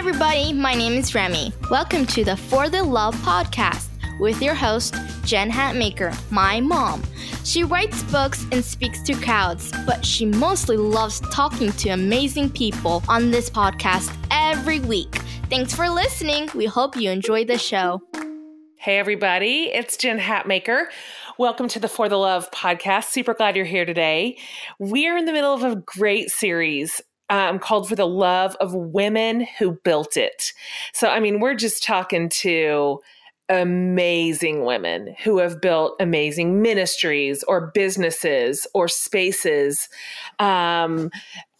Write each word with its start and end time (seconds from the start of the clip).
everybody. 0.00 0.50
My 0.54 0.72
name 0.72 0.94
is 0.94 1.14
Remy. 1.14 1.52
Welcome 1.70 2.06
to 2.06 2.24
the 2.24 2.34
For 2.34 2.70
the 2.70 2.82
Love 2.82 3.14
podcast 3.16 3.90
with 4.18 4.40
your 4.40 4.54
host, 4.54 4.94
Jen 5.26 5.50
Hatmaker, 5.50 6.18
my 6.32 6.58
mom. 6.58 7.02
She 7.44 7.64
writes 7.64 8.02
books 8.04 8.46
and 8.50 8.64
speaks 8.64 9.02
to 9.02 9.12
crowds, 9.12 9.70
but 9.84 10.02
she 10.02 10.24
mostly 10.24 10.78
loves 10.78 11.20
talking 11.30 11.70
to 11.72 11.90
amazing 11.90 12.48
people 12.48 13.02
on 13.10 13.30
this 13.30 13.50
podcast 13.50 14.10
every 14.30 14.80
week. 14.80 15.16
Thanks 15.50 15.74
for 15.74 15.90
listening. 15.90 16.48
We 16.54 16.64
hope 16.64 16.96
you 16.96 17.10
enjoy 17.10 17.44
the 17.44 17.58
show. 17.58 18.00
Hey, 18.78 18.98
everybody, 18.98 19.64
it's 19.64 19.98
Jen 19.98 20.18
Hatmaker. 20.18 20.86
Welcome 21.36 21.68
to 21.68 21.78
the 21.78 21.88
For 21.88 22.08
the 22.08 22.16
Love 22.16 22.50
podcast. 22.52 23.10
Super 23.10 23.34
glad 23.34 23.54
you're 23.54 23.66
here 23.66 23.84
today. 23.84 24.38
We're 24.78 25.18
in 25.18 25.26
the 25.26 25.32
middle 25.34 25.52
of 25.52 25.62
a 25.62 25.76
great 25.76 26.30
series 26.30 27.02
um, 27.30 27.58
called 27.58 27.88
For 27.88 27.94
the 27.94 28.06
Love 28.06 28.56
of 28.60 28.74
Women 28.74 29.46
Who 29.58 29.78
Built 29.82 30.16
It. 30.16 30.52
So, 30.92 31.08
I 31.08 31.20
mean, 31.20 31.40
we're 31.40 31.54
just 31.54 31.82
talking 31.82 32.28
to 32.28 33.00
amazing 33.48 34.64
women 34.64 35.14
who 35.24 35.38
have 35.38 35.60
built 35.60 35.96
amazing 36.00 36.62
ministries 36.62 37.42
or 37.44 37.72
businesses 37.74 38.66
or 38.74 38.86
spaces. 38.86 39.88
Um, 40.38 41.10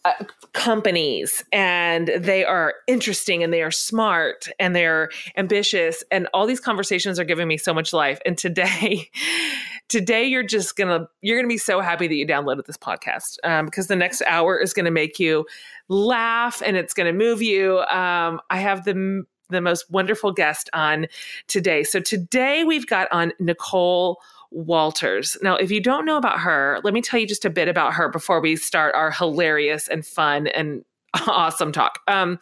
uh, 0.03 0.13
companies 0.53 1.43
and 1.51 2.07
they 2.17 2.43
are 2.43 2.73
interesting 2.87 3.43
and 3.43 3.53
they 3.53 3.61
are 3.61 3.71
smart 3.71 4.47
and 4.59 4.75
they're 4.75 5.09
ambitious 5.37 6.03
and 6.11 6.27
all 6.33 6.47
these 6.47 6.59
conversations 6.59 7.19
are 7.19 7.23
giving 7.23 7.47
me 7.47 7.57
so 7.57 7.73
much 7.73 7.93
life. 7.93 8.19
And 8.25 8.37
today 8.37 9.09
today 9.89 10.25
you're 10.25 10.43
just 10.43 10.75
gonna 10.75 11.07
you're 11.21 11.37
gonna 11.37 11.47
be 11.47 11.57
so 11.57 11.81
happy 11.81 12.07
that 12.07 12.15
you 12.15 12.25
downloaded 12.25 12.65
this 12.65 12.77
podcast 12.77 13.37
um, 13.43 13.65
because 13.65 13.87
the 13.87 13.95
next 13.95 14.23
hour 14.27 14.57
is 14.59 14.73
gonna 14.73 14.91
make 14.91 15.19
you 15.19 15.45
laugh 15.87 16.61
and 16.65 16.75
it's 16.77 16.93
gonna 16.93 17.13
move 17.13 17.41
you. 17.41 17.79
Um, 17.81 18.41
i 18.49 18.57
have 18.57 18.85
the 18.85 19.23
the 19.51 19.61
most 19.61 19.91
wonderful 19.91 20.31
guest 20.31 20.69
on 20.73 21.07
today. 21.47 21.83
So 21.83 21.99
today 21.99 22.63
we've 22.63 22.87
got 22.87 23.07
on 23.11 23.33
nicole 23.39 24.17
Walters. 24.51 25.37
Now, 25.41 25.55
if 25.55 25.71
you 25.71 25.81
don't 25.81 26.05
know 26.05 26.17
about 26.17 26.39
her, 26.39 26.79
let 26.83 26.93
me 26.93 27.01
tell 27.01 27.19
you 27.19 27.27
just 27.27 27.45
a 27.45 27.49
bit 27.49 27.67
about 27.67 27.93
her 27.93 28.09
before 28.09 28.41
we 28.41 28.55
start 28.55 28.93
our 28.95 29.11
hilarious 29.11 29.87
and 29.87 30.05
fun 30.05 30.47
and 30.47 30.83
awesome 31.27 31.71
talk. 31.71 31.99
Um, 32.07 32.39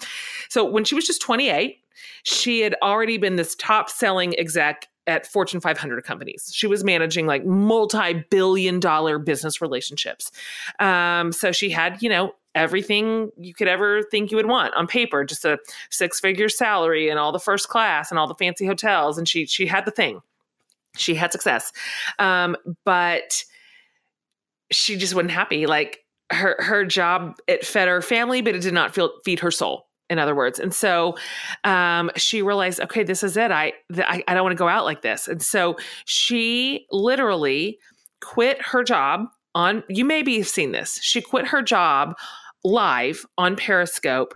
so, 0.50 0.66
when 0.66 0.84
she 0.84 0.96
was 0.96 1.06
just 1.06 1.22
28, 1.22 1.78
she 2.24 2.62
had 2.62 2.76
already 2.82 3.18
been 3.18 3.36
this 3.36 3.56
top 3.56 3.90
selling 3.90 4.38
exec 4.40 4.88
at 5.10 5.26
Fortune 5.26 5.60
500 5.60 6.04
companies. 6.04 6.52
She 6.54 6.68
was 6.68 6.84
managing 6.84 7.26
like 7.26 7.46
multi 7.46 8.26
billion 8.30 8.80
dollar 8.80 9.18
business 9.18 9.60
relationships. 9.60 10.32
Um, 10.80 11.32
so 11.32 11.52
she 11.52 11.70
had, 11.72 12.02
you 12.02 12.10
know, 12.10 12.34
everything 12.56 13.32
you 13.38 13.54
could 13.54 13.68
ever 13.68 14.04
think 14.04 14.32
you 14.32 14.38
would 14.38 14.48
want 14.48 14.74
on 14.76 14.88
paper, 14.88 15.24
just 15.24 15.46
a 15.46 15.58
six 15.90 16.20
figure 16.20 16.50
salary 16.50 17.10
and 17.10 17.20
all 17.20 17.32
the 17.32 17.40
first 17.40 17.70
class 17.70 18.12
and 18.12 18.20
all 18.20 18.28
the 18.28 18.36
fancy 18.36 18.66
hotels. 18.66 19.18
And 19.18 19.28
she, 19.28 19.46
she 19.46 19.66
had 19.66 19.86
the 19.86 19.92
thing. 19.92 20.22
She 20.98 21.16
had 21.16 21.32
success. 21.32 21.72
Um, 22.18 22.56
but 22.86 23.44
she 24.72 24.98
just 24.98 25.16
wasn't 25.16 25.32
happy. 25.32 25.66
Like 25.66 26.00
her, 26.32 26.56
her 26.60 26.86
job, 26.86 27.36
it 27.48 27.66
fed 27.66 27.88
her 27.88 28.02
family, 28.02 28.42
but 28.42 28.56
it 28.56 28.62
did 28.62 28.74
not 28.74 28.94
feel, 28.94 29.12
feed 29.24 29.40
her 29.40 29.52
soul 29.52 29.88
in 30.10 30.18
other 30.20 30.36
words. 30.36 30.60
And 30.60 30.74
so 30.74 31.16
um, 31.64 32.10
she 32.16 32.42
realized, 32.42 32.80
okay, 32.82 33.04
this 33.04 33.24
is 33.24 33.38
it. 33.38 33.52
I, 33.52 33.74
I, 33.98 34.24
I 34.28 34.34
don't 34.34 34.44
want 34.44 34.54
to 34.54 34.62
go 34.62 34.68
out 34.68 34.86
like 34.86 35.02
this. 35.02 35.28
And 35.28 35.42
so 35.42 35.78
she 36.06 36.88
literally 36.92 37.80
quit 38.22 38.62
her 38.62 38.84
job 38.84 39.26
on, 39.56 39.84
you 39.88 40.06
maybe 40.06 40.38
have 40.38 40.48
seen 40.48 40.72
this. 40.72 41.00
She 41.02 41.22
quit 41.22 41.48
her 41.48 41.62
job 41.62 42.16
live 42.64 43.26
on 43.38 43.56
Periscope 43.56 44.36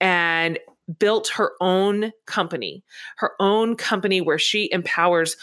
and 0.00 0.58
built 0.98 1.28
her 1.28 1.52
own 1.60 2.12
company, 2.26 2.82
her 3.16 3.32
own 3.40 3.76
company 3.76 4.20
where 4.20 4.38
she 4.38 4.70
empowers 4.72 5.36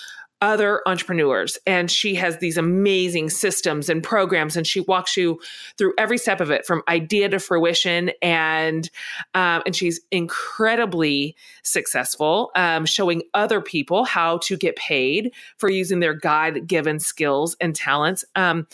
other 0.45 0.83
entrepreneurs. 0.85 1.57
And 1.65 1.89
she 1.89 2.13
has 2.15 2.37
these 2.37 2.55
amazing 2.55 3.31
systems 3.31 3.89
and 3.89 4.03
programs 4.03 4.55
and 4.55 4.67
she 4.67 4.81
walks 4.81 5.17
you 5.17 5.39
through 5.75 5.95
every 5.97 6.19
step 6.19 6.39
of 6.39 6.51
it 6.51 6.67
from 6.67 6.83
idea 6.87 7.27
to 7.29 7.39
fruition. 7.39 8.11
And 8.21 8.87
um, 9.33 9.63
and 9.65 9.75
she's 9.75 9.99
incredibly 10.11 11.35
successful 11.63 12.51
um, 12.55 12.85
showing 12.85 13.23
other 13.33 13.59
people 13.59 14.05
how 14.05 14.37
to 14.43 14.55
get 14.55 14.75
paid 14.75 15.33
for 15.57 15.67
using 15.67 15.99
their 15.99 16.13
god-given 16.13 16.99
skills 16.99 17.57
and 17.59 17.75
talents. 17.75 18.23
Um, 18.35 18.67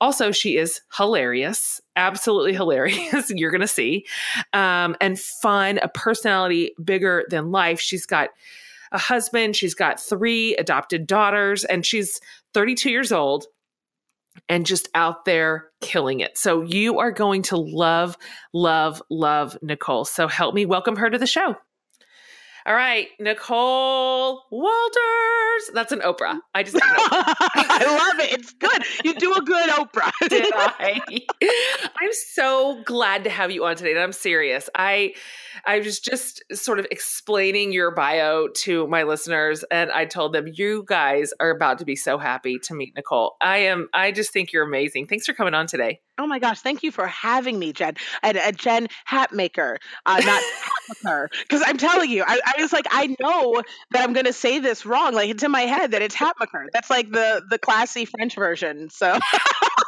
also 0.00 0.32
she 0.32 0.56
is 0.56 0.80
hilarious 0.96 1.80
absolutely 1.94 2.52
hilarious 2.62 3.30
you're 3.30 3.52
gonna 3.52 3.68
see. 3.68 4.06
Um, 4.52 4.96
and 5.00 5.20
fun 5.20 5.78
a 5.78 5.88
personality 5.88 6.74
bigger 6.82 7.24
than 7.30 7.52
life. 7.52 7.78
She's 7.78 8.06
got 8.06 8.30
a 8.92 8.98
husband. 8.98 9.56
She's 9.56 9.74
got 9.74 10.00
three 10.00 10.54
adopted 10.56 11.06
daughters, 11.06 11.64
and 11.64 11.84
she's 11.84 12.20
32 12.54 12.90
years 12.90 13.12
old 13.12 13.46
and 14.48 14.66
just 14.66 14.88
out 14.94 15.24
there 15.24 15.68
killing 15.80 16.20
it. 16.20 16.38
So 16.38 16.62
you 16.62 16.98
are 16.98 17.10
going 17.10 17.42
to 17.42 17.56
love, 17.56 18.16
love, 18.52 19.02
love 19.10 19.56
Nicole. 19.62 20.04
So 20.04 20.28
help 20.28 20.54
me 20.54 20.66
welcome 20.66 20.96
her 20.96 21.10
to 21.10 21.18
the 21.18 21.26
show. 21.26 21.56
All 22.64 22.74
right, 22.74 23.08
Nicole 23.18 24.44
Walters. 24.50 25.70
That's 25.74 25.90
an 25.90 25.98
Oprah. 26.00 26.38
I 26.54 26.62
just 26.62 26.76
I 26.82 28.12
love 28.14 28.24
it. 28.24 28.38
It's 28.38 28.52
good. 28.52 28.82
You 29.04 29.14
do 29.14 29.34
a 29.34 29.42
good 29.42 29.68
Oprah. 29.70 30.12
Did 30.28 30.52
I? 30.54 31.00
I'm 32.00 32.12
so 32.12 32.80
glad 32.84 33.24
to 33.24 33.30
have 33.30 33.50
you 33.50 33.64
on 33.64 33.74
today. 33.74 33.92
And 33.92 34.00
I'm 34.00 34.12
serious. 34.12 34.70
I 34.76 35.14
I 35.66 35.80
was 35.80 35.98
just 35.98 36.42
sort 36.52 36.78
of 36.78 36.86
explaining 36.90 37.72
your 37.72 37.90
bio 37.90 38.48
to 38.48 38.86
my 38.86 39.02
listeners, 39.02 39.64
and 39.70 39.90
I 39.90 40.04
told 40.04 40.32
them 40.32 40.46
you 40.46 40.84
guys 40.86 41.32
are 41.40 41.50
about 41.50 41.78
to 41.78 41.84
be 41.84 41.96
so 41.96 42.16
happy 42.16 42.58
to 42.60 42.74
meet 42.74 42.94
Nicole. 42.94 43.36
I 43.40 43.58
am. 43.58 43.88
I 43.92 44.12
just 44.12 44.32
think 44.32 44.52
you're 44.52 44.64
amazing. 44.64 45.08
Thanks 45.08 45.26
for 45.26 45.32
coming 45.32 45.54
on 45.54 45.66
today. 45.66 46.00
Oh 46.22 46.26
my 46.28 46.38
gosh, 46.38 46.60
thank 46.60 46.84
you 46.84 46.92
for 46.92 47.04
having 47.08 47.58
me, 47.58 47.72
Jen. 47.72 47.96
And 48.22 48.38
uh, 48.38 48.52
Jen 48.52 48.86
Hatmaker, 49.10 49.78
uh, 50.06 50.22
not 50.24 50.42
Hatmaker. 51.04 51.26
Because 51.42 51.64
I'm 51.66 51.76
telling 51.76 52.10
you, 52.10 52.22
I, 52.24 52.38
I, 52.56 52.62
was 52.62 52.72
like, 52.72 52.86
I 52.92 53.16
know 53.18 53.60
that 53.90 54.04
I'm 54.04 54.12
going 54.12 54.26
to 54.26 54.32
say 54.32 54.60
this 54.60 54.86
wrong. 54.86 55.14
Like 55.14 55.30
it's 55.30 55.42
in 55.42 55.50
my 55.50 55.62
head 55.62 55.90
that 55.90 56.00
it's 56.00 56.14
Hatmaker. 56.14 56.66
That's 56.72 56.90
like 56.90 57.10
the 57.10 57.42
the 57.50 57.58
classy 57.58 58.04
French 58.04 58.36
version. 58.36 58.88
So 58.88 59.18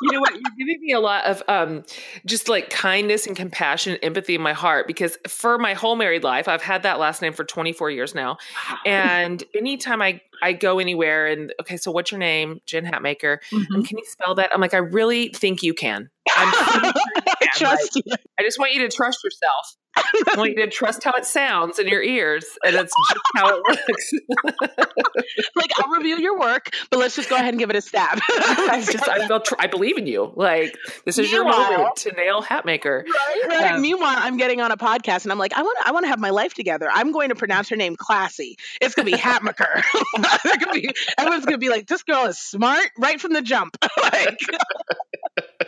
you 0.03 0.11
know 0.11 0.19
what? 0.19 0.33
You're 0.33 0.43
giving 0.59 0.81
me 0.81 0.93
a 0.93 0.99
lot 0.99 1.25
of 1.25 1.41
um, 1.47 1.85
just 2.27 2.49
like 2.49 2.69
kindness 2.69 3.29
and 3.29 3.37
compassion, 3.37 3.93
and 3.93 4.05
empathy 4.05 4.35
in 4.35 4.43
my 4.43 4.55
heart 4.55 4.89
because 4.89 5.17
for 5.29 5.57
my 5.57 5.75
whole 5.75 5.95
married 5.95 6.25
life, 6.25 6.49
I've 6.49 6.63
had 6.63 6.83
that 6.83 6.99
last 6.99 7.23
name 7.23 7.33
for 7.33 7.45
24 7.45 7.93
years 7.93 8.13
now, 8.13 8.39
and 8.85 9.45
anytime 9.55 10.03
I 10.03 10.21
I 10.45 10.53
go 10.53 10.79
anywhere 10.79 11.27
and 11.27 11.55
okay, 11.63 11.79
so 11.79 11.91
what's 11.91 12.11
your 12.11 12.19
name? 12.19 12.61
Jen 12.67 12.85
Hatmaker. 12.85 13.39
Mm-hmm. 13.51 13.75
And 13.75 13.89
can 13.89 13.97
you 13.97 14.05
spell 14.07 14.35
that? 14.35 14.51
I'm 14.53 14.61
like, 14.61 14.75
I 14.75 14.79
really 14.79 15.29
think 15.31 15.63
you 15.63 15.73
can. 15.73 16.11
I'm 16.37 16.93
trust 17.55 17.97
like, 17.97 18.05
you. 18.07 18.13
I 18.39 18.43
just 18.43 18.59
want 18.59 18.73
you 18.73 18.89
to 18.89 18.95
trust 18.95 19.23
yourself. 19.25 19.77
I 19.97 20.35
want 20.37 20.51
you 20.51 20.65
to 20.65 20.71
trust 20.71 21.05
how 21.05 21.13
it 21.13 21.25
sounds 21.25 21.79
in 21.79 21.89
your 21.89 22.03
ears, 22.03 22.45
and 22.65 22.75
that's 22.75 22.93
just 23.09 23.21
how 23.37 23.57
it 23.57 23.63
works. 23.69 24.13
like 25.57 25.71
I'll 25.79 25.91
review 25.91 26.19
your 26.19 26.39
work, 26.39 26.71
but 26.91 26.99
let's 26.99 27.15
just 27.15 27.31
go 27.31 27.37
ahead 27.37 27.51
and 27.51 27.59
give 27.59 27.71
it 27.71 27.77
a 27.77 27.81
stab. 27.81 28.19
I 28.29 28.85
just 28.85 29.09
I 29.09 29.27
feel 29.27 29.41
tr- 29.41 29.55
I 29.59 29.67
believe 29.67 29.99
in 29.99 30.07
you. 30.07 30.33
Like 30.35 30.77
this 31.05 31.19
is 31.19 31.31
Meanwhile, 31.31 31.71
your 31.71 31.79
moment 31.79 31.97
to 31.97 32.13
nail 32.13 32.43
Hatmaker. 32.43 33.05
Right, 33.05 33.43
right. 33.49 33.73
Um, 33.73 33.83
Meanwhile, 33.83 34.17
I'm 34.19 34.37
getting 34.37 34.61
on 34.61 34.73
a 34.73 34.77
podcast, 34.77 35.25
and 35.25 35.33
I'm 35.33 35.39
like, 35.39 35.53
I 35.53 35.63
want 35.63 35.79
I 35.85 35.93
want 35.93 36.05
to 36.05 36.09
have 36.09 36.19
my 36.19 36.31
life 36.31 36.55
together. 36.55 36.89
I'm 36.93 37.13
going 37.13 37.29
to 37.29 37.35
pronounce 37.35 37.69
her 37.69 37.77
name 37.77 37.97
classy. 37.97 38.57
It's 38.81 38.95
gonna 38.95 39.11
be 39.11 39.17
Hatmaker. 39.17 39.83
gonna 40.17 40.73
be, 40.73 40.91
everyone's 41.19 41.45
gonna 41.45 41.59
be 41.59 41.69
like, 41.69 41.87
this 41.87 42.03
girl 42.03 42.27
is 42.27 42.39
smart 42.39 42.91
right 42.99 43.21
from 43.21 43.33
the 43.33 43.43
jump. 43.43 43.77
like, 44.03 44.39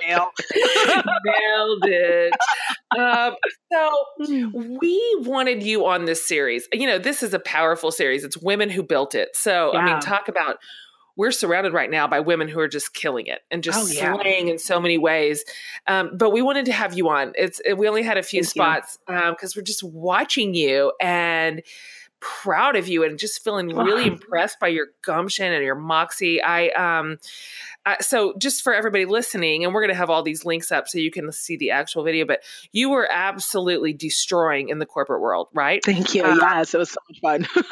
nailed, 0.01 0.29
nailed 1.25 1.85
it. 1.85 2.33
Um, 2.99 3.35
so 3.73 3.91
hmm. 4.25 4.77
we 4.81 5.17
wanted 5.21 5.63
you 5.63 5.87
on 5.87 6.05
this 6.05 6.25
series. 6.25 6.69
You 6.73 6.87
know, 6.87 6.99
this 6.99 7.23
is 7.23 7.35
a 7.35 7.39
powerful 7.39 7.91
series. 7.91 8.25
It's 8.25 8.37
women 8.37 8.71
who 8.71 8.83
built 8.83 9.15
it. 9.15 9.31
So 9.35 9.73
yeah. 9.73 9.79
I 9.81 9.85
mean, 9.85 10.01
talk 10.01 10.29
about 10.29 10.59
we're 11.17 11.33
surrounded 11.33 11.73
right 11.73 11.91
now 11.91 12.07
by 12.07 12.21
women 12.21 12.47
who 12.47 12.61
are 12.61 12.69
just 12.69 12.93
killing 12.93 13.27
it 13.27 13.41
and 13.51 13.63
just 13.63 13.91
oh, 13.91 13.93
yeah. 13.93 14.15
slaying 14.15 14.49
in 14.49 14.59
so 14.59 14.79
many 14.79 14.99
ways. 14.99 15.45
Um, 15.87 16.11
but 16.17 16.31
we 16.31 16.43
wanted 16.43 16.67
to 16.67 16.73
have 16.73 16.97
you 16.97 17.09
on. 17.09 17.33
It's 17.37 17.61
we 17.77 17.89
only 17.89 18.03
had 18.03 18.19
a 18.19 18.23
few 18.23 18.43
Thank 18.43 18.51
spots 18.51 18.99
because 19.07 19.57
um, 19.57 19.61
we're 19.61 19.65
just 19.65 19.83
watching 19.83 20.55
you 20.55 20.93
and 21.01 21.63
proud 22.43 22.77
of 22.77 22.89
you 22.89 23.05
and 23.05 23.19
just 23.19 23.43
feeling 23.43 23.69
really 23.69 24.07
impressed 24.07 24.59
by 24.61 24.69
your 24.69 24.89
gumption 25.03 25.53
and 25.53 25.63
your 25.63 25.75
moxie. 25.75 26.43
I 26.43 26.69
um 26.71 27.19
uh, 27.85 27.95
so 28.01 28.35
just 28.39 28.63
for 28.63 28.75
everybody 28.75 29.05
listening 29.05 29.65
and 29.65 29.73
we're 29.73 29.81
going 29.81 29.93
to 29.93 29.97
have 29.97 30.11
all 30.11 30.25
these 30.25 30.45
links 30.45 30.73
up 30.73 30.89
so 30.89 30.99
you 30.99 31.11
can 31.13 31.31
see 31.31 31.57
the 31.57 31.71
actual 31.71 32.03
video 32.03 32.27
but 32.27 32.41
you 32.73 32.91
were 32.91 33.09
absolutely 33.13 33.93
destroying 33.93 34.71
in 34.71 34.81
the 34.81 34.87
corporate 34.87 35.21
world 35.21 35.49
right? 35.55 35.85
Thank 35.85 36.15
you. 36.15 36.25
Uh, 36.25 36.35
yes 36.35 36.75
it 36.75 36.79
was 36.79 36.91
so 36.91 37.01
much 37.09 37.21
fun. 37.21 37.47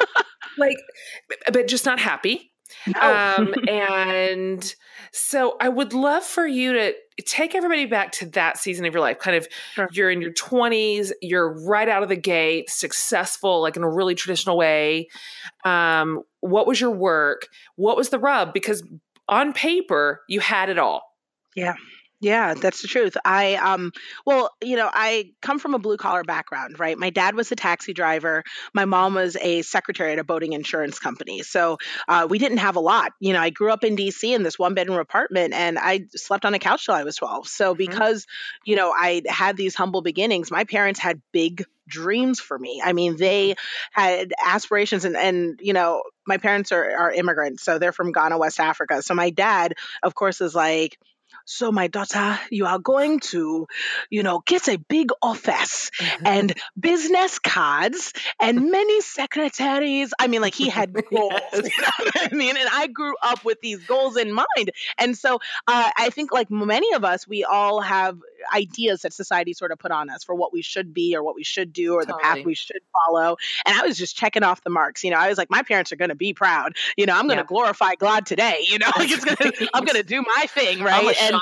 Like 0.57 0.77
but 1.51 1.67
just 1.67 1.85
not 1.85 1.99
happy 1.99 2.53
No. 2.87 3.35
Um, 3.37 3.53
and 3.67 4.75
so 5.11 5.55
I 5.59 5.69
would 5.69 5.93
love 5.93 6.23
for 6.23 6.45
you 6.45 6.73
to 6.73 6.93
take 7.25 7.55
everybody 7.55 7.85
back 7.85 8.11
to 8.13 8.25
that 8.31 8.57
season 8.57 8.85
of 8.85 8.93
your 8.93 9.01
life. 9.01 9.19
Kind 9.19 9.37
of, 9.37 9.47
sure. 9.73 9.89
you're 9.91 10.11
in 10.11 10.21
your 10.21 10.33
20s, 10.33 11.11
you're 11.21 11.53
right 11.65 11.87
out 11.87 12.03
of 12.03 12.09
the 12.09 12.15
gate, 12.15 12.69
successful, 12.69 13.61
like 13.61 13.77
in 13.77 13.83
a 13.83 13.89
really 13.89 14.15
traditional 14.15 14.57
way. 14.57 15.07
Um, 15.63 16.23
what 16.41 16.67
was 16.67 16.79
your 16.81 16.91
work? 16.91 17.47
What 17.75 17.97
was 17.97 18.09
the 18.09 18.19
rub? 18.19 18.53
Because 18.53 18.83
on 19.27 19.53
paper, 19.53 20.21
you 20.27 20.39
had 20.39 20.69
it 20.69 20.77
all. 20.77 21.03
Yeah. 21.55 21.75
Yeah, 22.25 22.55
that's 22.55 22.81
the 22.81 22.87
truth. 22.87 23.15
I 23.23 23.53
um 23.53 23.91
well, 24.25 24.49
you 24.59 24.77
know, 24.77 24.89
I 24.91 25.33
come 25.43 25.59
from 25.59 25.75
a 25.75 25.79
blue 25.79 25.95
collar 25.95 26.23
background, 26.23 26.79
right? 26.79 26.97
My 26.97 27.11
dad 27.11 27.35
was 27.35 27.51
a 27.51 27.55
taxi 27.55 27.93
driver. 27.93 28.43
My 28.73 28.85
mom 28.85 29.13
was 29.13 29.37
a 29.39 29.61
secretary 29.61 30.13
at 30.13 30.17
a 30.17 30.23
boating 30.23 30.53
insurance 30.53 30.97
company. 30.97 31.43
So 31.43 31.77
uh, 32.07 32.25
we 32.27 32.39
didn't 32.39 32.57
have 32.57 32.77
a 32.77 32.79
lot. 32.79 33.11
You 33.19 33.33
know, 33.33 33.41
I 33.41 33.51
grew 33.51 33.71
up 33.71 33.83
in 33.83 33.95
DC 33.95 34.23
in 34.35 34.41
this 34.41 34.57
one 34.57 34.73
bedroom 34.73 34.97
apartment 34.97 35.53
and 35.53 35.77
I 35.77 36.07
slept 36.15 36.45
on 36.45 36.55
a 36.55 36.59
couch 36.59 36.87
till 36.87 36.95
I 36.95 37.03
was 37.03 37.15
12. 37.17 37.47
So 37.47 37.73
mm-hmm. 37.73 37.77
because, 37.77 38.25
you 38.63 38.75
know, 38.75 38.91
I 38.91 39.21
had 39.27 39.55
these 39.55 39.75
humble 39.75 40.01
beginnings, 40.01 40.49
my 40.49 40.63
parents 40.63 40.99
had 40.99 41.21
big 41.31 41.63
dreams 41.87 42.39
for 42.39 42.57
me. 42.57 42.81
I 42.83 42.93
mean, 42.93 43.17
they 43.17 43.51
mm-hmm. 43.51 44.01
had 44.01 44.33
aspirations 44.43 45.05
and 45.05 45.15
and 45.15 45.59
you 45.61 45.73
know, 45.73 46.01
my 46.25 46.37
parents 46.37 46.71
are 46.71 46.89
are 46.97 47.11
immigrants, 47.11 47.61
so 47.61 47.77
they're 47.77 47.91
from 47.91 48.11
Ghana, 48.11 48.39
West 48.39 48.59
Africa. 48.59 49.03
So 49.03 49.13
my 49.13 49.29
dad, 49.29 49.75
of 50.01 50.15
course, 50.15 50.41
is 50.41 50.55
like 50.55 50.97
so, 51.45 51.71
my 51.71 51.87
daughter, 51.87 52.39
you 52.49 52.65
are 52.65 52.79
going 52.79 53.19
to, 53.31 53.67
you 54.09 54.23
know, 54.23 54.41
get 54.45 54.67
a 54.67 54.77
big 54.77 55.11
office 55.21 55.91
mm-hmm. 55.99 56.25
and 56.25 56.53
business 56.77 57.37
cards 57.37 58.13
and 58.41 58.71
many 58.71 59.01
secretaries. 59.01 60.11
I 60.19 60.25
mean, 60.27 60.41
like 60.41 60.55
he 60.55 60.69
had 60.69 60.93
goals. 61.11 61.33
yes. 61.53 61.53
you 61.77 61.83
know 61.83 62.11
I 62.15 62.29
mean, 62.33 62.57
and 62.57 62.67
I 62.71 62.87
grew 62.87 63.13
up 63.21 63.45
with 63.45 63.61
these 63.61 63.85
goals 63.85 64.17
in 64.17 64.33
mind. 64.33 64.71
And 64.97 65.15
so 65.15 65.35
uh, 65.67 65.91
I 65.95 66.09
think, 66.09 66.31
like 66.31 66.49
many 66.49 66.93
of 66.93 67.05
us, 67.05 67.27
we 67.27 67.43
all 67.43 67.79
have 67.79 68.17
ideas 68.53 69.01
that 69.01 69.13
society 69.13 69.53
sort 69.53 69.71
of 69.71 69.79
put 69.79 69.91
on 69.91 70.09
us 70.09 70.23
for 70.23 70.35
what 70.35 70.53
we 70.53 70.61
should 70.61 70.93
be 70.93 71.15
or 71.15 71.23
what 71.23 71.35
we 71.35 71.43
should 71.43 71.73
do 71.73 71.93
or 71.93 72.01
totally. 72.01 72.19
the 72.19 72.23
path 72.23 72.45
we 72.45 72.55
should 72.55 72.81
follow. 73.05 73.37
And 73.65 73.77
I 73.77 73.85
was 73.85 73.97
just 73.97 74.15
checking 74.15 74.43
off 74.43 74.63
the 74.63 74.69
marks. 74.69 75.03
You 75.03 75.11
know, 75.11 75.17
I 75.17 75.29
was 75.29 75.37
like, 75.37 75.49
my 75.49 75.63
parents 75.63 75.91
are 75.91 75.95
going 75.95 76.09
to 76.09 76.15
be 76.15 76.33
proud. 76.33 76.73
You 76.97 77.05
know, 77.05 77.13
I'm 77.13 77.27
going 77.27 77.37
to 77.37 77.43
yeah. 77.43 77.47
glorify 77.47 77.95
God 77.95 78.25
today. 78.25 78.65
You 78.67 78.79
know, 78.79 78.87
like 78.97 79.11
it's 79.11 79.25
gonna, 79.25 79.51
I'm 79.73 79.85
going 79.85 79.95
to 80.01 80.03
do 80.03 80.21
my 80.21 80.45
thing, 80.47 80.81
right? 80.81 81.15
and 81.21 81.35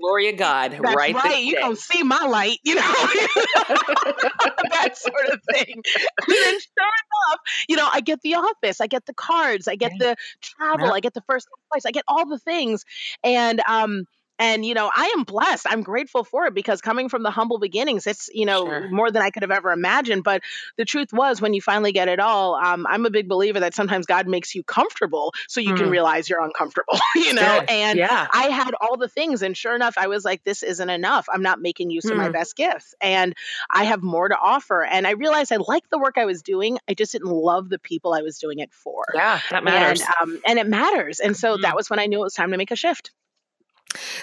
glory 0.00 0.28
of 0.28 0.36
God, 0.36 0.72
that's 0.72 0.94
right? 0.94 1.14
Right. 1.14 1.44
You 1.44 1.56
don't 1.56 1.78
see 1.78 2.02
my 2.02 2.24
light. 2.26 2.58
You 2.62 2.76
know, 2.76 2.82
that 2.82 4.92
sort 4.94 5.28
of 5.32 5.40
thing. 5.52 5.74
And 5.74 6.28
then 6.28 6.60
sure 6.60 6.90
enough, 7.28 7.40
you 7.68 7.76
know, 7.76 7.88
I 7.92 8.00
get 8.00 8.20
the 8.22 8.34
office, 8.34 8.80
I 8.80 8.86
get 8.86 9.06
the 9.06 9.14
cards, 9.14 9.68
I 9.68 9.76
get 9.76 9.92
the 9.98 10.16
travel. 10.40 10.92
I 10.92 11.00
get 11.00 11.14
the 11.14 11.22
first 11.22 11.48
place, 11.70 11.86
I 11.86 11.90
get 11.90 12.04
all 12.08 12.26
the 12.26 12.38
things, 12.38 12.84
and 13.22 13.60
um 13.68 14.06
and 14.38 14.64
you 14.64 14.74
know 14.74 14.90
i 14.94 15.14
am 15.16 15.24
blessed 15.24 15.66
i'm 15.68 15.82
grateful 15.82 16.24
for 16.24 16.46
it 16.46 16.54
because 16.54 16.80
coming 16.80 17.08
from 17.08 17.22
the 17.22 17.30
humble 17.30 17.58
beginnings 17.58 18.06
it's 18.06 18.28
you 18.32 18.46
know 18.46 18.66
sure. 18.66 18.88
more 18.90 19.10
than 19.10 19.22
i 19.22 19.30
could 19.30 19.42
have 19.42 19.50
ever 19.50 19.72
imagined 19.72 20.22
but 20.24 20.42
the 20.76 20.84
truth 20.84 21.12
was 21.12 21.40
when 21.40 21.54
you 21.54 21.60
finally 21.60 21.92
get 21.92 22.08
it 22.08 22.20
all 22.20 22.54
um, 22.54 22.86
i'm 22.88 23.06
a 23.06 23.10
big 23.10 23.28
believer 23.28 23.60
that 23.60 23.74
sometimes 23.74 24.06
god 24.06 24.26
makes 24.26 24.54
you 24.54 24.62
comfortable 24.62 25.32
so 25.48 25.60
you 25.60 25.74
mm. 25.74 25.78
can 25.78 25.90
realize 25.90 26.28
you're 26.28 26.42
uncomfortable 26.42 26.98
you 27.14 27.34
know 27.34 27.60
Good. 27.60 27.70
and 27.70 27.98
yeah. 27.98 28.26
i 28.32 28.44
had 28.44 28.74
all 28.80 28.96
the 28.96 29.08
things 29.08 29.42
and 29.42 29.56
sure 29.56 29.74
enough 29.74 29.94
i 29.98 30.06
was 30.06 30.24
like 30.24 30.44
this 30.44 30.62
isn't 30.62 30.90
enough 30.90 31.28
i'm 31.32 31.42
not 31.42 31.60
making 31.60 31.90
use 31.90 32.04
mm. 32.04 32.12
of 32.12 32.16
my 32.16 32.28
mm. 32.28 32.32
best 32.32 32.56
gifts 32.56 32.94
and 33.00 33.34
i 33.70 33.84
have 33.84 34.02
more 34.02 34.28
to 34.28 34.36
offer 34.36 34.84
and 34.84 35.06
i 35.06 35.12
realized 35.12 35.52
i 35.52 35.56
liked 35.56 35.90
the 35.90 35.98
work 35.98 36.18
i 36.18 36.24
was 36.24 36.42
doing 36.42 36.78
i 36.88 36.94
just 36.94 37.12
didn't 37.12 37.30
love 37.30 37.68
the 37.68 37.78
people 37.78 38.12
i 38.12 38.22
was 38.22 38.38
doing 38.38 38.58
it 38.58 38.72
for 38.72 39.04
yeah 39.14 39.40
that 39.50 39.64
matters 39.64 40.00
and, 40.00 40.10
um, 40.20 40.40
and 40.46 40.58
it 40.58 40.66
matters 40.66 41.20
and 41.20 41.36
so 41.36 41.56
mm. 41.56 41.62
that 41.62 41.74
was 41.74 41.88
when 41.88 41.98
i 41.98 42.06
knew 42.06 42.20
it 42.20 42.22
was 42.22 42.34
time 42.34 42.50
to 42.50 42.56
make 42.56 42.70
a 42.70 42.76
shift 42.76 43.12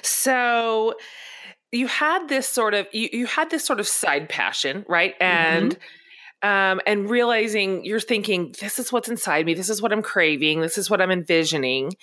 so 0.02 0.96
you 1.74 1.88
had 1.88 2.30
this 2.30 2.48
sort 2.48 2.74
of 2.74 2.88
you, 2.94 3.10
you 3.12 3.26
had 3.26 3.50
this 3.50 3.66
sort 3.66 3.80
of 3.80 3.88
side 3.88 4.30
passion, 4.30 4.86
right? 4.88 5.16
And 5.20 5.78
mm-hmm. 6.44 6.48
um, 6.48 6.82
and 6.86 7.10
realizing 7.10 7.84
you're 7.84 8.00
thinking 8.00 8.54
this 8.62 8.78
is 8.78 8.92
what's 8.92 9.10
inside 9.10 9.46
me, 9.46 9.56
this 9.56 9.70
is 9.70 9.82
what 9.82 9.92
I'm 9.92 10.04
craving, 10.04 10.62
this 10.62 10.78
is 10.78 10.90
what 10.90 11.02
I'm 11.02 11.12
envisioning. 11.12 11.94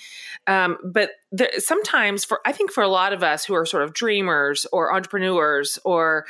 Um, 0.46 0.76
but 0.84 1.10
there, 1.30 1.50
sometimes 1.58 2.24
for 2.24 2.40
I 2.44 2.52
think 2.52 2.72
for 2.72 2.82
a 2.82 2.88
lot 2.88 3.12
of 3.12 3.22
us 3.22 3.44
who 3.44 3.54
are 3.54 3.64
sort 3.64 3.84
of 3.84 3.94
dreamers 3.94 4.66
or 4.72 4.92
entrepreneurs 4.92 5.78
or 5.84 6.26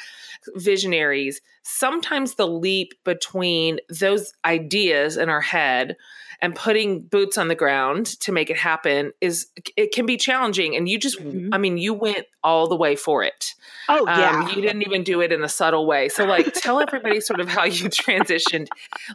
visionaries, 0.54 1.40
sometimes 1.62 2.34
the 2.34 2.46
leap 2.46 2.92
between 3.04 3.80
those 3.88 4.34
ideas 4.44 5.16
in 5.16 5.30
our 5.30 5.40
head 5.40 5.96
and 6.42 6.54
putting 6.54 7.02
boots 7.02 7.36
on 7.38 7.48
the 7.48 7.54
ground 7.54 8.06
to 8.20 8.32
make 8.32 8.50
it 8.50 8.56
happen 8.56 9.12
is 9.20 9.48
it 9.76 9.92
can 9.92 10.06
be 10.06 10.16
challenging 10.16 10.76
and 10.76 10.88
you 10.88 10.98
just 10.98 11.18
mm-hmm. 11.18 11.52
i 11.52 11.58
mean 11.58 11.78
you 11.78 11.94
went 11.94 12.26
all 12.42 12.68
the 12.68 12.76
way 12.76 12.96
for 12.96 13.22
it. 13.22 13.54
Oh 13.88 14.04
yeah. 14.06 14.40
um, 14.40 14.48
you 14.48 14.62
didn't 14.62 14.82
even 14.82 15.04
do 15.04 15.20
it 15.20 15.32
in 15.32 15.42
a 15.42 15.48
subtle 15.48 15.86
way. 15.86 16.08
So 16.08 16.24
like 16.24 16.52
tell 16.54 16.80
everybody 16.80 17.20
sort 17.20 17.40
of 17.40 17.48
how 17.48 17.64
you 17.64 17.88
transitioned 17.88 18.68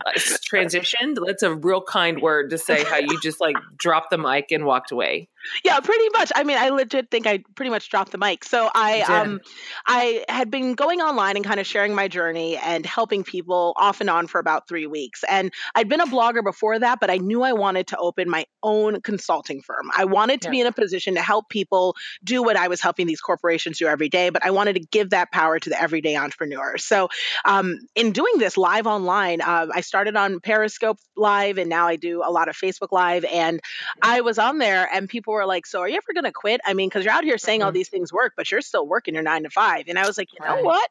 like, 0.06 0.16
transitioned. 0.16 1.18
That's 1.26 1.44
a 1.44 1.56
real 1.56 1.82
kind 1.82 2.22
word 2.22 2.50
to 2.52 2.58
say 2.58 2.84
how 2.84 2.98
you 2.98 3.20
just 3.22 3.42
like 3.42 3.56
dropped 3.78 4.12
the 4.12 4.18
mic 4.18 4.52
and 4.52 4.66
walked 4.66 4.92
away 4.92 5.28
yeah, 5.64 5.80
pretty 5.80 6.10
much. 6.14 6.32
I 6.36 6.44
mean, 6.44 6.58
I 6.58 6.70
legit 6.70 7.12
think 7.12 7.28
I 7.28 7.44
pretty 7.56 7.70
much 7.70 7.90
dropped 7.90 8.12
the 8.12 8.18
mic. 8.18 8.44
So 8.44 8.70
I 8.74 9.02
um 9.02 9.42
I 9.88 10.24
had 10.30 10.50
been 10.52 10.74
going 10.74 11.02
online 11.02 11.36
and 11.36 11.46
kind 11.46 11.60
of 11.60 11.68
sharing 11.68 11.96
my 11.96 12.08
journey 12.08 12.58
and 12.58 12.86
helping 12.86 13.24
people 13.24 13.74
off 13.78 14.02
and 14.02 14.10
on 14.10 14.28
for 14.28 14.40
about 14.40 14.68
3 14.68 14.88
weeks. 14.88 15.24
And 15.30 15.52
I'd 15.74 15.90
been 15.90 16.02
a 16.02 16.08
blogger 16.08 16.44
before 16.44 16.80
that, 16.80 17.00
but 17.00 17.10
I 17.10 17.18
knew 17.18 17.44
I 17.44 17.54
wanted 17.54 17.88
to 17.88 17.98
open 17.98 18.30
my 18.30 18.46
own 18.64 19.02
consulting 19.02 19.62
firm. 19.62 19.90
I 19.96 20.06
wanted 20.06 20.42
to 20.42 20.48
yeah. 20.48 20.52
be 20.52 20.62
in 20.62 20.68
a 20.68 20.72
position 20.72 21.16
to 21.16 21.22
help 21.22 21.50
people 21.50 21.96
do 22.24 22.42
what 22.44 22.56
I 22.56 22.68
was 22.68 22.82
helping 22.82 23.08
these 23.08 23.22
corporations 23.22 23.78
do 23.78 23.88
every 23.88 24.10
day, 24.10 24.30
but 24.30 24.46
I 24.46 24.52
wanted 24.52 24.74
to 24.74 24.80
give 24.80 25.12
that 25.12 25.32
power 25.32 25.60
to 25.60 25.70
the 25.70 25.82
everyday 25.82 26.16
entrepreneur. 26.16 26.78
So 26.78 27.10
um, 27.46 27.80
in 27.96 28.12
doing 28.12 28.38
this 28.38 28.58
live 28.58 28.88
online, 28.88 29.42
uh, 29.42 29.68
I 29.74 29.82
started 29.82 30.16
on 30.16 30.40
Periscope 30.40 31.00
Live 31.16 31.58
and 31.58 31.70
now 31.70 31.88
I 31.88 31.96
do 31.96 32.24
a 32.24 32.32
lot 32.32 32.50
of 32.50 32.56
Facebook 32.56 32.92
Live. 32.92 33.26
And 33.26 33.60
I 34.02 34.22
was 34.22 34.40
on 34.40 34.58
there 34.58 34.88
and 34.92 35.08
people 35.08 35.35
were 35.36 35.46
like, 35.46 35.66
"So 35.66 35.80
are 35.82 35.90
you 35.90 35.98
ever 35.98 36.14
going 36.14 36.26
to 36.26 36.32
quit?" 36.32 36.62
I 36.66 36.74
mean, 36.74 36.90
because 36.90 37.06
you're 37.06 37.14
out 37.14 37.24
here 37.24 37.38
saying 37.38 37.62
all 37.62 37.70
mm-hmm. 37.70 37.76
these 37.76 37.90
things 37.90 38.12
work, 38.12 38.34
but 38.36 38.52
you're 38.52 38.62
still 38.62 38.88
working 38.88 39.14
your 39.14 39.24
nine 39.24 39.44
to 39.44 39.50
five. 39.50 39.86
And 39.88 40.00
I 40.00 40.08
was 40.08 40.18
like, 40.18 40.30
you 40.34 40.46
know 40.46 40.62
what? 40.62 40.90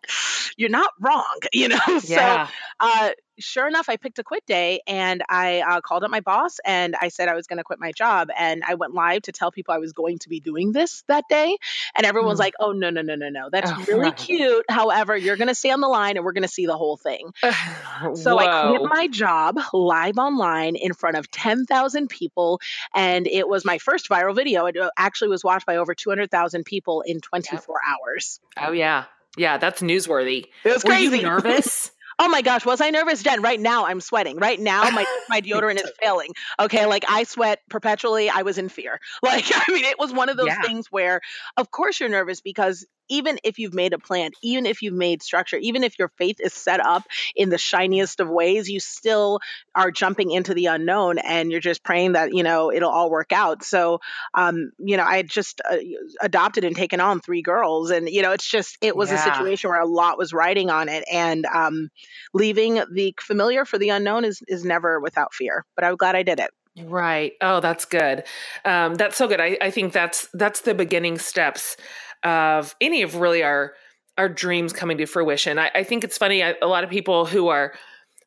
You're 0.56 0.70
not 0.70 0.90
wrong. 1.00 1.24
You 1.52 1.68
know. 1.68 2.00
Yeah. 2.04 2.46
So, 2.48 2.52
uh, 2.80 3.10
sure 3.38 3.66
enough, 3.66 3.88
I 3.88 3.96
picked 3.96 4.18
a 4.18 4.24
quit 4.24 4.44
day 4.46 4.80
and 4.86 5.22
I 5.28 5.60
uh, 5.60 5.80
called 5.80 6.04
up 6.04 6.10
my 6.10 6.20
boss 6.20 6.58
and 6.64 6.94
I 7.00 7.08
said 7.08 7.28
I 7.28 7.34
was 7.34 7.46
going 7.46 7.58
to 7.58 7.64
quit 7.64 7.80
my 7.80 7.92
job. 7.92 8.28
And 8.36 8.62
I 8.66 8.74
went 8.74 8.94
live 8.94 9.22
to 9.22 9.32
tell 9.32 9.50
people 9.50 9.74
I 9.74 9.78
was 9.78 9.92
going 9.92 10.18
to 10.20 10.28
be 10.28 10.40
doing 10.40 10.72
this 10.72 11.04
that 11.08 11.24
day. 11.28 11.56
And 11.94 12.06
everyone's 12.06 12.38
mm. 12.38 12.42
like, 12.42 12.54
oh, 12.60 12.72
no, 12.72 12.90
no, 12.90 13.02
no, 13.02 13.14
no, 13.14 13.28
no. 13.28 13.48
That's 13.50 13.70
oh, 13.70 13.84
really 13.88 14.12
cute. 14.12 14.64
However, 14.68 15.16
you're 15.16 15.36
going 15.36 15.48
to 15.48 15.54
stay 15.54 15.70
on 15.70 15.80
the 15.80 15.88
line 15.88 16.16
and 16.16 16.24
we're 16.24 16.32
going 16.32 16.42
to 16.42 16.48
see 16.48 16.66
the 16.66 16.76
whole 16.76 16.96
thing. 16.96 17.32
so 17.42 18.36
Whoa. 18.36 18.38
I 18.38 18.68
quit 18.68 18.90
my 18.90 19.08
job 19.08 19.58
live 19.72 20.18
online 20.18 20.76
in 20.76 20.92
front 20.92 21.16
of 21.16 21.30
10,000 21.30 22.08
people. 22.08 22.60
And 22.94 23.26
it 23.26 23.48
was 23.48 23.64
my 23.64 23.78
first 23.78 24.08
viral 24.08 24.34
video. 24.34 24.66
It 24.66 24.76
uh, 24.76 24.90
actually 24.96 25.28
was 25.28 25.44
watched 25.44 25.66
by 25.66 25.76
over 25.76 25.94
200,000 25.94 26.64
people 26.64 27.02
in 27.02 27.20
24 27.20 27.58
yep. 27.58 27.96
hours. 27.96 28.40
Oh, 28.56 28.72
yeah. 28.72 29.04
Yeah, 29.36 29.58
that's 29.58 29.82
newsworthy. 29.82 30.46
It 30.64 30.72
was 30.72 30.84
crazy. 30.84 31.08
Were 31.08 31.16
you 31.16 31.22
nervous? 31.28 31.90
Oh 32.18 32.28
my 32.28 32.42
gosh, 32.42 32.64
was 32.64 32.80
I 32.80 32.90
nervous, 32.90 33.22
Jen? 33.22 33.42
Right 33.42 33.60
now 33.60 33.86
I'm 33.86 34.00
sweating. 34.00 34.38
Right 34.38 34.60
now 34.60 34.88
my 34.90 35.04
my 35.28 35.40
deodorant 35.42 35.76
is 35.76 35.90
failing. 36.00 36.30
Okay, 36.60 36.86
like 36.86 37.04
I 37.08 37.24
sweat 37.24 37.60
perpetually. 37.68 38.30
I 38.30 38.42
was 38.42 38.58
in 38.58 38.68
fear. 38.68 39.00
Like 39.22 39.46
I 39.50 39.72
mean, 39.72 39.84
it 39.84 39.98
was 39.98 40.12
one 40.12 40.28
of 40.28 40.36
those 40.36 40.48
yeah. 40.48 40.60
things 40.60 40.88
where, 40.92 41.20
of 41.56 41.70
course, 41.70 41.98
you're 41.98 42.10
nervous 42.10 42.42
because 42.42 42.86
even 43.08 43.38
if 43.44 43.58
you've 43.58 43.74
made 43.74 43.92
a 43.92 43.98
plan, 43.98 44.30
even 44.42 44.66
if 44.66 44.82
you've 44.82 44.94
made 44.94 45.22
structure, 45.22 45.56
even 45.56 45.84
if 45.84 45.98
your 45.98 46.08
faith 46.18 46.36
is 46.40 46.52
set 46.52 46.84
up 46.84 47.04
in 47.36 47.50
the 47.50 47.58
shiniest 47.58 48.20
of 48.20 48.28
ways, 48.28 48.68
you 48.68 48.80
still 48.80 49.40
are 49.74 49.90
jumping 49.90 50.30
into 50.30 50.54
the 50.54 50.66
unknown 50.66 51.18
and 51.18 51.50
you're 51.50 51.60
just 51.60 51.82
praying 51.82 52.12
that, 52.12 52.34
you 52.34 52.42
know, 52.42 52.72
it'll 52.72 52.90
all 52.90 53.10
work 53.10 53.32
out. 53.32 53.64
So, 53.64 54.00
um, 54.34 54.72
you 54.78 54.96
know, 54.96 55.04
I 55.04 55.16
had 55.16 55.28
just 55.28 55.60
uh, 55.68 55.76
adopted 56.20 56.64
and 56.64 56.76
taken 56.76 57.00
on 57.00 57.20
three 57.20 57.42
girls. 57.42 57.90
And, 57.90 58.08
you 58.08 58.22
know, 58.22 58.32
it's 58.32 58.48
just, 58.48 58.78
it 58.80 58.96
was 58.96 59.10
yeah. 59.10 59.16
a 59.16 59.34
situation 59.34 59.70
where 59.70 59.80
a 59.80 59.86
lot 59.86 60.18
was 60.18 60.32
riding 60.32 60.70
on 60.70 60.88
it. 60.88 61.04
And 61.10 61.46
um, 61.46 61.90
leaving 62.32 62.82
the 62.92 63.14
familiar 63.20 63.64
for 63.64 63.78
the 63.78 63.90
unknown 63.90 64.24
is, 64.24 64.40
is 64.48 64.64
never 64.64 65.00
without 65.00 65.34
fear. 65.34 65.64
But 65.74 65.84
I'm 65.84 65.96
glad 65.96 66.16
I 66.16 66.22
did 66.22 66.40
it. 66.40 66.50
Right. 66.82 67.34
Oh, 67.40 67.60
that's 67.60 67.84
good. 67.84 68.24
Um, 68.64 68.96
that's 68.96 69.16
so 69.16 69.28
good. 69.28 69.40
I, 69.40 69.56
I 69.60 69.70
think 69.70 69.92
that's 69.92 70.28
that's 70.34 70.62
the 70.62 70.74
beginning 70.74 71.18
steps 71.18 71.76
of 72.24 72.74
any 72.80 73.02
of 73.02 73.16
really 73.16 73.42
our 73.42 73.74
our 74.16 74.28
dreams 74.28 74.72
coming 74.72 74.98
to 74.98 75.06
fruition. 75.06 75.58
I, 75.58 75.70
I 75.74 75.82
think 75.82 76.04
it's 76.04 76.16
funny. 76.16 76.42
I, 76.42 76.54
a 76.62 76.66
lot 76.66 76.84
of 76.84 76.90
people 76.90 77.26
who 77.26 77.48
are 77.48 77.74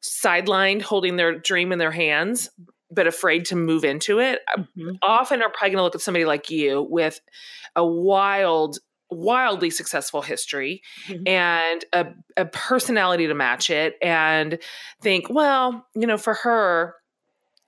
sidelined, 0.04 0.82
holding 0.82 1.16
their 1.16 1.40
dream 1.40 1.72
in 1.72 1.80
their 1.80 1.92
hands, 1.92 2.50
but 2.92 3.08
afraid 3.08 3.46
to 3.46 3.56
move 3.56 3.86
into 3.86 4.20
it, 4.20 4.42
uh, 4.54 4.62
mm-hmm. 4.62 4.96
often 5.02 5.42
are 5.42 5.50
probably 5.50 5.70
going 5.70 5.78
to 5.78 5.84
look 5.84 5.96
at 5.96 6.02
somebody 6.02 6.26
like 6.26 6.50
you 6.50 6.86
with 6.90 7.20
a 7.76 7.86
wild 7.86 8.80
wildly 9.10 9.70
successful 9.70 10.22
history 10.22 10.82
mm-hmm. 11.08 11.26
and 11.26 11.86
a, 11.94 12.08
a 12.36 12.46
personality 12.46 13.26
to 13.26 13.34
match 13.34 13.70
it 13.70 13.96
and 14.02 14.60
think 15.02 15.30
well 15.30 15.88
you 15.96 16.06
know 16.06 16.18
for 16.18 16.34
her 16.34 16.94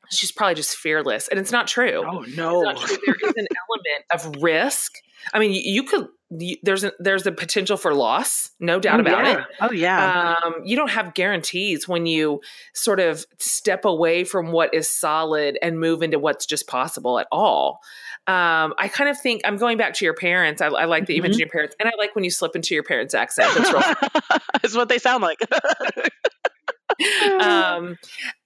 she's 0.10 0.32
probably 0.32 0.56
just 0.56 0.75
fearless. 0.75 1.28
And 1.28 1.39
it's 1.39 1.51
not 1.51 1.68
true. 1.68 2.04
Oh, 2.06 2.25
no. 2.36 2.74
True. 2.74 2.98
There 3.06 3.16
is 3.16 3.34
an 3.36 3.48
element 3.70 4.36
of 4.36 4.42
risk. 4.42 4.94
I 5.34 5.39
mean, 5.39 5.51
you, 5.51 5.84
could, 5.84 6.08
you, 6.30 6.58
there's 6.63 6.84
a, 6.84 6.94
there's 7.00 7.28
a 7.28 7.32
potential 7.32 7.75
for 7.78 7.94
loss, 7.94 8.51
no 8.60 8.80
doubt 8.80 9.00
oh, 9.00 9.01
about 9.01 9.25
yeah. 9.25 9.34
it. 9.34 9.46
Oh, 9.62 9.72
yeah. 9.72 10.36
Um, 10.44 10.56
you 10.63 10.75
don't 10.75 10.89
have 10.92 11.13
guarantees 11.13 11.88
when 11.88 12.06
you 12.06 12.42
sort 12.74 13.00
of 13.00 13.25
step 13.38 13.86
away 13.86 14.24
from 14.24 14.51
what 14.51 14.74
is 14.74 14.89
solid 14.89 15.58
and 15.62 15.80
move 15.80 16.01
into 16.01 16.20
what's 16.20 16.46
just 16.46 16.68
possible 16.68 17.20
at 17.20 17.28
all. 17.32 17.82
Um, 18.28 18.75
I 18.78 18.89
kind 18.94 19.10
of 19.10 19.20
think 19.20 19.42
I'm 19.44 19.58
going 19.58 19.78
back 19.78 19.96
to 19.96 20.06
your 20.06 20.13
parents. 20.13 20.62
I, 20.62 20.68
I 20.68 20.86
like 20.86 21.08
that 21.08 21.13
you 21.13 21.20
Mhm. 21.20 21.24
mentioned 21.24 21.39
your 21.39 21.50
parents, 21.50 21.75
and 21.80 21.89
I 21.89 21.94
like 21.98 22.13
when 22.13 22.24
you 22.24 22.30
slip 22.30 22.56
into 22.56 22.75
your 22.75 22.84
parents' 22.84 23.16
accent. 23.16 23.51
That's 23.56 23.74
real 23.74 24.39
That's 24.62 24.75
what 24.75 24.88
they 24.88 25.00
sound 25.00 25.24
like. 25.24 25.39
um, 27.41 27.98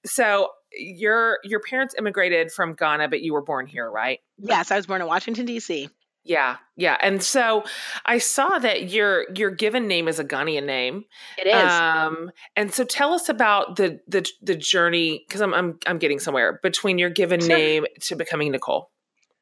so 0.05 0.49
your 0.77 1.39
your 1.43 1.59
parents 1.59 1.95
immigrated 1.97 2.51
from 2.51 2.73
Ghana, 2.73 3.09
but 3.09 3.21
you 3.21 3.33
were 3.33 3.43
born 3.43 3.67
here, 3.67 3.89
right? 3.89 4.19
yes, 4.37 4.71
I 4.71 4.75
was 4.75 4.85
born 4.85 5.01
in 5.01 5.07
Washington, 5.07 5.45
D.C. 5.45 5.89
Yeah, 6.25 6.55
yeah. 6.77 6.97
And 7.01 7.21
so 7.21 7.65
I 8.05 8.17
saw 8.17 8.57
that 8.59 8.89
your 8.89 9.25
your 9.35 9.51
given 9.51 9.87
name 9.87 10.07
is 10.07 10.19
a 10.19 10.23
Ghanaian 10.23 10.65
name. 10.65 11.03
It 11.37 11.47
is. 11.47 11.71
Um, 11.71 12.31
and 12.55 12.73
so 12.73 12.85
tell 12.85 13.13
us 13.13 13.27
about 13.27 13.75
the 13.75 13.99
the 14.07 14.25
the 14.41 14.55
journey 14.55 15.25
because 15.27 15.41
I'm 15.41 15.53
I'm 15.53 15.79
I'm 15.85 15.97
getting 15.97 16.19
somewhere 16.19 16.59
between 16.63 16.97
your 16.97 17.09
given 17.09 17.41
Sure. 17.41 17.49
name 17.49 17.85
to 18.01 18.15
becoming 18.15 18.51
Nicole. 18.51 18.89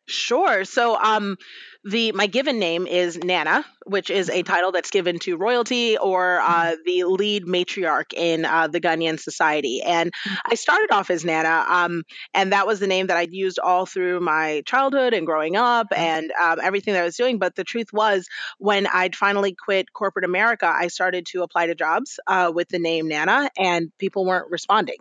Sure. 0.08 0.66
So, 0.66 0.98
um, 1.00 1.38
the 1.84 2.12
my 2.12 2.28
given 2.28 2.60
name 2.60 2.86
is 2.86 3.18
Nana, 3.18 3.66
which 3.86 4.10
is 4.10 4.30
a 4.30 4.44
title 4.44 4.72
that's 4.72 4.92
given 4.92 5.18
to 5.20 5.36
royalty 5.36 5.98
or 5.98 6.40
uh, 6.40 6.76
the 6.86 7.06
lead 7.06 7.46
matriarch 7.46 8.14
in 8.16 8.46
uh, 8.46 8.68
the 8.68 8.80
Ghanaian 8.80 9.20
society. 9.20 9.82
And 9.82 10.12
I 10.46 10.56
started 10.56 10.92
off 10.92 11.10
as 11.10 11.26
Nana, 11.26 11.66
um, 11.68 12.04
and 12.34 12.52
that 12.52 12.68
was 12.68 12.80
the 12.80 12.88
name 12.88 13.08
that 13.08 13.18
I'd 13.18 13.34
used 13.34 13.58
all 13.58 13.86
through 13.86 14.20
my 14.20 14.62
childhood 14.66 15.14
and 15.14 15.26
growing 15.26 15.56
up 15.56 15.88
and 15.96 16.32
um, 16.42 16.60
everything 16.62 16.94
that 16.94 17.02
I 17.02 17.06
was 17.06 17.18
doing. 17.18 17.40
But 17.40 17.56
the 17.56 17.64
truth 17.64 17.92
was, 17.92 18.28
when 18.60 18.86
I'd 18.86 19.16
finally 19.16 19.56
quit 19.56 19.92
corporate 19.92 20.26
America, 20.26 20.68
I 20.68 20.88
started 20.88 21.26
to 21.28 21.42
apply 21.42 21.68
to 21.68 21.76
jobs 21.76 22.20
uh, 22.28 22.52
with 22.54 22.70
the 22.70 22.80
name 22.80 23.08
Nana, 23.08 23.50
and 23.58 23.92
people 23.98 24.26
weren't 24.26 24.52
responding. 24.52 24.98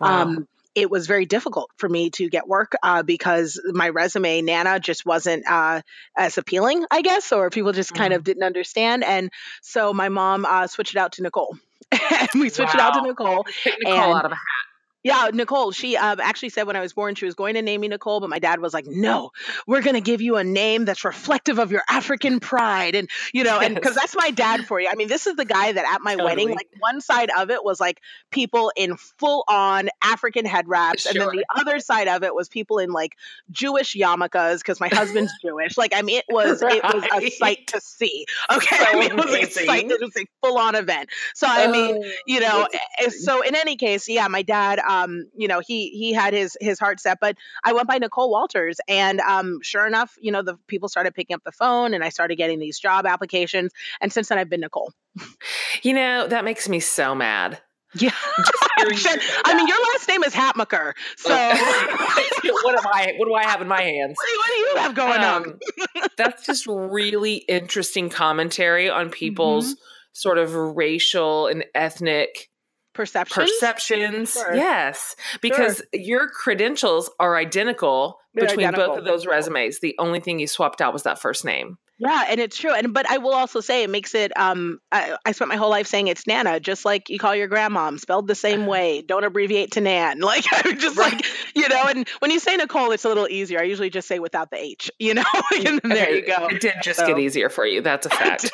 Um, 0.00 0.46
it 0.76 0.90
was 0.90 1.06
very 1.06 1.24
difficult 1.24 1.70
for 1.78 1.88
me 1.88 2.10
to 2.10 2.28
get 2.28 2.46
work 2.46 2.74
uh, 2.82 3.02
because 3.02 3.60
my 3.64 3.88
resume, 3.88 4.42
Nana, 4.42 4.78
just 4.78 5.06
wasn't 5.06 5.44
uh, 5.48 5.80
as 6.16 6.36
appealing, 6.36 6.84
I 6.90 7.00
guess, 7.00 7.32
or 7.32 7.48
people 7.48 7.72
just 7.72 7.94
kind 7.94 8.12
of 8.12 8.22
didn't 8.22 8.42
understand. 8.42 9.02
And 9.02 9.32
so 9.62 9.94
my 9.94 10.10
mom 10.10 10.44
uh, 10.44 10.66
switched 10.66 10.94
it 10.94 10.98
out 10.98 11.12
to 11.12 11.22
Nicole. 11.22 11.56
and 11.92 12.28
we 12.34 12.50
switched 12.50 12.74
it 12.74 12.80
out 12.80 12.94
to 12.94 13.02
Nicole. 13.02 13.46
Nicole 13.66 14.02
and- 14.04 14.14
out 14.14 14.24
of 14.26 14.32
a 14.32 14.34
hat. 14.34 14.65
Yeah, 15.06 15.30
Nicole. 15.32 15.70
She 15.70 15.96
uh, 15.96 16.16
actually 16.20 16.48
said 16.48 16.66
when 16.66 16.74
I 16.74 16.80
was 16.80 16.92
born 16.92 17.14
she 17.14 17.26
was 17.26 17.36
going 17.36 17.54
to 17.54 17.62
name 17.62 17.80
me 17.80 17.86
Nicole, 17.86 18.18
but 18.18 18.28
my 18.28 18.40
dad 18.40 18.60
was 18.60 18.74
like, 18.74 18.86
"No, 18.88 19.30
we're 19.66 19.80
going 19.80 19.94
to 19.94 20.00
give 20.00 20.20
you 20.20 20.36
a 20.36 20.42
name 20.42 20.84
that's 20.84 21.04
reflective 21.04 21.60
of 21.60 21.70
your 21.70 21.82
African 21.88 22.40
pride." 22.40 22.96
And 22.96 23.08
you 23.32 23.44
know, 23.44 23.60
and 23.60 23.74
because 23.74 23.94
that's 23.94 24.16
my 24.16 24.30
dad 24.30 24.66
for 24.66 24.80
you. 24.80 24.88
I 24.90 24.96
mean, 24.96 25.06
this 25.06 25.28
is 25.28 25.36
the 25.36 25.44
guy 25.44 25.70
that 25.70 25.84
at 25.84 26.00
my 26.02 26.16
wedding, 26.16 26.50
like 26.50 26.68
one 26.80 27.00
side 27.00 27.30
of 27.38 27.50
it 27.50 27.62
was 27.62 27.78
like 27.78 28.00
people 28.32 28.72
in 28.76 28.96
full 28.96 29.44
on 29.46 29.90
African 30.02 30.44
head 30.44 30.66
wraps, 30.66 31.06
and 31.06 31.20
then 31.20 31.28
the 31.28 31.46
other 31.54 31.78
side 31.78 32.08
of 32.08 32.24
it 32.24 32.34
was 32.34 32.48
people 32.48 32.78
in 32.78 32.90
like 32.90 33.16
Jewish 33.52 33.94
yarmulkes 33.94 34.58
because 34.58 34.80
my 34.80 34.88
husband's 34.88 35.32
Jewish. 35.42 35.76
Like, 35.78 35.92
I 35.94 36.02
mean, 36.02 36.18
it 36.18 36.24
was 36.28 36.62
it 36.62 36.82
was 36.82 37.04
a 37.14 37.30
sight 37.30 37.68
to 37.68 37.80
see. 37.80 38.26
Okay, 38.52 38.76
So 38.76 38.84
I 38.88 38.94
mean, 38.94 39.10
it 39.12 39.16
was 39.16 39.32
a 39.32 39.44
sight. 39.50 39.84
It 39.88 40.00
was 40.00 40.16
a 40.16 40.26
full 40.42 40.58
on 40.58 40.74
event. 40.74 41.10
So 41.34 41.46
I 41.48 41.68
mean, 41.68 42.02
Oh, 42.04 42.10
you 42.26 42.40
know 42.40 42.66
eh, 42.98 43.10
so 43.10 43.42
in 43.42 43.54
any 43.54 43.76
case 43.76 44.08
yeah 44.08 44.26
my 44.28 44.42
dad 44.42 44.78
um 44.80 44.95
you 45.36 45.48
know 45.48 45.60
he 45.66 45.90
he 45.90 46.12
had 46.12 46.32
his 46.34 46.56
his 46.60 46.78
heart 46.78 47.00
set 47.00 47.18
but 47.20 47.36
i 47.64 47.72
went 47.72 47.86
by 47.88 47.98
nicole 47.98 48.30
walters 48.30 48.78
and 48.88 49.20
um 49.20 49.58
sure 49.62 49.86
enough 49.86 50.16
you 50.20 50.30
know 50.32 50.42
the 50.42 50.56
people 50.66 50.88
started 50.88 51.14
picking 51.14 51.34
up 51.34 51.42
the 51.44 51.52
phone 51.52 51.94
and 51.94 52.02
i 52.04 52.08
started 52.08 52.36
getting 52.36 52.58
these 52.58 52.78
job 52.78 53.06
applications 53.06 53.72
and 54.00 54.12
since 54.12 54.28
then 54.28 54.38
i've 54.38 54.48
been 54.50 54.60
nicole 54.60 54.92
You 55.82 55.94
know, 55.94 56.26
that 56.28 56.44
makes 56.44 56.68
me 56.68 56.80
so 56.80 57.14
mad. 57.14 57.60
yeah 57.94 58.10
hearing 58.76 58.90
you 58.92 58.96
Sure. 58.98 59.18
say 59.20 59.26
i 59.44 59.54
mean 59.56 59.66
your 59.66 59.80
last 59.92 60.06
name 60.08 60.22
is 60.24 60.34
hatmaker 60.34 60.92
so 61.16 61.30
what, 61.36 62.42
do, 62.42 62.68
am 62.68 62.86
I 62.86 63.12
what 63.16 63.26
do 63.26 63.34
I 63.34 63.44
have 63.44 63.60
in 63.62 63.68
my 63.68 63.80
hands? 63.80 64.16
what 64.18 64.46
do 64.48 64.54
you 64.54 64.74
have 64.76 64.94
going 64.94 65.20
on 65.20 65.44
Um, 65.46 65.58
that's 66.18 66.44
just 66.44 66.66
really 66.66 67.36
interesting 67.36 68.10
commentary 68.10 68.90
on 68.90 69.08
people's 69.10 69.66
Mm-hmm. 69.74 69.80
sort 70.12 70.38
of 70.38 70.54
racial 70.54 71.46
and 71.46 71.64
ethnic 71.74 72.48
perceptions 72.96 73.50
perceptions. 73.50 74.32
Sure. 74.32 74.54
Yes, 74.54 75.16
because 75.40 75.82
your 75.92 76.28
credentials 76.28 77.10
are 77.20 77.36
identical 77.36 78.18
They're 78.34 78.46
between 78.46 78.66
identical. 78.66 78.88
both 78.88 78.98
of 78.98 79.04
those 79.04 79.26
resumes. 79.26 79.80
The 79.80 79.94
only 79.98 80.20
thing 80.20 80.38
you 80.38 80.46
swapped 80.46 80.80
out 80.80 80.92
was 80.92 81.04
that 81.04 81.20
first 81.20 81.44
name. 81.44 81.78
Yeah, 81.98 82.24
and 82.28 82.38
it's 82.40 82.58
true. 82.58 82.72
And 82.74 82.92
but 82.92 83.08
I 83.10 83.18
will 83.18 83.32
also 83.32 83.60
say 83.60 83.82
it 83.82 83.90
makes 83.90 84.14
it. 84.14 84.30
Um, 84.38 84.80
I, 84.92 85.16
I 85.24 85.32
spent 85.32 85.48
my 85.48 85.56
whole 85.56 85.70
life 85.70 85.86
saying 85.86 86.08
it's 86.08 86.26
Nana, 86.26 86.60
just 86.60 86.84
like 86.84 87.08
you 87.08 87.18
call 87.18 87.34
your 87.34 87.48
grandmom, 87.48 87.98
spelled 87.98 88.26
the 88.28 88.34
same 88.34 88.66
way. 88.66 89.00
Don't 89.02 89.24
abbreviate 89.24 89.72
to 89.72 89.80
Nan. 89.80 90.20
Like 90.26 90.44
I'm 90.52 90.78
just 90.78 90.96
Right. 90.98 91.12
like 91.14 91.24
you 91.54 91.68
know. 91.68 91.84
And 91.88 92.06
when 92.18 92.30
you 92.30 92.38
say 92.40 92.56
Nicole, 92.56 92.90
it's 92.90 93.04
a 93.04 93.08
little 93.08 93.28
easier. 93.28 93.60
I 93.60 93.62
usually 93.62 93.88
just 93.90 94.08
say 94.08 94.18
without 94.18 94.50
the 94.50 94.58
H. 94.58 94.90
You 94.98 95.14
know. 95.14 95.24
and 95.64 95.80
there 95.84 96.14
you 96.14 96.26
go. 96.26 96.48
It 96.48 96.60
did 96.60 96.74
just 96.82 96.98
So- 97.00 97.06
get 97.06 97.18
easier 97.18 97.48
for 97.48 97.64
you. 97.64 97.80
That's 97.80 98.04
a 98.06 98.10
fact. 98.10 98.50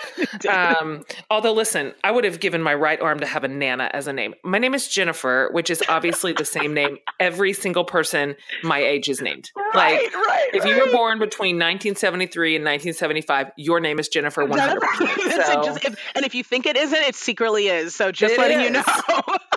um, 0.49 1.05
although, 1.31 1.53
listen, 1.53 1.95
I 2.05 2.11
would 2.13 2.25
have 2.25 2.39
given 2.41 2.63
my 2.63 2.75
right 2.75 3.01
arm 3.01 3.21
to 3.21 3.27
have 3.27 3.43
a 3.45 3.49
Nana 3.49 3.91
as 3.93 4.07
a 4.07 4.13
name. 4.13 4.35
My 4.45 4.59
name 4.59 4.75
is 4.75 4.87
Jennifer, 4.87 5.49
which 5.53 5.69
is 5.71 5.83
obviously 5.89 6.33
the 6.33 6.45
same 6.45 6.75
name 6.75 6.99
every 7.19 7.53
single 7.55 7.85
person 7.85 8.37
my 8.63 8.79
age 8.79 9.09
is 9.09 9.21
named. 9.21 9.51
Like, 9.75 9.75
right, 9.75 10.15
right. 10.15 10.49
if 10.55 10.65
you 10.65 10.79
were 10.79 10.93
born 10.93 11.19
between 11.19 11.57
1973 11.57 12.57
and 12.57 12.65
1975, 12.65 13.32
your 13.57 13.81
name 13.81 13.99
is 13.99 14.09
Jennifer 14.09 14.47
100%. 14.47 14.79
So, 15.33 15.61
it, 15.61 15.65
just- 15.65 15.85
if- 15.85 15.99
and 16.15 16.25
if 16.25 16.35
you 16.35 16.45
think 16.45 16.67
it 16.67 16.77
isn't, 16.77 16.99
it 16.99 17.15
secretly 17.15 17.69
is. 17.69 17.95
So 17.95 18.13
just 18.13 18.35
It 18.35 18.39
letting 18.41 18.61
you 18.61 18.71
know. 18.71 18.83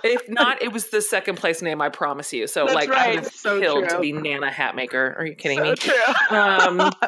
if 0.04 0.28
not, 0.28 0.62
it 0.62 0.72
was 0.72 0.86
the 0.88 1.00
second 1.02 1.36
place 1.36 1.60
name, 1.62 1.80
I 1.80 1.88
promise 1.88 2.32
you. 2.32 2.46
So, 2.46 2.64
That's 2.64 2.74
like, 2.74 2.88
right. 2.90 3.16
have 3.16 3.26
So 3.26 3.60
killed 3.60 3.84
to 3.84 3.90
true. 3.96 4.00
be 4.00 4.12
Nana 4.12 4.50
Hatmaker. 4.50 5.18
Are 5.18 5.24
you 5.26 5.34
kidding 5.34 5.58
so 5.58 5.64
me? 5.64 5.74
true. 5.76 6.36
Um, 6.36 6.90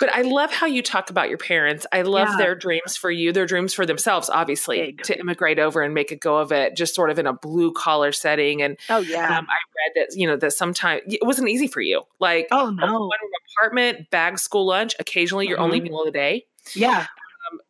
but 0.00 0.12
I 0.14 0.22
love 0.22 0.52
how 0.52 0.66
you 0.66 0.82
talk 0.82 1.10
about 1.10 1.28
your 1.28 1.38
parents. 1.38 1.86
I 1.92 2.02
love 2.02 2.28
Yeah. 2.30 2.36
their 2.38 2.54
dreams 2.54 2.96
for 2.96 3.10
you, 3.10 3.32
their 3.32 3.46
dreams 3.46 3.74
for 3.74 3.86
themselves, 3.86 4.30
obviously, 4.30 4.78
Big. 4.78 5.02
to 5.02 5.18
immigrate 5.18 5.58
over 5.58 5.82
and 5.82 5.92
make 5.94 6.10
a 6.10 6.16
go 6.16 6.36
of 6.38 6.52
it, 6.52 6.76
just 6.76 6.94
sort 6.94 7.10
of 7.10 7.18
in 7.18 7.26
a 7.26 7.32
blue 7.32 7.72
collar 7.72 8.12
setting. 8.12 8.62
And 8.62 8.76
oh 8.88 8.98
yeah. 8.98 9.38
um, 9.38 9.46
I 9.48 9.56
read 9.98 10.06
that, 10.08 10.16
you 10.16 10.26
know, 10.26 10.36
that 10.36 10.52
sometimes 10.52 11.02
it 11.06 11.24
wasn't 11.24 11.48
easy 11.48 11.66
for 11.66 11.80
you. 11.80 12.02
Like, 12.20 12.48
oh 12.50 12.70
no. 12.70 12.84
one 12.84 13.00
room 13.00 13.30
apartment, 13.58 14.10
bag 14.10 14.38
school 14.38 14.66
lunch, 14.66 14.94
occasionally 14.98 15.46
your 15.48 15.58
only 15.58 15.80
meal 15.80 16.00
of 16.00 16.06
the 16.06 16.10
day. 16.12 16.46
Yeah. 16.74 17.06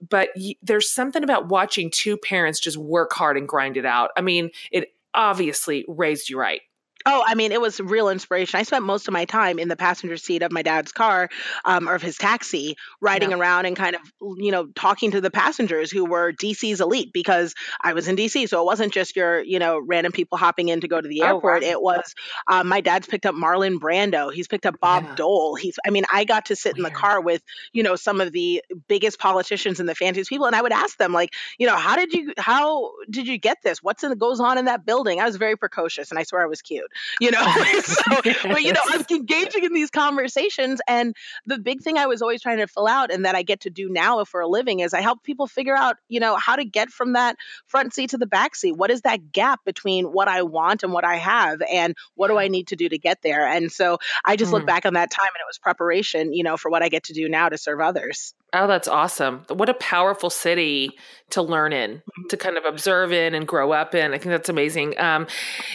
But 0.09 0.31
y- 0.37 0.57
there's 0.63 0.91
something 0.91 1.23
about 1.23 1.49
watching 1.49 1.91
two 1.91 2.17
parents 2.17 2.59
just 2.61 2.77
work 2.79 3.13
hard 3.13 3.37
and 3.37 3.47
grind 3.47 3.77
it 3.77 3.85
out. 3.85 4.11
I 4.17 4.23
mean, 4.23 4.51
it 4.71 4.93
obviously 5.13 5.85
raised 5.89 6.31
you 6.31 6.39
right. 6.39 6.61
Oh, 7.09 7.23
I 7.25 7.37
mean, 7.37 7.53
it 7.53 7.61
was 7.61 7.79
real 7.79 8.09
inspiration. 8.09 8.59
I 8.59 8.65
spent 8.65 8.85
most 8.85 9.07
of 9.07 9.13
my 9.15 9.27
time 9.27 9.61
in 9.61 9.69
the 9.69 9.77
passenger 9.77 10.17
seat 10.17 10.43
of 10.43 10.51
my 10.51 10.63
dad's 10.63 10.91
car 10.91 11.29
um, 11.65 11.89
or 11.89 11.95
of 11.95 12.03
his 12.03 12.17
taxi, 12.19 12.77
riding 13.01 13.33
around 13.33 13.67
and 13.67 13.77
kind 13.77 13.95
of, 13.95 14.01
you 14.39 14.51
know, 14.51 14.67
talking 14.75 15.13
to 15.13 15.21
the 15.21 15.31
passengers 15.31 15.91
who 15.93 16.05
were 16.05 16.33
DC's 16.33 16.81
elite 16.81 17.13
because 17.13 17.55
I 17.81 17.93
was 17.93 18.09
in 18.09 18.17
DC. 18.17 18.49
So 18.49 18.61
it 18.61 18.65
wasn't 18.65 18.93
just 18.93 19.15
your, 19.15 19.41
you 19.41 19.61
know, 19.61 19.79
random 19.79 20.11
people 20.13 20.37
hopping 20.37 20.69
in 20.69 20.81
to 20.81 20.89
go 20.89 21.01
to 21.01 21.07
the 21.09 21.23
Oh, 21.23 21.39
airport. 21.39 21.63
wow. 21.63 21.63
It 21.63 21.81
was 21.81 22.13
um, 22.49 22.67
my 22.67 22.81
dad's 22.81 23.07
picked 23.07 23.25
up 23.25 23.37
Marlon 23.37 23.79
Brando. 23.79 24.33
He's 24.33 24.49
picked 24.49 24.67
up 24.67 24.81
Bob 24.81 25.05
Yeah. 25.05 25.15
Dole. 25.15 25.55
He's, 25.55 25.79
I 25.87 25.91
mean, 25.91 26.05
I 26.13 26.25
got 26.25 26.47
to 26.47 26.57
sit 26.57 26.77
in 26.77 26.83
the 26.83 26.91
Weird. 26.91 26.91
car 26.91 27.21
with, 27.21 27.43
you 27.73 27.85
know, 27.85 27.95
some 27.95 28.21
of 28.21 28.33
the 28.33 28.63
biggest 28.89 29.21
politicians 29.21 29.79
and 29.79 29.89
the 29.89 29.95
fanciest 29.95 30.29
people. 30.29 30.47
And 30.47 30.57
I 30.57 30.63
would 30.63 30.73
ask 30.73 30.99
them, 30.99 31.13
like, 31.13 31.31
you 31.59 31.69
know, 31.69 31.77
how 31.77 31.95
did 31.95 32.13
you, 32.13 32.33
how 32.37 32.93
did 33.11 33.29
you 33.29 33.39
get 33.39 33.59
this? 33.63 33.81
What's 33.81 34.03
in, 34.03 34.13
goes 34.19 34.41
on 34.41 34.59
in 34.59 34.65
that 34.65 34.85
building? 34.85 35.21
I 35.21 35.25
was 35.25 35.37
very 35.37 35.57
precocious 35.57 36.11
and 36.11 36.19
I 36.19 36.25
swear 36.25 36.43
I 36.43 36.47
was 36.47 36.63
cute 36.63 36.91
you 37.21 37.31
know? 37.31 37.45
So 37.87 38.23
but 38.51 38.63
you 38.63 38.73
know 38.73 38.81
i'm 38.91 39.05
engaging 39.11 39.65
in 39.65 39.73
these 39.73 39.91
conversations 39.91 40.81
and 40.89 41.15
the 41.47 41.59
big 41.59 41.83
thing 41.83 41.99
i 41.99 42.07
was 42.07 42.23
always 42.23 42.43
trying 42.43 42.59
to 42.59 42.67
fill 42.67 42.87
out 42.87 43.11
and 43.13 43.25
that 43.25 43.35
i 43.35 43.43
get 43.43 43.61
to 43.61 43.71
do 43.71 43.89
now 43.89 44.25
for 44.25 44.41
a 44.41 44.49
living 44.49 44.81
is 44.81 44.93
i 44.95 45.01
help 45.01 45.23
people 45.23 45.47
figure 45.47 45.75
out 45.77 45.97
you 46.09 46.21
know 46.21 46.37
how 46.37 46.57
to 46.57 46.65
get 46.65 46.91
from 46.91 47.13
that 47.13 47.37
front 47.67 47.95
seat 47.95 48.11
to 48.11 48.19
the 48.19 48.27
back 48.27 48.55
seat. 48.55 48.73
What 48.73 48.91
is 48.91 49.03
that 49.03 49.33
gap 49.33 49.61
between 49.65 50.07
what 50.07 50.29
i 50.29 50.43
want 50.43 50.83
and 50.83 50.93
what 50.93 51.05
i 51.05 51.17
have 51.17 51.63
and 51.71 51.95
what 52.15 52.29
do 52.29 52.39
i 52.39 52.49
need 52.49 52.69
to 52.69 52.77
do 52.77 52.89
to 52.89 52.99
get 52.99 53.23
there? 53.23 53.47
And 53.47 53.71
so 53.71 53.99
i 54.25 54.37
just 54.37 54.53
look 54.53 54.63
Mm. 54.63 54.67
back 54.67 54.87
on 54.87 54.95
that 54.95 55.11
time 55.11 55.27
and 55.29 55.41
it 55.41 55.47
was 55.49 55.59
preparation 55.59 56.33
you 56.33 56.43
know 56.45 56.57
for 56.57 56.71
what 56.71 56.83
i 56.83 56.89
get 56.89 57.05
to 57.05 57.13
do 57.13 57.29
now 57.29 57.49
to 57.49 57.59
serve 57.59 57.81
others 57.81 58.35
Oh, 58.57 58.67
that's 58.67 58.89
awesome. 58.89 59.45
What 59.51 59.69
a 59.69 59.75
powerful 59.75 60.31
city 60.31 60.91
to 61.31 61.43
learn 61.43 61.73
in, 61.73 62.03
to 62.31 62.37
kind 62.37 62.57
of 62.57 62.65
observe 62.65 63.13
in 63.13 63.35
and 63.35 63.47
grow 63.47 63.73
up 63.73 63.95
in. 63.95 64.13
I 64.15 64.19
think 64.19 64.31
that's 64.31 64.49
amazing. 64.49 64.99
Um, 64.99 65.27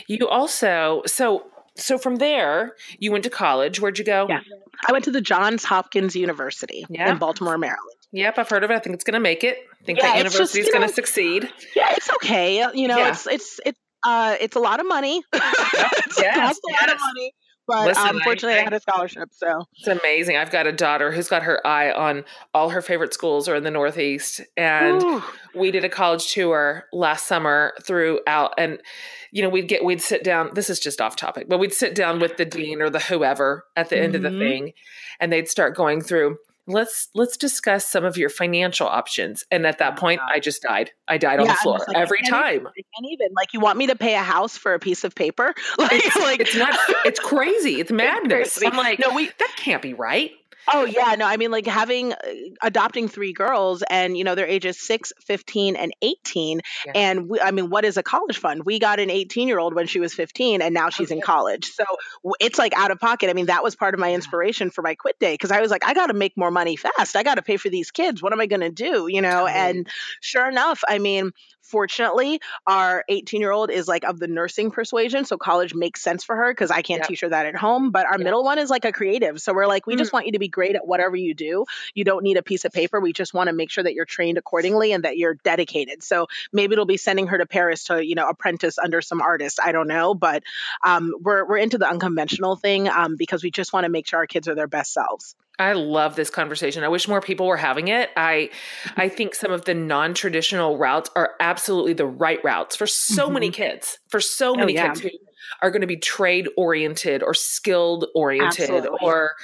you 0.08 0.28
also, 0.28 1.02
so, 1.06 1.46
so 1.76 1.98
from 1.98 2.16
there, 2.18 2.76
you 3.00 3.12
went 3.12 3.24
to 3.26 3.30
college. 3.30 3.80
Where'd 3.80 4.00
you 4.00 4.06
go? 4.06 4.26
Yeah. 4.30 4.40
i 4.88 4.92
went 4.92 5.04
to 5.06 5.12
the 5.12 5.22
johns 5.22 5.64
hopkins 5.64 6.16
university 6.16 6.86
Yeah. 6.90 7.12
in 7.12 7.18
baltimore 7.20 7.58
maryland 7.58 7.98
Yep, 8.14 8.40
I've 8.40 8.50
heard 8.50 8.64
of 8.66 8.72
it. 8.72 8.74
I 8.74 8.80
think 8.80 8.94
it's 8.96 9.06
going 9.06 9.14
to 9.14 9.22
make 9.22 9.42
it. 9.46 9.58
I 9.82 9.86
think 9.86 10.00
Yeah, 10.00 10.08
that 10.08 10.18
university 10.18 10.60
is 10.60 10.68
going 10.70 10.86
to 10.86 10.94
succeed. 10.94 11.50
yeah 11.76 11.94
it's 11.96 12.10
okay 12.16 12.58
you 12.74 12.88
know 12.90 12.98
Yeah. 12.98 13.10
it's 13.12 13.26
it's 13.28 13.60
it's 13.66 13.80
Uh, 14.04 14.36
it's 14.42 14.56
a 14.56 14.60
lot 14.60 14.80
of 14.80 14.88
money. 14.88 15.22
it's 15.34 16.20
Yes, 16.20 16.58
a 16.58 16.72
lot 16.74 16.92
of 16.92 17.00
money. 17.00 17.34
But 17.72 17.88
Listen, 17.88 18.08
um, 18.08 18.22
I- 18.26 18.38
I, 18.48 18.52
had 18.64 18.74
a 18.74 18.80
scholarship, 18.80 19.30
so 19.32 19.66
It's 19.78 19.88
amazing. 19.88 20.38
I've 20.38 20.52
got 20.52 20.68
a 20.68 20.72
daughter 20.72 21.12
who's 21.12 21.28
got 21.30 21.44
her 21.44 21.66
eye 21.66 21.92
on 21.92 22.26
all 22.54 22.70
her 22.70 22.82
favorite 22.82 23.14
schools 23.14 23.48
are 23.48 23.56
in 23.56 23.64
the 23.64 23.72
Northeast. 23.72 24.42
And 24.58 25.02
Ooh. 25.02 25.24
we 25.56 25.72
did 25.72 25.86
a 25.86 25.90
college 25.90 26.32
tour 26.34 26.86
last 26.92 27.28
summer 27.28 27.74
throughout 27.84 28.54
and 28.58 28.82
you 29.32 29.42
know 29.42 29.50
we'd 29.50 29.68
get 29.70 29.86
we'd 29.86 30.02
sit 30.02 30.24
down 30.24 30.50
this 30.54 30.70
is 30.70 30.80
just 30.80 31.00
off 31.00 31.16
topic 31.16 31.48
but 31.48 31.58
we'd 31.58 31.74
sit 31.74 31.96
down 31.96 32.20
with 32.20 32.36
the 32.38 32.44
dean 32.46 32.82
or 32.82 32.90
the 32.90 33.00
whoever 33.00 33.66
at 33.78 33.88
the 33.90 33.98
end 33.98 34.14
of 34.16 34.22
the 34.22 34.30
Mhm. 34.30 34.40
thing 34.40 34.74
and 35.22 35.32
they'd 35.32 35.48
start 35.48 35.74
going 35.76 36.02
through 36.02 36.38
let's 36.68 37.10
let's 37.16 37.38
discuss 37.38 37.86
some 37.86 38.06
of 38.06 38.18
your 38.18 38.30
financial 38.30 38.88
options. 38.88 39.44
And 39.52 39.66
at 39.66 39.80
that 39.80 39.98
point 39.98 40.22
i 40.28 40.40
just 40.40 40.62
died. 40.62 40.92
I 41.08 41.18
died 41.18 41.40
on 41.40 41.48
the 41.48 41.54
floor 41.56 41.80
like, 41.88 41.98
every 41.98 42.22
time 42.22 42.56
even- 42.56 42.68
I 42.68 42.82
can't 42.96 43.12
even 43.12 43.28
like 43.36 43.54
you 43.54 43.60
want 43.60 43.78
me 43.78 43.88
to 43.88 43.96
pay 43.96 44.16
a 44.16 44.20
house 44.24 44.58
for 44.58 44.74
a 44.74 44.80
piece 44.80 45.04
of 45.04 45.16
paper, 45.16 45.54
like 45.78 45.92
it's, 45.94 46.16
like 46.16 46.40
it's 46.40 46.56
not 46.56 46.74
it's 47.06 47.20
crazy. 47.20 47.76
It's 47.82 47.92
madness. 47.92 48.58
crazy. 48.58 48.68
i'm 48.68 48.78
like 48.78 49.00
no 49.00 49.14
we 49.16 49.28
that 49.40 49.54
can't 49.58 49.82
be 49.82 49.94
right 49.94 50.32
Oh 50.68 50.86
yeah, 50.86 51.16
no, 51.16 51.26
I 51.26 51.38
mean 51.38 51.52
like 51.52 51.66
having 51.66 52.14
uh, 52.14 52.18
adopting 52.62 53.08
three 53.08 53.34
girls 53.34 53.84
and 53.90 54.18
you 54.18 54.24
know 54.24 54.36
their 54.36 54.46
ages 54.48 54.80
6, 54.80 55.12
15 55.26 55.76
and 55.76 55.92
18 56.02 56.62
Yeah. 56.86 56.94
and 56.94 57.28
we, 57.30 57.40
I 57.40 57.52
mean 57.52 57.70
what 57.70 57.84
is 57.84 57.98
a 57.98 58.04
college 58.04 58.38
fund? 58.38 58.64
We 58.66 58.80
got 58.80 59.00
an 59.00 59.10
18-year-old 59.10 59.74
when 59.74 59.88
she 59.88 60.00
was 60.00 60.14
15 60.14 60.62
and 60.62 60.74
now 60.74 60.90
she's 60.90 61.12
in 61.12 61.22
college. 61.22 61.66
So 61.66 61.84
it's 62.40 62.58
like 62.60 62.74
out 62.78 62.92
of 62.92 63.00
pocket. 63.00 63.30
I 63.30 63.34
mean 63.34 63.48
that 63.48 63.64
was 63.64 63.76
part 63.76 63.94
of 63.94 64.00
my 64.00 64.14
Yeah. 64.14 64.14
inspiration 64.14 64.70
for 64.70 64.82
my 64.82 64.96
quit 64.96 65.18
day 65.20 65.38
cuz 65.38 65.52
I 65.52 65.62
was 65.62 65.72
like 65.72 65.86
I 65.86 65.94
got 65.94 66.08
to 66.08 66.14
make 66.14 66.38
more 66.38 66.52
money 66.52 66.76
fast. 66.76 67.16
I 67.16 67.24
got 67.24 67.36
to 67.36 67.42
pay 67.42 67.58
for 67.58 67.70
these 67.70 67.92
kids. 67.92 68.22
What 68.22 68.34
am 68.34 68.40
I 68.40 68.46
going 68.46 68.62
to 68.62 68.70
do, 68.72 69.08
you 69.10 69.22
know? 69.22 69.48
Totally. 69.48 69.52
And 69.54 69.88
sure 70.22 70.48
enough, 70.48 70.84
I 70.88 71.00
mean 71.00 71.32
fortunately 71.62 72.40
our 72.68 73.04
18 73.08 73.40
year 73.42 73.52
old 73.52 73.70
is 73.72 73.88
like 73.88 74.04
of 74.04 74.20
the 74.20 74.28
nursing 74.28 74.72
persuasion 74.72 75.26
so 75.26 75.38
college 75.38 75.74
makes 75.74 76.02
sense 76.02 76.24
for 76.24 76.36
her 76.36 76.52
because 76.52 76.72
i 76.72 76.82
can't 76.82 77.00
Yep. 77.02 77.08
teach 77.08 77.22
her 77.22 77.30
that 77.30 77.46
at 77.46 77.56
home 77.56 77.92
but 77.92 78.06
our 78.06 78.18
Yep. 78.18 78.24
middle 78.24 78.44
one 78.44 78.60
is 78.60 78.70
like 78.70 78.86
a 78.86 78.92
creative 78.92 79.40
so 79.42 79.54
we're 79.54 79.68
like 79.68 79.86
we 79.88 79.96
Mm. 79.96 80.00
just 80.00 80.14
want 80.14 80.26
you 80.26 80.34
to 80.34 80.40
be 80.40 80.48
great 80.48 80.76
at 80.76 80.86
whatever 80.86 81.16
you 81.16 81.34
do 81.34 81.66
you 81.94 82.04
don't 82.04 82.24
need 82.24 82.38
a 82.38 82.44
piece 82.44 82.66
of 82.66 82.72
paper 82.72 83.00
we 83.00 83.14
just 83.14 83.34
want 83.34 83.48
to 83.48 83.54
make 83.54 83.70
sure 83.70 83.84
that 83.84 83.94
you're 83.94 84.06
trained 84.06 84.38
accordingly 84.38 84.92
and 84.92 85.04
that 85.06 85.18
you're 85.18 85.36
dedicated 85.36 86.04
so 86.04 86.28
maybe 86.52 86.74
it'll 86.74 86.86
be 86.86 86.98
sending 86.98 87.28
her 87.28 87.38
to 87.38 87.46
paris 87.46 87.86
to 87.86 88.06
you 88.06 88.16
know 88.16 88.28
apprentice 88.28 88.78
under 88.78 89.02
some 89.02 89.22
artist 89.22 89.60
i 89.64 89.72
don't 89.72 89.88
know 89.88 90.14
but 90.14 90.44
um, 90.86 91.14
we're, 91.22 91.48
we're 91.48 91.58
into 91.58 91.78
the 91.78 91.88
unconventional 91.88 92.56
thing 92.56 92.88
um, 92.90 93.16
because 93.16 93.44
we 93.44 93.52
just 93.52 93.74
want 93.74 93.86
to 93.86 93.90
make 93.90 94.08
sure 94.08 94.20
our 94.20 94.28
kids 94.28 94.48
are 94.48 94.56
their 94.56 94.68
best 94.68 94.94
selves 94.94 95.36
I 95.60 95.74
love 95.74 96.16
this 96.16 96.30
conversation. 96.30 96.84
I 96.84 96.88
wish 96.88 97.08
more 97.08 97.22
people 97.22 97.48
were 97.48 97.58
having 97.58 97.88
it. 97.88 98.10
I 98.18 98.50
I 98.98 99.10
think 99.18 99.36
some 99.36 99.52
of 99.52 99.66
the 99.66 99.74
non-traditional 99.74 100.78
routes 100.78 101.10
are 101.16 101.32
absolutely 101.40 101.94
the 101.94 102.08
right 102.08 102.44
routes 102.44 102.76
for 102.76 102.88
so 102.88 103.30
many 103.30 103.50
mm-hmm. 103.50 103.64
kids. 103.64 104.00
For 104.10 104.20
so 104.20 104.54
oh, 104.54 104.56
many 104.56 104.74
yeah. 104.74 104.88
kids 104.88 105.02
who 105.02 105.10
are 105.62 105.72
going 105.72 105.82
to 105.82 105.88
be 105.88 105.98
trade 105.98 106.48
oriented 106.58 107.24
or 107.24 107.34
skilled 107.34 108.06
oriented 108.16 108.70
Absolutely. 108.70 109.00
or 109.02 109.36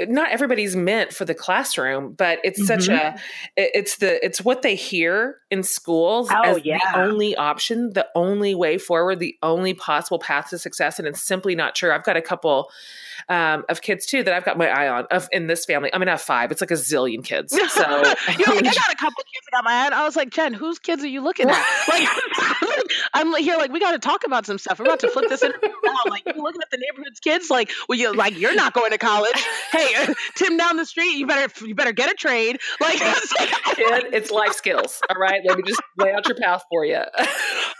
uh, 0.00 0.04
not 0.08 0.30
everybody's 0.30 0.76
meant 0.76 1.12
for 1.12 1.24
the 1.24 1.34
classroom, 1.34 2.12
but 2.12 2.38
it's 2.44 2.66
such 2.66 2.88
Mhm. 2.88 3.14
a 3.16 3.20
it's 3.56 3.96
the 3.96 4.24
it's 4.24 4.40
what 4.42 4.62
they 4.62 4.74
hear 4.74 5.38
in 5.50 5.62
schools 5.62 6.28
Oh, 6.32 6.42
as 6.42 6.64
yeah. 6.64 6.78
the 6.92 7.00
only 7.00 7.34
option, 7.36 7.92
the 7.92 8.06
only 8.14 8.54
way 8.54 8.78
forward, 8.78 9.18
the 9.18 9.36
only 9.42 9.74
possible 9.74 10.18
path 10.18 10.50
to 10.50 10.58
success 10.58 10.98
and 10.98 11.08
it's 11.08 11.22
simply 11.22 11.54
not 11.54 11.74
true. 11.74 11.92
I've 11.92 12.04
got 12.04 12.16
a 12.16 12.22
couple 12.22 12.70
um, 13.28 13.64
of 13.68 13.82
kids 13.82 14.06
too 14.06 14.22
that 14.22 14.32
I've 14.32 14.44
got 14.44 14.56
my 14.56 14.68
eye 14.68 14.88
on 14.88 15.06
of 15.10 15.28
in 15.32 15.48
this 15.48 15.64
family. 15.64 15.92
I 15.92 15.98
mean, 15.98 16.08
I 16.08 16.12
have 16.12 16.22
five. 16.22 16.50
It's 16.52 16.60
like 16.60 16.70
a 16.70 16.74
zillion 16.74 17.22
kids. 17.24 17.52
So 17.52 17.58
You're 17.82 18.04
like, 18.04 18.16
I 18.28 18.60
got 18.74 18.92
a 18.92 18.96
couple 18.96 19.22
kids 19.24 19.46
that 19.46 19.52
got 19.52 19.64
my 19.64 19.72
eye. 19.72 19.86
on." 19.86 19.92
I 19.92 20.04
was 20.04 20.14
like, 20.16 20.30
Jen, 20.30 20.54
whose 20.54 20.78
kids 20.78 21.02
are 21.02 21.08
you 21.08 21.20
looking 21.20 21.48
at? 21.50 21.64
Like, 21.88 22.08
I'm 23.14 23.30
like, 23.32 23.42
here, 23.44 23.56
like, 23.56 23.72
we 23.72 23.80
got 23.80 23.92
to 23.92 23.98
talk 23.98 24.24
about 24.24 24.46
some 24.46 24.58
stuff. 24.58 24.78
We're 24.78 24.86
about 24.86 25.00
to 25.00 25.08
flip 25.08 25.28
this 25.28 25.42
now. 25.42 25.50
Like, 26.08 26.22
you 26.26 26.42
looking 26.42 26.60
at 26.62 26.70
the 26.70 26.78
neighborhood's 26.78 27.18
kids? 27.20 27.50
Like, 27.50 27.70
well, 27.88 27.98
you 27.98 28.14
like, 28.14 28.38
you're 28.38 28.54
not 28.54 28.72
going 28.72 28.90
to 28.92 28.98
college. 28.98 29.32
Hey, 29.72 30.14
Tim 30.36 30.56
down 30.56 30.76
the 30.78 30.86
street, 30.86 31.18
you 31.18 31.26
better, 31.26 31.52
you 31.66 31.74
better 31.74 31.92
get 31.92 32.10
a 32.10 32.14
trade. 32.14 32.58
Like, 32.80 32.96
it's 33.00 33.32
kid, 33.74 34.06
it's 34.14 34.30
life 34.30 34.52
skills. 34.54 35.00
All 35.10 35.16
right, 35.20 35.42
let 35.44 35.58
me 35.58 35.62
just 35.66 35.80
lay 35.98 36.10
out 36.12 36.26
your 36.26 36.36
path 36.36 36.62
for 36.70 36.84
you. 36.86 36.96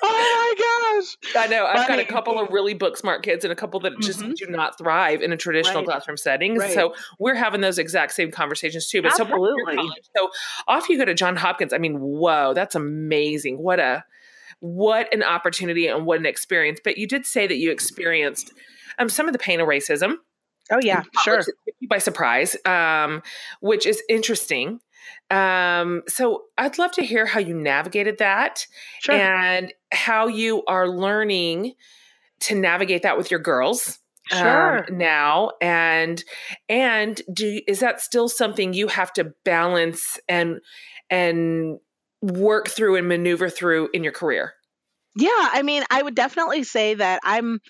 oh 0.02 0.54
my 0.54 1.00
gosh. 1.32 1.44
I 1.44 1.46
know 1.48 1.64
I've 1.66 1.88
got 1.88 1.98
a 1.98 2.04
couple 2.04 2.38
of 2.38 2.50
really 2.52 2.74
book 2.74 2.96
smart 2.98 3.22
kids 3.22 3.44
and 3.44 3.52
a 3.52 3.56
couple 3.56 3.80
that 3.80 3.98
just 4.00 4.20
Mhm. 4.20 4.34
do 4.34 4.46
not 4.48 4.76
thrive 4.76 5.22
in 5.22 5.32
a 5.32 5.36
traditional 5.36 5.78
Right. 5.78 5.86
classroom 5.86 6.16
setting. 6.18 6.56
Right. 6.56 6.72
So 6.74 6.94
we're 7.18 7.34
having 7.34 7.60
those 7.62 7.78
exact 7.78 8.12
same 8.12 8.30
conversations 8.30 8.88
too. 8.88 9.00
But 9.02 9.12
so, 9.12 9.24
back 9.24 9.32
to 9.34 9.38
your 9.38 9.48
Absolutely. 9.60 9.76
college. 9.76 10.10
so 10.16 10.30
off 10.66 10.88
you 10.90 10.98
go 10.98 11.04
to 11.06 11.14
John 11.14 11.36
Hopkins. 11.36 11.72
I 11.72 11.78
mean, 11.78 11.98
whoa, 12.00 12.52
that's 12.54 12.74
amazing. 12.74 13.58
What 13.62 13.80
a 13.80 14.04
what 14.60 15.12
an 15.12 15.22
opportunity 15.22 15.86
and 15.86 16.06
what 16.06 16.18
an 16.18 16.26
experience. 16.26 16.80
But 16.82 16.98
you 16.98 17.06
did 17.06 17.26
say 17.26 17.46
that 17.46 17.56
you 17.56 17.70
experienced 17.70 18.52
um, 18.98 19.08
some 19.08 19.26
of 19.26 19.32
the 19.32 19.38
pain 19.38 19.60
of 19.60 19.68
racism. 19.68 20.14
Oh 20.70 20.80
yeah, 20.82 21.02
sure. 21.22 21.34
College, 21.34 21.48
it 21.48 21.54
took 21.66 21.74
you 21.80 21.88
by 21.88 21.98
surprise, 21.98 22.56
um, 22.64 23.22
which 23.60 23.86
is 23.86 24.02
interesting. 24.08 24.80
Um, 25.30 26.02
so 26.08 26.44
I'd 26.58 26.78
love 26.78 26.92
to 26.92 27.02
hear 27.02 27.24
how 27.24 27.40
you 27.40 27.54
navigated 27.54 28.18
that 28.18 28.66
Sure. 29.00 29.14
and 29.14 29.72
how 29.92 30.26
you 30.26 30.64
are 30.66 30.88
learning 30.88 31.74
to 32.40 32.54
navigate 32.54 33.02
that 33.02 33.16
with 33.16 33.30
your 33.30 33.40
girls 33.40 33.98
um, 34.32 34.84
now 34.90 35.52
and 35.60 36.22
and 36.68 37.22
do 37.32 37.60
is 37.66 37.80
that 37.80 38.00
still 38.00 38.28
something 38.28 38.74
you 38.74 38.88
have 38.88 39.12
to 39.14 39.32
balance 39.44 40.18
and 40.28 40.60
and 41.10 41.78
work 42.22 42.68
through 42.68 42.96
and 42.96 43.08
maneuver 43.08 43.48
through 43.50 43.90
in 43.94 44.02
your 44.04 44.12
career 44.12 44.54
Yeah, 45.16 45.30
I 45.34 45.62
mean, 45.62 45.82
I 45.90 46.02
would 46.02 46.14
definitely 46.14 46.62
say 46.64 46.94
that 46.94 47.20
I'm 47.24 47.60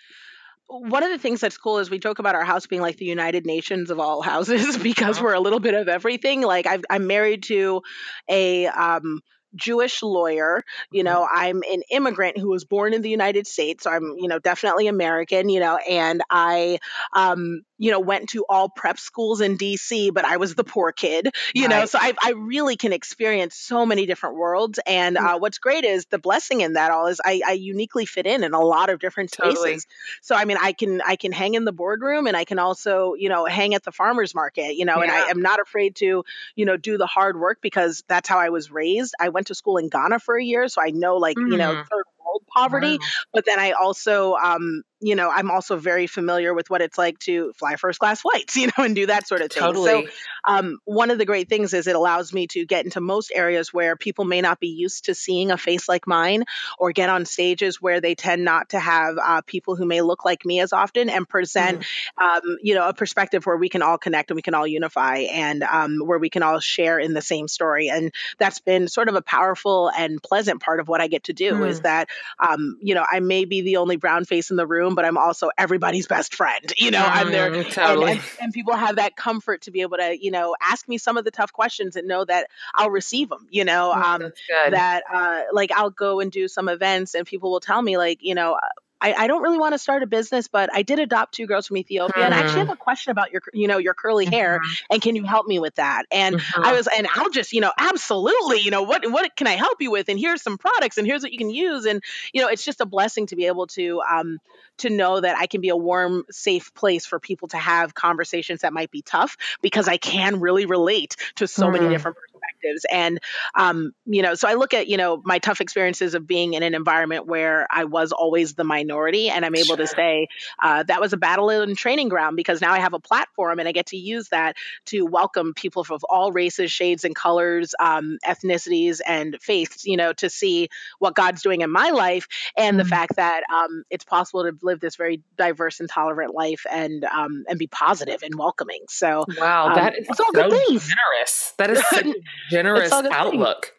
one 0.69 1.03
of 1.03 1.11
the 1.11 1.19
things 1.19 1.41
that's 1.41 1.59
cool 1.59 1.79
is 1.79 1.91
we 1.91 1.99
joke 1.99 2.19
about 2.19 2.35
our 2.35 2.45
house 2.45 2.67
being 2.67 2.83
like 2.83 2.97
the 2.99 3.07
United 3.07 3.47
Nations 3.47 3.91
of 3.91 4.01
all 4.01 4.23
houses 4.23 4.77
because 4.83 5.21
Uh-huh. 5.21 5.23
we're 5.23 5.35
a 5.35 5.41
little 5.41 5.61
bit 5.61 5.75
of 5.75 5.89
everything. 5.89 6.43
Like 6.43 6.67
I've, 6.67 6.85
I'm 6.91 7.07
married 7.07 7.45
to 7.45 7.83
a 8.29 8.67
um, 8.67 9.21
Jewish 9.57 10.03
lawyer. 10.03 10.63
You 10.91 11.05
know, 11.05 11.27
I'm 11.33 11.63
an 11.71 11.83
immigrant 11.91 12.39
who 12.39 12.49
was 12.51 12.65
born 12.67 12.95
in 12.95 13.03
the 13.03 13.11
United 13.11 13.47
States, 13.47 13.85
so 13.85 13.91
I'm 13.91 14.15
you 14.19 14.29
know 14.29 14.39
definitely 14.39 14.89
American. 14.89 15.49
You 15.49 15.61
know, 15.61 15.77
and 15.79 16.23
I 16.31 16.79
um, 17.15 17.63
you 17.79 17.91
know 17.91 18.01
went 18.01 18.31
to 18.31 18.45
all 18.49 18.69
prep 18.69 18.99
schools 18.99 19.41
in 19.41 19.57
D.C., 19.57 20.11
but 20.11 20.25
I 20.25 20.37
was 20.37 20.55
the 20.55 20.65
poor 20.65 20.93
kid. 20.93 21.35
You 21.55 21.69
know, 21.69 21.87
so 21.87 21.99
I, 22.01 22.13
I 22.23 22.31
really 22.33 22.77
can 22.77 22.93
experience 22.93 23.57
so 23.57 23.87
many 23.87 24.07
different 24.07 24.37
worlds. 24.37 24.79
And 24.87 25.17
Mm. 25.19 25.29
uh, 25.29 25.39
what's 25.39 25.59
great 25.59 25.85
is 25.85 26.07
the 26.07 26.19
blessing 26.19 26.61
in 26.61 26.75
that 26.75 26.91
all 26.91 27.07
is 27.07 27.21
I, 27.25 27.41
I 27.47 27.53
uniquely 27.53 28.07
fit 28.07 28.27
in 28.27 28.45
in 28.45 28.53
a 28.55 28.61
lot 28.61 28.91
of 28.91 29.01
different 29.01 29.31
spaces. 29.31 29.59
Totally. 29.59 29.87
So 30.23 30.35
I 30.35 30.45
mean, 30.45 30.59
I 30.61 30.73
can 30.73 31.01
I 31.03 31.17
can 31.17 31.33
hang 31.33 31.55
in 31.55 31.65
the 31.65 31.73
boardroom, 31.73 32.27
and 32.27 32.37
I 32.37 32.45
can 32.45 32.59
also 32.59 33.15
you 33.15 33.29
know 33.29 33.45
hang 33.47 33.75
at 33.75 33.83
the 33.85 33.93
farmers 33.93 34.35
market. 34.35 34.77
You 34.77 34.85
know, 34.85 35.01
and 35.01 35.11
I 35.11 35.21
am 35.23 35.41
not 35.41 35.61
afraid 35.61 35.97
to 35.97 36.25
you 36.57 36.65
know 36.65 36.77
do 36.77 36.99
the 36.99 37.07
hard 37.07 37.39
work 37.39 37.59
because 37.63 38.03
that's 38.09 38.29
how 38.29 38.39
I 38.39 38.51
was 38.51 38.71
raised. 38.71 39.15
I 39.21 39.29
went 39.31 39.49
to 39.49 39.55
school 39.55 39.77
in 39.79 39.89
Ghana 39.89 40.21
for 40.21 40.37
a 40.37 40.43
year, 40.45 40.69
so 40.69 40.81
I 40.83 40.91
know 40.91 41.17
like 41.17 41.39
you 41.45 41.59
know 41.59 41.77
Mm. 41.77 41.89
third 41.91 42.05
world 42.25 42.43
poverty 42.55 42.99
Wow. 42.99 43.13
but 43.33 43.45
then 43.45 43.59
I 43.59 43.73
also, 43.73 44.35
um, 44.35 44.83
you 45.01 45.15
know, 45.15 45.31
I'm 45.31 45.51
also 45.51 45.77
very 45.77 46.07
familiar 46.07 46.53
with 46.55 46.71
what 46.71 46.81
it's 46.83 46.99
like 46.99 47.19
to 47.21 47.53
fly 47.55 47.77
first 47.77 47.99
class 48.01 48.23
flights, 48.23 48.57
you 48.57 48.67
know, 48.67 48.85
and 48.85 48.95
do 48.95 49.07
that 49.07 49.27
sort 49.29 49.43
of 49.43 49.53
thing. 49.53 49.67
totally 49.67 49.77
So, 49.77 50.05
um, 50.45 50.79
one 50.85 51.11
of 51.11 51.19
the 51.19 51.25
great 51.25 51.49
things 51.49 51.73
is 51.75 51.87
it 51.87 51.97
allows 51.97 52.33
me 52.33 52.47
to 52.49 52.65
get 52.67 52.85
into 52.85 53.01
most 53.01 53.33
areas 53.35 53.73
where 53.73 53.97
people 53.97 54.25
may 54.25 54.41
not 54.41 54.61
be 54.61 54.69
used 54.69 55.07
to 55.07 55.15
seeing 55.15 55.51
a 55.51 55.57
face 55.59 55.89
like 55.89 56.07
mine, 56.07 56.45
or 56.79 56.93
get 56.93 57.09
on 57.11 57.25
stages 57.27 57.81
where 57.81 58.01
they 58.01 58.15
tend 58.15 58.45
not 58.45 58.71
to 58.71 58.79
have 58.81 59.17
uh, 59.23 59.41
people 59.47 59.77
who 59.77 59.85
may 59.87 60.01
look 60.03 60.25
like 60.25 60.45
me 60.45 60.61
as 60.61 60.73
often, 60.73 61.09
and 61.09 61.29
present, 61.29 61.83
um, 62.21 62.41
you 62.63 62.75
know, 62.75 62.89
a 62.89 62.95
perspective 62.95 63.45
where 63.47 63.57
we 63.57 63.69
can 63.69 63.83
all 63.83 63.99
connect 63.99 64.31
and 64.31 64.37
we 64.37 64.43
can 64.43 64.55
all 64.55 64.67
unify, 64.67 65.19
and 65.19 65.63
um, 65.63 65.99
where 66.05 66.19
we 66.19 66.31
can 66.31 66.43
all 66.43 66.61
share 66.61 66.99
in 66.99 67.13
the 67.15 67.23
same 67.23 67.49
story. 67.49 67.89
And 67.89 68.13
that's 68.39 68.61
been 68.61 68.89
sort 68.89 69.09
of 69.09 69.15
a 69.15 69.23
powerful 69.23 69.89
and 69.97 70.23
pleasant 70.23 70.61
part 70.61 70.81
of 70.81 70.89
what 70.89 71.01
I 71.01 71.09
get 71.09 71.25
to 71.25 71.33
do 71.33 71.65
is 71.65 71.81
Mm. 71.81 71.83
that 71.83 72.09
um, 72.39 72.79
you 72.81 72.95
know, 72.95 73.05
I 73.11 73.21
may 73.21 73.45
be 73.45 73.63
the 73.63 73.77
only 73.77 73.97
brown 73.97 74.25
face 74.25 74.51
in 74.51 74.57
the 74.57 74.67
room, 74.67 74.88
but 74.95 75.05
I'm 75.05 75.17
also 75.19 75.51
everybody's 75.59 76.07
best 76.07 76.35
friend. 76.35 76.73
You 76.77 76.91
know, 76.91 77.09
I'm 77.11 77.31
there. 77.31 77.51
Mm, 77.51 77.69
And, 77.83 77.97
totally 77.97 78.13
and, 78.13 78.21
and 78.39 78.53
people 78.53 78.75
have 78.77 78.97
that 78.97 79.17
comfort 79.17 79.63
to 79.63 79.71
be 79.71 79.83
able 79.83 79.97
to, 79.99 80.17
you 80.21 80.31
know, 80.31 80.57
ask 80.61 80.89
me 80.89 80.99
some 80.99 81.17
of 81.17 81.25
the 81.25 81.31
tough 81.31 81.53
questions 81.53 81.97
and 81.97 82.09
know 82.09 82.25
that 82.25 82.49
I'll 82.75 82.91
receive 82.91 83.29
them. 83.29 83.47
You 83.51 83.65
know, 83.65 83.93
Mm, 83.93 84.03
um, 84.03 84.33
that 84.67 85.05
uh, 85.13 85.43
like 85.53 85.73
I'll 85.73 85.91
go 85.91 86.21
and 86.21 86.31
do 86.33 86.49
some 86.49 86.69
events 86.69 87.15
and 87.15 87.27
people 87.27 87.51
will 87.51 87.61
tell 87.61 87.81
me 87.81 87.97
like, 87.97 88.19
you 88.23 88.35
know, 88.35 88.59
I, 89.01 89.15
I 89.15 89.27
don't 89.29 89.43
really 89.43 89.59
want 89.59 89.75
to 89.75 89.79
start 89.79 90.03
a 90.03 90.09
business, 90.09 90.49
but 90.49 90.71
I 90.75 90.83
did 90.83 90.99
adopt 90.99 91.33
two 91.35 91.47
girls 91.47 91.69
from 91.69 91.77
Ethiopia, 91.77 92.25
and 92.25 92.35
I 92.35 92.39
actually 92.41 92.63
have 92.63 92.71
a 92.71 92.77
question 92.77 93.13
about 93.13 93.31
your, 93.31 93.43
you 93.53 93.69
know, 93.69 93.79
your 93.79 93.95
curly 93.95 94.27
hair, 94.27 94.59
and 94.91 95.01
can 95.01 95.15
you 95.15 95.23
help 95.25 95.47
me 95.47 95.61
with 95.61 95.77
that? 95.77 96.03
And 96.11 96.37
Mhm. 96.37 96.65
I 96.65 96.73
was, 96.73 96.89
and 96.89 97.07
I'll 97.15 97.31
just, 97.31 97.53
you 97.53 97.61
know, 97.61 97.71
absolutely, 97.79 98.59
you 98.59 98.73
know, 98.73 98.83
what 98.83 99.09
what 99.09 99.37
can 99.37 99.47
I 99.47 99.53
help 99.53 99.81
you 99.81 99.93
with? 99.93 100.09
And 100.09 100.19
here's 100.19 100.43
some 100.43 100.59
products, 100.59 100.99
and 100.99 101.07
here's 101.07 101.23
what 101.23 101.31
you 101.31 101.39
can 101.39 101.51
use, 101.51 101.85
and 101.85 102.03
you 102.33 102.43
know, 102.43 102.49
it's 102.49 102.65
just 102.65 102.81
a 102.81 102.87
blessing 102.87 103.27
to 103.27 103.37
be 103.37 103.47
able 103.47 103.69
to 103.69 104.01
um 104.03 104.41
to 104.79 104.91
know 104.91 105.21
that 105.21 105.37
I 105.37 105.47
can 105.47 105.61
be 105.61 105.69
a 105.69 105.77
warm, 105.77 106.25
safe 106.31 106.73
place 106.75 107.07
for 107.07 107.19
people 107.19 107.49
to 107.49 107.59
have 107.59 107.95
conversations 107.95 108.63
that 108.63 108.73
might 108.73 108.91
be 108.91 109.03
tough 109.03 109.37
because 109.63 109.89
I 109.89 109.97
can 109.97 110.41
really 110.41 110.67
relate 110.67 111.17
to 111.37 111.47
so 111.47 111.71
many 111.71 111.87
Mm. 111.87 111.91
different 111.91 112.17
perspectives. 112.17 112.39
perspectives. 112.59 112.87
And, 112.91 113.21
um, 113.55 113.93
you 114.07 114.23
know, 114.23 114.35
so 114.35 114.49
I 114.49 114.55
look 114.55 114.75
at, 114.75 114.89
you 114.89 114.97
know, 114.97 115.21
my 115.25 115.39
tough 115.39 115.61
experiences 115.61 116.15
of 116.15 116.27
being 116.27 116.55
in 116.55 116.63
an 116.63 116.75
environment 116.75 117.27
where 117.27 117.67
I 117.71 117.85
was 117.85 118.13
always 118.13 118.55
the 118.55 118.65
minority. 118.65 119.29
And 119.29 119.45
I'm 119.45 119.55
able 119.55 119.77
sure. 119.77 119.77
to 119.77 119.87
say 119.87 120.29
uh, 120.63 120.83
that 120.85 121.01
was 121.01 121.13
a 121.13 121.17
battle 121.17 121.51
and 121.51 121.77
training 121.77 122.09
ground 122.09 122.37
because 122.37 122.61
now 122.61 122.73
I 122.73 122.81
have 122.81 122.95
a 122.95 123.01
platform 123.01 123.59
and 123.59 123.69
I 123.69 123.73
get 123.73 123.87
to 123.87 123.97
use 123.97 124.29
that 124.29 124.57
to 124.87 125.03
welcome 125.05 125.55
people 125.55 125.85
of 125.89 126.05
all 126.05 126.33
races, 126.33 126.71
shades, 126.71 127.05
and 127.05 127.15
colors, 127.15 127.75
um, 127.79 128.19
ethnicities, 128.27 129.01
and 129.07 129.37
faiths, 129.41 129.85
you 129.85 129.97
know, 129.97 130.13
to 130.15 130.29
see 130.29 130.69
what 130.99 131.15
God's 131.15 131.43
doing 131.43 131.61
in 131.63 131.71
my 131.71 131.91
life 131.91 132.27
and 132.57 132.75
mm-hmm. 132.75 132.79
the 132.79 132.85
fact 132.85 133.17
that 133.17 133.43
um, 133.53 133.85
it's 133.91 134.05
possible 134.05 134.45
to 134.45 134.53
live 134.69 134.81
this 134.81 134.97
very 134.97 135.23
diverse 135.37 135.81
and 135.81 135.89
tolerant 135.89 136.35
life 136.35 136.65
and 136.71 137.05
um, 137.05 137.45
and 137.49 137.59
be 137.59 137.67
positive 137.67 138.23
and 138.23 138.35
welcoming. 138.37 138.85
So 138.89 139.25
wow, 139.39 139.69
um, 139.69 139.75
that 139.75 139.99
is 139.99 140.07
so 140.15 140.25
good 140.33 140.51
things. 140.51 140.89
generous. 140.89 141.55
That 141.59 141.71
is 141.71 141.87
such 141.87 142.07
a 142.07 142.15
generous 142.51 142.93
outlook. 142.93 143.73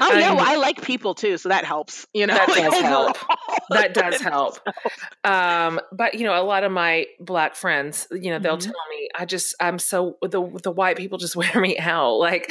Yeah, 0.00 0.34
well, 0.34 0.44
I 0.46 0.56
like 0.56 0.82
people 0.82 1.14
too, 1.14 1.36
so 1.36 1.48
that 1.48 1.64
helps. 1.64 2.06
You 2.12 2.26
know, 2.26 2.34
that 2.46 2.46
does 2.56 2.80
help. 2.80 3.16
that 3.70 3.94
does 3.94 4.20
help. 4.20 4.58
Um, 5.24 5.80
but 5.92 6.14
you 6.14 6.24
know, 6.24 6.40
a 6.40 6.44
lot 6.44 6.64
of 6.64 6.72
my 6.72 7.06
black 7.20 7.54
friends, 7.54 8.06
you 8.10 8.30
know, 8.30 8.38
they'll 8.38 8.56
mm-hmm. 8.56 8.70
tell 8.70 8.80
me, 8.90 9.08
I 9.16 9.24
just, 9.24 9.54
I'm 9.60 9.78
so 9.78 10.16
the 10.22 10.42
the 10.62 10.70
white 10.70 10.96
people 10.96 11.18
just 11.18 11.36
wear 11.36 11.60
me 11.60 11.78
out. 11.78 12.14
Like, 12.14 12.48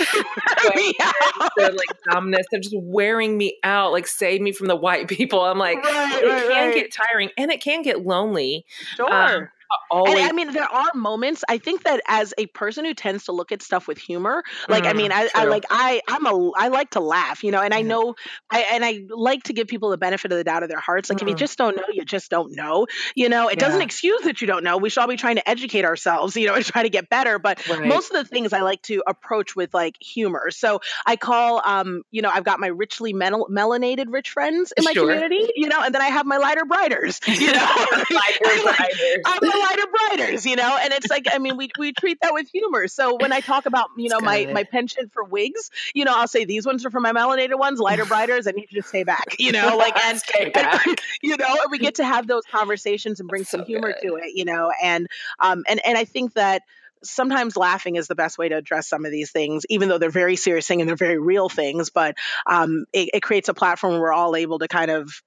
they're 1.57 1.71
like 1.71 1.88
dumbness. 2.12 2.45
They're 2.51 2.60
just 2.60 2.75
wearing 2.77 3.38
me 3.38 3.57
out. 3.63 3.91
Like, 3.91 4.07
save 4.07 4.41
me 4.41 4.51
from 4.51 4.67
the 4.67 4.75
white 4.75 5.07
people. 5.07 5.41
I'm 5.41 5.57
like, 5.57 5.83
right, 5.83 6.23
it 6.23 6.27
right, 6.27 6.41
can 6.47 6.67
right. 6.67 6.75
get 6.75 6.93
tiring 6.93 7.29
and 7.38 7.51
it 7.51 7.62
can 7.62 7.81
get 7.81 8.05
lonely. 8.05 8.65
Sure. 8.95 9.12
Um, 9.12 9.49
always. 9.91 10.15
And 10.15 10.23
I 10.23 10.32
mean, 10.32 10.53
there 10.53 10.63
are 10.63 10.89
moments. 10.95 11.43
I 11.47 11.58
think 11.58 11.84
that 11.84 12.01
as 12.08 12.34
a 12.38 12.45
person 12.47 12.86
who 12.86 12.93
tends 12.93 13.25
to 13.25 13.32
look 13.32 13.51
at 13.51 13.62
stuff 13.62 13.88
with 13.88 13.97
humor, 13.97 14.43
like 14.69 14.84
mm, 14.84 14.89
I 14.89 14.93
mean, 14.93 15.12
I, 15.12 15.30
I, 15.34 15.45
like 15.45 15.65
I 15.69 16.01
I'm 16.08 16.25
a 16.25 16.51
I 16.51 16.67
like 16.69 16.91
to 16.91 16.99
laugh, 16.99 17.43
you 17.43 17.51
know, 17.51 17.62
and 17.62 17.73
I 17.73 17.82
know 17.82 18.15
I 18.49 18.62
and 18.71 18.84
I 18.84 19.03
like 19.10 19.43
to 19.43 19.53
give 19.53 19.67
people 19.67 19.89
the 19.89 19.97
benefit 19.97 20.32
of 20.32 20.38
the 20.38 20.43
doubt 20.43 20.63
of 20.63 20.69
their 20.69 20.80
hearts. 20.80 21.10
Like 21.10 21.19
mm. 21.19 21.23
if 21.23 21.27
you 21.27 21.34
mm-hmm. 21.34 21.39
just 21.39 21.58
don't 21.58 21.75
know, 21.75 21.84
you 21.91 22.06
just 22.06 22.30
don't 22.30 22.56
know. 22.56 22.88
You 23.15 23.30
know, 23.30 23.47
it 23.49 23.58
yeah. 23.58 23.65
doesn't 23.65 23.82
excuse 23.82 24.21
that 24.23 24.41
you 24.41 24.47
don't 24.47 24.63
know. 24.63 24.77
We 24.77 24.89
should 24.89 25.01
all 25.01 25.08
be 25.08 25.17
trying 25.17 25.36
to 25.36 25.49
educate 25.49 25.86
ourselves, 25.86 26.36
you 26.36 26.47
know, 26.47 26.56
and 26.56 26.65
try 26.65 26.84
to 26.84 26.89
get 26.89 27.10
better. 27.10 27.39
But 27.39 27.67
right. 27.67 27.86
most 27.86 28.12
of 28.12 28.17
the 28.17 28.25
things 28.25 28.53
I 28.53 28.62
like 28.62 28.82
to 28.84 29.03
approach 29.08 29.56
with 29.56 29.73
like 29.73 29.95
humor. 30.01 30.51
So 30.51 30.82
I 31.06 31.15
call, 31.15 31.62
um, 31.65 32.03
you 32.12 32.21
know, 32.21 32.32
I've 32.34 32.43
got 32.43 32.60
my 32.60 32.67
richly 32.67 33.13
mel- 33.13 33.47
melanated 33.49 34.06
rich 34.10 34.30
friends 34.32 34.73
in 34.75 34.84
my 34.84 34.93
sure. 34.93 35.08
community, 35.08 35.51
you 35.56 35.67
know, 35.67 35.82
and 35.82 35.93
then 35.93 36.01
I 36.01 36.08
have 36.08 36.25
my 36.25 36.38
lighter 36.38 36.65
brighters, 36.65 37.19
you 37.27 37.51
know. 37.51 37.86
lighter 38.12 38.63
brighters 38.63 39.17
lighter 39.59 39.87
brighters, 39.91 40.45
you 40.45 40.55
know? 40.55 40.77
And 40.81 40.93
it's 40.93 41.09
like, 41.09 41.27
I 41.31 41.37
mean, 41.37 41.57
we, 41.57 41.69
we 41.77 41.93
treat 41.93 42.19
that 42.21 42.33
with 42.33 42.49
humor. 42.49 42.87
So 42.87 43.15
when 43.15 43.31
I 43.31 43.39
talk 43.41 43.65
about, 43.65 43.89
you 43.97 44.09
know, 44.09 44.19
my, 44.19 44.45
my 44.47 44.63
penchant 44.63 45.13
for 45.13 45.23
wigs, 45.23 45.69
you 45.93 46.05
know, 46.05 46.13
I'll 46.15 46.27
say 46.27 46.45
these 46.45 46.65
ones 46.65 46.85
are 46.85 46.91
for 46.91 46.99
my 46.99 47.11
melanated 47.11 47.57
ones, 47.57 47.79
lighter 47.79 48.05
brighters. 48.13 48.47
I 48.47 48.51
need 48.51 48.67
you 48.71 48.81
to 48.81 48.87
stay 48.87 49.03
back, 49.03 49.35
you 49.39 49.51
know, 49.51 49.77
like, 49.77 49.97
and, 49.97 50.21
and 50.39 51.01
you 51.21 51.37
know, 51.37 51.57
and 51.61 51.71
we 51.71 51.79
get 51.79 51.95
to 51.95 52.05
have 52.05 52.27
those 52.27 52.43
conversations 52.51 53.19
and 53.19 53.29
bring 53.29 53.41
That's 53.41 53.51
some 53.51 53.61
so 53.61 53.65
humor 53.65 53.93
good. 53.93 54.07
to 54.07 54.15
it, 54.15 54.35
you 54.35 54.45
know? 54.45 54.71
And, 54.81 55.07
um, 55.39 55.63
and, 55.67 55.83
and 55.85 55.97
I 55.97 56.05
think 56.05 56.33
that, 56.33 56.63
sometimes 57.03 57.55
laughing 57.55 57.95
is 57.95 58.07
the 58.07 58.15
best 58.15 58.39
way 58.39 58.49
to 58.49 58.57
address 58.57 58.87
some 58.87 59.05
of 59.05 59.11
these 59.11 59.31
things, 59.31 59.65
even 59.69 59.87
though 59.87 59.99
they're 59.99 60.09
very 60.09 60.35
serious 60.35 60.67
things 60.67 60.81
and 60.81 60.89
they're 60.89 60.95
very 60.95 61.19
real 61.19 61.47
things. 61.47 61.91
But 61.91 62.15
um, 62.45 62.85
it, 62.91 63.11
it, 63.13 63.21
creates 63.21 63.49
a 63.49 63.53
platform 63.53 63.93
where 63.93 64.01
we're 64.01 64.13
all 64.13 64.35
able 64.35 64.57
to 64.59 64.67
kind 64.67 64.89
of 64.89 65.21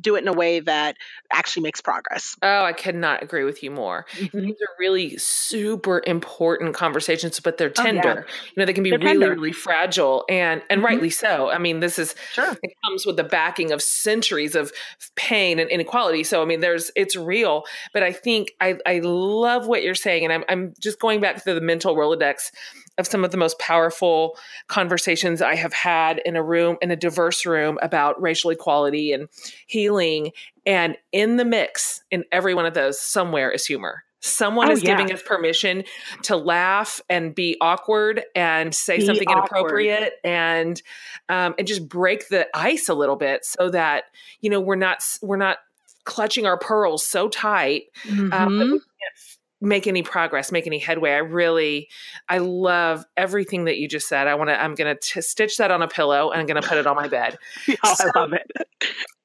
do 0.00 0.16
it 0.16 0.22
in 0.22 0.28
a 0.28 0.32
way 0.32 0.60
that 0.60 0.96
actually 1.32 1.62
makes 1.62 1.80
progress. 1.80 2.36
Oh, 2.42 2.64
I 2.64 2.72
cannot 2.72 3.22
agree 3.22 3.44
with 3.44 3.62
you 3.62 3.70
more. 3.70 4.06
Mm-hmm. 4.12 4.40
These 4.40 4.54
are 4.54 4.74
really 4.78 5.16
super 5.18 6.02
important 6.06 6.74
conversations, 6.74 7.40
but 7.40 7.58
they're 7.58 7.70
tender. 7.70 8.00
Oh, 8.02 8.14
yeah. 8.14 8.50
You 8.56 8.60
know, 8.60 8.64
they 8.66 8.72
can 8.72 8.84
be 8.84 8.90
they're 8.90 8.98
really, 8.98 9.12
tender. 9.12 9.30
really 9.30 9.52
fragile 9.52 10.24
and 10.28 10.62
and 10.70 10.78
mm-hmm. 10.78 10.86
rightly 10.86 11.10
so. 11.10 11.50
I 11.50 11.58
mean, 11.58 11.80
this 11.80 11.98
is 11.98 12.14
sure. 12.32 12.56
it 12.62 12.72
comes 12.84 13.06
with 13.06 13.16
the 13.16 13.24
backing 13.24 13.72
of 13.72 13.82
centuries 13.82 14.54
of 14.54 14.72
pain 15.16 15.58
and 15.58 15.70
inequality. 15.70 16.24
So 16.24 16.42
I 16.42 16.44
mean, 16.44 16.60
there's 16.60 16.90
it's 16.96 17.16
real. 17.16 17.64
But 17.92 18.02
I 18.02 18.12
think 18.12 18.52
I 18.60 18.76
I 18.86 19.00
love 19.02 19.66
what 19.66 19.82
you're 19.82 19.94
saying, 19.94 20.24
and 20.24 20.32
I'm 20.32 20.44
I'm 20.48 20.74
just 20.80 20.98
going 20.98 21.20
back 21.20 21.42
to 21.44 21.54
the 21.54 21.60
mental 21.60 21.96
Rolodex 21.96 22.50
of 22.98 23.06
some 23.06 23.24
of 23.24 23.30
the 23.30 23.36
most 23.36 23.58
powerful 23.58 24.36
conversations 24.68 25.40
I 25.40 25.54
have 25.54 25.72
had 25.72 26.20
in 26.24 26.36
a 26.36 26.42
room, 26.42 26.76
in 26.82 26.90
a 26.90 26.96
diverse 26.96 27.46
room 27.46 27.78
about 27.82 28.20
racial 28.20 28.50
equality 28.50 29.12
and 29.12 29.28
healing. 29.66 30.32
And 30.66 30.96
in 31.10 31.36
the 31.36 31.44
mix, 31.44 32.02
in 32.10 32.24
every 32.30 32.54
one 32.54 32.66
of 32.66 32.74
those, 32.74 33.00
somewhere 33.00 33.50
is 33.50 33.66
humor. 33.66 34.04
Someone 34.24 34.68
oh, 34.68 34.72
is 34.72 34.84
yeah. 34.84 34.96
giving 34.96 35.12
us 35.12 35.20
permission 35.20 35.82
to 36.22 36.36
laugh 36.36 37.00
and 37.10 37.34
be 37.34 37.56
awkward 37.60 38.22
and 38.36 38.72
say 38.72 38.98
be 38.98 39.06
something 39.06 39.28
awkward. 39.28 39.58
inappropriate 39.58 40.12
and 40.22 40.80
um, 41.28 41.56
and 41.58 41.66
just 41.66 41.88
break 41.88 42.28
the 42.28 42.46
ice 42.54 42.88
a 42.88 42.94
little 42.94 43.16
bit 43.16 43.44
so 43.44 43.68
that 43.70 44.04
you 44.40 44.48
know 44.48 44.60
we're 44.60 44.76
not 44.76 45.02
we're 45.22 45.36
not 45.36 45.58
clutching 46.04 46.46
our 46.46 46.56
pearls 46.56 47.04
so 47.04 47.28
tight 47.28 47.86
mm-hmm. 48.04 48.32
um, 48.32 48.58
that 48.58 48.66
we 48.66 48.70
can't 48.78 49.38
make 49.62 49.86
any 49.86 50.02
progress, 50.02 50.52
make 50.52 50.66
any 50.66 50.78
headway. 50.78 51.12
I 51.12 51.18
really, 51.18 51.88
I 52.28 52.38
love 52.38 53.04
everything 53.16 53.64
that 53.64 53.78
you 53.78 53.88
just 53.88 54.08
said. 54.08 54.26
I 54.26 54.34
want 54.34 54.50
to, 54.50 54.60
I'm 54.60 54.74
going 54.74 54.96
to 55.00 55.22
stitch 55.22 55.56
that 55.58 55.70
on 55.70 55.82
a 55.82 55.88
pillow 55.88 56.30
and 56.30 56.40
I'm 56.40 56.46
going 56.46 56.60
to 56.60 56.68
put 56.68 56.78
it 56.78 56.86
on 56.86 56.96
my 56.96 57.08
bed. 57.08 57.38
oh, 57.84 57.94
so, 57.94 58.10
I 58.14 58.18
love 58.20 58.32
it. 58.32 58.50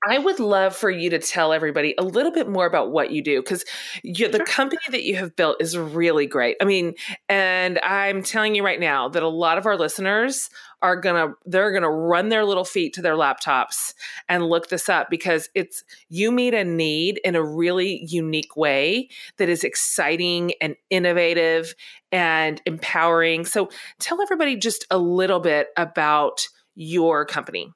I 0.08 0.20
would 0.20 0.40
love 0.40 0.76
for 0.76 0.90
you 0.90 1.10
to 1.10 1.20
tell 1.20 1.52
everybody 1.52 1.96
a 1.98 2.04
little 2.04 2.32
bit 2.32 2.48
more 2.48 2.66
about 2.66 2.92
what 2.92 3.12
you 3.12 3.22
do 3.22 3.42
because 3.42 3.66
the 4.04 4.44
company 4.48 4.82
that 4.92 5.04
you 5.04 5.16
have 5.16 5.36
built 5.36 5.58
is 5.60 5.78
really 5.78 6.28
great. 6.28 6.56
I 6.62 6.66
mean, 6.66 6.94
and 7.28 7.80
I'm 7.80 8.22
telling 8.22 8.56
you 8.56 8.64
right 8.64 8.80
now 8.80 9.10
that 9.10 9.24
a 9.24 9.28
lot 9.28 9.58
of 9.58 9.66
our 9.66 9.76
listeners 9.76 10.50
are 10.82 10.96
gonna 10.96 11.34
they're 11.46 11.72
gonna 11.72 11.90
run 11.90 12.30
their 12.30 12.46
little 12.46 12.66
feet 12.66 12.94
to 12.94 13.02
their 13.02 13.16
laptops 13.16 13.94
and 14.30 14.48
look 14.48 14.70
this 14.70 14.90
up 14.90 15.10
because 15.10 15.50
it's 15.56 15.84
you 16.10 16.32
meet 16.32 16.54
a 16.54 16.64
need 16.64 17.20
in 17.24 17.36
a 17.36 17.44
really 17.44 18.06
unique 18.08 18.56
way 18.56 19.10
that 19.38 19.50
is 19.50 19.64
exciting 19.64 20.54
and 20.62 20.76
innovative 20.90 21.74
and 22.12 22.62
empowering. 22.66 23.46
So 23.46 23.70
tell 24.00 24.22
everybody 24.22 24.56
just 24.56 24.86
a 24.92 24.98
little 24.98 25.40
bit 25.40 25.70
about 25.76 26.48
your 26.76 27.26
company. 27.26 27.74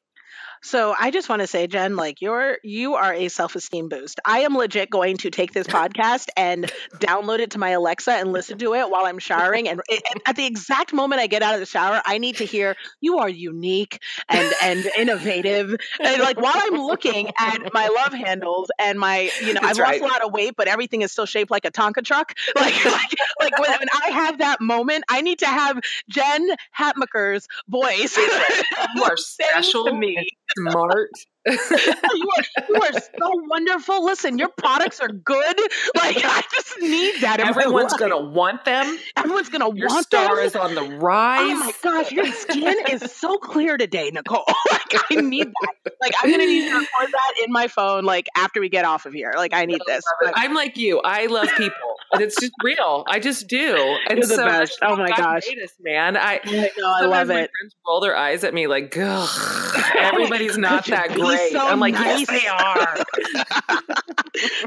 So 0.64 0.94
I 0.98 1.10
just 1.10 1.28
want 1.28 1.42
to 1.42 1.48
say, 1.48 1.66
Jen, 1.68 1.96
like 1.96 2.22
you're 2.22 2.58
you 2.64 2.94
are 2.94 3.14
a 3.14 3.30
self-esteem 3.30 3.90
boost. 3.90 4.20
I 4.24 4.40
am 4.40 4.56
legit 4.56 4.90
going 4.90 5.18
to 5.18 5.32
take 5.32 5.54
this 5.54 5.68
podcast 5.82 6.28
and 6.38 6.72
download 6.96 7.40
it 7.40 7.52
to 7.52 7.60
my 7.60 7.72
Alexa 7.72 8.12
and 8.12 8.32
listen 8.32 8.58
to 8.60 8.76
it 8.76 8.90
while 8.90 9.06
I'm 9.06 9.20
showering. 9.20 9.68
And, 9.68 9.82
at 10.26 10.36
the 10.36 10.46
exact 10.46 10.94
moment 10.94 11.22
I 11.22 11.28
get 11.28 11.42
out 11.42 11.56
of 11.56 11.60
the 11.60 11.66
shower, 11.66 12.02
I 12.06 12.20
need 12.20 12.38
to 12.38 12.46
hear 12.46 12.76
you 13.00 13.20
are 13.20 13.30
unique 13.30 14.00
and 14.30 14.54
and 14.62 14.86
innovative. 14.98 15.76
And 16.00 16.22
like 16.22 16.40
while 16.40 16.54
I'm 16.56 16.76
looking 16.76 17.32
at 17.40 17.74
my 17.74 17.88
love 17.88 18.14
handles 18.14 18.70
and 18.78 19.00
my, 19.00 19.32
you 19.42 19.54
know, 19.54 19.62
That's 19.62 19.80
I've 19.80 19.84
right. 19.84 20.02
lost 20.02 20.12
a 20.12 20.14
lot 20.14 20.26
of 20.26 20.34
weight, 20.34 20.54
but 20.56 20.68
everything 20.68 21.02
is 21.02 21.12
still 21.12 21.26
shaped 21.26 21.50
like 21.50 21.66
a 21.66 21.72
Tonka 21.72 22.04
truck. 22.04 22.34
Like 22.62 22.86
like, 22.86 23.16
like 23.40 23.60
when, 23.60 23.72
when 23.72 23.88
I 24.04 24.10
have 24.12 24.38
that 24.38 24.62
moment, 24.62 25.04
I 25.10 25.22
need 25.22 25.40
to 25.40 25.48
have 25.48 25.80
Jen 26.10 26.48
Hatmaker's 26.78 27.48
voice. 27.68 28.16
You 28.16 29.04
are 29.04 29.18
special 29.18 29.86
to 29.86 29.94
me 29.94 30.28
smart 30.58 31.12
you, 31.48 31.58
are, 31.58 32.64
you 32.70 32.76
are 32.76 32.94
so 32.94 33.32
wonderful. 33.50 34.06
Listen, 34.06 34.38
your 34.38 34.50
products 34.58 35.00
are 35.00 35.10
good. 35.10 35.56
Like 35.96 36.18
I 36.24 36.42
just 36.52 36.80
need 36.80 37.22
that. 37.22 37.40
Everyone's 37.40 37.94
gonna 37.94 38.20
want 38.20 38.66
them. 38.66 38.98
Everyone's 39.18 39.50
gonna 39.50 39.74
your 39.76 39.90
want 39.90 40.06
star 40.06 40.38
them. 40.38 40.46
is 40.46 40.56
on 40.56 40.74
the 40.74 40.84
rise. 40.84 41.40
Oh 41.42 41.56
my 41.56 41.74
gosh, 41.84 42.12
your 42.12 42.32
skin 42.32 42.76
is 42.90 43.12
so 43.12 43.38
clear 43.38 43.78
today, 43.78 44.10
Nicole. 44.12 44.46
like 44.72 45.04
I 45.12 45.22
need 45.22 45.48
that. 45.48 45.94
Like 46.02 46.14
I'm 46.22 46.32
gonna 46.32 46.46
need 46.46 46.70
to 46.70 46.76
record 46.76 47.12
that 47.12 47.46
in 47.46 47.52
my 47.52 47.68
phone. 47.68 48.06
Like 48.06 48.28
after 48.36 48.62
we 48.62 48.70
get 48.70 48.86
off 48.86 49.06
of 49.06 49.14
here. 49.14 49.34
Like 49.36 49.54
I 49.54 49.66
need 49.66 49.82
this. 49.86 50.04
I'm 50.36 50.54
like 50.54 50.78
you. 50.78 51.02
I 51.04 51.28
love 51.28 51.50
people, 51.58 51.96
and 52.14 52.22
it's 52.22 52.40
just 52.40 52.54
real. 52.64 53.04
I 53.08 53.20
just 53.20 53.48
do. 53.48 53.98
And 54.10 54.20
You're 54.20 54.28
the 54.28 54.36
so 54.36 54.46
best. 54.46 54.80
Oh 54.82 54.96
my 54.96 55.10
God 55.10 55.32
gosh, 55.32 55.44
us, 55.64 55.74
man. 55.82 56.18
I, 56.18 56.40
I, 56.44 56.72
know, 56.78 56.88
I 56.88 57.06
love 57.06 57.30
it. 57.30 57.50
Friends 57.60 57.76
roll 57.88 58.02
their 58.02 58.16
eyes 58.16 58.44
at 58.44 58.54
me 58.54 58.68
like, 58.68 58.96
ugh, 58.98 59.84
everybody's 59.98 60.58
not 60.58 60.86
that 60.88 61.10
great. 61.10 61.31
So 61.52 61.68
I'm 61.68 61.80
like, 61.80 61.94
nice. 61.94 62.26
yes, 62.30 62.42
they 62.42 62.48
are. 62.48 64.16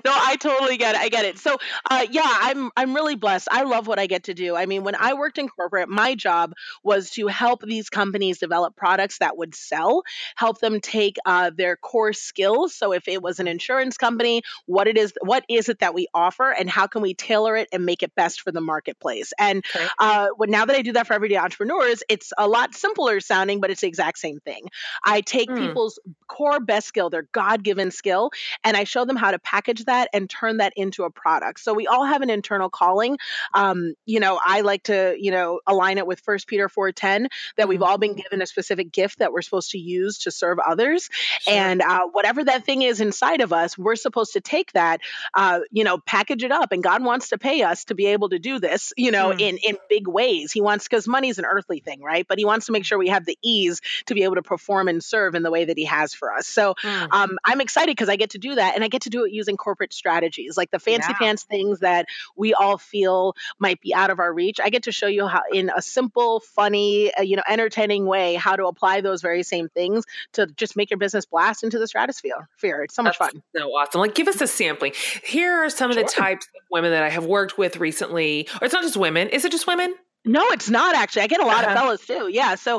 no, 0.04 0.12
I 0.12 0.36
totally 0.36 0.76
get 0.76 0.94
it. 0.94 1.00
I 1.00 1.08
get 1.08 1.24
it. 1.24 1.38
So, 1.38 1.56
uh, 1.90 2.06
yeah, 2.10 2.22
I'm 2.24 2.70
I'm 2.76 2.94
really 2.94 3.14
blessed. 3.14 3.48
I 3.50 3.62
love 3.62 3.86
what 3.86 3.98
I 3.98 4.06
get 4.06 4.24
to 4.24 4.34
do. 4.34 4.56
I 4.56 4.66
mean, 4.66 4.84
when 4.84 4.94
I 4.94 5.14
worked 5.14 5.38
in 5.38 5.48
corporate, 5.48 5.88
my 5.88 6.14
job 6.14 6.54
was 6.82 7.10
to 7.10 7.26
help 7.26 7.62
these 7.62 7.90
companies 7.90 8.38
develop 8.38 8.76
products 8.76 9.18
that 9.18 9.36
would 9.36 9.54
sell, 9.54 10.02
help 10.36 10.60
them 10.60 10.80
take 10.80 11.16
uh, 11.24 11.50
their 11.54 11.76
core 11.76 12.12
skills. 12.12 12.74
So, 12.74 12.92
if 12.92 13.08
it 13.08 13.22
was 13.22 13.40
an 13.40 13.48
insurance 13.48 13.96
company, 13.96 14.42
what 14.66 14.88
it 14.88 14.96
is, 14.96 15.12
what 15.22 15.44
is 15.48 15.68
it 15.68 15.80
that 15.80 15.94
we 15.94 16.08
offer, 16.14 16.50
and 16.50 16.68
how 16.68 16.86
can 16.86 17.02
we 17.02 17.14
tailor 17.14 17.56
it 17.56 17.68
and 17.72 17.84
make 17.84 18.02
it 18.02 18.14
best 18.14 18.40
for 18.40 18.52
the 18.52 18.60
marketplace? 18.60 19.32
And 19.38 19.64
okay. 19.74 19.86
uh, 19.98 20.28
when, 20.36 20.50
now 20.50 20.64
that 20.64 20.76
I 20.76 20.82
do 20.82 20.92
that 20.92 21.06
for 21.06 21.14
everyday 21.14 21.36
entrepreneurs, 21.36 22.02
it's 22.08 22.32
a 22.36 22.48
lot 22.48 22.74
simpler 22.74 23.20
sounding, 23.20 23.60
but 23.60 23.70
it's 23.70 23.80
the 23.80 23.88
exact 23.88 24.18
same 24.18 24.40
thing. 24.40 24.68
I 25.04 25.20
take 25.20 25.48
mm. 25.48 25.58
people's 25.58 25.98
core 26.28 26.60
best 26.60 26.88
skill, 26.88 27.10
their 27.10 27.28
God 27.32 27.62
given 27.62 27.90
skill, 27.90 28.30
and 28.62 28.76
I 28.76 28.84
show 28.84 29.04
them 29.04 29.16
how 29.16 29.30
to 29.30 29.38
package 29.54 29.84
that 29.84 30.08
and 30.12 30.28
turn 30.28 30.56
that 30.56 30.72
into 30.76 31.04
a 31.04 31.10
product. 31.10 31.60
So 31.60 31.74
we 31.74 31.86
all 31.86 32.04
have 32.04 32.22
an 32.22 32.30
internal 32.30 32.68
calling. 32.68 33.18
Um, 33.52 33.94
you 34.04 34.18
know, 34.18 34.40
I 34.44 34.62
like 34.62 34.84
to, 34.84 35.14
you 35.16 35.30
know, 35.30 35.60
align 35.64 35.98
it 35.98 36.06
with 36.06 36.20
First 36.20 36.48
Peter 36.48 36.68
4:10 36.68 37.28
that 37.56 37.68
we've 37.68 37.78
mm-hmm. 37.78 37.88
all 37.88 37.98
been 37.98 38.14
given 38.14 38.42
a 38.42 38.46
specific 38.46 38.90
gift 38.90 39.20
that 39.20 39.32
we're 39.32 39.42
supposed 39.42 39.70
to 39.70 39.78
use 39.78 40.18
to 40.20 40.32
serve 40.32 40.58
others. 40.58 41.08
Sure. 41.42 41.54
And 41.54 41.82
uh, 41.82 42.08
whatever 42.10 42.42
that 42.44 42.64
thing 42.64 42.82
is 42.82 43.00
inside 43.00 43.42
of 43.42 43.52
us, 43.52 43.78
we're 43.78 43.94
supposed 43.94 44.32
to 44.32 44.40
take 44.40 44.72
that, 44.72 45.00
uh, 45.34 45.60
you 45.70 45.84
know, 45.84 45.98
package 45.98 46.42
it 46.42 46.50
up. 46.50 46.72
And 46.72 46.82
God 46.82 47.04
wants 47.04 47.28
to 47.28 47.38
pay 47.38 47.62
us 47.62 47.84
to 47.84 47.94
be 47.94 48.06
able 48.06 48.30
to 48.30 48.40
do 48.40 48.58
this, 48.58 48.92
you 48.96 49.12
know, 49.12 49.30
mm. 49.30 49.40
in 49.40 49.58
in 49.58 49.76
big 49.88 50.08
ways. 50.08 50.50
He 50.50 50.62
wants 50.62 50.88
because 50.88 51.06
money's 51.06 51.38
an 51.38 51.44
earthly 51.44 51.78
thing, 51.78 52.02
right? 52.02 52.26
But 52.28 52.38
He 52.38 52.44
wants 52.44 52.66
to 52.66 52.72
make 52.72 52.84
sure 52.84 52.98
we 52.98 53.10
have 53.10 53.24
the 53.24 53.38
ease 53.42 53.80
to 54.06 54.14
be 54.14 54.24
able 54.24 54.34
to 54.34 54.42
perform 54.42 54.88
and 54.88 55.02
serve 55.02 55.36
in 55.36 55.44
the 55.44 55.50
way 55.52 55.64
that 55.66 55.78
He 55.78 55.84
has 55.84 56.12
for 56.12 56.32
us. 56.32 56.48
So 56.48 56.74
mm. 56.82 57.08
um, 57.12 57.38
I'm 57.44 57.60
excited 57.60 57.92
because 57.92 58.08
I 58.08 58.16
get 58.16 58.30
to 58.30 58.38
do 58.38 58.56
that, 58.56 58.74
and 58.74 58.82
I 58.82 58.88
get 58.88 59.02
to 59.02 59.10
do 59.10 59.24
it 59.24 59.32
using 59.32 59.43
corporate 59.56 59.92
strategies, 59.92 60.56
like 60.56 60.70
the 60.70 60.78
fancy 60.78 61.08
yeah. 61.10 61.18
pants 61.18 61.44
things 61.44 61.80
that 61.80 62.06
we 62.36 62.54
all 62.54 62.78
feel 62.78 63.34
might 63.58 63.80
be 63.80 63.94
out 63.94 64.10
of 64.10 64.18
our 64.18 64.32
reach. 64.32 64.60
I 64.62 64.70
get 64.70 64.84
to 64.84 64.92
show 64.92 65.06
you 65.06 65.26
how, 65.26 65.42
in 65.52 65.70
a 65.74 65.82
simple, 65.82 66.40
funny, 66.40 67.12
uh, 67.14 67.22
you 67.22 67.36
know, 67.36 67.42
entertaining 67.48 68.06
way, 68.06 68.34
how 68.34 68.56
to 68.56 68.66
apply 68.66 69.00
those 69.00 69.22
very 69.22 69.42
same 69.42 69.68
things 69.68 70.04
to 70.32 70.46
just 70.46 70.76
make 70.76 70.90
your 70.90 70.98
business 70.98 71.26
blast 71.26 71.64
into 71.64 71.78
the 71.78 71.86
stratosphere. 71.86 72.48
Fear. 72.56 72.82
It's 72.82 72.94
so 72.94 73.02
much 73.02 73.18
That's 73.18 73.32
fun. 73.32 73.42
So 73.56 73.68
awesome. 73.68 74.00
Like, 74.00 74.14
give 74.14 74.28
us 74.28 74.40
a 74.40 74.46
sampling. 74.46 74.92
Here 75.24 75.64
are 75.64 75.70
some 75.70 75.92
sure. 75.92 76.00
of 76.00 76.06
the 76.06 76.12
types 76.12 76.46
of 76.46 76.62
women 76.70 76.90
that 76.92 77.02
I 77.02 77.10
have 77.10 77.26
worked 77.26 77.58
with 77.58 77.76
recently. 77.76 78.48
Or 78.60 78.64
it's 78.64 78.74
not 78.74 78.82
just 78.82 78.96
women. 78.96 79.28
Is 79.28 79.44
it 79.44 79.52
just 79.52 79.66
women? 79.66 79.94
No, 80.26 80.42
it's 80.52 80.70
not 80.70 80.94
actually. 80.94 81.22
I 81.22 81.26
get 81.26 81.40
a 81.40 81.46
lot 81.46 81.64
uh-huh. 81.64 81.72
of 81.72 81.78
fellas 81.78 82.06
too. 82.06 82.28
Yeah. 82.32 82.54
So, 82.54 82.76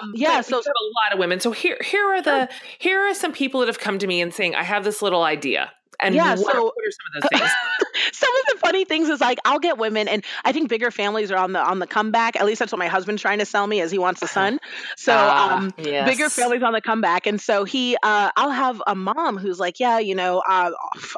um, 0.00 0.12
yeah. 0.14 0.40
So, 0.40 0.56
a 0.56 0.60
lot 0.60 1.12
of 1.12 1.18
women. 1.18 1.40
So 1.40 1.50
here, 1.50 1.76
here 1.84 2.06
are 2.06 2.22
the 2.22 2.48
here 2.78 3.00
are 3.00 3.14
some 3.14 3.32
people 3.32 3.60
that 3.60 3.66
have 3.66 3.78
come 3.78 3.98
to 3.98 4.06
me 4.06 4.22
and 4.22 4.32
saying, 4.32 4.54
"I 4.54 4.62
have 4.62 4.82
this 4.82 5.02
little 5.02 5.22
idea." 5.22 5.72
And 6.00 6.14
yeah, 6.14 6.36
what, 6.36 6.52
so, 6.52 6.64
what 6.64 6.74
are 6.86 6.90
some 6.90 7.06
of 7.16 7.30
those 7.32 7.40
things? 7.40 7.50
some 8.16 8.30
of 8.34 8.54
the 8.54 8.58
funny 8.60 8.84
things 8.84 9.08
is 9.08 9.20
like 9.20 9.38
I'll 9.44 9.58
get 9.58 9.78
women, 9.78 10.08
and 10.08 10.24
I 10.44 10.52
think 10.52 10.68
bigger 10.68 10.90
families 10.90 11.30
are 11.30 11.36
on 11.36 11.52
the 11.52 11.60
on 11.60 11.78
the 11.78 11.86
comeback. 11.86 12.36
At 12.36 12.46
least 12.46 12.58
that's 12.58 12.72
what 12.72 12.78
my 12.78 12.88
husband's 12.88 13.20
trying 13.20 13.40
to 13.40 13.46
sell 13.46 13.66
me, 13.66 13.80
as 13.80 13.90
he 13.90 13.98
wants 13.98 14.22
a 14.22 14.26
son. 14.26 14.58
So 14.96 15.12
uh, 15.12 15.48
um, 15.50 15.74
yes. 15.78 16.08
bigger 16.08 16.28
families 16.28 16.62
on 16.62 16.72
the 16.72 16.80
comeback, 16.80 17.26
and 17.26 17.40
so 17.40 17.64
he, 17.64 17.96
uh, 18.02 18.30
I'll 18.36 18.50
have 18.50 18.82
a 18.86 18.94
mom 18.94 19.36
who's 19.36 19.58
like, 19.58 19.78
yeah, 19.78 19.98
you 19.98 20.14
know, 20.14 20.42
uh, 20.46 20.70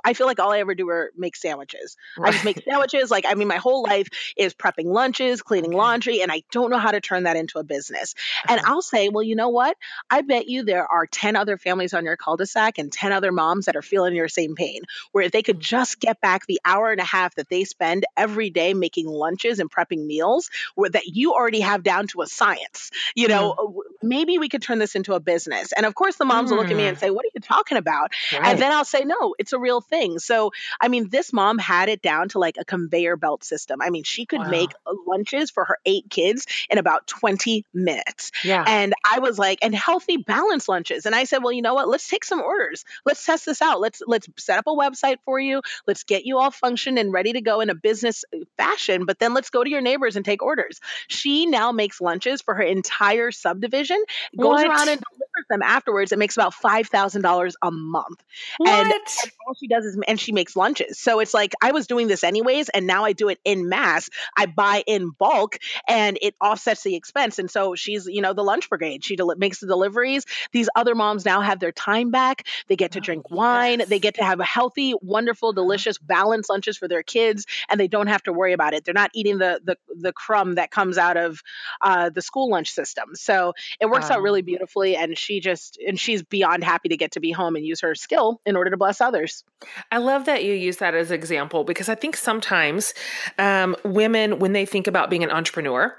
I 0.05 0.15
feel 0.15 0.27
like 0.27 0.41
all 0.41 0.53
I 0.53 0.59
ever 0.61 0.75
do 0.75 0.89
are 0.89 1.11
make 1.17 1.37
sandwiches. 1.37 1.97
Right. 2.17 2.29
I 2.29 2.33
just 2.33 2.45
make 2.45 2.63
sandwiches. 2.69 3.11
Like 3.11 3.25
I 3.27 3.35
mean, 3.35 3.49
my 3.49 3.57
whole 3.57 3.83
life 3.83 4.09
is 4.37 4.55
prepping 4.55 4.87
lunches, 4.87 5.43
cleaning 5.43 5.71
okay. 5.71 5.79
laundry, 5.79 6.23
and 6.23 6.33
I 6.33 6.43
don't 6.51 6.71
know 6.71 6.79
how 6.79 6.91
to 6.91 7.01
turn 7.01 7.25
that 7.25 7.37
into 7.37 7.59
a 7.59 7.65
business. 7.65 8.15
Uh-huh. 8.45 8.57
And 8.57 8.67
I'll 8.67 8.83
say, 8.83 9.09
well, 9.09 9.23
you 9.23 9.37
know 9.37 9.49
what? 9.51 9.77
I 10.11 10.23
bet 10.23 10.49
you 10.49 10.65
there 10.65 10.87
are 10.87 11.07
ten 11.07 11.37
other 11.37 11.57
families 11.57 11.95
on 11.95 12.05
your 12.05 12.17
cul-de-sac 12.17 12.79
and 12.79 12.93
ten 12.93 13.13
other 13.13 13.33
moms 13.33 13.67
that 13.67 13.77
are 13.77 13.83
feeling 13.83 14.15
your 14.15 14.29
same 14.29 14.55
pain. 14.55 14.83
Where 15.13 15.25
if 15.25 15.33
they 15.33 15.43
could 15.43 15.61
just 15.61 16.01
get 16.01 16.21
back 16.21 16.47
the 16.47 16.61
hour 16.65 16.88
and 16.90 17.01
a 17.01 17.05
half 17.05 17.35
that 17.37 17.48
they 17.48 17.64
spend 17.64 18.05
every 18.16 18.51
day 18.51 18.74
making 18.74 19.07
lunches 19.07 19.59
and 19.59 19.70
prepping 19.70 20.07
meals 20.07 20.51
where, 20.74 20.90
that 20.90 21.07
you 21.07 21.33
already 21.35 21.61
have 21.61 21.83
down 21.83 22.07
to 22.09 22.22
a 22.22 22.27
science. 22.27 22.90
You 23.14 23.29
know, 23.29 23.55
mm. 23.59 23.74
maybe 24.03 24.38
we 24.38 24.48
could 24.48 24.62
turn 24.62 24.79
this 24.79 24.94
into 24.94 25.14
a 25.14 25.20
business. 25.20 25.72
And 25.72 25.87
of 25.87 25.94
course, 25.94 26.16
the 26.16 26.24
moms 26.24 26.48
mm. 26.48 26.53
will 26.53 26.62
look 26.62 26.70
at 26.70 26.77
me 26.77 26.87
and 26.87 26.96
mm. 26.96 27.01
say, 27.01 27.11
What 27.11 27.24
are 27.24 27.31
you 27.35 27.40
talking 27.40 27.79
about? 27.79 28.12
Right. 28.33 28.46
And 28.46 28.61
then 28.61 28.72
I'll 28.72 28.85
say, 28.85 29.05
No, 29.05 29.35
it's 29.38 29.53
a 29.53 29.59
real 29.59 29.81
thing. 29.81 30.18
So, 30.18 30.53
I 30.81 30.88
mean, 30.88 31.09
this 31.09 31.33
mom 31.33 31.59
had 31.59 31.88
it 31.88 32.03
down 32.03 32.29
to 32.31 32.38
like 32.38 32.57
a 32.59 32.64
conveyor 32.64 33.16
belt 33.16 33.44
system. 33.44 33.81
I 33.83 33.90
mean, 33.90 34.05
she 34.05 34.27
could 34.27 34.40
wow. 34.40 34.51
make 34.51 34.70
lunches 35.07 35.51
for 35.51 35.64
her 35.64 35.79
eight 35.85 36.09
kids 36.11 36.46
in 36.70 36.79
about 36.79 37.07
20 37.07 37.64
minutes. 37.74 38.33
Yeah. 38.44 38.64
And 38.66 38.94
I 39.05 39.20
was 39.20 39.38
like, 39.38 39.59
and 39.62 39.74
healthy, 39.74 40.16
balanced 40.16 40.68
lunches. 40.68 41.07
And 41.07 41.14
I 41.14 41.24
said, 41.24 41.42
Well, 41.42 41.53
you 41.53 41.62
know 41.62 41.74
what? 41.74 41.88
Let's 41.88 42.09
take 42.09 42.24
some 42.24 42.40
orders. 42.40 42.85
Let's 43.05 43.24
test 43.24 43.46
this 43.46 43.62
out. 43.62 43.81
Let's 43.81 44.03
let's 44.07 44.29
set 44.37 44.59
up 44.59 44.66
a 44.66 44.70
website 44.70 45.18
for 45.24 45.38
you. 45.38 45.62
Let's 45.87 46.05
get 46.05 46.24
you 46.24 46.38
all 46.38 46.51
functioned 46.79 46.99
and 46.99 47.12
ready 47.12 47.33
to 47.33 47.41
go 47.41 47.61
in 47.61 47.71
a 47.71 47.75
business 47.75 48.25
uh, 48.33 48.38
fashion, 48.57 49.05
but 49.05 49.19
then 49.19 49.35
let's 49.35 49.51
go 49.51 49.64
to 49.64 49.71
your 49.71 49.81
neighbors 49.81 50.14
and 50.14 50.25
take 50.25 50.43
orders. 50.43 50.81
She 51.09 51.47
now 51.47 51.73
makes 51.73 52.01
lunches 52.01 52.41
for 52.41 52.55
her 52.55 52.62
entire 52.62 53.33
subdivision, 53.33 54.03
goes 54.37 54.47
what? 54.47 54.67
around 54.67 54.88
and 54.88 55.01
delivers 55.01 55.47
them 55.51 55.62
afterwards. 55.62 56.12
It 56.12 56.19
makes 56.19 56.37
about 56.37 56.55
$5,000 56.55 57.53
a 57.62 57.71
month. 57.71 58.23
What? 58.59 58.71
And, 58.71 58.93
and 58.93 59.33
all 59.47 59.55
she 59.55 59.67
does 59.67 59.85
is, 59.85 59.99
and 60.07 60.21
she 60.21 60.31
makes 60.31 60.55
lunches. 60.55 60.99
So 60.99 61.19
it's 61.19 61.35
like 61.35 61.55
I 61.61 61.73
was 61.73 61.87
doing 61.88 62.07
this 62.07 62.23
anyways, 62.23 62.69
and 62.69 62.87
now 62.87 63.05
I 63.05 63.12
do 63.12 63.29
it 63.29 63.41
in 63.45 63.69
mass. 63.69 64.09
I 64.37 64.47
buy 64.47 64.85
in 64.87 65.11
bulk 65.11 65.59
and 65.88 66.17
it 66.23 66.35
offsets 66.41 66.83
the 66.83 66.95
expense. 66.95 67.38
And 67.38 67.51
so 67.51 67.75
she's, 67.75 68.07
you 68.07 68.23
know, 68.23 68.35
the 68.35 68.45
lunch 68.45 68.69
brigade. 68.69 69.05
She 69.05 69.17
del- 69.17 69.35
makes 69.37 69.59
the 69.59 69.67
deliveries. 69.67 70.25
These 70.53 70.69
other 70.77 70.95
moms 70.95 71.25
now 71.25 71.41
have 71.41 71.59
their 71.59 71.73
time 71.73 72.11
back. 72.11 72.47
They 72.69 72.77
get 72.77 72.93
to 72.93 73.01
oh, 73.01 73.03
drink 73.03 73.31
wine. 73.31 73.81
Yes. 73.81 73.88
They 73.88 73.99
get 73.99 74.14
to 74.17 74.25
have 74.25 74.41
a 74.41 74.45
healthy, 74.45 74.95
wonderful, 75.03 75.53
delicious, 75.53 75.99
balanced 75.99 76.51
lunches 76.68 76.78
for 76.78 76.88
their 76.88 77.02
kids, 77.02 77.46
and 77.68 77.81
they 77.81 77.88
don't 77.88 78.07
have 78.07 78.22
to 78.24 78.33
worry 78.33 78.52
about 78.52 78.74
it. 78.74 78.85
They're 78.85 78.94
not 78.94 79.11
eating 79.14 79.38
the 79.38 79.61
the, 79.64 79.76
the 80.00 80.12
crumb 80.12 80.57
that 80.57 80.70
comes 80.70 80.98
out 80.98 81.16
of 81.16 81.42
uh, 81.81 82.11
the 82.11 82.22
school 82.22 82.50
lunch 82.50 82.70
system. 82.70 83.14
So 83.14 83.54
it 83.81 83.87
works 83.87 84.11
out 84.11 84.22
really 84.22 84.42
beautifully, 84.42 84.96
and 84.96 85.16
she 85.16 85.40
just 85.40 85.78
and 85.87 85.98
she's 85.98 86.22
beyond 86.22 86.64
happy 86.64 86.88
to 86.90 86.96
get 86.96 87.12
to 87.12 87.20
be 87.20 87.33
home 87.33 87.57
and 87.57 87.64
use 87.64 87.81
her 87.81 87.94
skill 87.94 88.40
in 88.44 88.57
order 88.57 88.70
to 88.70 88.76
bless 88.76 89.00
others. 89.00 89.44
I 89.90 89.98
love 89.98 90.26
that 90.26 90.44
you 90.44 90.52
use 90.54 90.78
that 90.78 90.94
as 90.94 91.11
an 91.11 91.14
example 91.14 91.64
because 91.64 91.88
I 91.88 91.94
think 91.94 92.16
sometimes 92.16 92.94
um, 93.38 93.76
women, 93.85 94.38
when 94.38 94.52
they 94.52 94.66
think 94.66 94.87
about 94.87 95.11
being 95.11 95.24
an 95.24 95.31
entrepreneur 95.31 95.96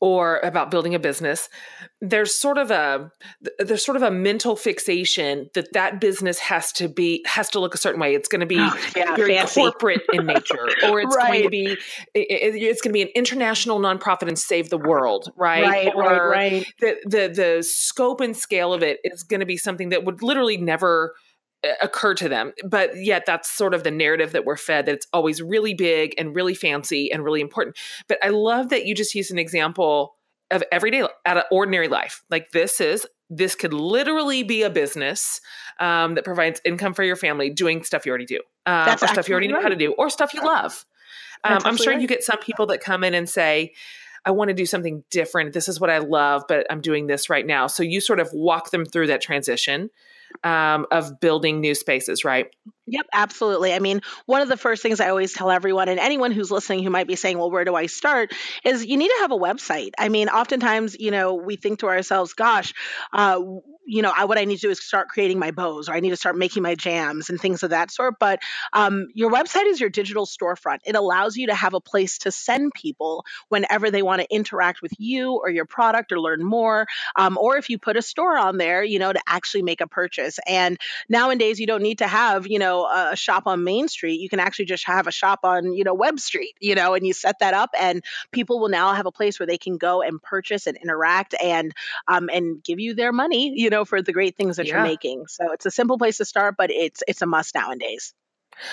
or 0.00 0.40
about 0.42 0.70
building 0.70 0.94
a 0.94 0.98
business, 0.98 1.48
there's 2.00 2.34
sort 2.34 2.58
of 2.58 2.70
a 2.70 3.10
there's 3.58 3.84
sort 3.84 3.96
of 3.96 4.02
a 4.02 4.10
mental 4.10 4.56
fixation 4.56 5.48
that 5.54 5.72
that 5.72 6.00
business 6.00 6.38
has 6.40 6.72
to 6.72 6.88
be 6.88 7.22
has 7.26 7.48
to 7.50 7.60
look 7.60 7.74
a 7.74 7.78
certain 7.78 8.00
way. 8.00 8.14
It's 8.14 8.28
going 8.28 8.40
to 8.40 8.46
be 8.46 8.58
oh, 8.58 8.90
yeah, 8.96 9.14
very 9.14 9.36
fancy. 9.36 9.60
corporate 9.60 10.02
in 10.12 10.26
nature, 10.26 10.68
or 10.84 11.00
it's 11.00 11.16
right. 11.16 11.28
going 11.28 11.42
to 11.44 11.48
be 11.48 11.72
it, 12.14 12.54
it's 12.54 12.80
going 12.80 12.90
to 12.90 12.94
be 12.94 13.02
an 13.02 13.08
international 13.14 13.80
nonprofit 13.80 14.28
and 14.28 14.38
save 14.38 14.70
the 14.70 14.78
world, 14.78 15.30
right? 15.36 15.64
Right, 15.64 15.94
or 15.94 16.02
right, 16.02 16.28
right. 16.28 16.74
The 16.80 16.96
the 17.04 17.28
the 17.28 17.62
scope 17.62 18.20
and 18.20 18.36
scale 18.36 18.72
of 18.72 18.82
it 18.82 19.00
is 19.04 19.22
going 19.22 19.40
to 19.40 19.46
be 19.46 19.56
something 19.56 19.90
that 19.90 20.04
would 20.04 20.22
literally 20.22 20.56
never 20.56 21.14
uh, 21.64 21.70
occur 21.80 22.14
to 22.14 22.28
them 22.28 22.52
but 22.64 22.90
yet 22.96 23.24
that's 23.24 23.48
sort 23.48 23.72
of 23.72 23.84
the 23.84 23.90
narrative 23.90 24.32
that 24.32 24.44
we're 24.44 24.56
fed 24.56 24.86
that 24.86 24.94
it's 24.94 25.06
always 25.12 25.40
really 25.40 25.74
big 25.74 26.12
and 26.18 26.34
really 26.34 26.54
fancy 26.54 27.12
and 27.12 27.22
really 27.22 27.40
important 27.40 27.76
but 28.08 28.18
i 28.20 28.30
love 28.30 28.68
that 28.70 28.84
you 28.84 28.96
just 28.96 29.14
used 29.14 29.30
an 29.30 29.38
example 29.38 30.16
of 30.52 30.62
everyday 30.70 31.02
at 31.24 31.36
an 31.36 31.42
ordinary 31.50 31.88
life. 31.88 32.22
Like 32.30 32.50
this 32.50 32.80
is 32.80 33.06
this 33.34 33.54
could 33.54 33.72
literally 33.72 34.42
be 34.42 34.62
a 34.62 34.70
business 34.70 35.40
um, 35.80 36.14
that 36.14 36.24
provides 36.24 36.60
income 36.64 36.94
for 36.94 37.02
your 37.02 37.16
family 37.16 37.50
doing 37.50 37.82
stuff 37.82 38.04
you 38.04 38.10
already 38.10 38.26
do, 38.26 38.40
uh, 38.66 38.96
or 39.00 39.08
stuff 39.08 39.28
you 39.28 39.32
already 39.32 39.48
know 39.48 39.54
right. 39.54 39.62
how 39.62 39.68
to 39.68 39.76
do, 39.76 39.92
or 39.92 40.10
stuff 40.10 40.34
you 40.34 40.44
love. 40.44 40.84
Um, 41.44 41.58
I'm 41.64 41.76
sure 41.76 41.92
right. 41.92 42.00
you 42.00 42.06
get 42.06 42.22
some 42.22 42.38
people 42.38 42.66
that 42.66 42.80
come 42.80 43.02
in 43.02 43.14
and 43.14 43.28
say, 43.28 43.72
I 44.24 44.30
want 44.30 44.48
to 44.48 44.54
do 44.54 44.66
something 44.66 45.02
different. 45.10 45.52
This 45.52 45.68
is 45.68 45.80
what 45.80 45.90
I 45.90 45.98
love, 45.98 46.44
but 46.46 46.66
I'm 46.70 46.80
doing 46.80 47.06
this 47.06 47.28
right 47.28 47.44
now. 47.44 47.66
So 47.66 47.82
you 47.82 48.00
sort 48.00 48.20
of 48.20 48.28
walk 48.32 48.70
them 48.70 48.84
through 48.84 49.08
that 49.08 49.20
transition 49.20 49.90
um, 50.44 50.86
of 50.90 51.20
building 51.20 51.60
new 51.60 51.74
spaces, 51.74 52.24
right? 52.24 52.48
Yep, 52.86 53.06
absolutely. 53.12 53.72
I 53.72 53.78
mean, 53.78 54.00
one 54.26 54.42
of 54.42 54.48
the 54.48 54.56
first 54.56 54.82
things 54.82 55.00
I 55.00 55.08
always 55.08 55.32
tell 55.32 55.50
everyone, 55.50 55.88
and 55.88 56.00
anyone 56.00 56.32
who's 56.32 56.50
listening 56.50 56.82
who 56.82 56.90
might 56.90 57.06
be 57.06 57.16
saying, 57.16 57.38
well, 57.38 57.50
where 57.50 57.64
do 57.64 57.74
I 57.74 57.86
start? 57.86 58.32
is 58.64 58.84
you 58.84 58.96
need 58.96 59.08
to 59.08 59.18
have 59.20 59.32
a 59.32 59.36
website. 59.36 59.90
I 59.98 60.08
mean, 60.08 60.28
oftentimes, 60.28 60.96
you 60.98 61.10
know, 61.10 61.34
we 61.34 61.56
think 61.56 61.80
to 61.80 61.86
ourselves, 61.86 62.32
gosh, 62.34 62.72
uh, 63.12 63.40
you 63.84 64.02
know, 64.02 64.12
I, 64.16 64.26
what 64.26 64.38
I 64.38 64.44
need 64.44 64.56
to 64.56 64.60
do 64.62 64.70
is 64.70 64.82
start 64.82 65.08
creating 65.08 65.38
my 65.38 65.50
bows 65.50 65.88
or 65.88 65.94
I 65.94 66.00
need 66.00 66.10
to 66.10 66.16
start 66.16 66.36
making 66.36 66.62
my 66.62 66.74
jams 66.74 67.30
and 67.30 67.40
things 67.40 67.62
of 67.62 67.70
that 67.70 67.90
sort. 67.90 68.14
But 68.18 68.40
um, 68.72 69.08
your 69.14 69.30
website 69.30 69.66
is 69.66 69.80
your 69.80 69.90
digital 69.90 70.24
storefront. 70.24 70.78
It 70.84 70.94
allows 70.94 71.36
you 71.36 71.48
to 71.48 71.54
have 71.54 71.74
a 71.74 71.80
place 71.80 72.18
to 72.18 72.30
send 72.30 72.72
people 72.74 73.24
whenever 73.48 73.90
they 73.90 74.02
want 74.02 74.22
to 74.22 74.34
interact 74.34 74.82
with 74.82 74.92
you 74.98 75.32
or 75.32 75.50
your 75.50 75.66
product 75.66 76.12
or 76.12 76.20
learn 76.20 76.44
more. 76.44 76.86
Um, 77.16 77.36
or 77.38 77.56
if 77.56 77.70
you 77.70 77.78
put 77.78 77.96
a 77.96 78.02
store 78.02 78.38
on 78.38 78.56
there, 78.56 78.84
you 78.84 78.98
know, 78.98 79.12
to 79.12 79.20
actually 79.26 79.62
make 79.62 79.80
a 79.80 79.88
purchase. 79.88 80.21
And 80.46 80.78
nowadays, 81.08 81.60
you 81.60 81.66
don't 81.66 81.82
need 81.82 81.98
to 81.98 82.06
have, 82.06 82.46
you 82.46 82.58
know, 82.58 82.86
a 82.86 83.16
shop 83.16 83.44
on 83.46 83.64
Main 83.64 83.88
Street. 83.88 84.20
You 84.20 84.28
can 84.28 84.40
actually 84.40 84.66
just 84.66 84.86
have 84.86 85.06
a 85.06 85.12
shop 85.12 85.40
on, 85.44 85.72
you 85.72 85.84
know, 85.84 85.94
Web 85.94 86.20
Street, 86.20 86.54
you 86.60 86.74
know, 86.74 86.94
and 86.94 87.06
you 87.06 87.12
set 87.12 87.38
that 87.40 87.54
up 87.54 87.70
and 87.78 88.02
people 88.30 88.60
will 88.60 88.68
now 88.68 88.92
have 88.92 89.06
a 89.06 89.12
place 89.12 89.38
where 89.38 89.46
they 89.46 89.58
can 89.58 89.78
go 89.78 90.02
and 90.02 90.22
purchase 90.22 90.66
and 90.66 90.76
interact 90.76 91.34
and 91.42 91.72
um, 92.08 92.28
and 92.32 92.62
give 92.62 92.80
you 92.80 92.94
their 92.94 93.12
money, 93.12 93.52
you 93.54 93.70
know, 93.70 93.84
for 93.84 94.02
the 94.02 94.12
great 94.12 94.36
things 94.36 94.56
that 94.56 94.66
yeah. 94.66 94.76
you're 94.76 94.82
making. 94.82 95.26
So 95.28 95.52
it's 95.52 95.66
a 95.66 95.70
simple 95.70 95.98
place 95.98 96.18
to 96.18 96.24
start, 96.24 96.56
but 96.56 96.70
it's 96.70 97.02
it's 97.06 97.22
a 97.22 97.26
must 97.26 97.54
nowadays. 97.54 98.14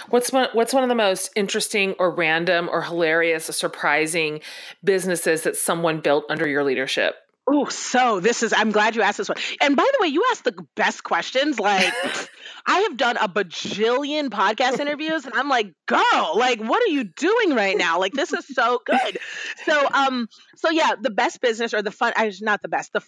What's 0.10 0.32
one, 0.32 0.50
what's 0.54 0.74
one 0.74 0.84
of 0.84 0.90
the 0.90 0.96
most 0.96 1.32
interesting 1.36 1.94
or 2.00 2.12
random 2.12 2.70
or 2.70 2.82
hilarious 2.82 3.50
or 3.50 3.54
surprising 3.54 4.42
businesses 4.84 5.44
that 5.44 5.56
someone 5.56 6.02
built 6.02 6.26
under 6.30 6.48
your 6.48 6.64
leadership? 6.64 7.16
Oh, 7.52 7.66
so 7.66 8.20
this 8.20 8.44
is, 8.44 8.54
I'm 8.54 8.72
glad 8.72 8.96
you 8.96 9.02
asked 9.02 9.18
this 9.18 9.28
one. 9.30 9.38
And 9.60 9.76
by 9.76 9.90
the 9.92 9.98
way, 10.02 10.10
you 10.10 10.24
asked 10.32 10.44
the 10.44 10.56
best 10.76 11.04
questions. 11.04 11.60
Like, 11.60 11.92
I 12.66 12.80
have 12.82 12.98
done 12.98 13.18
a 13.18 13.28
bajillion 13.28 14.30
podcast 14.30 14.80
interviews 14.80 15.26
and 15.26 15.34
I'm 15.36 15.50
like, 15.50 15.74
girl, 15.88 16.34
like 16.36 16.60
what 16.60 16.82
are 16.84 16.92
you 16.92 17.04
doing 17.04 17.56
right 17.56 17.78
now? 17.78 18.00
Like 18.00 18.14
this 18.14 18.34
is 18.34 18.48
so 18.48 18.80
good. 18.86 19.18
So 19.58 19.88
um 19.94 20.28
so 20.56 20.70
yeah, 20.70 20.96
the 21.00 21.10
best 21.12 21.42
business 21.42 21.74
or 21.74 21.82
the 21.82 21.92
fun 21.92 22.14
I 22.16 22.32
not 22.42 22.62
the 22.62 22.70
best, 22.70 22.94
the 22.94 23.02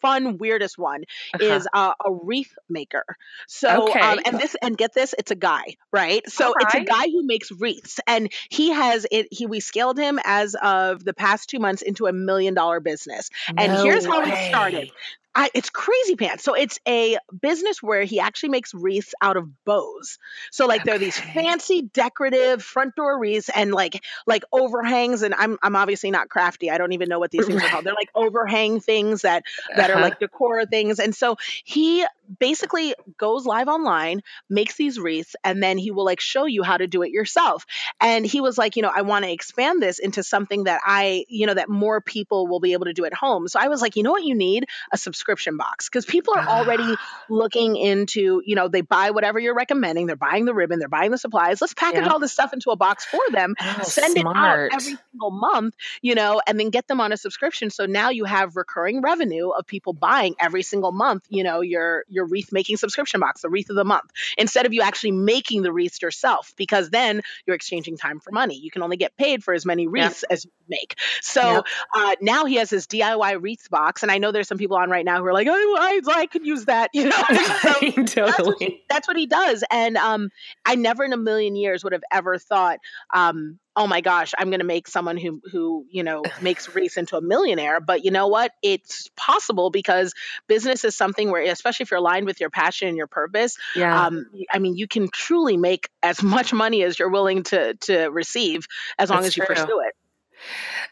fun 0.00 0.38
weirdest 0.38 0.78
one 0.78 1.02
Uh-huh. 1.34 1.60
is 1.60 1.66
uh, 1.72 1.94
a 2.04 2.12
wreath 2.12 2.52
maker. 2.68 3.04
So 3.48 3.96
Okay. 3.96 4.00
um 4.00 4.20
and 4.24 4.38
this 4.38 4.56
and 4.62 4.76
get 4.76 4.92
this, 4.94 5.14
it's 5.18 5.30
a 5.30 5.34
guy, 5.36 5.76
right? 5.92 6.28
So 6.28 6.54
All 6.54 6.58
it's 6.58 6.74
a 6.74 6.80
guy 6.80 7.04
who 7.06 7.24
makes 7.26 7.50
wreaths 7.52 8.00
and 8.06 8.30
he 8.50 8.70
has 8.70 9.06
it 9.10 9.28
he 9.30 9.46
we 9.46 9.60
scaled 9.60 9.98
him 9.98 10.18
as 10.24 10.54
of 10.60 11.04
the 11.04 11.14
past 11.14 11.48
2 11.50 11.58
months 11.58 11.82
into 11.82 12.06
a 12.06 12.12
million 12.12 12.54
dollar 12.54 12.80
business. 12.80 13.30
And 13.56 13.74
No 13.74 13.76
here's 13.76 14.06
how 14.06 14.24
it 14.26 14.36
started. 14.36 14.90
I, 15.34 15.50
it's 15.54 15.70
crazy 15.70 16.16
pants. 16.16 16.44
So 16.44 16.54
it's 16.54 16.78
a 16.86 17.16
business 17.40 17.82
where 17.82 18.02
he 18.04 18.20
actually 18.20 18.50
makes 18.50 18.74
wreaths 18.74 19.14
out 19.20 19.36
of 19.36 19.48
bows. 19.64 20.18
So 20.50 20.66
like 20.66 20.84
they're 20.84 20.98
these 20.98 21.18
fancy 21.18 21.82
decorative 21.82 22.62
front 22.62 22.94
door 22.96 23.18
wreaths 23.18 23.48
and 23.54 23.72
like 23.72 24.04
like 24.26 24.44
overhangs. 24.52 25.22
And 25.22 25.34
I'm 25.34 25.58
I'm 25.62 25.74
obviously 25.74 26.10
not 26.10 26.28
crafty. 26.28 26.70
I 26.70 26.78
don't 26.78 26.92
even 26.92 27.08
know 27.08 27.18
what 27.18 27.30
these 27.30 27.46
things 27.46 27.64
are 27.64 27.68
called. 27.68 27.84
They're 27.84 27.94
like 27.94 28.10
overhang 28.14 28.80
things 28.80 29.22
that 29.22 29.44
that 29.74 29.90
are 29.90 29.98
Uh-huh. 29.98 30.00
like 30.00 30.18
decor 30.18 30.66
things. 30.66 30.98
And 30.98 31.14
so 31.14 31.36
he 31.64 32.04
basically 32.38 32.94
goes 33.18 33.46
live 33.46 33.68
online, 33.68 34.20
makes 34.48 34.76
these 34.76 34.98
wreaths, 34.98 35.34
and 35.44 35.62
then 35.62 35.78
he 35.78 35.90
will 35.90 36.04
like 36.04 36.20
show 36.20 36.44
you 36.44 36.62
how 36.62 36.76
to 36.76 36.86
do 36.86 37.02
it 37.02 37.10
yourself. 37.10 37.64
And 38.00 38.24
he 38.26 38.40
was 38.40 38.58
like, 38.58 38.76
you 38.76 38.82
know, 38.82 38.92
I 38.94 39.02
want 39.02 39.24
to 39.24 39.32
expand 39.32 39.82
this 39.82 39.98
into 39.98 40.22
something 40.22 40.64
that 40.64 40.80
I, 40.84 41.24
you 41.28 41.46
know, 41.46 41.54
that 41.54 41.68
more 41.68 42.00
people 42.00 42.46
will 42.46 42.60
be 42.60 42.72
able 42.72 42.84
to 42.86 42.92
do 42.92 43.04
at 43.04 43.14
home. 43.14 43.48
So 43.48 43.58
I 43.60 43.68
was 43.68 43.80
like, 43.82 43.96
you 43.96 44.02
know 44.02 44.12
what 44.12 44.24
you 44.24 44.34
need? 44.34 44.66
A 44.92 44.96
subscription 44.98 45.21
box 45.26 45.88
because 45.88 46.04
people 46.04 46.34
are 46.34 46.42
already 46.46 46.98
looking 47.28 47.76
into, 47.76 48.42
you 48.44 48.54
know, 48.54 48.68
they 48.68 48.80
buy 48.80 49.10
whatever 49.10 49.38
you're 49.38 49.54
recommending. 49.54 50.06
They're 50.06 50.16
buying 50.16 50.44
the 50.44 50.54
ribbon, 50.54 50.78
they're 50.78 50.88
buying 50.88 51.10
the 51.10 51.18
supplies. 51.18 51.60
Let's 51.60 51.74
package 51.74 52.06
Yeah. 52.06 52.12
all 52.12 52.18
this 52.18 52.32
stuff 52.32 52.52
into 52.52 52.70
a 52.70 52.76
box 52.76 53.04
for 53.04 53.20
them 53.30 53.54
Oh, 53.60 53.88
send 53.88 54.16
it 54.16 54.26
out 54.34 54.60
every 54.72 54.98
single 55.10 55.30
month, 55.30 55.74
you 56.00 56.14
know, 56.14 56.40
and 56.46 56.58
then 56.58 56.70
get 56.70 56.86
them 56.88 57.00
on 57.00 57.12
a 57.12 57.16
subscription. 57.16 57.70
So 57.70 57.86
now 57.86 58.10
you 58.10 58.24
have 58.24 58.56
recurring 58.56 59.00
revenue 59.02 59.48
of 59.50 59.66
people 59.66 59.92
buying 59.92 60.34
every 60.40 60.62
single 60.62 60.92
month, 60.92 61.24
you 61.28 61.44
know, 61.44 61.60
your 61.60 62.04
your 62.08 62.24
wreath 62.26 62.52
making 62.52 62.76
subscription 62.76 63.20
box, 63.20 63.42
the 63.42 63.48
wreath 63.50 63.70
of 63.70 63.76
the 63.76 63.84
month, 63.84 64.10
instead 64.36 64.66
of 64.66 64.72
you 64.72 64.82
actually 64.82 65.12
making 65.12 65.62
the 65.62 65.72
wreaths 65.72 66.00
yourself, 66.02 66.52
because 66.56 66.90
then 66.90 67.20
you're 67.46 67.56
exchanging 67.56 67.96
time 67.96 68.20
for 68.20 68.30
money. 68.32 68.56
You 68.58 68.70
can 68.70 68.82
only 68.82 68.96
get 68.96 69.16
paid 69.16 69.42
for 69.44 69.54
as 69.54 69.64
many 69.66 69.86
wreaths 69.86 70.24
as 70.30 70.44
you 70.44 70.50
make. 70.68 70.96
So 71.20 71.42
Yep. 71.42 71.64
uh, 71.94 72.16
now 72.20 72.44
he 72.46 72.56
has 72.56 72.70
this 72.70 72.86
DIY 72.86 73.40
wreaths 73.40 73.68
box, 73.68 74.02
and 74.02 74.10
I 74.10 74.18
know 74.18 74.32
there's 74.32 74.48
some 74.48 74.58
people 74.58 74.76
on 74.76 74.90
right 74.90 75.04
now 75.04 75.11
who 75.20 75.26
are 75.26 75.32
like, 75.32 75.46
oh, 75.50 75.76
I, 75.80 76.00
I 76.08 76.26
could 76.26 76.46
use 76.46 76.64
that, 76.66 76.90
you 76.94 77.08
know. 77.08 77.22
So 78.06 78.26
that's 78.26 78.38
what, 78.38 78.44
totally. 78.44 78.56
he, 78.60 78.82
that's 78.88 79.08
what 79.08 79.16
he 79.16 79.26
does. 79.26 79.64
And 79.70 79.96
um, 79.96 80.30
I 80.64 80.74
never 80.74 81.04
in 81.04 81.12
a 81.12 81.16
million 81.16 81.56
years 81.56 81.84
would 81.84 81.92
have 81.92 82.02
ever 82.10 82.38
thought, 82.38 82.78
um, 83.12 83.58
oh 83.74 83.86
my 83.86 84.00
gosh, 84.02 84.32
I'm 84.36 84.48
going 84.50 84.60
to 84.60 84.66
make 84.66 84.86
someone 84.88 85.16
who 85.16 85.40
who 85.50 85.86
you 85.90 86.02
know 86.02 86.22
makes 86.42 86.72
wreaths 86.74 86.96
into 86.96 87.16
a 87.16 87.22
millionaire. 87.22 87.80
But 87.80 88.04
you 88.04 88.10
know 88.10 88.28
what? 88.28 88.52
It's 88.62 89.08
possible 89.16 89.70
because 89.70 90.12
business 90.48 90.84
is 90.84 90.94
something 90.96 91.30
where, 91.30 91.42
especially 91.42 91.84
if 91.84 91.90
you're 91.90 91.98
aligned 91.98 92.26
with 92.26 92.40
your 92.40 92.50
passion 92.50 92.88
and 92.88 92.96
your 92.96 93.06
purpose, 93.06 93.56
Yeah. 93.74 94.06
um, 94.06 94.26
I 94.50 94.58
mean, 94.58 94.76
you 94.76 94.86
can 94.88 95.08
truly 95.08 95.56
make 95.56 95.88
as 96.02 96.22
much 96.22 96.52
money 96.52 96.82
as 96.82 96.98
you're 96.98 97.10
willing 97.10 97.42
to 97.44 97.74
to 97.74 98.06
receive 98.08 98.66
as 98.98 99.08
long 99.10 99.22
That's 99.22 99.28
as 99.28 99.36
you 99.36 99.44
true. 99.46 99.54
pursue 99.54 99.80
it. 99.86 99.94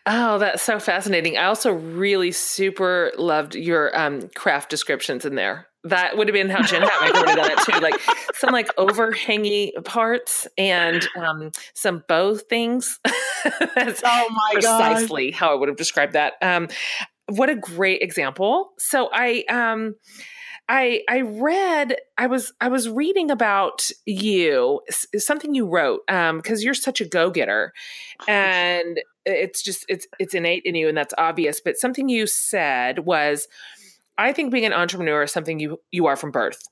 Oh, 0.07 0.39
that's 0.39 0.63
so 0.63 0.79
fascinating. 0.79 1.37
I 1.37 1.45
also 1.45 1.73
really 1.73 2.33
super 2.33 3.13
loved 3.19 3.55
your 3.55 3.97
um, 3.99 4.29
craft 4.35 4.71
descriptions 4.71 5.25
in 5.25 5.35
there. 5.35 5.67
That 5.85 6.17
would 6.17 6.29
have 6.29 6.35
been 6.35 6.51
how 6.51 6.63
Jen 6.63 6.83
Hatmaker 6.83 7.21
would 7.21 7.29
have 7.29 7.37
done 7.39 7.51
it 7.53 7.59
too. 7.61 7.81
Like 7.81 7.95
some 8.35 8.51
like 8.53 8.75
overhangy 8.77 9.73
parts 9.85 10.47
and 10.59 11.07
um, 11.17 11.53
some 11.75 12.05
bow 12.07 12.37
things. 12.37 12.99
that's 13.75 14.03
Oh 14.05 14.29
my 14.31 14.61
God. 14.61 14.79
precisely 14.81 15.31
how 15.31 15.53
I 15.53 15.55
would 15.55 15.69
have 15.69 15.79
described 15.79 16.13
that. 16.13 16.35
Um, 16.43 16.69
what 17.29 17.49
a 17.49 17.55
great 17.55 18.03
example. 18.03 18.73
So 18.79 19.09
I 19.13 19.45
um 19.49 19.95
I 20.71 21.03
I 21.09 21.23
read 21.23 21.97
I 22.17 22.29
was 22.29 22.53
I 22.61 22.69
was 22.69 22.89
reading 22.89 23.31
about 23.31 23.91
you 24.07 24.81
something 25.17 25.53
you 25.53 25.67
wrote 25.67 26.03
um 26.09 26.37
because 26.37 26.63
you're 26.63 26.75
such 26.75 27.01
a 27.01 27.05
go-getter 27.05 27.73
and 28.29 29.01
it's 29.27 29.63
just 29.63 29.85
it's 29.89 30.07
it's 30.21 30.33
innate 30.33 30.63
in 30.65 30.77
you 30.77 30.89
and 30.89 30.97
that's 30.97 31.13
obvious 31.19 31.61
but 31.61 31.77
something 31.77 32.09
you 32.09 32.27
said 32.29 33.01
was 33.01 33.49
I 34.17 34.33
think 34.33 34.53
being 34.53 34.65
an 34.65 34.73
entrepreneur 34.73 35.25
is 35.25 35.33
something 35.33 35.59
you 35.59 35.81
you 35.91 36.07
are 36.07 36.17
from 36.17 36.31
birth. 36.31 36.63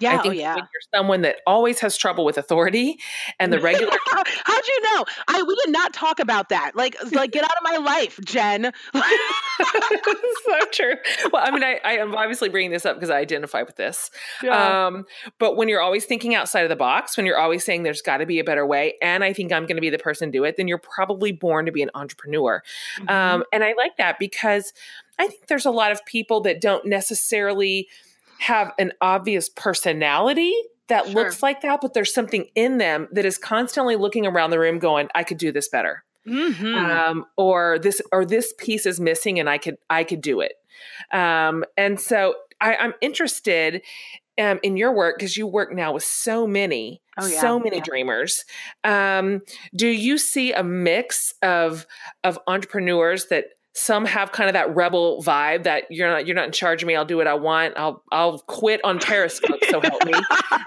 Yeah, 0.00 0.14
I 0.14 0.18
oh 0.18 0.22
think 0.22 0.36
yeah. 0.36 0.54
when 0.54 0.64
you're 0.64 0.98
someone 0.98 1.22
that 1.22 1.36
always 1.46 1.80
has 1.80 1.96
trouble 1.96 2.24
with 2.24 2.38
authority 2.38 2.98
and 3.38 3.52
the 3.52 3.60
regular 3.70 3.92
How, 4.06 4.22
how'd 4.44 4.66
you 4.66 4.82
know? 4.82 5.04
I 5.28 5.42
we 5.42 5.54
did 5.64 5.72
not 5.72 5.92
talk 5.92 6.20
about 6.20 6.48
that. 6.50 6.72
Like 6.74 6.96
like 7.12 7.32
get 7.32 7.44
out 7.44 7.50
of 7.50 7.62
my 7.62 7.76
life, 7.76 8.18
Jen. 8.24 8.72
so 8.94 10.58
true. 10.72 10.94
Well, 11.32 11.42
I 11.44 11.50
mean, 11.50 11.62
I, 11.62 11.80
I 11.84 11.92
am 11.94 12.14
obviously 12.14 12.48
bringing 12.48 12.70
this 12.70 12.86
up 12.86 12.96
because 12.96 13.10
I 13.10 13.18
identify 13.18 13.62
with 13.62 13.76
this. 13.76 14.10
Yeah. 14.42 14.86
Um, 14.86 15.06
but 15.38 15.56
when 15.56 15.68
you're 15.68 15.80
always 15.80 16.04
thinking 16.04 16.34
outside 16.34 16.62
of 16.62 16.68
the 16.68 16.76
box, 16.76 17.16
when 17.16 17.26
you're 17.26 17.38
always 17.38 17.64
saying 17.64 17.82
there's 17.82 18.02
got 18.02 18.18
to 18.18 18.26
be 18.26 18.38
a 18.38 18.44
better 18.44 18.66
way, 18.66 18.94
and 19.02 19.22
I 19.22 19.32
think 19.32 19.52
I'm 19.52 19.64
going 19.66 19.76
to 19.76 19.82
be 19.82 19.90
the 19.90 19.98
person 19.98 20.32
to 20.32 20.38
do 20.38 20.44
it, 20.44 20.56
then 20.56 20.68
you're 20.68 20.78
probably 20.78 21.32
born 21.32 21.66
to 21.66 21.72
be 21.72 21.82
an 21.82 21.90
entrepreneur. 21.94 22.62
Mm-hmm. 22.98 23.08
Um, 23.08 23.44
and 23.52 23.64
I 23.64 23.74
like 23.74 23.96
that 23.98 24.18
because 24.18 24.72
I 25.18 25.28
think 25.28 25.48
there's 25.48 25.66
a 25.66 25.70
lot 25.70 25.92
of 25.92 26.04
people 26.06 26.40
that 26.42 26.60
don't 26.60 26.86
necessarily 26.86 27.88
have 28.40 28.72
an 28.78 28.92
obvious 29.00 29.48
personality 29.48 30.52
that 30.88 31.04
Sure. 31.06 31.14
looks 31.14 31.42
like 31.42 31.60
that, 31.60 31.80
but 31.80 31.94
there's 31.94 32.12
something 32.12 32.46
in 32.54 32.78
them 32.78 33.06
that 33.12 33.24
is 33.24 33.38
constantly 33.38 33.96
looking 33.96 34.26
around 34.26 34.50
the 34.50 34.58
room 34.58 34.78
going, 34.78 35.08
I 35.14 35.22
could 35.24 35.38
do 35.38 35.52
this 35.52 35.68
better 35.68 36.04
Mhm. 36.26 36.76
um, 36.76 37.26
or 37.36 37.78
this 37.78 38.02
or 38.12 38.24
this 38.24 38.52
piece 38.58 38.86
is 38.86 38.98
missing 39.00 39.38
and 39.38 39.48
I 39.48 39.58
could 39.58 39.76
I 39.88 40.04
could 40.04 40.20
do 40.20 40.40
it. 40.40 40.52
Um, 41.12 41.64
and 41.76 42.00
so 42.00 42.34
I, 42.60 42.76
I'm 42.76 42.94
interested 43.00 43.82
um, 44.38 44.58
in 44.62 44.76
your 44.76 44.92
work 44.92 45.18
because 45.18 45.36
you 45.36 45.46
work 45.46 45.72
now 45.72 45.92
with 45.92 46.02
so 46.04 46.46
many, 46.46 47.02
Oh, 47.18 47.26
yeah. 47.26 47.40
so 47.40 47.58
many 47.58 47.76
Yeah. 47.76 47.82
dreamers. 47.84 48.44
Um, 48.84 49.42
do 49.76 49.86
you 49.88 50.18
see 50.18 50.52
a 50.52 50.62
mix 50.62 51.34
of 51.42 51.86
of 52.24 52.38
entrepreneurs 52.46 53.26
that 53.26 53.46
some 53.74 54.04
have 54.04 54.32
kind 54.32 54.48
of 54.48 54.54
that 54.54 54.74
rebel 54.74 55.22
vibe 55.22 55.62
that 55.64 55.84
you're 55.90 56.08
not 56.08 56.26
you're 56.26 56.36
not 56.36 56.46
in 56.46 56.52
charge 56.52 56.82
of 56.82 56.86
me. 56.86 56.96
I'll 56.96 57.04
do 57.04 57.16
what 57.16 57.26
I 57.26 57.34
want. 57.34 57.74
I'll 57.76 58.02
I'll 58.10 58.38
quit 58.38 58.80
on 58.84 58.98
Periscope. 58.98 59.60
so 59.68 59.80
help 59.80 60.04
me. 60.04 60.12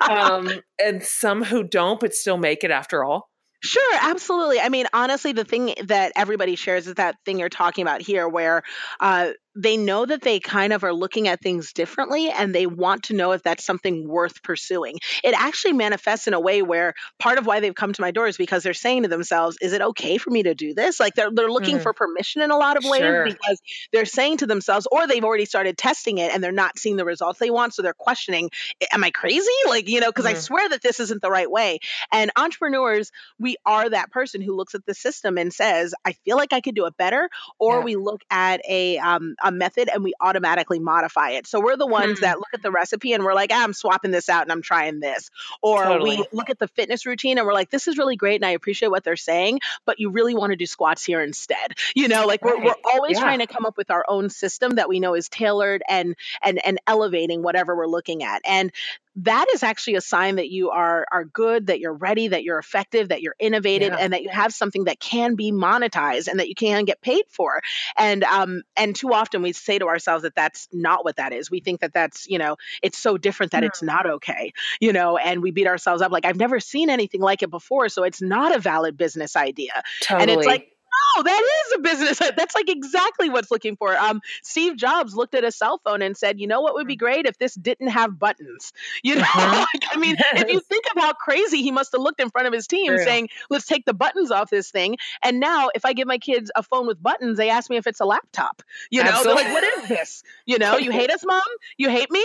Um, 0.10 0.50
and 0.84 1.02
some 1.02 1.46
who 1.46 1.64
don't 1.64 1.98
but 1.98 2.14
still 2.14 2.36
make 2.36 2.66
it 2.66 2.72
after 2.72 3.06
all. 3.06 3.30
Sure, 3.64 3.98
absolutely. 4.02 4.60
I 4.60 4.68
mean, 4.68 4.86
honestly, 4.92 5.32
the 5.32 5.46
thing 5.46 5.74
that 5.86 6.12
everybody 6.18 6.58
shares 6.58 6.88
is 6.88 6.96
that 6.96 7.16
thing 7.24 7.40
you're 7.40 7.48
talking 7.48 7.84
about 7.84 8.02
here, 8.02 8.28
where 8.28 8.64
uh, 9.00 9.30
they 9.56 9.78
know 9.78 10.06
that 10.06 10.22
they 10.22 10.40
kind 10.40 10.74
of 10.74 10.84
are 10.84 10.94
looking 10.94 11.28
at 11.28 11.42
things 11.42 11.74
differently 11.74 12.30
and 12.30 12.54
they 12.54 12.66
want 12.66 13.04
to 13.04 13.14
know 13.14 13.32
if 13.34 13.44
that's 13.44 13.64
something 13.66 14.08
worth 14.08 14.42
pursuing. 14.44 14.98
It 15.24 15.34
actually 15.38 15.74
manifests 15.74 16.28
in 16.28 16.34
a 16.34 16.40
way 16.40 16.62
where 16.62 16.94
part 17.20 17.38
of 17.38 17.46
why 17.46 17.60
they've 17.60 17.74
come 17.76 17.94
to 17.94 18.02
my 18.02 18.12
door 18.12 18.28
is 18.28 18.38
because 18.38 18.64
they're 18.64 18.74
saying 18.74 19.04
to 19.04 19.10
themselves, 19.10 19.58
Is 19.62 19.74
it 19.74 19.82
okay 19.82 20.18
for 20.18 20.30
me 20.32 20.44
to 20.44 20.56
do 20.56 20.74
this? 20.74 21.00
Like 21.00 21.14
they're, 21.16 21.32
they're 21.32 21.50
looking 21.52 21.78
Mm. 21.78 21.82
for 21.82 21.94
permission 21.94 22.42
in 22.42 22.52
a 22.52 22.58
lot 22.58 22.78
of 22.78 22.84
ways 22.84 23.04
Sure. 23.04 23.24
because 23.24 23.62
they're 23.92 24.06
saying 24.06 24.38
to 24.38 24.48
themselves, 24.48 24.88
or 24.92 25.08
they've 25.08 25.24
already 25.24 25.46
started 25.46 25.78
testing 25.78 26.18
it 26.18 26.34
and 26.34 26.44
they're 26.44 26.52
not 26.52 26.78
seeing 26.80 26.96
the 26.96 27.06
results 27.06 27.40
they 27.40 27.52
want. 27.52 27.74
So 27.74 27.82
they're 27.82 27.94
questioning, 27.94 28.50
Am 28.92 29.04
I 29.04 29.12
crazy? 29.12 29.50
Like, 29.68 29.88
you 29.88 30.00
know, 30.00 30.10
because 30.10 30.26
I 30.26 30.34
Mhm. 30.34 30.36
swear 30.36 30.68
that 30.70 30.82
this 30.82 31.00
isn't 31.00 31.22
the 31.22 31.30
right 31.30 31.50
way. 31.50 31.80
And 32.12 32.32
entrepreneurs, 32.36 33.12
we 33.40 33.58
are 33.66 33.90
that 33.90 34.12
person 34.12 34.42
who 34.42 34.56
looks 34.56 34.76
at 34.76 34.86
the 34.86 34.94
system 34.94 35.38
and 35.38 35.54
says, 35.54 35.94
I 36.06 36.14
feel 36.26 36.38
like 36.38 36.54
I 36.54 36.62
could 36.62 36.76
do 36.76 36.86
it 36.86 36.98
better. 36.98 37.30
Or 37.60 37.82
Yeah. 37.82 37.84
we 37.84 37.96
look 37.96 38.22
at 38.30 38.62
a, 38.68 38.98
um, 39.00 39.36
a 39.44 39.52
method 39.52 39.90
and 39.94 40.04
we 40.04 40.14
automatically 40.20 40.80
modify 40.80 41.32
it. 41.32 41.48
So 41.48 41.60
we're 41.62 41.78
the 41.78 41.88
ones 41.88 42.20
Hmm. 42.20 42.24
that 42.24 42.38
look 42.40 42.54
at 42.54 42.62
the 42.62 42.72
recipe 42.72 43.14
and 43.14 43.24
we're 43.24 43.34
like, 43.36 43.52
ah, 43.54 43.64
I'm 43.64 43.74
swapping 43.74 44.12
this 44.12 44.30
out 44.30 44.44
and 44.44 44.52
I'm 44.52 44.62
trying 44.62 45.00
this. 45.00 45.30
Or 45.62 45.84
Totally. 45.84 46.18
we 46.18 46.26
look 46.32 46.50
at 46.50 46.60
the 46.60 46.68
fitness 46.70 47.06
routine 47.06 47.38
and 47.38 47.46
we're 47.48 47.54
like, 47.54 47.70
this 47.70 47.88
is 47.88 47.98
really 47.98 48.16
great 48.16 48.36
and 48.36 48.46
I 48.46 48.52
appreciate 48.52 48.90
what 48.90 49.04
they're 49.04 49.16
saying, 49.16 49.60
but 49.86 50.00
you 50.00 50.10
really 50.12 50.36
want 50.36 50.52
to 50.52 50.56
do 50.56 50.66
squats 50.66 51.04
here 51.06 51.22
instead. 51.22 51.74
You 51.96 52.08
know, 52.08 52.26
like 52.26 52.44
we're, 52.44 52.58
we're 52.58 52.74
always 52.84 53.18
Yeah. 53.18 53.24
trying 53.24 53.40
to 53.40 53.48
come 53.48 53.66
up 53.66 53.78
with 53.78 53.92
our 53.92 54.04
own 54.08 54.30
system 54.30 54.76
that 54.76 54.90
we 54.90 55.00
know 55.00 55.14
is 55.16 55.30
tailored 55.30 55.84
and 55.88 56.16
and 56.42 56.64
and 56.66 56.80
elevating 56.88 57.44
whatever 57.44 57.76
we're 57.76 57.88
looking 57.88 58.24
at. 58.24 58.42
And 58.46 58.72
that 59.18 59.46
is 59.54 59.62
actually 59.62 59.96
a 59.96 60.02
sign 60.02 60.38
that 60.38 60.50
you 60.50 60.72
are 60.72 61.06
are 61.12 61.24
good, 61.24 61.68
that 61.68 61.80
you're 61.80 61.94
ready, 61.94 62.30
that 62.30 62.44
you're 62.44 62.58
effective, 62.58 63.10
that 63.10 63.22
you're 63.22 63.36
innovative, 63.40 63.94
Yeah. 63.94 63.98
and 64.00 64.14
that 64.14 64.24
you 64.24 64.30
have 64.30 64.54
something 64.54 64.86
that 64.86 65.00
can 65.00 65.36
be 65.36 65.52
monetized 65.52 66.28
and 66.28 66.40
that 66.40 66.50
you 66.50 66.56
can 66.56 66.86
get 66.86 67.00
paid 67.02 67.24
for. 67.30 67.62
And 67.98 68.24
um 68.24 68.64
and 68.76 68.96
too 68.96 69.14
often 69.14 69.33
we 69.42 69.54
say 69.54 69.80
to 69.80 69.88
ourselves 69.88 70.24
that 70.24 70.36
that's 70.36 70.68
not 70.72 71.04
what 71.04 71.16
that 71.16 71.34
is. 71.34 71.50
We 71.50 71.60
think 71.60 71.82
that 71.82 71.94
that's 71.94 72.28
you 72.28 72.38
know 72.38 72.58
it's 72.82 72.98
so 72.98 73.18
different 73.18 73.54
that 73.54 73.64
it's 73.64 73.82
not 73.82 74.06
okay, 74.06 74.54
you 74.80 74.94
know, 74.94 75.18
and 75.18 75.42
we 75.42 75.52
beat 75.52 75.68
ourselves 75.68 76.02
up 76.02 76.12
like 76.12 76.26
I've 76.26 76.38
never 76.38 76.60
seen 76.60 76.90
anything 76.90 77.22
like 77.22 77.44
it 77.44 77.50
before, 77.50 77.90
so 77.90 78.04
it's 78.04 78.22
not 78.22 78.56
a 78.56 78.60
valid 78.60 78.98
business 78.98 79.36
idea. 79.36 79.84
Totally. 80.02 80.22
And 80.22 80.32
it's 80.32 80.48
like 80.48 80.73
know 81.18 81.24
that 81.24 81.42
is 81.42 81.74
a 81.78 81.80
business. 81.80 82.32
That's 82.38 82.56
like 82.56 82.70
exactly 82.70 83.30
what's 83.30 83.52
looking 83.52 83.76
for. 83.76 83.96
Um, 83.96 84.22
Steve 84.42 84.76
Jobs 84.78 85.16
looked 85.16 85.36
at 85.36 85.44
a 85.44 85.52
cell 85.52 85.80
phone 85.84 86.02
and 86.02 86.16
said, 86.16 86.40
"You 86.40 86.48
know 86.48 86.62
what 86.62 86.76
would 86.76 86.88
be 86.88 86.96
great 86.96 87.26
if 87.26 87.38
this 87.38 87.54
didn't 87.56 87.90
have 87.90 88.18
buttons." 88.18 88.72
You 89.06 89.16
know, 89.16 89.22
uh-huh. 89.22 89.66
like, 89.74 89.84
I 89.92 89.98
mean, 89.98 90.16
yes. 90.18 90.44
if 90.44 90.54
you 90.54 90.60
think 90.62 90.86
of 90.96 91.02
how 91.02 91.14
crazy 91.14 91.62
he 91.62 91.72
must 91.72 91.92
have 91.92 92.02
looked 92.02 92.22
in 92.22 92.30
front 92.30 92.48
of 92.48 92.54
his 92.54 92.68
team, 92.68 92.88
True. 92.88 93.04
saying, 93.04 93.30
"Let's 93.50 93.66
take 93.66 93.86
the 93.86 93.94
buttons 93.94 94.32
off 94.32 94.50
this 94.50 94.72
thing." 94.72 94.98
And 95.22 95.40
now, 95.40 95.70
if 95.76 95.84
I 95.84 95.94
give 95.94 96.08
my 96.08 96.20
kids 96.20 96.52
a 96.56 96.64
phone 96.64 96.88
with 96.88 97.02
buttons, 97.02 97.38
they 97.38 97.50
ask 97.50 97.70
me 97.70 97.78
if 97.78 97.86
it's 97.86 98.00
a 98.00 98.06
laptop. 98.06 98.62
You 98.92 99.04
know, 99.04 99.10
Absolutely. 99.10 99.44
they're 99.44 99.54
like, 99.54 99.64
"What 99.64 99.84
is 99.84 99.90
this?" 99.90 100.24
You 100.46 100.58
know, 100.58 100.78
you 100.78 100.92
hate 100.92 101.10
us, 101.10 101.26
mom? 101.26 101.42
You 101.78 101.90
hate 101.90 102.10
me? 102.12 102.24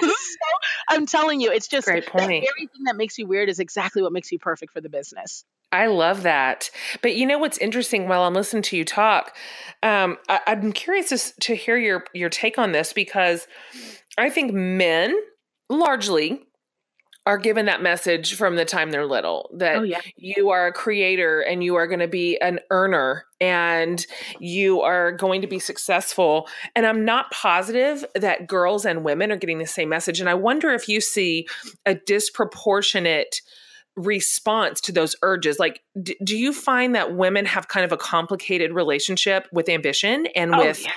so, 0.00 0.12
I'm 0.88 1.06
telling 1.06 1.40
you, 1.40 1.52
it's 1.52 1.68
just 1.68 1.86
everything 1.88 2.44
that 2.86 2.96
makes 2.96 3.18
you 3.18 3.26
weird 3.26 3.48
is 3.48 3.60
exactly 3.60 4.02
what 4.02 4.12
makes 4.12 4.32
you 4.32 4.38
perfect 4.38 4.72
for 4.72 4.80
the 4.80 4.88
business. 4.88 5.44
I 5.72 5.86
love 5.86 6.22
that. 6.24 6.70
But 7.02 7.14
you 7.14 7.26
know 7.26 7.38
what's 7.38 7.58
interesting 7.58 8.08
while 8.08 8.22
I'm 8.22 8.34
listening 8.34 8.62
to 8.64 8.76
you 8.76 8.84
talk, 8.84 9.36
um, 9.82 10.18
I, 10.28 10.40
am 10.46 10.72
curious 10.72 11.08
to, 11.08 11.40
to 11.40 11.54
hear 11.54 11.76
your 11.76 12.04
your 12.12 12.28
take 12.28 12.58
on 12.58 12.72
this 12.72 12.92
because 12.92 13.46
I 14.18 14.30
think 14.30 14.52
men 14.52 15.16
largely 15.68 16.42
are 17.26 17.38
given 17.38 17.66
that 17.66 17.82
message 17.82 18.34
from 18.34 18.56
the 18.56 18.64
time 18.64 18.90
they're 18.90 19.06
little 19.06 19.50
that 19.58 19.76
oh, 19.76 19.82
yeah. 19.82 20.00
you 20.16 20.50
are 20.50 20.66
a 20.66 20.72
creator 20.72 21.40
and 21.40 21.62
you 21.62 21.74
are 21.74 21.86
going 21.86 22.00
to 22.00 22.08
be 22.08 22.40
an 22.40 22.58
earner 22.70 23.24
and 23.40 24.06
you 24.40 24.80
are 24.80 25.12
going 25.12 25.42
to 25.42 25.46
be 25.46 25.58
successful. 25.58 26.48
And 26.74 26.86
I'm 26.86 27.04
not 27.04 27.30
positive 27.30 28.04
that 28.14 28.46
girls 28.46 28.86
and 28.86 29.04
women 29.04 29.30
are 29.30 29.36
getting 29.36 29.58
the 29.58 29.66
same 29.66 29.90
message. 29.90 30.18
And 30.18 30.30
I 30.30 30.34
wonder 30.34 30.70
if 30.70 30.88
you 30.88 31.00
see 31.00 31.46
a 31.84 31.94
disproportionate 31.94 33.42
response 34.06 34.80
to 34.80 34.92
those 34.92 35.16
urges 35.22 35.58
like 35.58 35.82
d- 36.02 36.16
do 36.24 36.36
you 36.36 36.52
find 36.52 36.94
that 36.94 37.14
women 37.14 37.46
have 37.46 37.68
kind 37.68 37.84
of 37.84 37.92
a 37.92 37.96
complicated 37.96 38.72
relationship 38.72 39.46
with 39.52 39.68
ambition 39.68 40.26
and 40.34 40.54
oh, 40.54 40.58
with 40.58 40.82
yeah. 40.82 40.92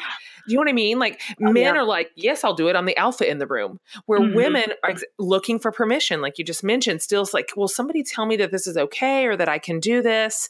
you 0.47 0.55
know 0.55 0.61
what 0.61 0.69
I 0.69 0.73
mean? 0.73 0.99
Like 0.99 1.21
oh, 1.41 1.51
men 1.51 1.63
yeah. 1.63 1.81
are 1.81 1.83
like, 1.83 2.11
yes, 2.15 2.43
I'll 2.43 2.53
do 2.53 2.67
it. 2.67 2.75
I'm 2.75 2.85
the 2.85 2.97
alpha 2.97 3.29
in 3.29 3.37
the 3.37 3.47
room. 3.47 3.79
Where 4.05 4.19
mm-hmm. 4.19 4.35
women 4.35 4.65
are 4.83 4.91
ex- 4.91 5.03
looking 5.17 5.59
for 5.59 5.71
permission, 5.71 6.21
like 6.21 6.37
you 6.37 6.45
just 6.45 6.63
mentioned. 6.63 7.01
Still, 7.01 7.21
it's 7.21 7.33
like, 7.33 7.49
will 7.55 7.67
somebody 7.67 8.03
tell 8.03 8.25
me 8.25 8.35
that 8.37 8.51
this 8.51 8.67
is 8.67 8.77
okay 8.77 9.25
or 9.25 9.37
that 9.37 9.49
I 9.49 9.59
can 9.59 9.79
do 9.79 10.01
this? 10.01 10.49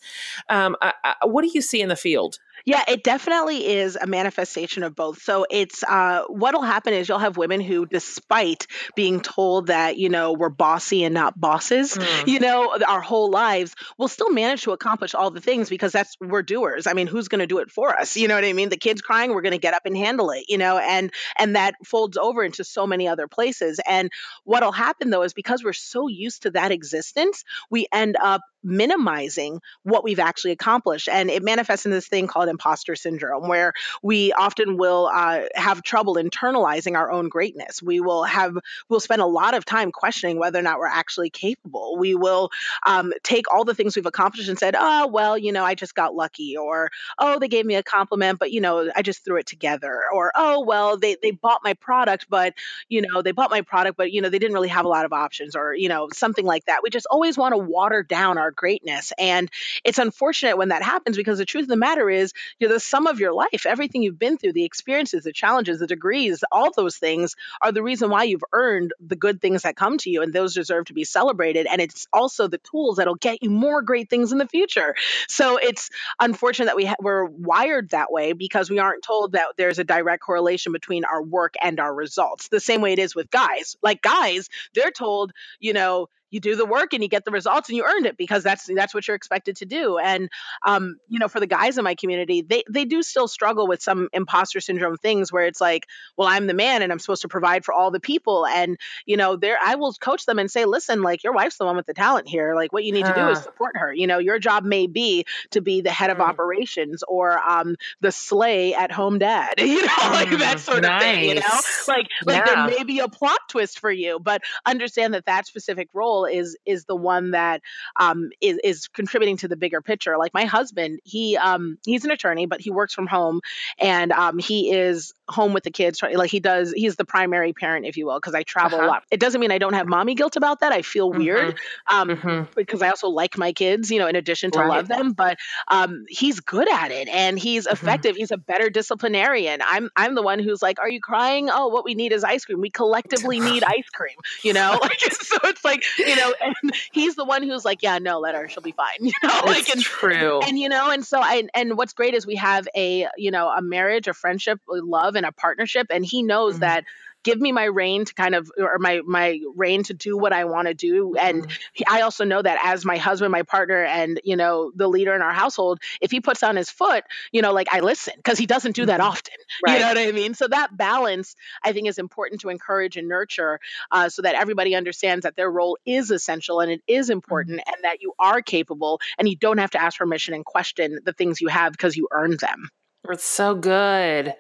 Um, 0.50 0.76
I, 0.82 0.94
I, 1.04 1.26
what 1.26 1.44
do 1.44 1.52
you 1.54 1.62
see 1.62 1.82
in 1.82 1.90
the 1.90 1.96
field? 1.96 2.40
Yeah, 2.66 2.84
it 2.88 3.04
definitely 3.04 3.68
is 3.68 3.98
a 4.00 4.08
manifestation 4.08 4.84
of 4.84 4.96
both. 4.96 5.22
So 5.22 5.46
it's 5.50 5.84
uh, 5.84 6.24
what'll 6.30 6.62
happen 6.62 6.94
is 6.94 7.10
you'll 7.10 7.20
have 7.20 7.36
women 7.36 7.60
who, 7.60 7.86
despite 7.86 8.68
being 8.96 9.20
told 9.20 9.68
that 9.68 9.98
you 9.98 10.08
know 10.08 10.32
we're 10.32 10.50
bossy 10.50 11.04
and 11.04 11.14
not 11.14 11.40
bosses, 11.40 11.96
mm. 11.96 12.28
you 12.28 12.40
know, 12.40 12.78
our 12.88 13.02
whole 13.02 13.30
lives, 13.30 13.76
will 13.98 14.08
still 14.08 14.30
manage 14.30 14.64
to 14.64 14.72
accomplish 14.72 15.14
all 15.14 15.30
the 15.30 15.42
things 15.42 15.70
because 15.70 15.92
that's 15.92 16.16
we're 16.22 16.42
doers. 16.42 16.88
I 16.88 16.94
mean, 16.94 17.08
who's 17.08 17.28
going 17.28 17.40
to 17.40 17.48
do 17.48 17.58
it 17.58 17.70
for 17.70 17.98
us? 18.00 18.16
You 18.16 18.30
know 18.30 18.36
what 18.36 18.46
I 18.46 18.54
mean? 18.54 18.70
The 18.70 18.78
kids 18.78 19.02
crying, 19.02 19.34
we're 19.34 19.42
going 19.42 19.52
to 19.52 19.58
get 19.58 19.74
up 19.74 19.86
and 19.86 19.98
handle 19.98 20.32
it. 20.32 20.46
You 20.48 20.58
know, 20.58 20.78
and 20.78 21.12
and 21.38 21.58
that 21.58 21.76
folds 21.84 22.16
over 22.16 22.44
into 22.44 22.64
so 22.64 22.88
many 22.88 23.10
other 23.10 23.28
places. 23.28 23.82
And 23.86 24.10
what'll 24.46 24.72
happen 24.72 25.10
though 25.10 25.24
is 25.24 25.34
because 25.34 25.64
we're 25.66 25.74
so 25.74 26.08
used 26.08 26.44
to 26.44 26.52
that 26.52 26.72
existence, 26.72 27.44
we 27.70 27.88
end 27.92 28.16
up 28.22 28.42
minimizing 28.64 29.60
what 29.84 30.04
we've 30.04 30.20
actually 30.20 30.52
accomplished. 30.52 31.10
And 31.10 31.30
it 31.30 31.44
manifests 31.44 31.86
in 31.86 31.92
this 31.92 32.08
thing 32.08 32.28
called 32.28 32.50
imposter 32.50 32.96
syndrome, 32.96 33.48
where 33.48 33.74
we 34.02 34.34
often 34.34 34.78
will 34.78 35.10
uh, 35.14 35.42
have 35.56 35.84
trouble 35.84 36.16
internalizing 36.16 36.96
our 36.96 37.12
own 37.12 37.30
greatness. 37.30 37.82
We 37.82 38.00
will 38.00 38.24
have, 38.24 38.58
we'll 38.90 39.00
spend 39.00 39.22
a 39.22 39.26
lot 39.26 39.54
of 39.54 39.66
time 39.66 39.92
questioning 39.92 40.40
whether 40.40 40.60
or 40.60 40.62
not 40.62 40.80
we're 40.80 40.88
actually 40.88 41.30
capable. 41.30 41.98
We 41.98 42.16
will 42.16 42.50
um, 42.86 43.14
take 43.24 43.52
all 43.54 43.66
the 43.66 43.76
things 43.76 43.96
we've 43.96 44.06
accomplished 44.06 44.50
and 44.50 44.58
said, 44.58 44.76
oh, 44.78 45.08
well, 45.08 45.38
you 45.38 45.52
know, 45.52 45.66
I 45.66 45.76
just 45.76 45.96
got 45.96 46.16
lucky, 46.16 46.56
or 46.58 46.90
oh, 47.20 47.40
they 47.40 47.48
gave 47.48 47.66
me 47.66 47.76
a 47.76 47.84
compliment, 47.84 48.40
but, 48.40 48.52
you 48.52 48.62
know, 48.62 48.90
I 48.96 49.02
just 49.02 49.26
threw 49.26 49.38
it 49.38 49.46
together, 49.46 50.04
or 50.14 50.32
oh, 50.36 50.64
well, 50.64 50.98
they, 50.98 51.18
they 51.22 51.32
bought 51.32 51.62
my 51.64 51.74
product, 51.74 52.28
but, 52.30 52.54
you 52.88 53.02
know, 53.02 53.22
they 53.22 53.32
bought 53.32 53.52
my 53.52 53.62
product, 53.62 53.98
but, 53.98 54.12
you 54.12 54.22
know, 54.22 54.30
they 54.30 54.40
didn't 54.40 54.54
really 54.54 54.70
have 54.70 54.86
a 54.86 54.90
lot 54.90 55.06
of 55.06 55.12
options, 55.14 55.56
or, 55.56 55.76
you 55.76 55.90
know, 55.90 56.08
something 56.14 56.46
like 56.46 56.66
that. 56.66 56.82
We 56.84 56.90
just 56.90 57.08
always 57.10 57.38
want 57.38 57.54
to 57.54 57.58
water 57.58 58.04
down 58.04 58.38
our 58.38 58.53
greatness. 58.56 59.14
And 59.18 59.50
it's 59.84 59.98
unfortunate 59.98 60.58
when 60.58 60.70
that 60.70 60.84
happens 60.84 61.18
because 61.18 61.38
the 61.38 61.46
truth 61.46 61.64
of 61.64 61.70
the 61.70 61.76
matter 61.76 62.10
is, 62.10 62.34
you're 62.60 62.72
the 62.72 62.80
sum 62.80 63.08
of 63.08 63.20
your 63.20 63.34
life. 63.34 63.66
Everything 63.66 64.04
you've 64.04 64.20
been 64.20 64.38
through, 64.38 64.54
the 64.54 64.66
experiences, 64.66 65.24
the 65.24 65.34
challenges, 65.34 65.80
the 65.80 65.88
degrees, 65.88 66.44
all 66.52 66.72
those 66.76 66.98
things 66.98 67.36
are 67.62 67.72
the 67.72 67.84
reason 67.84 68.10
why 68.10 68.24
you've 68.24 68.44
earned 68.54 68.94
the 69.00 69.16
good 69.16 69.42
things 69.42 69.64
that 69.64 69.76
come 69.76 69.98
to 70.00 70.10
you. 70.10 70.22
And 70.22 70.34
those 70.34 70.54
deserve 70.54 70.86
to 70.86 70.94
be 70.94 71.04
celebrated. 71.04 71.68
And 71.70 71.82
it's 71.82 72.08
also 72.14 72.48
the 72.48 72.60
tools 72.60 72.98
that'll 72.98 73.16
get 73.16 73.42
you 73.42 73.50
more 73.50 73.82
great 73.82 74.10
things 74.10 74.32
in 74.32 74.38
the 74.38 74.48
future. 74.48 74.96
So 75.28 75.58
it's 75.58 75.90
unfortunate 76.20 76.66
that 76.68 76.76
we 76.76 76.86
ha- 76.86 76.96
we're 77.00 77.26
wired 77.26 77.90
that 77.90 78.12
way 78.12 78.34
because 78.34 78.70
we 78.70 78.80
aren't 78.80 79.04
told 79.04 79.34
that 79.34 79.48
there's 79.58 79.80
a 79.80 79.84
direct 79.84 80.24
correlation 80.24 80.72
between 80.72 81.06
our 81.06 81.22
work 81.22 81.56
and 81.62 81.80
our 81.80 81.94
results. 81.94 82.48
The 82.48 82.60
same 82.60 82.82
way 82.82 82.94
it 82.94 83.00
is 83.00 83.16
with 83.16 83.30
guys. 83.32 83.76
Like 83.82 84.02
guys, 84.02 84.50
they're 84.74 84.92
told, 84.92 85.32
you 85.60 85.74
know, 85.74 86.08
you 86.34 86.40
do 86.40 86.56
the 86.56 86.66
work 86.66 86.94
and 86.94 87.04
you 87.04 87.10
get 87.10 87.26
the 87.26 87.32
results 87.32 87.70
and 87.70 87.78
you 87.78 87.86
earned 87.86 88.08
it 88.08 88.18
because 88.18 88.44
that's 88.44 88.68
that's 88.76 88.94
what 88.94 89.08
you're 89.08 89.16
expected 89.16 89.58
to 89.58 89.66
do. 89.66 89.98
And 90.00 90.30
um, 90.66 90.98
you 91.08 91.20
know 91.20 91.28
for 91.28 91.40
the 91.40 91.48
guys 91.48 91.78
in 91.78 91.84
my 91.84 91.96
community 91.96 92.42
they 92.42 92.64
they 92.70 92.86
do 92.86 93.04
still 93.04 93.28
struggle 93.28 93.68
with 93.68 93.82
some 93.82 94.10
imposter 94.14 94.60
syndrome 94.60 94.98
things 94.98 95.32
where 95.32 95.46
it's 95.46 95.62
like 95.62 95.88
well 96.18 96.28
i'm 96.28 96.48
the 96.48 96.54
man 96.54 96.82
and 96.82 96.92
i'm 96.92 97.00
supposed 97.00 97.22
to 97.22 97.28
provide 97.28 97.64
for 97.64 97.74
all 97.74 97.92
the 97.92 98.00
people. 98.00 98.46
And 98.48 98.78
you 99.06 99.18
know 99.18 99.36
there 99.36 99.58
i 99.64 99.76
will 99.76 99.94
coach 99.94 100.26
them 100.26 100.40
and 100.40 100.50
say 100.50 100.66
listen 100.66 101.04
like 101.04 101.24
your 101.24 101.34
wife's 101.34 101.58
the 101.58 101.66
one 101.66 101.76
with 101.76 101.86
the 101.86 101.94
talent 101.94 102.28
here. 102.28 102.56
Like 102.56 102.74
what 102.74 102.84
you 102.84 102.92
need 102.92 103.06
to 103.06 103.14
do 103.14 103.30
is 103.30 103.40
support 103.40 103.78
her. 103.78 103.94
You 103.94 104.08
know 104.08 104.18
your 104.18 104.40
job 104.40 104.64
may 104.64 104.88
be 104.88 105.26
to 105.52 105.62
be 105.62 105.82
the 105.82 105.92
head 105.92 106.10
of 106.10 106.18
mm. 106.18 106.28
operations 106.28 107.04
or 107.08 107.38
um, 107.38 107.76
the 108.02 108.12
sleigh 108.12 108.74
at 108.74 108.92
home 108.92 109.20
dad 109.20 109.54
you 109.58 109.82
know 109.82 109.88
mm, 109.88 110.12
like 110.12 110.40
that 110.40 110.60
sort 110.60 110.82
nice. 110.82 110.96
of 110.96 111.02
thing 111.02 111.30
you 111.30 111.36
know? 111.36 111.42
Like 111.88 112.08
like 112.26 112.46
yeah. 112.46 112.46
there 112.46 112.78
may 112.78 112.84
be 112.84 113.00
a 113.00 113.08
plot 113.08 113.40
twist 113.50 113.80
for 113.80 113.92
you 113.92 114.20
but 114.20 114.42
understand 114.66 115.14
that 115.14 115.26
that 115.26 115.46
specific 115.46 115.90
role 115.94 116.23
is 116.26 116.58
is 116.66 116.86
the 116.86 116.96
one 116.96 117.32
that 117.32 117.62
um, 117.96 118.30
is 118.42 118.60
is 118.64 118.88
contributing 118.88 119.38
to 119.38 119.48
the 119.48 119.56
bigger 119.56 119.82
picture. 119.82 120.18
Like 120.18 120.34
my 120.34 120.46
husband, 120.46 121.00
he 121.04 121.38
um, 121.38 121.78
he's 121.86 122.06
an 122.06 122.12
attorney, 122.12 122.46
but 122.46 122.62
he 122.62 122.72
works 122.72 122.94
from 122.94 123.08
home, 123.08 123.42
and 123.80 124.12
um, 124.12 124.40
he 124.40 124.72
is 124.72 125.14
home 125.30 125.54
with 125.54 125.64
the 125.64 125.72
kids. 125.72 126.02
Like 126.02 126.30
he 126.30 126.40
does, 126.40 126.74
he's 126.74 126.96
the 126.96 127.06
primary 127.06 127.54
parent, 127.54 127.86
if 127.86 127.98
you 127.98 128.06
will, 128.06 128.20
because 128.20 128.36
I 128.36 128.44
travel 128.44 128.80
uh-huh. 128.80 128.88
a 128.88 128.90
lot. 128.90 129.04
It 129.12 129.20
doesn't 129.20 129.40
mean 129.40 129.52
I 129.52 129.58
don't 129.58 129.74
have 129.74 129.88
mommy 129.88 130.16
guilt 130.16 130.36
about 130.36 130.60
that. 130.60 130.72
I 130.72 130.82
feel 130.82 131.10
mm-hmm. 131.10 131.20
weird 131.20 131.60
um, 131.90 132.10
mm-hmm. 132.10 132.52
because 132.56 132.82
I 132.82 132.90
also 132.90 133.10
like 133.10 133.38
my 133.38 133.54
kids, 133.54 133.92
you 133.92 134.00
know, 134.00 134.08
in 134.08 134.16
addition 134.16 134.52
to 134.52 134.60
right. 134.60 134.68
love 134.68 134.88
them. 134.88 135.14
But 135.14 135.38
um, 135.68 136.06
he's 136.10 136.40
good 136.40 136.72
at 136.72 136.92
it 136.92 137.08
and 137.08 137.38
he's 137.40 137.66
mm-hmm. 137.66 137.74
effective. 137.74 138.14
Mm-hmm. 138.14 138.20
He's 138.20 138.32
a 138.32 138.38
better 138.38 138.70
disciplinarian. 138.70 139.62
I'm 139.64 139.90
I'm 139.96 140.16
the 140.16 140.22
one 140.22 140.40
who's 140.40 140.62
like, 140.62 140.80
"Are 140.80 140.90
you 140.90 141.00
crying? 141.00 141.50
Oh, 141.50 141.68
what 141.68 141.86
we 141.86 141.96
need 141.96 142.12
is 142.12 142.24
ice 142.24 142.46
cream. 142.46 142.62
We 142.62 142.70
collectively 142.70 143.40
need 143.40 143.64
ice 143.68 143.90
cream." 143.92 144.16
You 144.44 144.54
know, 144.54 144.78
like 144.82 145.00
so 145.00 145.38
it's 145.44 145.64
like 145.64 145.84
you 145.98 146.13
know, 146.16 146.34
and 146.42 146.74
he's 146.92 147.16
the 147.16 147.26
one 147.26 147.44
who's 147.44 147.66
like, 147.66 147.82
"Yeah, 147.82 148.00
no, 148.00 148.20
let 148.20 148.36
her. 148.36 148.48
She'll 148.48 148.64
be 148.64 148.72
fine." 148.72 148.88
You 149.04 149.12
know, 149.24 149.40
it's 149.44 149.48
like 149.48 149.70
and, 149.70 149.82
true. 149.82 150.42
And 150.42 150.58
you 150.58 150.70
know, 150.70 150.90
and 150.90 151.06
so 151.06 151.20
I 151.20 151.48
and 151.54 151.78
what's 151.78 151.94
great 151.94 152.14
is 152.14 152.26
we 152.26 152.36
have 152.36 152.68
a 152.76 153.08
you 153.18 153.32
know 153.32 153.50
a 153.50 153.62
marriage, 153.62 154.08
a 154.08 154.14
friendship, 154.14 154.60
love, 154.68 155.16
and 155.16 155.26
a 155.26 155.32
partnership, 155.32 155.88
and 155.90 156.06
he 156.06 156.24
knows 156.24 156.56
mm-hmm. 156.56 156.62
that 156.62 156.86
give 157.24 157.40
me 157.40 157.52
my 157.52 157.66
rein 157.66 158.06
to 158.06 158.14
kind 158.14 158.36
of 158.36 158.52
or 158.58 158.78
my 158.80 159.02
my 159.06 159.40
rein 159.56 159.84
to 159.84 159.94
do 159.94 160.18
what 160.18 160.34
I 160.34 160.46
want 160.46 160.68
to 160.68 160.74
do. 160.74 161.16
And 161.16 161.44
mm-hmm. 161.44 161.84
I 161.88 162.02
also 162.02 162.26
know 162.26 162.42
that 162.42 162.60
as 162.64 162.86
my 162.86 162.98
husband, 162.98 163.32
my 163.32 163.44
partner, 163.44 163.84
and 163.84 164.20
you 164.24 164.36
know 164.36 164.72
the 164.76 164.88
leader 164.88 165.14
in 165.14 165.22
our 165.22 165.34
household, 165.34 165.80
if 166.02 166.12
he 166.12 166.22
puts 166.22 166.44
on 166.44 166.56
his 166.56 166.70
foot, 166.70 167.04
you 167.32 167.42
know, 167.42 167.54
like 167.54 167.68
I 167.74 167.80
listen 167.80 168.14
because 168.18 168.38
he 168.38 168.46
doesn't 168.46 168.76
do 168.76 168.86
that 168.86 169.00
mm-hmm. 169.00 169.10
often. 169.10 169.34
Right. 169.66 169.76
You 169.76 169.80
know 169.82 169.88
what 169.90 169.98
I 170.00 170.12
mean? 170.12 170.34
So 170.34 170.48
that 170.48 170.76
balance, 170.76 171.36
I 171.64 171.74
think, 171.74 171.88
is 171.88 172.00
important 172.00 172.42
to 172.42 172.50
encourage 172.50 172.98
and 172.98 173.08
nurture, 173.08 173.60
uh, 173.92 174.10
so 174.10 174.24
that 174.24 174.36
everybody 174.36 174.76
understands 174.76 175.24
that 175.24 175.36
their 175.36 175.50
role 175.50 175.78
is 175.86 176.10
essential 176.12 176.60
and 176.60 176.72
it 176.72 176.82
is 176.88 177.10
important, 177.10 177.60
mm-hmm. 177.60 177.74
and 177.74 177.84
that 177.84 178.02
you 178.02 178.14
are 178.18 178.42
capable, 178.42 179.00
and 179.18 179.30
you 179.30 179.36
don't 179.36 179.60
have 179.60 179.72
to 179.72 179.82
ask 179.82 180.00
permission 180.00 180.34
and 180.34 180.44
question 180.44 181.00
the 181.06 181.14
things 181.14 181.40
you 181.40 181.50
have 181.50 181.72
because 181.72 181.96
you 181.96 182.08
earned 182.12 182.40
them. 182.40 182.70
It's 183.10 183.26
so 183.26 183.56
good. 183.56 184.34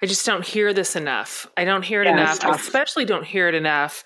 I 0.00 0.06
just 0.06 0.24
don't 0.24 0.46
hear 0.46 0.72
this 0.72 0.96
enough. 0.96 1.46
I 1.56 1.64
don't 1.64 1.84
hear 1.84 2.02
it 2.02 2.06
yeah, 2.06 2.12
enough. 2.12 2.44
I 2.44 2.54
especially 2.54 3.04
don't 3.04 3.24
hear 3.24 3.48
it 3.48 3.54
enough. 3.54 4.04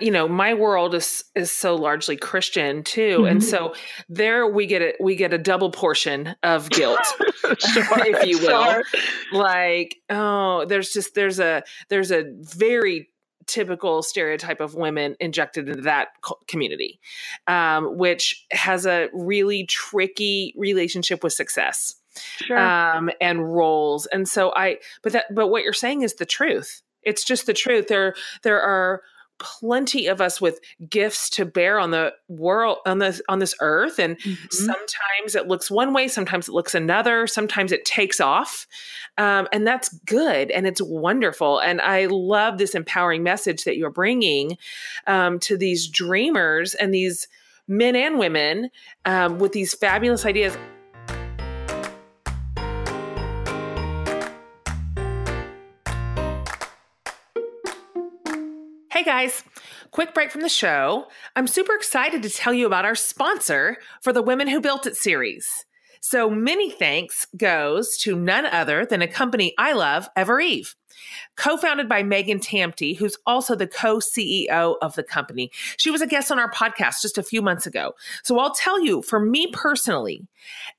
You 0.00 0.10
know, 0.10 0.28
my 0.28 0.54
world 0.54 0.94
is 0.94 1.24
is 1.34 1.50
so 1.50 1.74
largely 1.74 2.16
Christian 2.16 2.82
too, 2.82 3.18
mm-hmm. 3.18 3.26
and 3.26 3.44
so 3.44 3.74
there 4.08 4.46
we 4.46 4.66
get 4.66 4.82
a 4.82 4.94
we 5.00 5.14
get 5.16 5.32
a 5.32 5.38
double 5.38 5.70
portion 5.70 6.34
of 6.42 6.70
guilt, 6.70 7.00
sure, 7.58 7.58
if 8.06 8.26
you 8.26 8.38
will. 8.38 8.64
Sure. 8.64 8.84
Like, 9.32 9.96
oh, 10.10 10.64
there's 10.66 10.92
just 10.92 11.14
there's 11.14 11.38
a 11.38 11.62
there's 11.88 12.10
a 12.10 12.24
very 12.40 13.10
typical 13.46 14.02
stereotype 14.02 14.60
of 14.60 14.74
women 14.74 15.16
injected 15.20 15.68
into 15.68 15.82
that 15.82 16.08
community, 16.48 16.98
um, 17.46 17.98
which 17.98 18.46
has 18.52 18.86
a 18.86 19.08
really 19.12 19.66
tricky 19.66 20.54
relationship 20.56 21.22
with 21.22 21.34
success 21.34 21.96
sure. 22.16 22.58
um, 22.58 23.10
and 23.20 23.54
roles. 23.54 24.06
And 24.06 24.28
so 24.28 24.52
I, 24.54 24.78
but 25.02 25.12
that, 25.12 25.34
but 25.34 25.48
what 25.48 25.62
you're 25.62 25.72
saying 25.72 26.02
is 26.02 26.14
the 26.14 26.26
truth. 26.26 26.82
It's 27.02 27.24
just 27.24 27.46
the 27.46 27.52
truth. 27.52 27.88
There, 27.88 28.14
there 28.42 28.60
are 28.60 29.02
plenty 29.38 30.06
of 30.06 30.20
us 30.20 30.40
with 30.40 30.60
gifts 30.88 31.28
to 31.28 31.44
bear 31.44 31.78
on 31.78 31.90
the 31.90 32.12
world 32.28 32.78
on 32.86 32.98
this 32.98 33.20
on 33.28 33.40
this 33.40 33.54
earth 33.60 33.98
and 33.98 34.16
mm-hmm. 34.18 34.46
sometimes 34.50 35.34
it 35.34 35.48
looks 35.48 35.70
one 35.70 35.92
way 35.92 36.06
sometimes 36.06 36.48
it 36.48 36.52
looks 36.52 36.74
another 36.74 37.26
sometimes 37.26 37.72
it 37.72 37.84
takes 37.84 38.20
off 38.20 38.66
um, 39.18 39.48
and 39.52 39.66
that's 39.66 39.88
good 40.06 40.50
and 40.52 40.66
it's 40.66 40.80
wonderful 40.80 41.58
and 41.58 41.80
i 41.80 42.06
love 42.06 42.58
this 42.58 42.76
empowering 42.76 43.24
message 43.24 43.64
that 43.64 43.76
you're 43.76 43.90
bringing 43.90 44.56
um, 45.08 45.40
to 45.40 45.56
these 45.56 45.88
dreamers 45.88 46.74
and 46.74 46.94
these 46.94 47.26
men 47.66 47.96
and 47.96 48.18
women 48.18 48.70
um, 49.04 49.38
with 49.38 49.52
these 49.52 49.74
fabulous 49.74 50.24
ideas 50.24 50.56
Guys, 59.04 59.44
quick 59.90 60.14
break 60.14 60.30
from 60.30 60.40
the 60.40 60.48
show. 60.48 61.08
I'm 61.36 61.46
super 61.46 61.74
excited 61.74 62.22
to 62.22 62.30
tell 62.30 62.54
you 62.54 62.64
about 62.66 62.86
our 62.86 62.94
sponsor 62.94 63.76
for 64.00 64.14
the 64.14 64.22
Women 64.22 64.48
Who 64.48 64.62
Built 64.62 64.86
It 64.86 64.96
series. 64.96 65.66
So 66.06 66.28
many 66.28 66.68
thanks 66.68 67.26
goes 67.34 67.96
to 68.02 68.14
none 68.14 68.44
other 68.44 68.84
than 68.84 69.00
a 69.00 69.08
company 69.08 69.54
I 69.56 69.72
love, 69.72 70.06
Evereve 70.14 70.74
co 71.36 71.56
founded 71.56 71.88
by 71.88 72.02
Megan 72.02 72.40
Tamte, 72.40 72.94
who's 72.94 73.16
also 73.26 73.54
the 73.54 73.66
co 73.66 74.00
CEO 74.00 74.76
of 74.82 74.94
the 74.96 75.02
company. 75.02 75.50
She 75.78 75.90
was 75.90 76.02
a 76.02 76.06
guest 76.06 76.30
on 76.30 76.38
our 76.38 76.50
podcast 76.50 77.00
just 77.00 77.16
a 77.16 77.22
few 77.22 77.40
months 77.40 77.66
ago. 77.66 77.94
So 78.22 78.38
I'll 78.38 78.54
tell 78.54 78.84
you, 78.84 79.00
for 79.00 79.18
me 79.18 79.48
personally, 79.50 80.26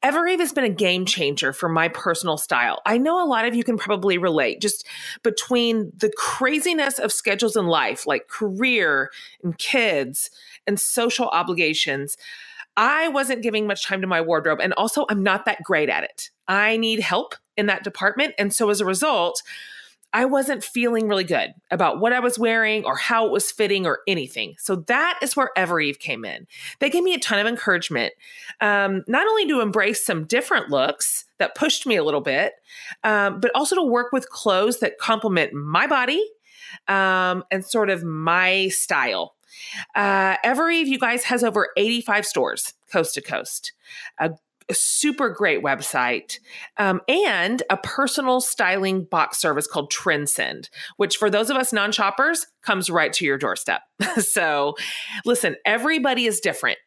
Evereve 0.03 0.39
has 0.39 0.53
been 0.53 0.63
a 0.63 0.69
game 0.69 1.05
changer 1.05 1.51
for 1.53 1.69
my 1.69 1.87
personal 1.87 2.37
style. 2.37 2.83
I 2.85 2.99
know 2.99 3.23
a 3.23 3.25
lot 3.27 3.45
of 3.45 3.55
you 3.55 3.63
can 3.63 3.77
probably 3.79 4.19
relate 4.19 4.61
just 4.61 4.87
between 5.23 5.91
the 5.97 6.13
craziness 6.15 6.99
of 6.99 7.11
schedules 7.11 7.55
in 7.55 7.65
life, 7.65 8.05
like 8.05 8.27
career 8.27 9.09
and 9.43 9.57
kids 9.57 10.29
and 10.67 10.79
social 10.79 11.29
obligations. 11.29 12.15
I 12.77 13.07
wasn't 13.09 13.41
giving 13.41 13.67
much 13.67 13.85
time 13.85 14.01
to 14.01 14.07
my 14.07 14.21
wardrobe. 14.21 14.59
And 14.61 14.73
also, 14.73 15.05
I'm 15.09 15.23
not 15.23 15.45
that 15.45 15.63
great 15.63 15.89
at 15.89 16.03
it. 16.03 16.29
I 16.47 16.77
need 16.77 16.99
help 16.99 17.35
in 17.57 17.67
that 17.67 17.83
department. 17.83 18.33
And 18.37 18.53
so, 18.53 18.69
as 18.69 18.81
a 18.81 18.85
result, 18.85 19.41
I 20.15 20.23
wasn't 20.23 20.63
feeling 20.63 21.09
really 21.09 21.25
good 21.25 21.53
about 21.71 21.99
what 21.99 22.13
I 22.13 22.21
was 22.21 22.39
wearing 22.39 22.85
or 22.85 22.95
how 22.95 23.25
it 23.25 23.33
was 23.33 23.51
fitting 23.51 23.85
or 23.85 23.99
anything. 24.07 24.55
So 24.57 24.77
that 24.87 25.19
is 25.21 25.35
where 25.35 25.51
Evereve 25.57 25.99
came 25.99 26.23
in. 26.23 26.47
They 26.79 26.89
gave 26.89 27.03
me 27.03 27.13
a 27.13 27.19
ton 27.19 27.37
of 27.37 27.47
encouragement, 27.47 28.13
um, 28.61 29.03
not 29.09 29.27
only 29.27 29.45
to 29.49 29.59
embrace 29.59 30.05
some 30.05 30.23
different 30.23 30.69
looks 30.69 31.25
that 31.37 31.53
pushed 31.53 31.85
me 31.85 31.97
a 31.97 32.03
little 32.05 32.21
bit, 32.21 32.53
um, 33.03 33.41
but 33.41 33.51
also 33.53 33.75
to 33.75 33.83
work 33.83 34.13
with 34.13 34.29
clothes 34.29 34.79
that 34.79 34.97
complement 34.99 35.51
my 35.51 35.85
body 35.85 36.25
um, 36.87 37.43
and 37.51 37.65
sort 37.65 37.89
of 37.89 38.05
my 38.05 38.69
style. 38.69 39.34
Uh, 39.95 40.37
Evereve, 40.43 40.87
you 40.87 40.99
guys, 40.99 41.23
has 41.25 41.43
over 41.43 41.69
85 41.77 42.25
stores 42.25 42.73
coast 42.91 43.13
to 43.15 43.21
coast. 43.21 43.73
A 44.19 44.31
a 44.69 44.73
super 44.73 45.29
great 45.29 45.63
website 45.63 46.39
um, 46.77 47.01
and 47.07 47.61
a 47.69 47.77
personal 47.77 48.41
styling 48.41 49.03
box 49.03 49.37
service 49.37 49.67
called 49.67 49.91
Trendsend, 49.91 50.69
which 50.97 51.17
for 51.17 51.29
those 51.29 51.49
of 51.49 51.57
us 51.57 51.71
non 51.71 51.91
shoppers 51.91 52.47
comes 52.63 52.89
right 52.89 53.13
to 53.13 53.25
your 53.25 53.37
doorstep. 53.37 53.81
so, 54.17 54.75
listen, 55.23 55.55
everybody 55.65 56.25
is 56.25 56.39
different. 56.39 56.79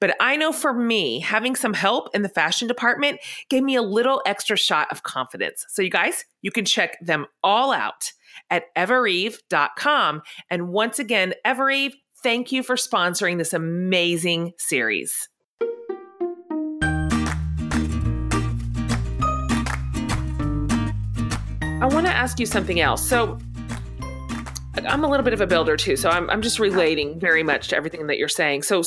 But 0.00 0.16
I 0.20 0.36
know 0.36 0.52
for 0.52 0.72
me, 0.72 1.20
having 1.20 1.56
some 1.56 1.74
help 1.74 2.14
in 2.14 2.22
the 2.22 2.28
fashion 2.28 2.68
department 2.68 3.20
gave 3.48 3.62
me 3.62 3.76
a 3.76 3.82
little 3.82 4.22
extra 4.26 4.56
shot 4.56 4.88
of 4.90 5.02
confidence. 5.02 5.64
So, 5.68 5.82
you 5.82 5.90
guys, 5.90 6.24
you 6.42 6.50
can 6.50 6.64
check 6.64 6.96
them 7.00 7.26
all 7.42 7.72
out 7.72 8.12
at 8.50 8.64
evereve.com. 8.76 10.22
And 10.50 10.68
once 10.68 10.98
again, 10.98 11.34
Evereve, 11.44 11.94
thank 12.22 12.52
you 12.52 12.62
for 12.62 12.76
sponsoring 12.76 13.38
this 13.38 13.52
amazing 13.52 14.52
series. 14.58 15.28
I 21.78 21.88
want 21.88 22.06
to 22.06 22.12
ask 22.12 22.40
you 22.40 22.46
something 22.46 22.80
else. 22.80 23.06
So, 23.06 23.38
I'm 24.84 25.04
a 25.04 25.08
little 25.08 25.24
bit 25.24 25.32
of 25.32 25.40
a 25.40 25.46
builder 25.46 25.76
too, 25.76 25.96
so 25.96 26.10
I'm, 26.10 26.28
I'm 26.30 26.42
just 26.42 26.58
relating 26.58 27.18
very 27.18 27.42
much 27.42 27.68
to 27.68 27.76
everything 27.76 28.06
that 28.08 28.18
you're 28.18 28.28
saying. 28.28 28.62
So, 28.62 28.82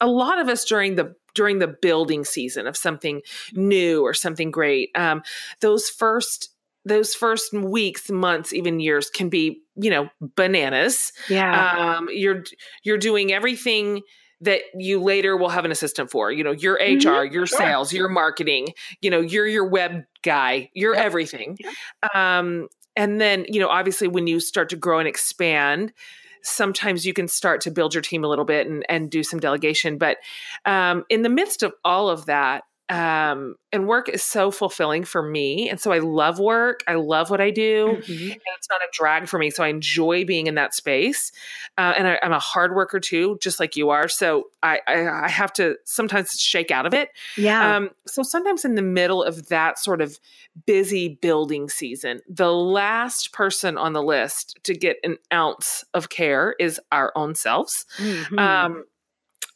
a 0.00 0.06
lot 0.06 0.38
of 0.38 0.48
us 0.48 0.64
during 0.64 0.96
the 0.96 1.14
during 1.34 1.58
the 1.58 1.68
building 1.68 2.24
season 2.24 2.66
of 2.66 2.76
something 2.76 3.22
new 3.52 4.02
or 4.02 4.14
something 4.14 4.50
great, 4.50 4.90
um, 4.94 5.22
those 5.60 5.88
first 5.88 6.50
those 6.84 7.14
first 7.14 7.52
weeks, 7.52 8.10
months, 8.10 8.52
even 8.52 8.80
years 8.80 9.10
can 9.10 9.28
be, 9.28 9.62
you 9.76 9.90
know, 9.90 10.08
bananas. 10.20 11.12
Yeah. 11.28 11.96
Um, 11.98 12.08
you're 12.10 12.44
you're 12.82 12.98
doing 12.98 13.32
everything 13.32 14.02
that 14.42 14.62
you 14.74 15.02
later 15.02 15.36
will 15.36 15.50
have 15.50 15.64
an 15.64 15.70
assistant 15.70 16.10
for. 16.10 16.32
You 16.32 16.44
know, 16.44 16.52
your 16.52 16.74
HR, 16.74 16.78
mm-hmm. 16.78 17.34
your 17.34 17.46
sure. 17.46 17.58
sales, 17.58 17.92
your 17.92 18.08
marketing, 18.08 18.68
you 19.02 19.10
know, 19.10 19.20
you're 19.20 19.46
your 19.46 19.68
web 19.68 20.04
guy, 20.22 20.70
you're 20.74 20.94
yep. 20.94 21.04
everything. 21.04 21.58
Yep. 21.60 22.14
Um, 22.14 22.68
and 23.00 23.18
then, 23.18 23.46
you 23.48 23.58
know, 23.58 23.68
obviously 23.68 24.08
when 24.08 24.26
you 24.26 24.40
start 24.40 24.68
to 24.68 24.76
grow 24.76 24.98
and 24.98 25.08
expand, 25.08 25.94
sometimes 26.42 27.06
you 27.06 27.14
can 27.14 27.28
start 27.28 27.62
to 27.62 27.70
build 27.70 27.94
your 27.94 28.02
team 28.02 28.24
a 28.24 28.28
little 28.28 28.44
bit 28.44 28.66
and, 28.66 28.84
and 28.90 29.10
do 29.10 29.22
some 29.22 29.40
delegation. 29.40 29.96
But 29.96 30.18
um, 30.66 31.04
in 31.08 31.22
the 31.22 31.30
midst 31.30 31.62
of 31.62 31.72
all 31.82 32.10
of 32.10 32.26
that, 32.26 32.64
um, 32.90 33.54
and 33.72 33.86
work 33.86 34.08
is 34.08 34.22
so 34.22 34.50
fulfilling 34.50 35.04
for 35.04 35.22
me. 35.22 35.70
And 35.70 35.80
so 35.80 35.92
I 35.92 36.00
love 36.00 36.40
work. 36.40 36.82
I 36.88 36.94
love 36.94 37.30
what 37.30 37.40
I 37.40 37.50
do. 37.50 37.86
Mm-hmm. 37.86 38.30
And 38.32 38.40
it's 38.56 38.68
not 38.68 38.80
a 38.82 38.88
drag 38.92 39.28
for 39.28 39.38
me. 39.38 39.50
So 39.50 39.62
I 39.62 39.68
enjoy 39.68 40.24
being 40.24 40.48
in 40.48 40.56
that 40.56 40.74
space. 40.74 41.30
Uh, 41.78 41.94
and 41.96 42.08
I, 42.08 42.18
am 42.20 42.32
a 42.32 42.40
hard 42.40 42.74
worker 42.74 42.98
too, 42.98 43.38
just 43.40 43.60
like 43.60 43.76
you 43.76 43.90
are. 43.90 44.08
So 44.08 44.48
I, 44.64 44.80
I, 44.88 45.08
I 45.08 45.28
have 45.28 45.52
to 45.54 45.76
sometimes 45.84 46.32
shake 46.32 46.72
out 46.72 46.84
of 46.84 46.92
it. 46.92 47.10
Yeah. 47.36 47.76
Um, 47.76 47.90
so 48.08 48.24
sometimes 48.24 48.64
in 48.64 48.74
the 48.74 48.82
middle 48.82 49.22
of 49.22 49.48
that 49.48 49.78
sort 49.78 50.00
of 50.00 50.18
busy 50.66 51.20
building 51.22 51.68
season, 51.68 52.20
the 52.28 52.52
last 52.52 53.32
person 53.32 53.78
on 53.78 53.92
the 53.92 54.02
list 54.02 54.58
to 54.64 54.74
get 54.74 54.96
an 55.04 55.16
ounce 55.32 55.84
of 55.94 56.08
care 56.08 56.56
is 56.58 56.80
our 56.90 57.12
own 57.14 57.36
selves. 57.36 57.86
Mm-hmm. 57.98 58.36
Um, 58.36 58.84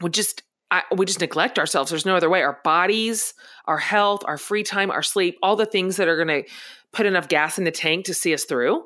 we 0.01 0.11
just 0.11 0.45
I, 0.71 0.83
we 0.95 1.07
just 1.07 1.21
neglect 1.21 1.59
ourselves. 1.59 1.91
There's 1.91 2.07
no 2.07 2.17
other 2.17 2.31
way. 2.31 2.43
Our 2.43 2.59
bodies, 2.65 3.35
our 3.67 3.79
health, 3.79 4.23
our 4.25 4.39
free 4.39 4.63
time, 4.63 4.91
our 4.91 5.03
sleep, 5.03 5.39
all 5.43 5.57
the 5.57 5.67
things 5.67 5.97
that 5.97 6.09
are 6.09 6.17
going 6.17 6.45
to 6.45 6.51
put 6.93 7.07
enough 7.07 7.29
gas 7.29 7.59
in 7.59 7.65
the 7.65 7.71
tank 7.71 8.07
to 8.07 8.15
see 8.15 8.33
us 8.33 8.45
through. 8.45 8.85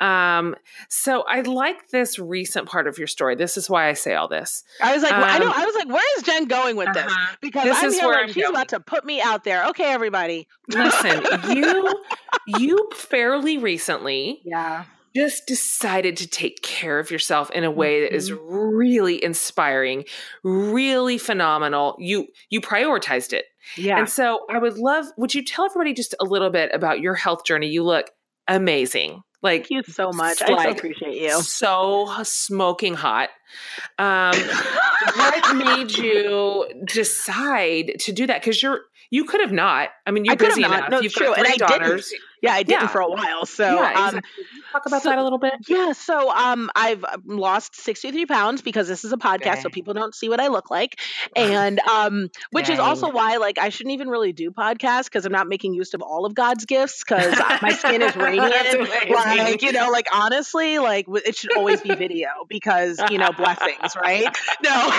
Um, 0.00 0.56
so 0.88 1.22
I 1.28 1.42
like 1.42 1.90
this 1.90 2.18
recent 2.18 2.66
part 2.66 2.86
of 2.86 2.98
your 2.98 3.06
story. 3.06 3.36
This 3.36 3.56
is 3.56 3.68
why 3.68 3.88
I 3.88 3.92
say 3.92 4.14
all 4.14 4.28
this. 4.28 4.64
I 4.82 4.94
was 4.94 5.02
like, 5.02 5.12
um, 5.12 5.22
I 5.22 5.38
know. 5.38 5.52
I 5.54 5.64
was 5.64 5.74
like, 5.74 5.88
where 5.88 6.18
is 6.18 6.22
Jen 6.24 6.46
going 6.46 6.76
with 6.76 6.92
this? 6.94 7.04
Uh-huh. 7.04 7.36
Because 7.40 7.64
this 7.64 7.78
I'm 7.82 7.92
here 7.92 8.06
like, 8.06 8.16
I'm 8.16 8.32
she's 8.32 8.42
going. 8.44 8.54
about 8.54 8.68
to 8.70 8.80
put 8.80 9.04
me 9.04 9.20
out 9.20 9.44
there. 9.44 9.66
Okay, 9.68 9.92
everybody. 9.92 10.48
Listen, 10.68 11.22
you 11.56 12.02
you 12.46 12.88
fairly 12.94 13.58
recently, 13.58 14.40
yeah 14.44 14.84
just 15.14 15.46
decided 15.46 16.16
to 16.18 16.26
take 16.26 16.62
care 16.62 16.98
of 16.98 17.10
yourself 17.10 17.50
in 17.50 17.64
a 17.64 17.70
way 17.70 18.02
that 18.02 18.14
is 18.14 18.30
mm-hmm. 18.30 18.52
really 18.52 19.22
inspiring, 19.22 20.04
really 20.42 21.18
phenomenal. 21.18 21.96
You 21.98 22.28
you 22.48 22.60
prioritized 22.60 23.32
it. 23.32 23.46
Yeah. 23.76 23.98
And 23.98 24.08
so 24.08 24.40
I 24.50 24.58
would 24.58 24.78
love 24.78 25.06
would 25.16 25.34
you 25.34 25.44
tell 25.44 25.64
everybody 25.64 25.94
just 25.94 26.14
a 26.20 26.24
little 26.24 26.50
bit 26.50 26.70
about 26.72 27.00
your 27.00 27.14
health 27.14 27.44
journey? 27.44 27.68
You 27.68 27.84
look 27.84 28.10
amazing. 28.48 29.22
Like 29.42 29.68
Thank 29.68 29.70
you 29.70 29.92
so 29.92 30.12
much. 30.12 30.42
Like, 30.42 30.50
I 30.50 30.64
so 30.64 30.70
appreciate 30.70 31.16
you. 31.16 31.40
So 31.40 32.14
smoking 32.24 32.94
hot. 32.94 33.30
Um, 33.98 34.34
what 35.16 35.56
made 35.56 35.90
you 35.96 36.68
decide 36.84 37.92
to 38.00 38.12
do 38.12 38.26
that? 38.26 38.42
Because 38.42 38.62
you're 38.62 38.82
you 39.10 39.24
could 39.24 39.40
have 39.40 39.52
not. 39.52 39.88
I 40.06 40.12
mean, 40.12 40.24
you're 40.24 40.36
busy 40.36 40.62
enough. 40.62 40.88
No, 40.90 41.00
You've 41.00 41.12
true. 41.12 41.26
got 41.26 41.38
three 41.38 41.48
and 41.50 41.58
daughters. 41.58 42.10
Didn't. 42.10 42.24
Yeah, 42.42 42.52
I 42.52 42.62
didn't 42.62 42.82
yeah. 42.82 42.88
for 42.88 43.00
a 43.00 43.08
while. 43.08 43.44
So, 43.44 43.64
yeah, 43.64 44.08
um, 44.08 44.20
talk 44.72 44.86
about 44.86 45.02
so, 45.02 45.10
that 45.10 45.18
a 45.18 45.22
little 45.22 45.38
bit. 45.38 45.54
Yeah. 45.68 45.92
So, 45.92 46.30
um, 46.30 46.70
I've 46.74 47.04
um, 47.04 47.22
lost 47.26 47.76
63 47.76 48.26
pounds 48.26 48.62
because 48.62 48.88
this 48.88 49.04
is 49.04 49.12
a 49.12 49.16
podcast, 49.16 49.42
Dang. 49.42 49.62
so 49.62 49.68
people 49.68 49.92
don't 49.92 50.14
see 50.14 50.28
what 50.28 50.40
I 50.40 50.48
look 50.48 50.70
like, 50.70 50.98
and 51.36 51.78
um, 51.80 52.30
which 52.50 52.66
Dang. 52.66 52.74
is 52.74 52.80
also 52.80 53.10
why 53.10 53.36
like 53.36 53.58
I 53.58 53.68
shouldn't 53.68 53.92
even 53.92 54.08
really 54.08 54.32
do 54.32 54.50
podcasts 54.50 55.04
because 55.04 55.26
I'm 55.26 55.32
not 55.32 55.48
making 55.48 55.74
use 55.74 55.92
of 55.94 56.02
all 56.02 56.24
of 56.24 56.34
God's 56.34 56.64
gifts 56.64 57.04
because 57.04 57.38
my 57.60 57.72
skin 57.72 58.02
is 58.02 58.16
radiant. 58.16 58.88
like 59.10 59.62
you 59.62 59.72
know, 59.72 59.90
like 59.90 60.06
honestly, 60.14 60.78
like 60.78 61.06
it 61.08 61.36
should 61.36 61.56
always 61.56 61.80
be 61.80 61.94
video 61.94 62.28
because 62.48 63.00
you 63.10 63.18
know 63.18 63.32
blessings, 63.32 63.96
right? 63.96 64.26
No. 64.62 64.90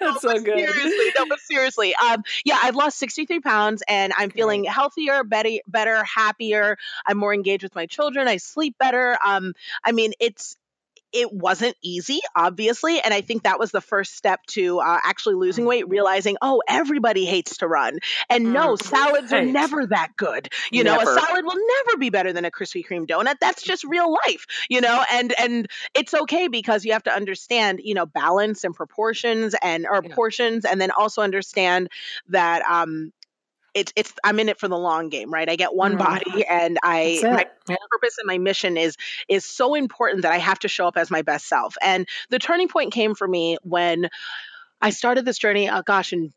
That's 0.00 0.22
so 0.22 0.34
good. 0.34 0.58
Seriously, 0.58 1.12
no, 1.16 1.26
but 1.28 1.38
seriously, 1.40 1.94
um, 1.94 2.24
yeah, 2.44 2.58
I've 2.62 2.74
lost 2.74 2.98
63 2.98 3.40
pounds 3.40 3.82
and 3.88 4.12
I'm 4.16 4.30
feeling 4.30 4.51
healthier, 4.64 5.24
better, 5.24 5.50
better, 5.66 6.04
happier. 6.04 6.76
I'm 7.06 7.18
more 7.18 7.34
engaged 7.34 7.62
with 7.62 7.74
my 7.74 7.86
children. 7.86 8.28
I 8.28 8.36
sleep 8.36 8.76
better. 8.78 9.16
Um, 9.24 9.54
I 9.84 9.92
mean, 9.92 10.12
it's 10.20 10.56
it 11.12 11.32
wasn't 11.32 11.76
easy, 11.82 12.20
obviously. 12.34 13.00
And 13.00 13.12
I 13.12 13.20
think 13.20 13.42
that 13.42 13.58
was 13.58 13.70
the 13.70 13.80
first 13.80 14.16
step 14.16 14.40
to 14.48 14.80
uh, 14.80 14.98
actually 15.04 15.34
losing 15.34 15.64
mm. 15.64 15.68
weight, 15.68 15.88
realizing, 15.88 16.36
oh, 16.40 16.62
everybody 16.66 17.26
hates 17.26 17.58
to 17.58 17.68
run. 17.68 17.98
And 18.30 18.52
no, 18.52 18.74
mm. 18.74 18.82
salads 18.82 19.32
are 19.32 19.44
never 19.44 19.86
that 19.86 20.16
good. 20.16 20.48
You 20.70 20.84
never. 20.84 21.04
know, 21.04 21.10
a 21.10 21.20
salad 21.20 21.44
will 21.44 21.56
never 21.86 21.98
be 21.98 22.10
better 22.10 22.32
than 22.32 22.44
a 22.44 22.50
Krispy 22.50 22.84
Kreme 22.86 23.06
donut. 23.06 23.36
That's 23.40 23.62
just 23.62 23.84
real 23.84 24.16
life, 24.26 24.46
you 24.68 24.80
know, 24.80 25.04
and 25.12 25.34
and 25.38 25.68
it's 25.94 26.14
okay 26.14 26.48
because 26.48 26.84
you 26.84 26.92
have 26.92 27.04
to 27.04 27.12
understand, 27.12 27.80
you 27.84 27.94
know, 27.94 28.06
balance 28.06 28.64
and 28.64 28.74
proportions 28.74 29.54
and 29.62 29.86
or 29.86 30.00
yeah. 30.02 30.14
portions, 30.14 30.64
and 30.64 30.80
then 30.80 30.90
also 30.90 31.22
understand 31.22 31.90
that 32.28 32.62
um 32.62 33.12
it's 33.74 33.92
it's 33.96 34.12
I'm 34.22 34.38
in 34.38 34.48
it 34.48 34.58
for 34.58 34.68
the 34.68 34.78
long 34.78 35.08
game, 35.08 35.32
right? 35.32 35.48
I 35.48 35.56
get 35.56 35.74
one 35.74 35.92
mm-hmm. 35.92 36.04
body 36.04 36.44
and 36.46 36.78
I 36.82 37.20
my 37.22 37.46
yeah. 37.68 37.76
purpose 37.90 38.18
and 38.18 38.26
my 38.26 38.38
mission 38.38 38.76
is 38.76 38.96
is 39.28 39.44
so 39.44 39.74
important 39.74 40.22
that 40.22 40.32
I 40.32 40.38
have 40.38 40.58
to 40.60 40.68
show 40.68 40.86
up 40.86 40.96
as 40.96 41.10
my 41.10 41.22
best 41.22 41.46
self. 41.46 41.76
And 41.82 42.08
the 42.30 42.38
turning 42.38 42.68
point 42.68 42.92
came 42.92 43.14
for 43.14 43.26
me 43.26 43.58
when 43.62 44.08
I 44.80 44.90
started 44.90 45.24
this 45.24 45.38
journey, 45.38 45.70
oh 45.70 45.82
gosh, 45.82 46.12
in 46.12 46.32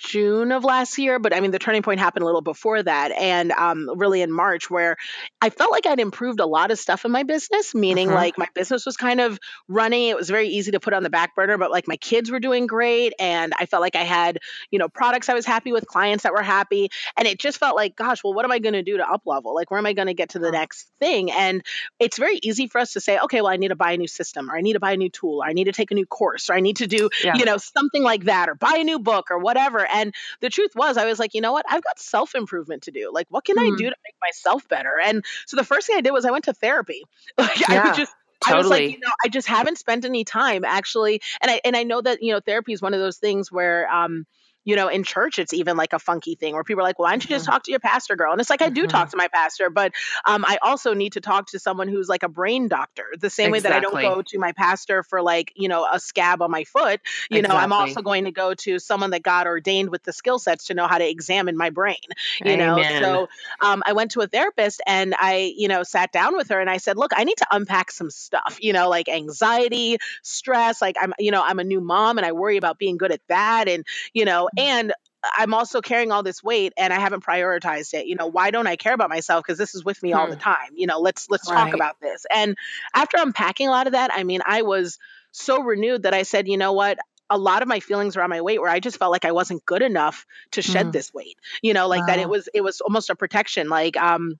June 0.00 0.50
of 0.50 0.64
last 0.64 0.96
year, 0.98 1.18
but 1.18 1.34
I 1.34 1.40
mean, 1.40 1.50
the 1.50 1.58
turning 1.58 1.82
point 1.82 2.00
happened 2.00 2.22
a 2.22 2.26
little 2.26 2.40
before 2.40 2.82
that, 2.82 3.12
and 3.12 3.52
um, 3.52 3.90
really 3.96 4.22
in 4.22 4.32
March, 4.32 4.70
where 4.70 4.96
I 5.42 5.50
felt 5.50 5.70
like 5.70 5.86
I'd 5.86 6.00
improved 6.00 6.40
a 6.40 6.46
lot 6.46 6.70
of 6.70 6.78
stuff 6.78 7.04
in 7.04 7.12
my 7.12 7.22
business, 7.22 7.74
meaning 7.74 8.08
uh-huh. 8.08 8.16
like 8.16 8.38
my 8.38 8.48
business 8.54 8.86
was 8.86 8.96
kind 8.96 9.20
of 9.20 9.38
running. 9.68 10.08
It 10.08 10.16
was 10.16 10.30
very 10.30 10.48
easy 10.48 10.70
to 10.72 10.80
put 10.80 10.94
on 10.94 11.02
the 11.02 11.10
back 11.10 11.36
burner, 11.36 11.58
but 11.58 11.70
like 11.70 11.86
my 11.86 11.96
kids 11.96 12.30
were 12.30 12.40
doing 12.40 12.66
great, 12.66 13.12
and 13.18 13.52
I 13.58 13.66
felt 13.66 13.82
like 13.82 13.94
I 13.94 14.04
had, 14.04 14.38
you 14.70 14.78
know, 14.78 14.88
products 14.88 15.28
I 15.28 15.34
was 15.34 15.44
happy 15.44 15.70
with, 15.70 15.86
clients 15.86 16.22
that 16.22 16.32
were 16.32 16.42
happy, 16.42 16.88
and 17.16 17.28
it 17.28 17.38
just 17.38 17.58
felt 17.58 17.76
like, 17.76 17.94
gosh, 17.94 18.24
well, 18.24 18.32
what 18.32 18.44
am 18.44 18.52
I 18.52 18.58
going 18.58 18.72
to 18.72 18.82
do 18.82 18.96
to 18.96 19.06
up 19.06 19.22
level? 19.26 19.54
Like, 19.54 19.70
where 19.70 19.78
am 19.78 19.86
I 19.86 19.92
going 19.92 20.08
to 20.08 20.14
get 20.14 20.30
to 20.30 20.38
the 20.38 20.48
uh-huh. 20.48 20.58
next 20.58 20.90
thing? 20.98 21.30
And 21.30 21.62
it's 21.98 22.18
very 22.18 22.38
easy 22.42 22.68
for 22.68 22.80
us 22.80 22.94
to 22.94 23.00
say, 23.00 23.18
okay, 23.18 23.42
well, 23.42 23.52
I 23.52 23.56
need 23.56 23.68
to 23.68 23.76
buy 23.76 23.92
a 23.92 23.96
new 23.98 24.08
system, 24.08 24.50
or 24.50 24.56
I 24.56 24.62
need 24.62 24.72
to 24.72 24.80
buy 24.80 24.92
a 24.92 24.96
new 24.96 25.10
tool, 25.10 25.42
or 25.42 25.46
I 25.46 25.52
need 25.52 25.64
to 25.64 25.72
take 25.72 25.90
a 25.90 25.94
new 25.94 26.06
course, 26.06 26.48
or 26.48 26.54
I 26.54 26.60
need 26.60 26.78
to 26.78 26.86
do, 26.86 27.10
yeah. 27.22 27.36
you 27.36 27.44
know, 27.44 27.58
something 27.58 28.02
like 28.02 28.24
that, 28.24 28.48
or 28.48 28.54
buy 28.54 28.78
a 28.80 28.84
new 28.84 28.98
book, 28.98 29.30
or 29.30 29.38
whatever. 29.38 29.86
And 29.92 30.14
the 30.40 30.50
truth 30.50 30.72
was, 30.74 30.96
I 30.96 31.04
was 31.04 31.18
like, 31.18 31.34
you 31.34 31.40
know 31.40 31.52
what? 31.52 31.66
I've 31.68 31.84
got 31.84 31.98
self 31.98 32.34
improvement 32.34 32.82
to 32.84 32.90
do. 32.90 33.10
Like, 33.12 33.26
what 33.30 33.44
can 33.44 33.56
mm-hmm. 33.56 33.74
I 33.74 33.76
do 33.76 33.84
to 33.84 33.96
make 34.04 34.14
myself 34.22 34.68
better? 34.68 34.98
And 35.02 35.24
so 35.46 35.56
the 35.56 35.64
first 35.64 35.86
thing 35.86 35.96
I 35.96 36.00
did 36.00 36.12
was 36.12 36.24
I 36.24 36.30
went 36.30 36.44
to 36.44 36.52
therapy. 36.54 37.04
Like, 37.38 37.68
yeah. 37.68 37.92
I 37.92 37.96
just 37.96 38.12
Totally. 38.42 38.54
I 38.54 38.58
was 38.58 38.70
like, 38.70 38.90
you 38.92 38.98
know, 39.00 39.12
I 39.24 39.28
just 39.28 39.46
haven't 39.48 39.76
spent 39.76 40.04
any 40.06 40.24
time 40.24 40.64
actually, 40.64 41.20
and 41.42 41.50
I 41.50 41.60
and 41.62 41.76
I 41.76 41.82
know 41.82 42.00
that 42.00 42.22
you 42.22 42.32
know 42.32 42.40
therapy 42.40 42.72
is 42.72 42.80
one 42.80 42.94
of 42.94 43.00
those 43.00 43.18
things 43.18 43.52
where 43.52 43.90
um, 43.92 44.26
you 44.64 44.76
know, 44.76 44.88
in 44.88 45.04
church, 45.04 45.38
it's 45.38 45.54
even 45.54 45.76
like 45.76 45.92
a 45.92 45.98
funky 45.98 46.34
thing 46.34 46.54
where 46.54 46.64
people 46.64 46.82
are 46.82 46.84
like, 46.84 46.98
well, 46.98 47.06
why 47.06 47.12
don't 47.12 47.24
you 47.24 47.28
just 47.28 47.44
mm-hmm. 47.44 47.52
talk 47.52 47.62
to 47.64 47.70
your 47.70 47.80
pastor, 47.80 48.14
girl? 48.14 48.32
And 48.32 48.40
it's 48.40 48.50
like, 48.50 48.60
I 48.60 48.68
do 48.68 48.86
talk 48.86 49.06
mm-hmm. 49.06 49.10
to 49.12 49.16
my 49.16 49.28
pastor, 49.28 49.70
but 49.70 49.92
um, 50.26 50.44
I 50.46 50.58
also 50.60 50.92
need 50.92 51.14
to 51.14 51.20
talk 51.20 51.48
to 51.48 51.58
someone 51.58 51.88
who's 51.88 52.08
like 52.08 52.22
a 52.22 52.28
brain 52.28 52.68
doctor, 52.68 53.04
the 53.18 53.30
same 53.30 53.54
exactly. 53.54 53.56
way 53.56 53.60
that 53.62 53.76
I 53.76 53.80
don't 53.80 54.16
go 54.16 54.22
to 54.22 54.38
my 54.38 54.52
pastor 54.52 55.02
for 55.02 55.22
like, 55.22 55.52
you 55.56 55.68
know, 55.68 55.86
a 55.90 55.98
scab 55.98 56.42
on 56.42 56.50
my 56.50 56.64
foot. 56.64 57.00
You 57.30 57.38
exactly. 57.38 57.56
know, 57.56 57.62
I'm 57.62 57.72
also 57.72 58.02
going 58.02 58.26
to 58.26 58.32
go 58.32 58.52
to 58.54 58.78
someone 58.78 59.10
that 59.10 59.22
got 59.22 59.46
ordained 59.46 59.90
with 59.90 60.02
the 60.02 60.12
skill 60.12 60.38
sets 60.38 60.66
to 60.66 60.74
know 60.74 60.86
how 60.86 60.98
to 60.98 61.08
examine 61.08 61.56
my 61.56 61.70
brain, 61.70 61.96
you 62.44 62.52
Amen. 62.52 62.58
know? 62.58 63.00
So 63.00 63.28
um, 63.66 63.82
I 63.86 63.94
went 63.94 64.10
to 64.12 64.20
a 64.20 64.26
therapist 64.26 64.82
and 64.86 65.14
I, 65.18 65.54
you 65.56 65.68
know, 65.68 65.84
sat 65.84 66.12
down 66.12 66.36
with 66.36 66.50
her 66.50 66.60
and 66.60 66.68
I 66.68 66.76
said, 66.76 66.98
look, 66.98 67.12
I 67.16 67.24
need 67.24 67.38
to 67.38 67.46
unpack 67.50 67.90
some 67.90 68.10
stuff, 68.10 68.58
you 68.60 68.74
know, 68.74 68.90
like 68.90 69.08
anxiety, 69.08 69.96
stress. 70.22 70.82
Like 70.82 70.96
I'm, 71.00 71.14
you 71.18 71.30
know, 71.30 71.42
I'm 71.42 71.58
a 71.58 71.64
new 71.64 71.80
mom 71.80 72.18
and 72.18 72.26
I 72.26 72.32
worry 72.32 72.58
about 72.58 72.78
being 72.78 72.98
good 72.98 73.10
at 73.10 73.22
that. 73.28 73.66
And, 73.66 73.86
you 74.12 74.26
know. 74.26 74.48
And 74.56 74.92
I'm 75.22 75.52
also 75.52 75.80
carrying 75.80 76.12
all 76.12 76.22
this 76.22 76.42
weight 76.42 76.72
and 76.76 76.92
I 76.92 76.98
haven't 76.98 77.24
prioritized 77.24 77.92
it. 77.94 78.06
You 78.06 78.16
know, 78.16 78.26
why 78.26 78.50
don't 78.50 78.66
I 78.66 78.76
care 78.76 78.94
about 78.94 79.10
myself? 79.10 79.44
Because 79.44 79.58
this 79.58 79.74
is 79.74 79.84
with 79.84 80.02
me 80.02 80.12
hmm. 80.12 80.18
all 80.18 80.26
the 80.26 80.34
hmm. 80.34 80.40
time. 80.40 80.70
You 80.74 80.86
know, 80.86 81.00
let's 81.00 81.28
let's 81.28 81.50
right. 81.50 81.64
talk 81.64 81.74
about 81.74 81.96
this. 82.00 82.24
And 82.34 82.56
after 82.94 83.18
unpacking 83.18 83.68
a 83.68 83.70
lot 83.70 83.86
of 83.86 83.92
that, 83.92 84.10
I 84.12 84.24
mean, 84.24 84.40
I 84.44 84.62
was 84.62 84.98
so 85.32 85.62
renewed 85.62 86.04
that 86.04 86.14
I 86.14 86.22
said, 86.22 86.48
you 86.48 86.56
know 86.56 86.72
what? 86.72 86.98
A 87.32 87.38
lot 87.38 87.62
of 87.62 87.68
my 87.68 87.78
feelings 87.78 88.16
around 88.16 88.30
my 88.30 88.40
weight 88.40 88.60
where 88.60 88.70
I 88.70 88.80
just 88.80 88.96
felt 88.98 89.12
like 89.12 89.24
I 89.24 89.32
wasn't 89.32 89.64
good 89.64 89.82
enough 89.82 90.26
to 90.52 90.62
shed 90.62 90.86
mm. 90.86 90.92
this 90.92 91.14
weight. 91.14 91.38
You 91.62 91.74
know, 91.74 91.86
like 91.86 92.00
wow. 92.00 92.06
that 92.06 92.18
it 92.18 92.28
was 92.28 92.48
it 92.52 92.62
was 92.62 92.80
almost 92.80 93.10
a 93.10 93.14
protection. 93.14 93.68
Like 93.68 93.96
um 93.96 94.38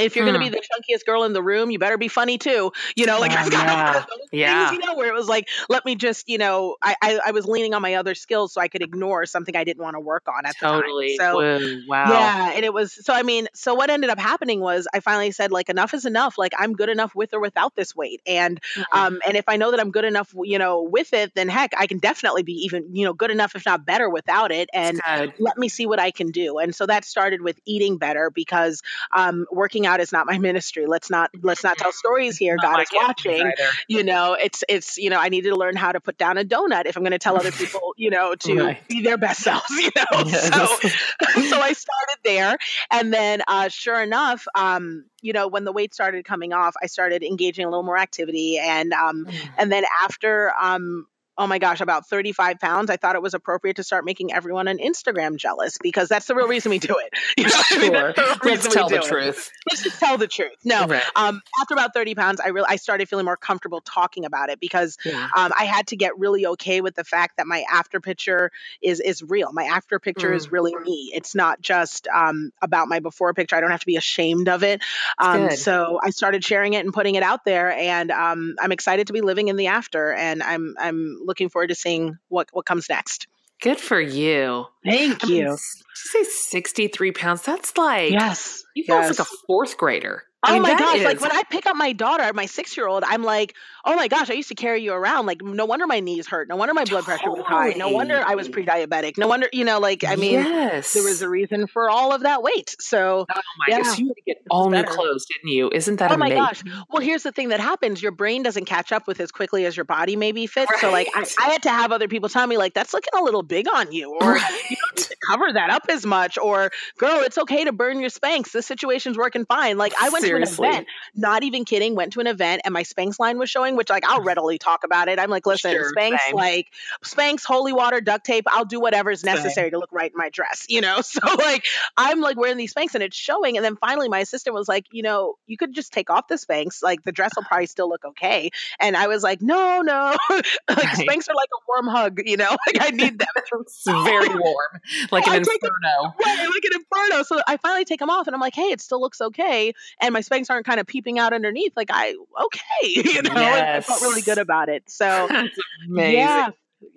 if 0.00 0.16
you're 0.16 0.24
hmm. 0.24 0.32
going 0.32 0.44
to 0.44 0.50
be 0.50 0.56
the 0.56 0.62
chunkiest 0.62 1.04
girl 1.04 1.24
in 1.24 1.32
the 1.32 1.42
room, 1.42 1.70
you 1.70 1.78
better 1.78 1.98
be 1.98 2.08
funny 2.08 2.38
too. 2.38 2.72
You 2.96 3.06
know, 3.06 3.20
like 3.20 3.32
oh, 3.32 3.36
I've 3.38 3.50
got 3.50 3.66
yeah. 3.66 4.04
yeah. 4.32 4.68
Things, 4.70 4.80
you 4.80 4.86
know, 4.86 4.96
where 4.96 5.08
it 5.08 5.14
was 5.14 5.28
like, 5.28 5.48
let 5.68 5.84
me 5.84 5.94
just, 5.94 6.28
you 6.28 6.38
know, 6.38 6.76
I, 6.82 6.96
I, 7.02 7.20
I 7.26 7.30
was 7.32 7.46
leaning 7.46 7.74
on 7.74 7.82
my 7.82 7.94
other 7.94 8.14
skills 8.14 8.52
so 8.52 8.60
I 8.60 8.68
could 8.68 8.82
ignore 8.82 9.26
something 9.26 9.56
I 9.56 9.64
didn't 9.64 9.82
want 9.82 9.94
to 9.94 10.00
work 10.00 10.28
on 10.28 10.46
at 10.46 10.56
totally. 10.58 11.16
the 11.16 11.18
time. 11.18 11.34
So 11.34 11.80
wow. 11.88 12.10
Yeah, 12.10 12.52
and 12.54 12.64
it 12.64 12.72
was 12.72 12.92
so. 12.92 13.12
I 13.14 13.22
mean, 13.22 13.48
so 13.54 13.74
what 13.74 13.90
ended 13.90 14.10
up 14.10 14.18
happening 14.18 14.60
was 14.60 14.86
I 14.92 15.00
finally 15.00 15.30
said 15.30 15.50
like, 15.52 15.68
enough 15.68 15.94
is 15.94 16.04
enough. 16.04 16.38
Like 16.38 16.52
I'm 16.58 16.74
good 16.74 16.88
enough 16.88 17.14
with 17.14 17.34
or 17.34 17.40
without 17.40 17.74
this 17.74 17.94
weight, 17.94 18.20
and 18.26 18.60
mm-hmm. 18.60 18.98
um, 18.98 19.20
and 19.26 19.36
if 19.36 19.48
I 19.48 19.56
know 19.56 19.70
that 19.70 19.80
I'm 19.80 19.90
good 19.90 20.04
enough, 20.04 20.34
you 20.42 20.58
know, 20.58 20.82
with 20.82 21.12
it, 21.12 21.34
then 21.34 21.48
heck, 21.48 21.72
I 21.76 21.86
can 21.86 21.98
definitely 21.98 22.42
be 22.42 22.52
even, 22.64 22.94
you 22.94 23.04
know, 23.04 23.12
good 23.12 23.30
enough 23.30 23.54
if 23.54 23.66
not 23.66 23.84
better 23.84 24.08
without 24.08 24.50
it. 24.50 24.68
And 24.72 25.00
let 25.38 25.58
me 25.58 25.68
see 25.68 25.86
what 25.86 26.00
I 26.00 26.10
can 26.10 26.30
do. 26.30 26.58
And 26.58 26.74
so 26.74 26.86
that 26.86 27.04
started 27.04 27.42
with 27.42 27.58
eating 27.64 27.98
better 27.98 28.30
because 28.30 28.82
um, 29.12 29.46
working 29.50 29.86
out 29.88 30.00
is 30.00 30.12
not 30.12 30.26
my 30.26 30.38
ministry 30.38 30.58
ministry. 30.58 30.86
Let's 30.86 31.10
not 31.10 31.30
let's 31.42 31.64
not 31.64 31.78
tell 31.78 31.92
stories 31.92 32.36
here. 32.36 32.56
God 32.60 32.80
is 32.80 32.88
watching. 32.92 33.52
You 33.88 34.02
know, 34.02 34.34
it's 34.34 34.64
it's 34.68 34.98
you 34.98 35.10
know, 35.10 35.18
I 35.18 35.28
needed 35.28 35.50
to 35.50 35.56
learn 35.56 35.76
how 35.76 35.92
to 35.92 36.00
put 36.00 36.18
down 36.18 36.38
a 36.38 36.44
donut 36.44 36.86
if 36.86 36.96
I'm 36.96 37.02
going 37.02 37.12
to 37.12 37.18
tell 37.18 37.36
other 37.36 37.52
people, 37.52 37.94
you 37.96 38.10
know, 38.10 38.34
to 38.34 38.54
right. 38.54 38.88
be 38.88 39.02
their 39.02 39.18
best 39.18 39.40
selves. 39.40 39.70
You 39.70 39.90
know, 39.96 40.18
yes. 40.26 40.48
so 40.48 40.66
so 41.42 41.60
I 41.60 41.72
started 41.72 42.18
there, 42.24 42.58
and 42.90 43.12
then 43.12 43.42
uh, 43.46 43.68
sure 43.68 44.02
enough, 44.02 44.46
um, 44.54 45.04
you 45.22 45.32
know, 45.32 45.48
when 45.48 45.64
the 45.64 45.72
weight 45.72 45.94
started 45.94 46.24
coming 46.24 46.52
off, 46.52 46.74
I 46.82 46.86
started 46.86 47.22
engaging 47.22 47.64
a 47.64 47.68
little 47.68 47.84
more 47.84 47.98
activity, 47.98 48.58
and 48.58 48.92
um, 48.92 49.26
mm. 49.26 49.50
and 49.56 49.70
then 49.72 49.84
after 50.04 50.52
um 50.60 51.06
oh 51.38 51.46
my 51.46 51.58
gosh, 51.58 51.80
about 51.80 52.08
35 52.08 52.58
pounds, 52.58 52.90
I 52.90 52.96
thought 52.96 53.14
it 53.14 53.22
was 53.22 53.32
appropriate 53.32 53.76
to 53.76 53.84
start 53.84 54.04
making 54.04 54.32
everyone 54.32 54.66
on 54.66 54.78
Instagram 54.78 55.36
jealous 55.36 55.78
because 55.80 56.08
that's 56.08 56.26
the 56.26 56.34
real 56.34 56.48
reason 56.48 56.70
we 56.70 56.80
do 56.80 56.96
it. 56.98 57.14
You 57.38 57.44
know 57.44 57.50
sure. 57.50 58.14
I 58.16 58.36
mean, 58.44 58.54
Let's 58.54 58.66
tell 58.66 58.88
the 58.88 58.98
truth. 58.98 59.52
Let's 59.70 59.84
just 59.84 60.00
tell 60.00 60.18
the 60.18 60.26
truth. 60.26 60.56
No, 60.64 60.86
right. 60.86 61.04
um, 61.14 61.40
after 61.60 61.74
about 61.74 61.94
30 61.94 62.16
pounds, 62.16 62.40
I 62.40 62.48
really 62.48 62.66
I 62.68 62.76
started 62.76 63.08
feeling 63.08 63.26
more 63.26 63.36
comfortable 63.36 63.80
talking 63.80 64.24
about 64.24 64.48
it 64.48 64.58
because 64.58 64.98
yeah. 65.04 65.28
um, 65.36 65.52
I 65.56 65.64
had 65.64 65.88
to 65.88 65.96
get 65.96 66.18
really 66.18 66.46
okay 66.46 66.80
with 66.80 66.96
the 66.96 67.04
fact 67.04 67.36
that 67.36 67.46
my 67.46 67.64
after 67.70 68.00
picture 68.00 68.50
is 68.82 68.98
is 68.98 69.22
real. 69.22 69.52
My 69.52 69.64
after 69.64 70.00
picture 70.00 70.30
mm. 70.30 70.34
is 70.34 70.50
really 70.50 70.74
me. 70.74 71.12
It's 71.14 71.36
not 71.36 71.60
just 71.60 72.08
um, 72.08 72.50
about 72.60 72.88
my 72.88 72.98
before 72.98 73.32
picture. 73.34 73.54
I 73.54 73.60
don't 73.60 73.70
have 73.70 73.80
to 73.80 73.86
be 73.86 73.96
ashamed 73.96 74.48
of 74.48 74.64
it. 74.64 74.82
Um, 75.18 75.50
so 75.52 76.00
I 76.02 76.10
started 76.10 76.44
sharing 76.44 76.72
it 76.72 76.84
and 76.84 76.92
putting 76.92 77.14
it 77.14 77.22
out 77.22 77.44
there, 77.44 77.70
and 77.70 78.10
um, 78.10 78.56
I'm 78.60 78.72
excited 78.72 79.06
to 79.08 79.12
be 79.12 79.20
living 79.20 79.46
in 79.46 79.56
the 79.56 79.68
after, 79.68 80.12
and 80.12 80.42
I'm 80.42 80.74
I'm 80.78 81.20
looking 81.28 81.48
forward 81.48 81.68
to 81.68 81.76
seeing 81.76 82.18
what 82.28 82.48
what 82.52 82.66
comes 82.66 82.88
next. 82.88 83.28
Good 83.60 83.78
for 83.78 84.00
you. 84.00 84.66
Thank 84.84 85.24
I 85.24 85.28
you. 85.28 85.44
Mean, 85.44 85.52
you 85.52 85.56
say 85.94 86.22
63 86.22 87.12
pounds? 87.12 87.42
That's 87.42 87.76
like, 87.76 88.12
yes. 88.12 88.62
You 88.74 88.84
feel 88.84 88.96
yes. 88.96 89.18
like 89.18 89.26
a 89.26 89.30
fourth 89.46 89.76
grader. 89.76 90.22
I 90.44 90.50
oh 90.50 90.52
mean, 90.54 90.62
my 90.62 90.78
gosh! 90.78 90.98
Is... 90.98 91.04
Like 91.04 91.20
when 91.20 91.32
I 91.32 91.42
pick 91.50 91.66
up 91.66 91.74
my 91.74 91.92
daughter, 91.92 92.32
my 92.32 92.46
six-year-old, 92.46 93.02
I'm 93.04 93.24
like, 93.24 93.56
oh 93.84 93.96
my 93.96 94.06
gosh! 94.06 94.30
I 94.30 94.34
used 94.34 94.50
to 94.50 94.54
carry 94.54 94.82
you 94.82 94.92
around. 94.92 95.26
Like, 95.26 95.42
no 95.42 95.64
wonder 95.64 95.84
my 95.88 95.98
knees 95.98 96.28
hurt. 96.28 96.48
No 96.48 96.54
wonder 96.54 96.74
my 96.74 96.84
blood 96.84 97.04
pressure 97.04 97.30
was 97.30 97.44
high. 97.44 97.70
No 97.70 97.88
wonder 97.88 98.22
I 98.24 98.36
was 98.36 98.48
pre-diabetic. 98.48 99.18
No 99.18 99.26
wonder, 99.26 99.48
you 99.52 99.64
know, 99.64 99.80
like 99.80 100.04
I 100.04 100.14
mean, 100.14 100.34
yes. 100.34 100.92
there 100.92 101.02
was 101.02 101.22
a 101.22 101.28
reason 101.28 101.66
for 101.66 101.90
all 101.90 102.14
of 102.14 102.22
that 102.22 102.44
weight. 102.44 102.76
So, 102.78 103.26
oh 103.28 103.40
my 103.58 103.66
yeah. 103.68 103.82
gosh, 103.82 103.98
you 103.98 104.06
had 104.06 104.14
to 104.14 104.22
get 104.24 104.36
all 104.48 104.70
new 104.70 104.84
clothes, 104.84 105.26
didn't 105.26 105.50
you? 105.50 105.70
Isn't 105.72 105.96
that? 105.96 106.12
Oh 106.12 106.14
amazing? 106.14 106.38
my 106.38 106.44
gosh! 106.46 106.62
Well, 106.88 107.02
here's 107.02 107.24
the 107.24 107.32
thing 107.32 107.48
that 107.48 107.58
happens: 107.58 108.00
your 108.00 108.12
brain 108.12 108.44
doesn't 108.44 108.66
catch 108.66 108.92
up 108.92 109.08
with 109.08 109.18
as 109.18 109.32
quickly 109.32 109.66
as 109.66 109.76
your 109.76 109.84
body 109.84 110.14
maybe 110.14 110.46
fits. 110.46 110.70
Right. 110.70 110.80
So, 110.80 110.92
like, 110.92 111.08
I, 111.16 111.26
I, 111.40 111.48
had 111.50 111.64
to 111.64 111.70
have 111.70 111.90
other 111.90 112.06
people 112.06 112.28
tell 112.28 112.46
me, 112.46 112.58
like, 112.58 112.74
that's 112.74 112.94
looking 112.94 113.18
a 113.18 113.24
little 113.24 113.42
big 113.42 113.66
on 113.74 113.90
you, 113.90 114.16
or 114.20 114.34
right. 114.34 114.70
you 114.70 114.76
don't 114.76 114.96
need 114.98 115.02
to 115.02 115.16
cover 115.28 115.52
that 115.52 115.70
up 115.70 115.86
as 115.88 116.06
much, 116.06 116.38
or 116.38 116.70
girl, 116.96 117.22
it's 117.22 117.38
okay 117.38 117.64
to 117.64 117.72
burn 117.72 117.98
your 117.98 118.10
Spanx. 118.10 118.52
This 118.52 118.66
situation's 118.66 119.18
working 119.18 119.44
fine. 119.44 119.78
Like, 119.78 119.94
I 120.00 120.10
went 120.10 120.27
Seriously. 120.28 120.56
to 120.56 120.68
an 120.68 120.74
event 120.74 120.88
not 121.14 121.42
even 121.42 121.64
kidding, 121.64 121.94
went 121.94 122.12
to 122.12 122.20
an 122.20 122.26
event 122.26 122.62
and 122.64 122.72
my 122.72 122.82
Spanx 122.82 123.18
line 123.18 123.38
was 123.38 123.50
showing, 123.50 123.76
which 123.76 123.90
like 123.90 124.04
I'll 124.06 124.22
readily 124.22 124.58
talk 124.58 124.84
about 124.84 125.08
it. 125.08 125.18
I'm 125.18 125.30
like, 125.30 125.46
listen, 125.46 125.72
sure, 125.72 125.92
Spanx, 125.92 126.18
same. 126.26 126.36
like 126.36 126.68
Spanx, 127.04 127.44
holy 127.44 127.72
water, 127.72 128.00
duct 128.00 128.24
tape, 128.24 128.44
I'll 128.48 128.64
do 128.64 128.80
whatever 128.80 129.10
is 129.10 129.24
necessary 129.24 129.66
same. 129.66 129.70
to 129.72 129.78
look 129.78 129.92
right 129.92 130.10
in 130.10 130.16
my 130.16 130.30
dress, 130.30 130.66
you 130.68 130.80
know? 130.80 131.00
So 131.08 131.20
like 131.36 131.64
I'm 131.96 132.20
like 132.20 132.36
wearing 132.36 132.58
these 132.58 132.74
Spanx 132.74 132.94
and 132.94 133.02
it's 133.02 133.16
showing. 133.16 133.56
And 133.56 133.64
then 133.64 133.76
finally 133.76 134.08
my 134.08 134.20
assistant 134.20 134.54
was 134.54 134.68
like, 134.68 134.84
you 134.92 135.02
know, 135.02 135.36
you 135.46 135.56
could 135.56 135.72
just 135.72 135.92
take 135.92 136.10
off 136.10 136.28
the 136.28 136.36
Spanx. 136.36 136.82
Like 136.82 137.02
the 137.02 137.12
dress 137.12 137.32
will 137.34 137.42
probably 137.48 137.66
still 137.66 137.88
look 137.88 138.04
okay. 138.04 138.50
And 138.78 138.96
I 138.96 139.08
was 139.08 139.22
like, 139.22 139.40
no, 139.40 139.80
no. 139.80 140.16
like 140.30 140.46
right. 140.68 140.96
Spanx 140.96 141.28
are 141.28 141.34
like 141.34 141.48
a 141.52 141.60
warm 141.66 141.86
hug, 141.88 142.20
you 142.24 142.36
know? 142.36 142.56
Like 142.68 142.82
I 142.82 142.90
need 142.90 143.18
them. 143.18 143.28
it's 143.36 143.84
very 143.86 144.28
warm. 144.28 144.80
Like 145.10 145.26
an 145.26 145.36
inferno. 145.36 146.14
right, 146.22 146.48
like 146.48 146.64
an 146.64 146.80
inferno. 146.80 147.22
So 147.22 147.40
I 147.48 147.56
finally 147.56 147.86
take 147.86 147.98
them 147.98 148.10
off 148.10 148.26
and 148.26 148.34
I'm 148.34 148.40
like, 148.40 148.54
hey, 148.54 148.70
it 148.70 148.82
still 148.82 149.00
looks 149.00 149.20
okay. 149.20 149.72
And 150.00 150.12
my 150.18 150.22
Spanx 150.22 150.50
aren't 150.50 150.66
kind 150.66 150.80
of 150.80 150.86
peeping 150.86 151.18
out 151.18 151.32
underneath, 151.32 151.72
like 151.76 151.90
I 151.92 152.14
okay, 152.44 152.62
you 152.82 153.22
know, 153.22 153.32
yes. 153.34 153.84
I 153.84 153.92
felt 153.92 154.02
really 154.02 154.22
good 154.22 154.38
about 154.38 154.68
it. 154.68 154.88
So 154.88 155.28
yeah, 155.88 156.50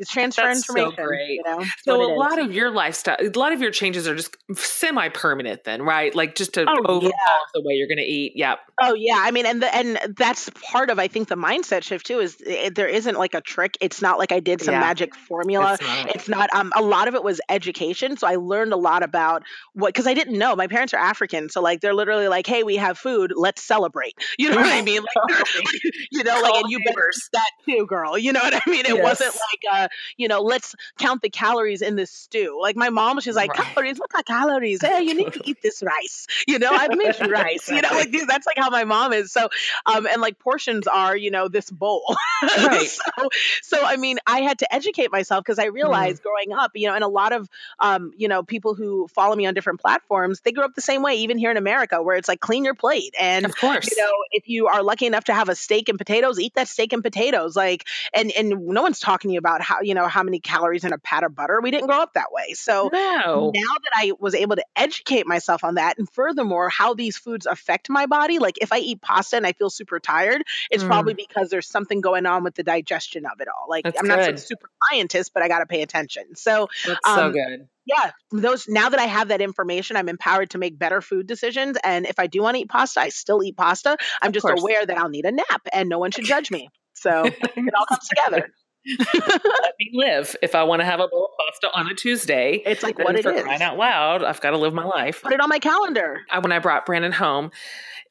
transfer 0.09 0.43
That's 0.43 0.65
so 0.67 0.91
great. 0.91 1.29
You 1.29 1.43
know, 1.45 1.63
So 1.83 2.01
a 2.01 2.15
lot 2.15 2.39
of 2.39 2.53
your 2.53 2.71
lifestyle, 2.71 3.17
a 3.19 3.29
lot 3.37 3.51
of 3.53 3.61
your 3.61 3.71
changes 3.71 4.07
are 4.07 4.15
just 4.15 4.35
semi-permanent, 4.53 5.63
then, 5.63 5.81
right? 5.81 6.13
Like 6.13 6.35
just 6.35 6.53
to 6.55 6.65
Oh, 6.67 6.75
overhaul 6.85 7.03
yeah. 7.03 7.09
the 7.53 7.61
way 7.61 7.73
you're 7.73 7.87
going 7.87 7.97
to 7.97 8.03
eat. 8.03 8.33
Yep. 8.35 8.59
Oh 8.81 8.93
yeah, 8.95 9.17
I 9.19 9.31
mean, 9.31 9.45
and 9.45 9.61
the, 9.61 9.75
and 9.75 9.99
that's 10.17 10.49
part 10.71 10.89
of 10.89 10.99
I 10.99 11.07
think 11.07 11.27
the 11.27 11.35
mindset 11.35 11.83
shift 11.83 12.05
too. 12.07 12.19
Is 12.19 12.37
it, 12.45 12.75
there 12.75 12.87
isn't 12.87 13.17
like 13.17 13.33
a 13.33 13.41
trick. 13.41 13.77
It's 13.81 14.01
not 14.01 14.17
like 14.19 14.31
I 14.31 14.39
did 14.39 14.61
some 14.61 14.73
Yeah. 14.73 14.79
magic 14.79 15.15
formula. 15.15 15.73
It's 15.73 15.81
not. 15.83 16.15
It's 16.15 16.29
not. 16.29 16.53
Um, 16.53 16.71
a 16.75 16.81
lot 16.81 17.07
of 17.07 17.15
it 17.15 17.23
was 17.23 17.39
education. 17.49 18.17
So 18.17 18.27
I 18.27 18.35
learned 18.35 18.73
a 18.73 18.77
lot 18.77 19.03
about 19.03 19.43
what 19.73 19.87
because 19.93 20.07
I 20.07 20.13
didn't 20.13 20.37
know. 20.37 20.55
My 20.55 20.67
parents 20.67 20.93
are 20.93 20.99
African, 20.99 21.49
so 21.49 21.61
like 21.61 21.81
they're 21.81 21.93
literally 21.93 22.27
like, 22.27 22.47
"Hey, 22.47 22.63
we 22.63 22.75
have 22.77 22.97
food. 22.97 23.33
Let's 23.35 23.61
celebrate." 23.63 24.13
You 24.39 24.49
know 24.49 24.55
what 24.57 24.71
I 24.71 24.81
mean? 24.81 25.01
Like, 25.29 25.45
you 26.11 26.23
know, 26.23 26.39
like, 26.41 26.53
and 26.55 26.65
you 26.69 26.79
better 26.85 27.09
that 27.33 27.49
too, 27.67 27.85
girl. 27.87 28.17
You 28.17 28.33
know 28.33 28.39
what 28.41 28.53
I 28.55 28.61
mean? 28.69 28.85
It 28.85 29.01
wasn't 29.01 29.33
Yes. 29.33 29.39
like, 29.51 29.70
uh, 29.71 29.87
you 30.17 30.27
know, 30.27 30.41
let's 30.41 30.75
count 30.99 31.21
the 31.21 31.29
calories 31.29 31.81
in 31.81 31.95
this 31.95 32.11
stew. 32.11 32.59
Like 32.61 32.75
my 32.75 32.89
mom, 32.89 33.19
she's 33.21 33.35
like, 33.35 33.51
Right. 33.51 33.73
calories. 33.73 33.99
Look 33.99 34.13
at 34.17 34.25
calories. 34.25 34.81
Hey, 34.81 35.01
you 35.03 35.15
need 35.15 35.33
to 35.33 35.41
eat 35.45 35.57
this 35.61 35.81
rice. 35.81 36.27
You 36.47 36.59
know, 36.59 36.71
I've 36.71 36.93
made 36.95 37.17
you 37.19 37.29
rice. 37.31 37.69
You 37.69 37.81
know, 37.81 37.89
like 37.91 38.11
these, 38.11 38.27
that's 38.27 38.45
like 38.45 38.57
how 38.57 38.69
my 38.69 38.83
mom 38.83 39.13
is. 39.13 39.31
So, 39.31 39.49
um, 39.85 40.05
and 40.07 40.21
like 40.21 40.39
portions 40.39 40.87
are, 40.87 41.15
you 41.15 41.31
know, 41.31 41.47
this 41.47 41.69
bowl. 41.69 42.15
Right. 42.57 42.87
so, 42.87 43.29
so 43.61 43.85
I 43.85 43.97
mean, 43.97 44.17
I 44.25 44.41
had 44.41 44.59
to 44.59 44.73
educate 44.73 45.11
myself 45.11 45.43
because 45.45 45.59
I 45.59 45.65
realized 45.65 46.23
growing 46.23 46.57
up, 46.57 46.71
you 46.73 46.87
know, 46.87 46.95
and 46.95 47.03
a 47.03 47.07
lot 47.07 47.33
of, 47.33 47.47
um, 47.79 48.13
you 48.17 48.27
know, 48.27 48.41
people 48.43 48.73
who 48.73 49.07
follow 49.09 49.35
me 49.35 49.45
on 49.45 49.53
different 49.53 49.79
platforms, 49.79 50.41
they 50.41 50.51
grew 50.51 50.63
up 50.65 50.73
the 50.73 50.81
same 50.81 51.03
way, 51.03 51.17
even 51.17 51.37
here 51.37 51.51
in 51.51 51.57
America, 51.57 52.01
where 52.01 52.17
it's 52.17 52.27
like 52.27 52.39
clean 52.39 52.65
your 52.65 52.73
plate 52.73 53.13
and 53.19 53.45
Of 53.45 53.55
course. 53.57 53.89
you 53.89 54.01
know 54.01 54.11
if 54.31 54.47
you 54.49 54.67
are 54.67 54.81
lucky 54.81 55.05
enough 55.05 55.25
to 55.25 55.33
have 55.33 55.49
a 55.49 55.55
steak 55.55 55.87
and 55.89 55.97
potatoes 55.99 56.39
eat 56.39 56.55
that 56.55 56.67
steak 56.67 56.93
and 56.93 57.03
potatoes 57.03 57.55
like 57.55 57.85
and 58.13 58.31
and 58.31 58.49
no 58.49 58.81
one's 58.81 58.99
talking 58.99 59.29
to 59.29 59.33
you 59.33 59.39
about 59.39 59.60
how 59.61 59.81
you 59.81 59.93
know 59.93 60.07
how 60.07 60.23
many 60.23 60.39
calories 60.39 60.83
in 60.83 60.93
a 60.93 60.97
pat 60.97 61.23
of 61.23 61.35
butter 61.35 61.59
we 61.61 61.71
didn't 61.71 61.87
grow 61.87 61.99
up 62.01 62.13
that 62.13 62.31
way 62.31 62.53
so 62.53 62.89
no. 62.91 63.51
now 63.53 63.73
that 63.83 63.91
I 63.95 64.11
was 64.19 64.35
able 64.35 64.55
to 64.55 64.65
educate 64.75 65.27
myself 65.27 65.63
on 65.63 65.75
that, 65.75 65.97
and 65.97 66.09
furthermore, 66.09 66.69
how 66.69 66.93
these 66.93 67.17
foods 67.17 67.45
affect 67.45 67.89
my 67.89 68.05
body, 68.05 68.39
like 68.39 68.57
if 68.61 68.71
I 68.73 68.79
eat 68.79 69.01
pasta 69.01 69.37
and 69.37 69.45
I 69.45 69.53
feel 69.53 69.69
super 69.69 69.99
tired, 69.99 70.43
it's 70.69 70.83
Mm. 70.83 70.87
probably 70.87 71.13
because 71.13 71.49
there's 71.49 71.67
something 71.67 72.01
going 72.01 72.25
on 72.25 72.43
with 72.43 72.55
the 72.55 72.63
digestion 72.63 73.25
of 73.25 73.39
it 73.39 73.47
all. 73.47 73.67
Like 73.69 73.83
That's 73.85 73.99
I'm 73.99 74.07
not 74.07 74.23
some 74.23 74.37
super 74.37 74.69
scientist, 74.89 75.31
but 75.33 75.43
I 75.43 75.47
got 75.47 75.59
to 75.59 75.65
pay 75.65 75.81
attention. 75.81 76.35
So 76.35 76.67
That's 76.85 77.07
so 77.13 77.27
um, 77.27 77.31
good. 77.31 77.67
yeah, 77.85 78.11
those 78.31 78.67
now 78.67 78.89
that 78.89 78.99
I 78.99 79.05
have 79.05 79.29
that 79.29 79.41
information, 79.41 79.95
I'm 79.97 80.09
empowered 80.09 80.51
to 80.51 80.57
make 80.57 80.77
better 80.77 81.01
food 81.01 81.27
decisions. 81.27 81.77
And 81.83 82.05
if 82.05 82.19
I 82.19 82.27
do 82.27 82.41
want 82.41 82.55
to 82.55 82.61
eat 82.61 82.69
pasta, 82.69 83.01
I 83.01 83.09
still 83.09 83.43
eat 83.43 83.55
pasta. 83.57 83.97
I'm 84.21 84.29
Of 84.29 84.33
just 84.33 84.45
course. 84.45 84.59
aware 84.61 84.85
that 84.85 84.97
I'll 84.97 85.09
need 85.09 85.25
a 85.25 85.31
nap, 85.31 85.67
and 85.71 85.89
no 85.89 85.99
one 85.99 86.11
should 86.11 86.25
judge 86.25 86.51
me. 86.51 86.69
So 86.93 87.23
it 87.23 87.73
all 87.75 87.85
comes 87.87 88.07
together. 88.09 88.51
Let 88.85 89.75
me 89.79 89.91
live. 89.93 90.35
If 90.41 90.55
I 90.55 90.63
want 90.63 90.81
to 90.81 90.85
have 90.85 90.99
a 90.99 91.07
bowl 91.07 91.25
of 91.25 91.31
pasta 91.37 91.69
on 91.77 91.87
a 91.87 91.93
Tuesday, 91.93 92.61
It's 92.65 92.83
like 92.83 92.97
what 92.97 93.15
it 93.15 93.23
for 93.23 93.31
is. 93.31 93.43
crying 93.43 93.61
out 93.61 93.77
loud, 93.77 94.23
I've 94.23 94.41
got 94.41 94.51
to 94.51 94.57
live 94.57 94.73
my 94.73 94.85
life. 94.85 95.21
Put 95.21 95.33
it 95.33 95.39
on 95.39 95.49
my 95.49 95.59
calendar. 95.59 96.21
I, 96.31 96.39
when 96.39 96.51
I 96.51 96.59
brought 96.59 96.85
Brandon 96.85 97.11
home, 97.11 97.51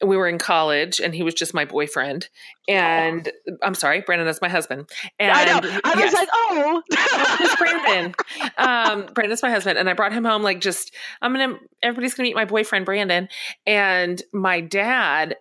we 0.03 0.17
were 0.17 0.27
in 0.27 0.37
college 0.39 0.99
and 0.99 1.13
he 1.13 1.21
was 1.23 1.33
just 1.33 1.53
my 1.53 1.65
boyfriend. 1.65 2.29
And 2.67 3.31
I'm 3.61 3.75
sorry, 3.75 4.01
Brandon 4.01 4.27
is 4.27 4.41
my 4.41 4.49
husband. 4.49 4.89
And 5.19 5.31
I 5.31 5.45
know. 5.45 5.79
I 5.83 5.93
yes. 5.97 6.05
was 6.05 6.13
like, 6.13 6.29
oh. 6.31 6.81
It's 6.91 7.55
Brandon. 7.55 8.13
Um, 8.57 9.07
Brandon's 9.13 9.41
my 9.41 9.49
husband, 9.49 9.77
and 9.77 9.89
I 9.89 9.93
brought 9.93 10.13
him 10.13 10.23
home 10.23 10.43
like 10.43 10.61
just 10.61 10.93
I'm 11.21 11.33
gonna 11.33 11.57
everybody's 11.81 12.13
gonna 12.13 12.27
meet 12.27 12.35
my 12.35 12.45
boyfriend 12.45 12.85
Brandon, 12.85 13.27
and 13.65 14.21
my 14.33 14.61
dad 14.61 15.35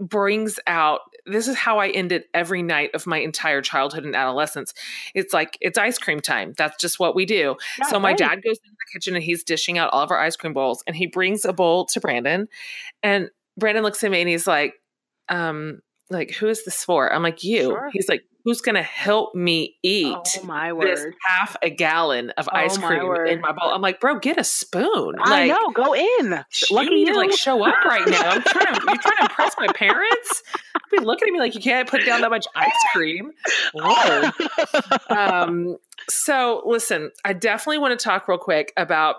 brings 0.00 0.58
out 0.66 1.00
this 1.26 1.46
is 1.46 1.56
how 1.56 1.78
I 1.78 1.88
ended 1.88 2.24
every 2.32 2.62
night 2.62 2.90
of 2.94 3.06
my 3.06 3.18
entire 3.18 3.60
childhood 3.60 4.04
and 4.04 4.16
adolescence. 4.16 4.72
It's 5.14 5.32
like 5.32 5.58
it's 5.60 5.78
ice 5.78 5.98
cream 5.98 6.20
time. 6.20 6.54
That's 6.56 6.80
just 6.80 6.98
what 6.98 7.14
we 7.14 7.26
do. 7.26 7.56
so 7.88 8.00
my 8.00 8.10
right. 8.10 8.18
dad 8.18 8.42
goes 8.42 8.58
into 8.58 8.70
the 8.70 8.92
kitchen 8.92 9.14
and 9.14 9.22
he's 9.22 9.44
dishing 9.44 9.78
out 9.78 9.92
all 9.92 10.02
of 10.02 10.10
our 10.10 10.20
ice 10.20 10.36
cream 10.36 10.52
bowls, 10.52 10.82
and 10.86 10.96
he 10.96 11.06
brings 11.06 11.44
a 11.44 11.52
bowl 11.52 11.84
to 11.86 12.00
Brandon, 12.00 12.48
and 13.02 13.30
Brandon 13.56 13.84
looks 13.84 14.02
at 14.02 14.10
me 14.10 14.20
and 14.20 14.28
he's 14.28 14.46
like, 14.46 14.74
um, 15.28 15.80
like 16.10 16.32
who 16.32 16.48
is 16.48 16.64
this 16.64 16.84
for? 16.84 17.12
I'm 17.12 17.22
like 17.22 17.42
you. 17.44 17.62
Sure. 17.62 17.90
He's 17.92 18.08
like, 18.08 18.24
who's 18.44 18.60
gonna 18.60 18.82
help 18.82 19.34
me 19.34 19.76
eat? 19.82 20.16
Oh 20.16 20.44
my 20.44 20.72
this 20.80 21.04
half 21.26 21.56
a 21.62 21.70
gallon 21.70 22.30
of 22.30 22.48
Oh, 22.52 22.56
ice 22.56 22.76
cream 22.78 23.06
word. 23.06 23.28
in 23.28 23.40
my 23.40 23.52
bowl. 23.52 23.70
I'm 23.72 23.80
like, 23.80 24.00
bro, 24.00 24.18
get 24.18 24.38
a 24.38 24.44
spoon. 24.44 25.14
I 25.20 25.30
Like, 25.30 25.48
know. 25.50 25.70
Go 25.70 25.94
in. 25.94 26.44
Lucky 26.70 26.90
you 26.90 27.06
you. 27.08 27.16
like 27.16 27.32
show 27.32 27.64
up 27.64 27.84
right 27.84 28.06
now. 28.08 28.30
I'm 28.30 28.42
trying 28.42 28.74
to, 28.74 28.80
you're 28.86 28.96
trying 28.96 29.16
to 29.16 29.22
impress 29.22 29.54
my 29.58 29.68
parents. 29.68 30.42
Be 30.90 30.98
looking 30.98 31.28
at 31.28 31.32
me 31.32 31.38
like 31.38 31.54
you 31.54 31.60
can't 31.60 31.88
put 31.88 32.04
down 32.04 32.20
that 32.22 32.30
much 32.30 32.46
ice 32.56 32.72
cream. 32.92 33.30
Lord. 33.74 34.32
Um, 35.10 35.76
so 36.08 36.62
listen, 36.64 37.10
I 37.24 37.32
definitely 37.32 37.78
want 37.78 37.98
to 37.98 38.02
talk 38.02 38.28
real 38.28 38.38
quick 38.38 38.72
about. 38.76 39.16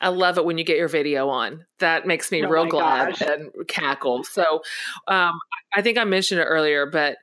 I 0.00 0.08
love 0.08 0.38
it 0.38 0.44
when 0.44 0.58
you 0.58 0.64
get 0.64 0.76
your 0.76 0.88
video 0.88 1.28
on. 1.28 1.66
That 1.78 2.06
makes 2.06 2.30
me 2.32 2.44
Oh 2.44 2.48
real 2.48 2.66
glad 2.66 3.10
gosh. 3.18 3.20
and 3.22 3.50
cackle. 3.68 4.24
So, 4.24 4.62
um, 5.08 5.32
I 5.74 5.82
think 5.82 5.98
I 5.98 6.04
mentioned 6.04 6.40
it 6.40 6.44
earlier, 6.44 6.86
but 6.86 7.16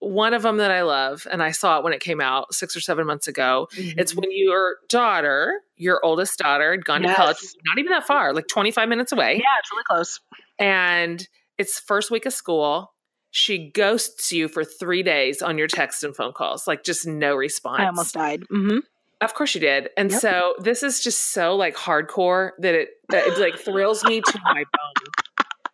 one 0.00 0.32
of 0.32 0.42
them 0.42 0.58
that 0.58 0.70
I 0.70 0.82
love, 0.82 1.26
and 1.30 1.42
I 1.42 1.50
saw 1.50 1.78
it 1.78 1.84
when 1.84 1.92
it 1.92 2.00
came 2.00 2.20
out 2.20 2.54
six 2.54 2.76
or 2.76 2.80
seven 2.80 3.06
months 3.06 3.26
ago, 3.26 3.68
it's 3.72 4.12
Mm-hmm. 4.12 4.20
when 4.20 4.30
your 4.32 4.76
daughter, 4.88 5.60
your 5.76 6.00
oldest 6.04 6.38
daughter, 6.38 6.70
had 6.70 6.84
gone 6.84 7.02
to 7.02 7.12
college, 7.14 7.38
not 7.66 7.78
even 7.78 7.90
that 7.90 8.06
far, 8.06 8.32
like 8.32 8.46
25 8.46 8.88
minutes 8.88 9.10
away. 9.12 9.34
yeah, 9.34 9.58
it's 9.58 9.70
really 9.72 9.84
close. 9.88 10.20
And 10.58 11.26
it's 11.58 11.80
first 11.80 12.10
week 12.12 12.26
of 12.26 12.32
school. 12.32 12.92
She 13.30 13.70
ghosts 13.72 14.30
you 14.32 14.46
for 14.48 14.64
three 14.64 15.02
days 15.02 15.42
on 15.42 15.58
your 15.58 15.66
text 15.66 16.02
and 16.04 16.14
phone 16.16 16.32
calls, 16.32 16.66
like 16.68 16.84
just 16.84 17.06
no 17.06 17.34
response. 17.34 17.80
I 17.80 17.86
almost 17.86 18.14
died. 18.14 18.44
hmm 18.48 18.78
Of 19.20 19.34
course 19.34 19.54
you 19.54 19.60
did. 19.60 19.90
And 19.96 20.10
Yep. 20.10 20.20
so 20.20 20.54
this 20.60 20.82
is 20.82 21.00
just 21.02 21.32
so 21.32 21.56
like 21.56 21.74
hardcore 21.76 22.52
that 22.58 22.74
it 22.74 22.90
that 23.08 23.26
it 23.26 23.38
like 23.38 23.58
thrills 23.58 24.04
me 24.04 24.20
to 24.20 24.40
my 24.44 24.62
bone 24.64 25.10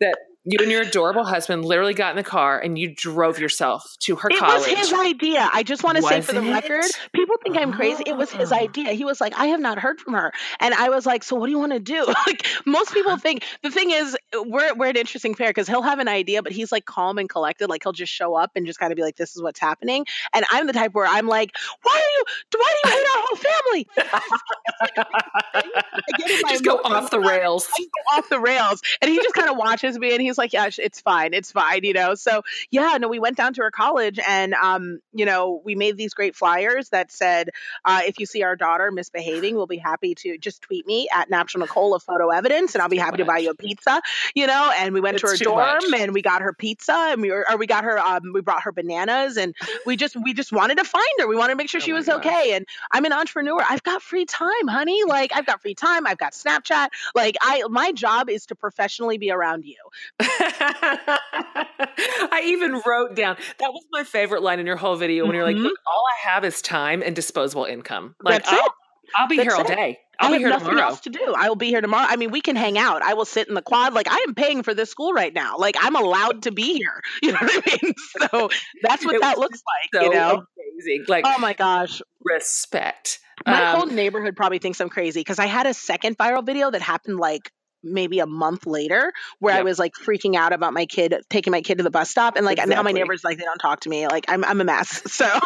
that 0.01 0.17
you 0.45 0.57
and 0.61 0.71
your 0.71 0.83
adorable 0.83 1.25
husband 1.25 1.65
literally 1.65 1.93
got 1.93 2.11
in 2.11 2.17
the 2.17 2.23
car 2.23 2.59
and 2.59 2.77
you 2.77 2.93
drove 2.95 3.39
yourself 3.39 3.83
to 4.01 4.15
her 4.15 4.29
car. 4.29 4.37
It 4.37 4.39
college. 4.39 4.69
was 4.69 4.89
his 4.89 4.93
idea. 4.93 5.49
I 5.51 5.63
just 5.63 5.83
want 5.83 5.97
to 5.97 6.03
say 6.03 6.17
Was 6.17 6.25
for 6.27 6.33
the 6.33 6.43
it? 6.43 6.51
record, 6.51 6.83
people 7.13 7.35
think 7.43 7.57
I'm 7.57 7.73
crazy. 7.73 8.03
It 8.05 8.15
was 8.15 8.31
his 8.31 8.51
Oh. 8.51 8.55
idea. 8.55 8.91
He 8.93 9.03
was 9.05 9.19
like, 9.19 9.33
I 9.37 9.47
have 9.47 9.59
not 9.59 9.79
heard 9.79 9.99
from 9.99 10.13
her. 10.13 10.31
And 10.59 10.73
I 10.75 10.89
was 10.89 11.05
like, 11.05 11.23
so 11.23 11.35
what 11.35 11.47
do 11.47 11.51
you 11.51 11.59
want 11.59 11.73
to 11.73 11.79
do? 11.79 12.05
like 12.27 12.45
most 12.65 12.93
people 12.93 13.17
think 13.17 13.43
the 13.63 13.71
thing 13.71 13.89
is 13.91 14.15
we're 14.33 14.73
we're 14.75 14.89
an 14.89 14.97
interesting 14.97 15.33
pair 15.33 15.49
because 15.49 15.67
he'll 15.67 15.81
have 15.81 15.99
an 15.99 16.07
idea, 16.07 16.43
but 16.43 16.51
he's 16.51 16.71
like 16.71 16.85
calm 16.85 17.17
and 17.17 17.27
collected. 17.29 17.67
Like 17.69 17.83
he'll 17.83 17.91
just 17.93 18.13
show 18.13 18.35
up 18.35 18.51
and 18.55 18.65
just 18.67 18.79
kind 18.79 18.91
of 18.91 18.97
be 18.97 19.01
like, 19.01 19.15
this 19.15 19.35
is 19.35 19.41
what's 19.41 19.59
happening. 19.59 20.05
And 20.33 20.45
I'm 20.51 20.67
the 20.67 20.73
type 20.73 20.93
where 20.93 21.07
I'm 21.07 21.27
like, 21.27 21.51
why 21.81 21.93
are 21.93 21.97
you 21.97 22.23
why 22.59 22.75
do 22.83 22.89
you 22.89 22.95
hate 22.95 23.07
our 23.07 23.23
whole 23.25 23.37
family? 23.37 23.87
I 25.55 26.17
get 26.17 26.29
in 26.29 26.41
just 26.49 26.63
go 26.63 26.77
off 26.83 27.09
the 27.09 27.19
rails. 27.19 27.67
I 27.77 27.83
go 27.83 28.17
off 28.17 28.29
the 28.29 28.39
rails. 28.39 28.81
And 29.01 29.09
he 29.09 29.17
just 29.17 29.33
kind 29.35 29.49
of 29.49 29.57
watches 29.57 29.97
me 29.97 30.11
and 30.13 30.21
he's 30.21 30.34
like, 30.37 30.53
yeah, 30.53 30.69
it's 30.77 31.01
fine. 31.01 31.33
It's 31.33 31.51
fine. 31.51 31.83
You 31.83 31.93
know? 31.93 32.15
So 32.15 32.41
yeah, 32.71 32.97
no, 32.99 33.07
we 33.07 33.19
went 33.19 33.37
down 33.37 33.53
to 33.55 33.61
her 33.61 33.71
college 33.71 34.19
and, 34.27 34.53
um, 34.53 34.99
you 35.13 35.25
know, 35.25 35.61
we 35.63 35.75
made 35.75 35.97
these 35.97 36.13
great 36.13 36.35
flyers 36.35 36.89
that 36.89 37.11
said, 37.11 37.49
uh, 37.83 38.01
if 38.05 38.19
you 38.19 38.25
see 38.25 38.43
our 38.43 38.55
daughter 38.55 38.91
misbehaving, 38.91 39.55
we'll 39.55 39.67
be 39.67 39.77
happy 39.77 40.15
to 40.15 40.37
just 40.37 40.61
tweet 40.61 40.85
me 40.87 41.07
at 41.13 41.29
Natural 41.29 41.61
Nicole 41.61 41.93
of 41.93 42.03
photo 42.03 42.29
evidence 42.29 42.75
and 42.75 42.81
I'll 42.81 42.89
be 42.89 42.97
happy 42.97 43.17
to 43.17 43.25
buy 43.25 43.39
you 43.39 43.51
a 43.51 43.55
pizza, 43.55 44.01
you 44.33 44.47
know? 44.47 44.71
And 44.79 44.93
we 44.93 45.01
went 45.01 45.17
to 45.19 45.25
It's 45.27 45.39
her 45.39 45.43
dorm 45.43 45.79
much. 45.91 46.01
and 46.01 46.13
we 46.13 46.21
got 46.21 46.41
her 46.41 46.53
pizza 46.53 46.93
and 46.93 47.21
we 47.21 47.31
were, 47.31 47.45
or 47.49 47.57
we 47.57 47.67
got 47.67 47.83
her, 47.83 47.99
um, 47.99 48.31
we 48.33 48.41
brought 48.41 48.63
her 48.63 48.71
bananas 48.71 49.37
and 49.37 49.55
we 49.85 49.95
just, 49.95 50.15
we 50.15 50.33
just 50.33 50.51
wanted 50.51 50.77
to 50.77 50.83
find 50.83 51.03
her. 51.19 51.27
We 51.27 51.35
wanted 51.35 51.53
to 51.53 51.57
make 51.57 51.69
sure 51.69 51.79
Oh 51.81 51.83
she 51.85 51.93
was 51.93 52.09
okay. 52.09 52.53
And 52.53 52.65
I'm 52.91 53.05
an 53.05 53.13
entrepreneur. 53.13 53.63
I've 53.67 53.83
got 53.83 54.01
free 54.01 54.25
time, 54.25 54.67
honey. 54.67 55.03
Like 55.05 55.31
I've 55.35 55.45
got 55.45 55.61
free 55.61 55.75
time. 55.75 56.05
I've 56.07 56.17
got 56.17 56.33
Snapchat. 56.33 56.89
Like 57.13 57.35
I, 57.41 57.63
my 57.69 57.91
job 57.91 58.29
is 58.29 58.45
to 58.47 58.55
professionally 58.55 59.17
be 59.17 59.31
around 59.31 59.65
you. 59.65 59.75
I 61.07 62.41
even 62.45 62.81
wrote 62.85 63.15
down 63.15 63.37
that 63.59 63.71
was 63.71 63.83
my 63.91 64.03
favorite 64.03 64.41
line 64.43 64.59
in 64.59 64.65
your 64.65 64.75
whole 64.77 64.95
video 64.95 65.25
when 65.25 65.35
you're 65.35 65.43
like, 65.43 65.55
Mhm. 65.55 65.63
Look, 65.63 65.77
all 65.87 66.03
I 66.05 66.29
have 66.29 66.43
is 66.45 66.61
time 66.61 67.01
and 67.01 67.15
disposable 67.15 67.65
income. 67.65 68.15
Like 68.21 68.43
That's 68.43 68.53
it. 68.53 68.59
I'll, 68.59 68.73
I'll 69.15 69.27
be 69.27 69.37
That's 69.37 69.47
here 69.55 69.55
all 69.55 69.71
it. 69.71 69.75
day. 69.75 69.99
I'll 70.19 70.29
I 70.29 70.31
be 70.31 70.33
have 70.35 70.41
here 70.41 70.49
nothing 70.49 70.67
tomorrow. 70.69 70.87
else 70.87 71.01
to 71.01 71.09
do. 71.09 71.33
I 71.37 71.49
will 71.49 71.55
be 71.57 71.67
here 71.67 71.81
tomorrow. 71.81 72.05
I 72.07 72.15
mean, 72.15 72.31
we 72.31 72.39
can 72.41 72.55
hang 72.55 72.77
out. 72.77 73.01
I 73.01 73.13
will 73.15 73.25
sit 73.25 73.47
in 73.49 73.53
the 73.53 73.61
quad. 73.61 73.93
Like 73.93 74.07
I 74.09 74.23
am 74.27 74.33
paying 74.33 74.63
for 74.63 74.73
this 74.73 74.89
school 74.89 75.11
right 75.13 75.33
now. 75.33 75.57
Like 75.57 75.75
I'm 75.79 75.95
allowed 75.95 76.43
to 76.43 76.51
be 76.51 76.73
here. 76.77 77.01
You 77.21 77.31
know 77.33 77.37
what 77.41 77.51
I 77.67 77.77
mean? 77.83 77.93
So 78.19 78.49
that's 78.81 79.03
what 79.05 79.19
that 79.21 79.37
looks 79.37 79.61
like. 79.93 80.01
So 80.01 80.07
you 80.09 80.13
know? 80.17 80.43
amazing. 80.75 81.05
Like 81.07 81.25
Oh 81.27 81.37
my 81.39 81.53
gosh. 81.53 82.01
respect. 82.23 83.19
My 83.45 83.71
Um, 83.71 83.77
whole 83.77 83.85
neighborhood 83.87 84.35
probably 84.37 84.59
thinks 84.59 84.79
I'm 84.79 84.89
crazy 84.89 85.19
because 85.19 85.39
I 85.39 85.45
had 85.47 85.65
a 85.67 85.73
second 85.73 86.17
viral 86.17 86.45
video 86.45 86.71
that 86.71 86.81
happened 86.81 87.19
like 87.19 87.51
maybe 87.85 88.19
a 88.19 88.25
month 88.25 88.65
later 88.65 89.13
where 89.39 89.55
I 89.55 89.61
was 89.61 89.79
like 89.79 89.93
freaking 89.93 90.35
out 90.35 90.51
about 90.53 90.73
my 90.73 90.85
kid 90.85 91.15
taking 91.29 91.51
my 91.51 91.61
kid 91.61 91.77
to 91.77 91.83
the 91.83 91.91
bus 91.91 92.09
stop 92.09 92.35
and 92.35 92.45
like 92.45 92.59
now 92.65 92.83
my 92.83 92.91
neighbors 92.91 93.23
like 93.23 93.37
they 93.37 93.45
don't 93.45 93.59
talk 93.59 93.81
to 93.81 93.89
me. 93.89 94.07
Like 94.07 94.25
I'm 94.27 94.43
I'm 94.43 94.59
a 94.61 94.63
mess 94.63 95.01
so. 95.11 95.25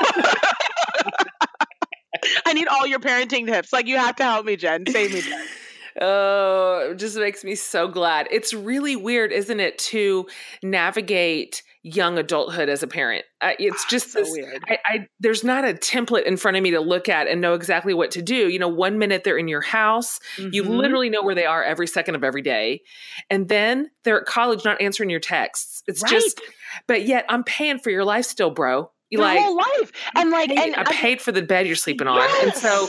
I 2.46 2.54
need 2.54 2.68
all 2.68 2.86
your 2.88 3.00
parenting 3.00 3.46
tips. 3.46 3.72
Like 3.72 3.88
you 3.88 3.98
have 3.98 4.16
to 4.18 4.24
help 4.24 4.46
me 4.46 4.56
Jen. 4.56 4.86
Save 4.88 5.14
me 5.14 5.22
Jen. 5.22 5.46
Oh, 6.02 6.92
it 6.92 6.96
just 6.96 7.18
makes 7.18 7.44
me 7.44 7.56
so 7.56 7.90
glad. 7.90 8.30
It's 8.32 8.54
really 8.54 8.96
weird, 8.96 9.34
isn't 9.34 9.60
it, 9.60 9.78
to 9.80 10.28
navigate 10.64 11.62
young 11.96 12.18
adulthood 12.18 12.70
as 12.70 12.84
a 12.84 12.88
parent. 12.88 13.26
Uh, 13.42 13.52
it's 13.60 13.86
just 13.86 14.12
so 14.12 14.20
this, 14.20 14.30
weird. 14.32 14.64
I, 14.68 14.78
I 14.86 15.08
there's 15.20 15.44
not 15.44 15.64
a 15.66 15.74
template 15.74 16.24
in 16.24 16.38
front 16.38 16.58
of 16.58 16.64
me 16.64 16.72
to 16.72 16.80
look 16.80 17.10
at 17.10 17.28
and 17.28 17.42
know 17.42 17.54
exactly 17.54 17.94
what 17.94 18.12
to 18.12 18.22
do. 18.22 18.50
You 18.50 18.60
know, 18.60 18.68
one 18.68 18.98
minute 18.98 19.24
they're 19.24 19.38
in 19.38 19.48
your 19.48 19.62
house, 19.62 20.20
you 20.38 20.64
Mhm. 20.64 20.78
literally 20.78 21.10
know 21.10 21.24
where 21.24 21.36
they 21.36 21.46
are 21.46 21.64
every 21.64 21.88
second 21.88 22.16
of 22.16 22.24
every 22.24 22.42
day, 22.42 22.82
and 23.30 23.48
then 23.50 23.90
they're 24.04 24.20
at 24.22 24.26
college 24.26 24.66
not 24.66 24.82
answering 24.82 25.10
your 25.10 25.20
texts. 25.20 25.84
It's 25.88 26.02
right. 26.04 26.12
just, 26.12 26.42
but 26.88 27.06
yet 27.06 27.26
I'm 27.30 27.44
paying 27.44 27.80
for 27.80 27.90
your 27.90 28.06
life 28.06 28.26
still, 28.26 28.52
bro. 28.52 28.92
You 29.10 29.18
your 29.20 29.28
like 29.28 29.40
whole 29.40 29.56
life, 29.58 29.92
and 30.16 30.30
like, 30.30 30.50
paid- 30.50 30.60
and 30.60 30.76
I 30.76 30.82
I- 30.82 30.94
paid 30.94 31.22
for 31.22 31.32
the 31.32 31.42
bed 31.42 31.66
you're 31.66 31.76
sleeping 31.76 32.08
on, 32.08 32.30
and 32.44 32.54
so 32.54 32.88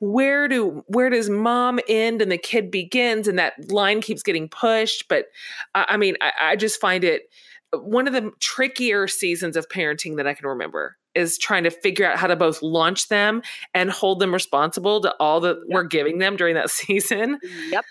where 0.00 0.48
do 0.48 0.82
where 0.88 1.08
does 1.10 1.30
mom 1.30 1.78
end 1.88 2.20
and 2.20 2.30
the 2.32 2.36
kid 2.36 2.70
begins, 2.70 3.28
and 3.28 3.38
that 3.38 3.70
line 3.70 4.00
keeps 4.00 4.22
getting 4.22 4.48
pushed. 4.48 5.06
But 5.08 5.26
I, 5.74 5.86
I 5.90 5.96
mean, 5.96 6.16
I, 6.20 6.32
I 6.40 6.56
just 6.56 6.80
find 6.80 7.04
it 7.04 7.22
one 7.72 8.06
of 8.06 8.12
the 8.12 8.32
trickier 8.40 9.08
seasons 9.08 9.56
of 9.56 9.68
parenting 9.68 10.16
that 10.16 10.26
I 10.26 10.34
can 10.34 10.46
remember 10.46 10.96
is 11.14 11.38
trying 11.38 11.64
to 11.64 11.70
figure 11.70 12.06
out 12.06 12.18
how 12.18 12.26
to 12.26 12.36
both 12.36 12.62
launch 12.62 13.08
them 13.08 13.42
and 13.74 13.90
hold 13.90 14.20
them 14.20 14.32
responsible 14.32 15.00
to 15.02 15.14
all 15.20 15.40
that 15.40 15.58
we're 15.68 15.84
giving 15.84 16.18
them 16.18 16.36
during 16.36 16.54
that 16.54 16.70
season. 16.70 17.38
yep. 17.68 17.84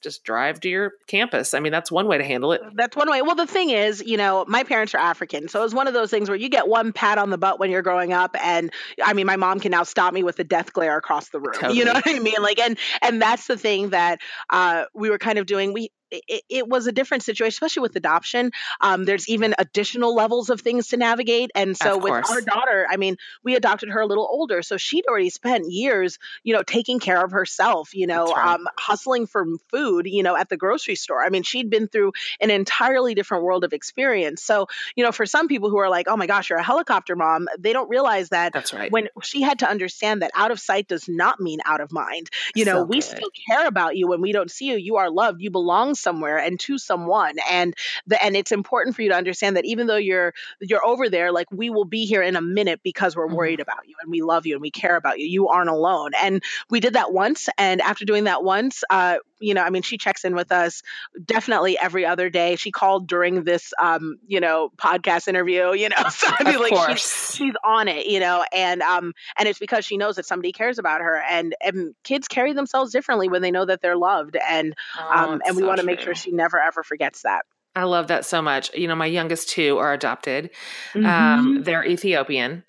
Just 0.00 0.22
drive 0.22 0.60
to 0.60 0.68
your 0.68 0.92
campus. 1.08 1.54
I 1.54 1.58
mean, 1.58 1.72
that's 1.72 1.90
one 1.90 2.06
way 2.06 2.18
to 2.18 2.24
handle 2.24 2.52
it. 2.52 2.60
That's 2.74 2.94
one 2.94 3.10
way. 3.10 3.20
Well, 3.20 3.34
the 3.34 3.48
thing 3.48 3.70
is, 3.70 4.00
you 4.00 4.16
know, 4.16 4.44
my 4.46 4.62
parents 4.62 4.94
are 4.94 4.98
African. 4.98 5.48
So 5.48 5.58
it 5.58 5.64
was 5.64 5.74
one 5.74 5.88
of 5.88 5.94
those 5.94 6.08
things 6.08 6.28
where 6.28 6.38
you 6.38 6.48
get 6.48 6.68
one 6.68 6.92
pat 6.92 7.18
on 7.18 7.30
the 7.30 7.38
butt 7.38 7.58
when 7.58 7.72
you're 7.72 7.82
growing 7.82 8.12
up. 8.12 8.36
And 8.40 8.72
I 9.04 9.12
mean, 9.12 9.26
my 9.26 9.34
mom 9.34 9.58
can 9.58 9.72
now 9.72 9.82
stop 9.82 10.14
me 10.14 10.22
with 10.22 10.36
the 10.36 10.44
death 10.44 10.72
glare 10.72 10.96
across 10.96 11.30
the 11.30 11.40
room. 11.40 11.74
You 11.74 11.84
know 11.84 11.94
what 11.94 12.06
I 12.06 12.20
mean? 12.20 12.40
Like, 12.40 12.60
and, 12.60 12.78
and 13.02 13.20
that's 13.20 13.48
the 13.48 13.56
thing 13.56 13.90
that 13.90 14.20
uh, 14.50 14.84
we 14.94 15.10
were 15.10 15.18
kind 15.18 15.36
of 15.36 15.46
doing. 15.46 15.72
We, 15.72 15.90
it, 16.10 16.42
it 16.48 16.68
was 16.68 16.86
a 16.86 16.92
different 16.92 17.22
situation, 17.22 17.54
especially 17.54 17.82
with 17.82 17.96
adoption. 17.96 18.50
Um, 18.80 19.04
there's 19.04 19.28
even 19.28 19.54
additional 19.58 20.14
levels 20.14 20.50
of 20.50 20.60
things 20.60 20.88
to 20.88 20.96
navigate. 20.96 21.50
And 21.54 21.76
so 21.76 21.98
with 21.98 22.12
our 22.12 22.40
daughter, 22.40 22.86
I 22.88 22.96
mean, 22.96 23.16
we 23.44 23.56
adopted 23.56 23.90
her 23.90 24.00
a 24.00 24.06
little 24.06 24.26
older. 24.30 24.62
So 24.62 24.76
she'd 24.76 25.06
already 25.06 25.30
spent 25.30 25.70
years, 25.70 26.18
you 26.42 26.54
know, 26.54 26.62
taking 26.62 26.98
care 26.98 27.22
of 27.22 27.32
herself, 27.32 27.94
you 27.94 28.06
know, 28.06 28.26
right. 28.26 28.54
um, 28.54 28.66
hustling 28.78 29.26
for 29.26 29.46
food, 29.70 30.06
you 30.06 30.22
know, 30.22 30.36
at 30.36 30.48
the 30.48 30.56
grocery 30.56 30.94
store. 30.94 31.22
I 31.22 31.28
mean, 31.30 31.42
she'd 31.42 31.70
been 31.70 31.88
through 31.88 32.12
an 32.40 32.50
entirely 32.50 33.14
different 33.14 33.44
world 33.44 33.64
of 33.64 33.72
experience. 33.72 34.42
So, 34.42 34.66
you 34.96 35.04
know, 35.04 35.12
for 35.12 35.26
some 35.26 35.48
people 35.48 35.70
who 35.70 35.78
are 35.78 35.90
like, 35.90 36.08
oh 36.08 36.16
my 36.16 36.26
gosh, 36.26 36.50
you're 36.50 36.58
a 36.58 36.62
helicopter 36.62 37.16
mom, 37.16 37.48
they 37.58 37.72
don't 37.72 37.88
realize 37.88 38.30
that 38.30 38.52
That's 38.52 38.72
right. 38.72 38.90
when 38.90 39.08
she 39.22 39.42
had 39.42 39.60
to 39.60 39.68
understand 39.68 40.22
that 40.22 40.30
out 40.34 40.50
of 40.50 40.60
sight 40.60 40.88
does 40.88 41.08
not 41.08 41.40
mean 41.40 41.60
out 41.64 41.80
of 41.80 41.92
mind. 41.92 42.30
You 42.54 42.64
know, 42.64 42.78
So 42.78 42.84
we 42.84 43.00
still 43.00 43.30
care 43.48 43.66
about 43.66 43.96
you 43.96 44.08
when 44.08 44.20
we 44.20 44.32
don't 44.32 44.50
see 44.50 44.66
you. 44.66 44.76
You 44.76 44.96
are 44.96 45.10
loved. 45.10 45.40
You 45.42 45.50
belong 45.50 45.94
somewhere 45.98 46.38
and 46.38 46.58
to 46.60 46.78
someone. 46.78 47.34
And 47.50 47.74
the 48.06 48.22
and 48.22 48.36
it's 48.36 48.52
important 48.52 48.96
for 48.96 49.02
you 49.02 49.10
to 49.10 49.16
understand 49.16 49.56
that 49.56 49.64
even 49.64 49.86
though 49.86 49.96
you're 49.96 50.32
you're 50.60 50.84
over 50.84 51.08
there, 51.08 51.32
like 51.32 51.50
we 51.50 51.70
will 51.70 51.84
be 51.84 52.06
here 52.06 52.22
in 52.22 52.36
a 52.36 52.42
minute 52.42 52.80
because 52.82 53.16
we're 53.16 53.28
Mhm. 53.28 53.34
worried 53.34 53.60
about 53.60 53.86
you 53.86 53.94
and 54.02 54.10
we 54.10 54.22
love 54.22 54.46
you 54.46 54.54
and 54.54 54.62
we 54.62 54.70
care 54.70 54.96
about 54.96 55.18
you. 55.18 55.26
You 55.26 55.48
aren't 55.48 55.70
alone. 55.70 56.10
And 56.22 56.42
we 56.70 56.80
did 56.80 56.94
that 56.94 57.12
once. 57.12 57.48
And 57.58 57.80
after 57.80 58.04
doing 58.04 58.24
that 58.24 58.42
once, 58.44 58.84
uh, 58.90 59.18
you 59.40 59.54
know, 59.54 59.62
I 59.62 59.70
mean, 59.70 59.82
she 59.82 59.98
checks 59.98 60.24
in 60.24 60.34
with 60.34 60.52
us 60.52 60.82
definitely 61.24 61.78
every 61.78 62.04
other 62.04 62.30
day. 62.30 62.56
She 62.56 62.70
called 62.70 63.06
during 63.06 63.44
this, 63.44 63.72
um, 63.80 64.18
you 64.26 64.40
know, 64.40 64.70
podcast 64.76 65.28
interview, 65.28 65.72
you 65.74 65.88
know, 65.88 66.08
so 66.10 66.26
I 66.30 66.44
mean, 66.44 66.60
like 66.60 66.90
she's 66.90 67.34
she's 67.34 67.54
on 67.64 67.88
it, 67.88 68.06
you 68.06 68.20
know, 68.20 68.44
and 68.52 68.82
um 68.82 69.12
and 69.36 69.48
it's 69.48 69.58
because 69.58 69.84
she 69.84 69.96
knows 69.96 70.16
that 70.16 70.26
somebody 70.26 70.52
cares 70.52 70.78
about 70.78 71.00
her 71.00 71.22
and 71.28 71.54
and 71.60 71.94
kids 72.04 72.28
carry 72.28 72.52
themselves 72.52 72.92
differently 72.92 73.28
when 73.28 73.42
they 73.42 73.50
know 73.50 73.64
that 73.64 73.80
they're 73.80 73.96
loved 73.96 74.36
and 74.36 74.74
Oh, 74.98 75.10
um 75.10 75.42
and 75.44 75.56
we 75.56 75.62
so 75.62 75.68
want 75.68 75.80
to 75.80 75.86
make 75.86 76.00
sure 76.00 76.14
she 76.14 76.32
never 76.32 76.60
ever 76.60 76.82
forgets 76.82 77.22
that. 77.22 77.44
I 77.76 77.84
love 77.84 78.08
that 78.08 78.24
so 78.24 78.42
much. 78.42 78.74
You 78.74 78.88
know, 78.88 78.96
my 78.96 79.06
youngest 79.06 79.50
two 79.50 79.78
are 79.78 79.92
adopted. 79.92 80.50
Mm-hmm. 80.94 81.06
Um, 81.06 81.62
they're 81.62 81.84
Ethiopian, 81.84 82.64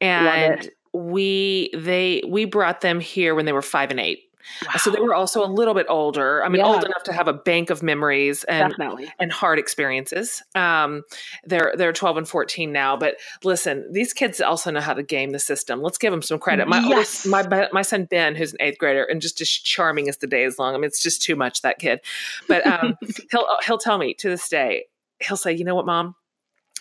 and 0.00 0.68
we 0.92 1.70
they 1.72 2.22
we 2.26 2.46
brought 2.46 2.80
them 2.80 2.98
here 2.98 3.34
when 3.34 3.44
they 3.44 3.52
were 3.52 3.62
five 3.62 3.90
and 3.90 4.00
eight. 4.00 4.29
So 4.78 4.90
they 4.90 5.00
were 5.00 5.14
also 5.14 5.44
a 5.44 5.48
little 5.50 5.74
bit 5.74 5.86
older. 5.88 6.42
I 6.44 6.48
mean, 6.48 6.60
Yeah. 6.60 6.66
old 6.66 6.84
enough 6.84 7.02
to 7.04 7.12
have 7.12 7.28
a 7.28 7.32
bank 7.32 7.70
of 7.70 7.82
memories 7.82 8.44
and 8.44 8.70
definitely. 8.70 9.08
and 9.18 9.32
hard 9.32 9.58
experiences. 9.58 10.42
Um, 10.54 11.02
they're 11.44 11.72
they're 11.76 11.92
twelve 11.92 12.16
and 12.16 12.28
fourteen 12.28 12.72
now. 12.72 12.96
But 12.96 13.16
listen, 13.44 13.90
these 13.92 14.12
kids 14.12 14.40
also 14.40 14.70
know 14.70 14.80
how 14.80 14.94
to 14.94 15.02
game 15.02 15.30
the 15.30 15.38
system. 15.38 15.80
Let's 15.82 15.98
give 15.98 16.10
them 16.10 16.22
some 16.22 16.38
credit. 16.38 16.68
My 16.68 16.82
oldest, 16.82 17.24
Yes. 17.24 17.26
my 17.26 17.68
my 17.72 17.82
son 17.82 18.04
Ben, 18.04 18.34
who's 18.34 18.52
an 18.52 18.58
eighth 18.60 18.78
grader, 18.78 19.04
and 19.04 19.20
just 19.20 19.40
as 19.40 19.48
charming 19.48 20.08
as 20.08 20.18
the 20.18 20.26
day 20.26 20.44
is 20.44 20.58
long. 20.58 20.74
I 20.74 20.78
mean, 20.78 20.84
it's 20.84 21.02
just 21.02 21.22
too 21.22 21.36
much 21.36 21.62
that 21.62 21.78
kid. 21.78 22.00
But 22.48 22.66
um, 22.66 22.96
he'll 23.30 23.46
he'll 23.66 23.78
tell 23.78 23.98
me 23.98 24.14
to 24.14 24.28
this 24.28 24.48
day. 24.48 24.84
He'll 25.20 25.36
say, 25.36 25.52
"You 25.52 25.64
know 25.64 25.74
what, 25.74 25.86
mom." 25.86 26.14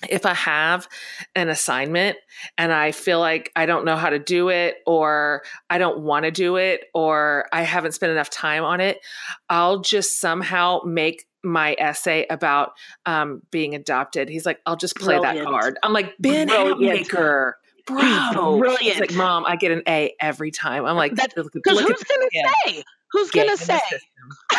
If 0.08 0.26
I 0.26 0.34
have 0.34 0.88
an 1.36 1.50
assignment 1.50 2.18
and 2.58 2.72
I 2.72 2.92
feel 2.92 3.20
like 3.20 3.52
I 3.56 3.66
don't 3.66 3.84
know 3.86 3.96
how 3.98 4.10
to 4.10 4.20
do 4.20 4.50
it, 4.50 4.78
or 4.86 5.42
I 5.70 5.78
don't 5.78 6.00
want 6.02 6.26
to 6.26 6.32
do 6.32 6.56
it, 6.56 6.86
or 6.94 7.48
I 7.52 7.64
haven't 7.64 7.94
spent 7.94 8.12
enough 8.12 8.30
time 8.30 8.64
on 8.64 8.80
it, 8.80 9.00
I'll 9.50 9.80
just 9.82 10.20
somehow 10.22 10.82
make 10.86 11.26
my 11.44 11.76
essay 11.80 12.26
about 12.30 12.72
um, 13.06 13.42
being 13.52 13.76
adopted. 13.76 14.30
He's 14.30 14.46
like, 14.46 14.60
I'll 14.66 14.76
just 14.78 14.96
play 14.96 15.20
that 15.20 15.44
card. 15.44 15.78
I'm 15.84 15.94
like, 15.94 16.14
Ben 16.20 16.48
Brilliant. 16.48 17.08
Hatmaker. 17.10 17.54
Bro. 17.86 18.00
He's 18.02 18.34
Brilliant. 18.36 19.00
like, 19.00 19.14
Mom, 19.16 19.46
I 19.46 19.56
get 19.56 19.72
an 19.72 19.82
A 19.88 20.14
every 20.22 20.52
time. 20.52 20.86
I'm 20.86 20.96
like, 20.96 21.16
Because 21.16 21.34
who's 21.34 21.50
gonna 22.04 22.30
him. 22.32 22.46
say? 22.66 22.84
Who's 23.12 23.32
gonna 23.32 23.58
say? 23.58 23.80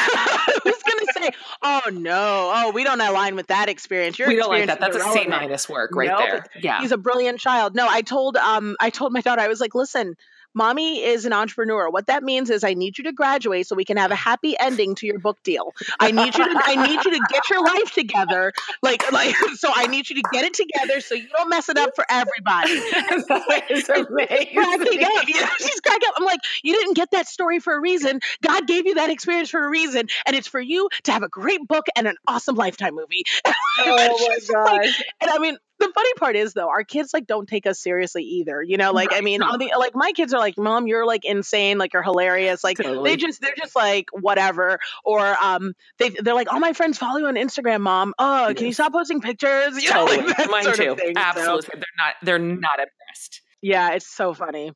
who's 0.64 0.82
gonna 0.82 1.12
say? 1.14 1.30
Oh 1.62 1.82
no! 1.92 2.52
Oh, 2.54 2.72
we 2.72 2.82
don't 2.84 3.00
align 3.00 3.36
with 3.36 3.48
that 3.48 3.68
experience. 3.68 4.18
Your 4.18 4.28
we 4.28 4.36
don't 4.36 4.48
like 4.48 4.66
that. 4.66 4.80
That's 4.80 4.96
a 4.96 5.12
C 5.12 5.26
minus 5.26 5.68
work 5.68 5.94
right 5.94 6.08
Nope. 6.08 6.18
there. 6.18 6.46
Yeah. 6.60 6.80
He's 6.80 6.92
a 6.92 6.98
brilliant 6.98 7.38
child. 7.38 7.74
No, 7.74 7.86
I 7.88 8.02
told 8.02 8.36
um 8.36 8.76
I 8.80 8.90
told 8.90 9.12
my 9.12 9.20
daughter 9.20 9.40
I 9.40 9.48
was 9.48 9.60
like, 9.60 9.74
listen, 9.74 10.14
mommy 10.54 11.02
is 11.02 11.24
an 11.24 11.32
entrepreneur. 11.32 11.90
What 11.90 12.06
that 12.06 12.22
means 12.22 12.50
is 12.50 12.64
I 12.64 12.74
need 12.74 12.98
you 12.98 13.04
to 13.04 13.12
graduate 13.12 13.66
so 13.66 13.76
we 13.76 13.84
can 13.84 13.96
have 13.96 14.10
a 14.10 14.16
happy 14.16 14.56
ending 14.58 14.94
to 14.96 15.06
your 15.06 15.18
book 15.18 15.38
deal. 15.44 15.72
I 15.98 16.10
need 16.10 16.34
you 16.36 16.44
to 16.44 16.60
I 16.64 16.86
need 16.86 17.04
you 17.04 17.10
to 17.10 17.20
get 17.30 17.48
your 17.50 17.64
life 17.64 17.92
together. 17.92 18.52
Like 18.82 19.10
like 19.12 19.34
so 19.56 19.70
I 19.74 19.86
need 19.86 20.08
you 20.08 20.16
to 20.16 20.28
get 20.32 20.44
it 20.44 20.54
together 20.54 21.00
so 21.00 21.14
you 21.14 21.28
don't 21.36 21.48
mess 21.48 21.68
it 21.68 21.78
up 21.78 21.90
for 21.94 22.04
everybody. 22.10 22.74
that 23.28 23.66
is 23.70 23.88
amazing. 23.88 24.54
cracking 24.54 25.04
up. 25.04 25.28
You 25.28 25.40
know, 25.40 25.48
she's 25.58 25.80
cracking 25.80 26.08
up. 26.08 26.14
I'm 26.18 26.24
like, 26.24 26.40
you 26.62 26.74
didn't 26.74 26.94
get 26.94 27.10
that 27.12 27.28
story 27.28 27.60
for 27.60 27.74
a 27.74 27.80
reason. 27.80 28.20
God 28.42 28.66
gave 28.66 28.86
you 28.86 28.94
that 28.94 29.10
experience 29.10 29.50
for 29.50 29.64
a 29.64 29.68
reason, 29.70 30.08
and 30.26 30.36
it's 30.36 30.48
for 30.48 30.60
you 30.60 30.88
to 31.04 31.12
have 31.12 31.22
a 31.22 31.28
great 31.28 31.66
book 31.66 31.86
and 31.96 32.06
an 32.06 32.16
awesome 32.26 32.56
lifetime 32.56 32.94
movie. 32.94 33.24
Oh 33.82 33.96
my 33.96 34.34
She's 34.34 34.50
like- 34.50 34.90
and 35.20 35.30
I 35.30 35.38
mean, 35.38 35.56
the 35.80 35.90
funny 35.94 36.12
part 36.14 36.36
is 36.36 36.52
though, 36.52 36.68
our 36.68 36.84
kids 36.84 37.12
like 37.12 37.26
don't 37.26 37.48
take 37.48 37.66
us 37.66 37.80
seriously 37.80 38.22
either. 38.22 38.62
You 38.62 38.76
know, 38.76 38.92
like 38.92 39.12
I 39.12 39.20
mean, 39.20 39.40
the 39.40 39.74
like 39.78 39.94
my 39.94 40.12
kids 40.12 40.32
are 40.32 40.38
like, 40.38 40.56
Mom, 40.56 40.86
you're 40.86 41.06
like 41.06 41.24
insane, 41.24 41.78
like 41.78 41.92
you're 41.92 42.02
hilarious. 42.02 42.62
Like 42.62 42.76
Totally. 42.76 43.10
they 43.10 43.16
just 43.16 43.40
they're 43.40 43.54
just 43.56 43.74
like 43.74 44.06
whatever. 44.12 44.78
Or 45.04 45.36
um 45.42 45.72
they 45.98 46.10
they're 46.10 46.34
like, 46.34 46.52
all 46.52 46.60
my 46.60 46.72
friends 46.72 46.98
follow 46.98 47.18
you 47.18 47.26
on 47.26 47.34
Instagram, 47.34 47.80
Mom. 47.80 48.14
Oh, 48.18 48.52
can 48.56 48.66
you 48.66 48.72
stop 48.72 48.92
posting 48.92 49.20
pictures? 49.20 49.76
You 49.82 49.90
know, 49.94 50.04
like 50.04 50.50
Mine 50.50 50.64
too. 50.74 50.94
thing. 50.94 51.14
So, 51.16 51.20
Absolutely. 51.20 51.68
They're 51.74 51.84
not 51.98 52.14
they're 52.22 52.38
not 52.38 52.78
impressed. 52.78 53.40
yeah, 53.62 53.92
it's 53.94 54.06
so 54.06 54.34
funny. 54.34 54.72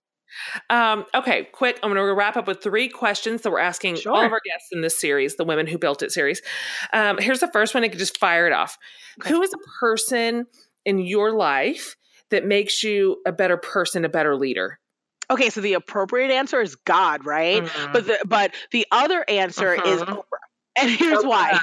Um, 0.71 1.05
okay, 1.15 1.45
quick. 1.53 1.79
I'm 1.83 1.93
going 1.93 2.05
to 2.07 2.15
wrap 2.15 2.37
up 2.37 2.47
with 2.47 2.63
three 2.63 2.89
questions 2.89 3.43
that 3.43 3.51
we're 3.51 3.61
asking 3.61 3.99
all 4.07 4.25
of 4.25 4.33
our 4.33 4.41
guests 4.45 4.69
in 4.73 4.81
this 4.81 4.99
series, 4.99 5.37
the 5.37 5.45
Women 5.45 5.67
Who 5.67 5.79
Built 5.79 6.03
It 6.03 6.11
series. 6.13 6.43
Um, 6.93 7.19
here's 7.19 7.41
the 7.41 7.51
first 7.53 7.75
one. 7.75 7.85
I 7.85 7.89
can 7.89 7.99
just 7.99 8.19
fire 8.19 8.47
it 8.47 8.53
off. 8.53 8.77
Okay. 9.21 9.31
Who 9.31 9.43
is 9.43 9.53
a 9.55 9.59
person 9.81 10.47
in 10.85 10.99
your 10.99 11.33
life 11.33 11.97
that 12.31 12.45
makes 12.45 12.83
you 12.83 13.21
a 13.27 13.33
better 13.33 13.57
person, 13.57 14.05
a 14.05 14.09
better 14.09 14.37
leader? 14.37 14.79
Okay, 15.31 15.51
so 15.51 15.61
the 15.61 15.75
appropriate 15.75 16.31
answer 16.31 16.61
is 16.61 16.77
God, 16.77 17.25
right? 17.25 17.63
Mhm. 17.63 17.93
But 17.93 18.07
the 18.07 18.19
but 18.27 18.55
the 18.73 18.87
other 18.91 19.25
answer 19.29 19.75
is 19.75 20.03
Mhm. 20.03 20.09
Oprah. 20.09 20.45
And 20.77 20.91
here's 20.91 21.25
why. 21.25 21.53
Oprah. 21.53 21.61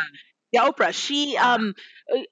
Yeah, 0.51 0.69
Oprah. 0.69 0.93
She 0.93 1.38
um 1.38 1.74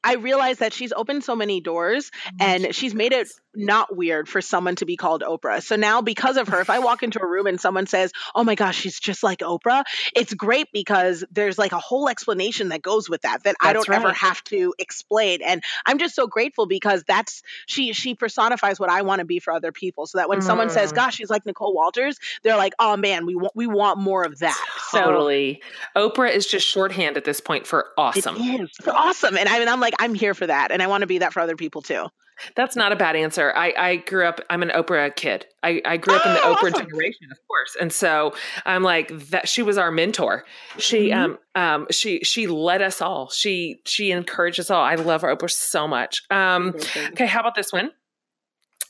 I 0.04 0.16
realized 0.16 0.60
that 0.60 0.74
she's 0.74 0.92
opened 0.92 1.24
so 1.24 1.36
many 1.36 1.62
doors 1.62 2.12
and 2.40 2.74
she's 2.76 2.94
made 2.94 3.14
it 3.14 3.30
not 3.56 3.96
weird 3.96 4.30
for 4.30 4.42
someone 4.42 4.76
to 4.76 4.86
be 4.86 4.96
called 4.96 5.22
Oprah. 5.22 5.62
So 5.62 5.76
now 5.76 6.02
because 6.02 6.38
of 6.38 6.48
her, 6.50 6.62
if 6.62 6.70
I 6.70 6.80
walk 6.80 7.04
into 7.04 7.20
a 7.20 7.28
room 7.28 7.48
and 7.48 7.60
someone 7.60 7.88
says, 7.88 8.12
"Oh 8.36 8.44
my 8.44 8.56
gosh, 8.56 8.78
she's 8.80 9.00
just 9.00 9.24
like 9.24 9.40
Oprah," 9.40 9.84
it's 10.16 10.34
great 10.34 10.68
because 10.72 11.24
there's 11.32 11.58
like 11.58 11.72
a 11.72 11.80
whole 11.80 12.10
explanation 12.10 12.70
that 12.70 12.82
goes 12.82 13.10
with 13.10 13.22
that 13.24 13.44
that 13.44 13.56
I 13.62 13.74
don't 13.74 13.90
ever 13.90 14.14
have 14.14 14.44
to 14.46 14.74
explain. 14.78 15.42
And 15.42 15.64
I'm 15.86 15.98
just 15.98 16.16
so 16.16 16.28
grateful 16.28 16.68
because 16.68 17.04
that's 17.08 17.42
she 17.66 17.94
she 17.94 18.16
personifies 18.16 18.80
what 18.80 18.90
I 18.90 19.02
want 19.02 19.20
to 19.20 19.26
be 19.26 19.40
for 19.40 19.52
other 19.52 19.72
people. 19.72 20.06
So 20.06 20.20
that 20.20 20.30
when 20.30 20.42
someone 20.42 20.70
says, 20.70 20.92
Mm. 20.92 20.96
"Gosh, 20.96 21.16
she's 21.16 21.30
like 21.30 21.46
Nicole 21.46 21.74
Walters," 21.74 22.18
they're 22.44 22.58
like, 22.58 22.74
"Oh 22.80 22.98
man, 22.98 23.26
we 23.26 23.36
want 23.36 23.56
we 23.56 23.68
want 23.68 23.98
more 24.00 24.24
of 24.24 24.40
that." 24.40 24.58
So 24.90 25.02
Totally. 25.02 25.62
Oprah 25.96 26.32
is 26.34 26.46
just 26.48 26.68
shorthand 26.68 27.18
at 27.18 27.26
this 27.26 27.42
point 27.42 27.68
for 27.68 27.90
awesome. 27.98 28.38
It 28.38 28.62
is. 28.62 28.70
It's 28.80 28.88
awesome. 28.88 29.38
And 29.38 29.50
I 29.50 29.59
mean, 29.60 29.68
I'm 29.70 29.80
like, 29.80 29.94
I'm 30.00 30.14
here 30.14 30.34
for 30.34 30.48
that. 30.48 30.72
And 30.72 30.82
I 30.82 30.88
want 30.88 31.02
to 31.02 31.08
be 31.08 31.20
that 31.20 31.34
for 31.34 31.40
other 31.40 31.56
people 31.56 31.82
too. 31.82 32.08
That's 32.56 32.78
not 32.78 32.94
a 32.94 32.96
bad 32.96 33.18
answer. 33.18 33.52
I, 33.54 33.74
I 33.78 33.96
grew 33.98 34.26
up, 34.26 34.40
I'm 34.50 34.64
an 34.64 34.70
Oprah 34.70 35.14
kid. 35.14 35.46
I, 35.62 35.82
I 35.84 35.98
grew 35.98 36.16
up 36.16 36.26
in 36.26 36.32
the 36.34 36.40
Oh, 36.46 36.56
Oprah 36.56 36.72
awesome. 36.72 36.88
generation, 36.88 37.28
of 37.32 37.38
course. 37.50 37.76
And 37.82 37.92
so 37.92 38.34
I'm 38.66 38.82
like 38.82 39.10
that 39.30 39.50
she 39.50 39.62
was 39.62 39.78
our 39.78 39.92
mentor. 39.92 40.46
She 40.78 41.10
Mhm. 41.10 41.16
um 41.18 41.38
um 41.56 41.88
she 41.92 42.24
she 42.24 42.48
led 42.48 42.82
us 42.82 43.02
all. 43.02 43.30
She 43.30 43.82
she 43.86 44.12
encouraged 44.12 44.58
us 44.60 44.70
all. 44.72 44.82
I 44.82 44.96
love 44.96 45.24
Oprah 45.24 45.52
so 45.52 45.86
much. 45.86 46.24
Um 46.30 46.74
okay, 47.12 47.26
how 47.26 47.42
about 47.42 47.56
this 47.56 47.74
one? 47.74 47.92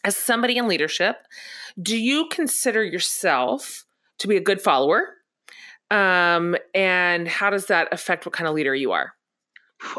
As 0.03 0.15
somebody 0.15 0.55
in 0.57 0.67
leadership, 0.67 1.17
do 1.81 1.97
you 1.97 2.27
consider 2.29 2.83
yourself 2.83 3.83
to 4.19 4.27
be 4.27 4.37
a 4.37 4.41
good 4.41 4.61
follower? 4.61 5.15
Um, 5.91 6.55
and 6.75 7.27
how 7.27 7.49
does 7.49 7.65
that 7.65 7.87
affect 7.91 8.25
what 8.25 8.33
kind 8.33 8.47
of 8.47 8.53
leader 8.53 8.75
you 8.75 8.91
are? 8.91 9.13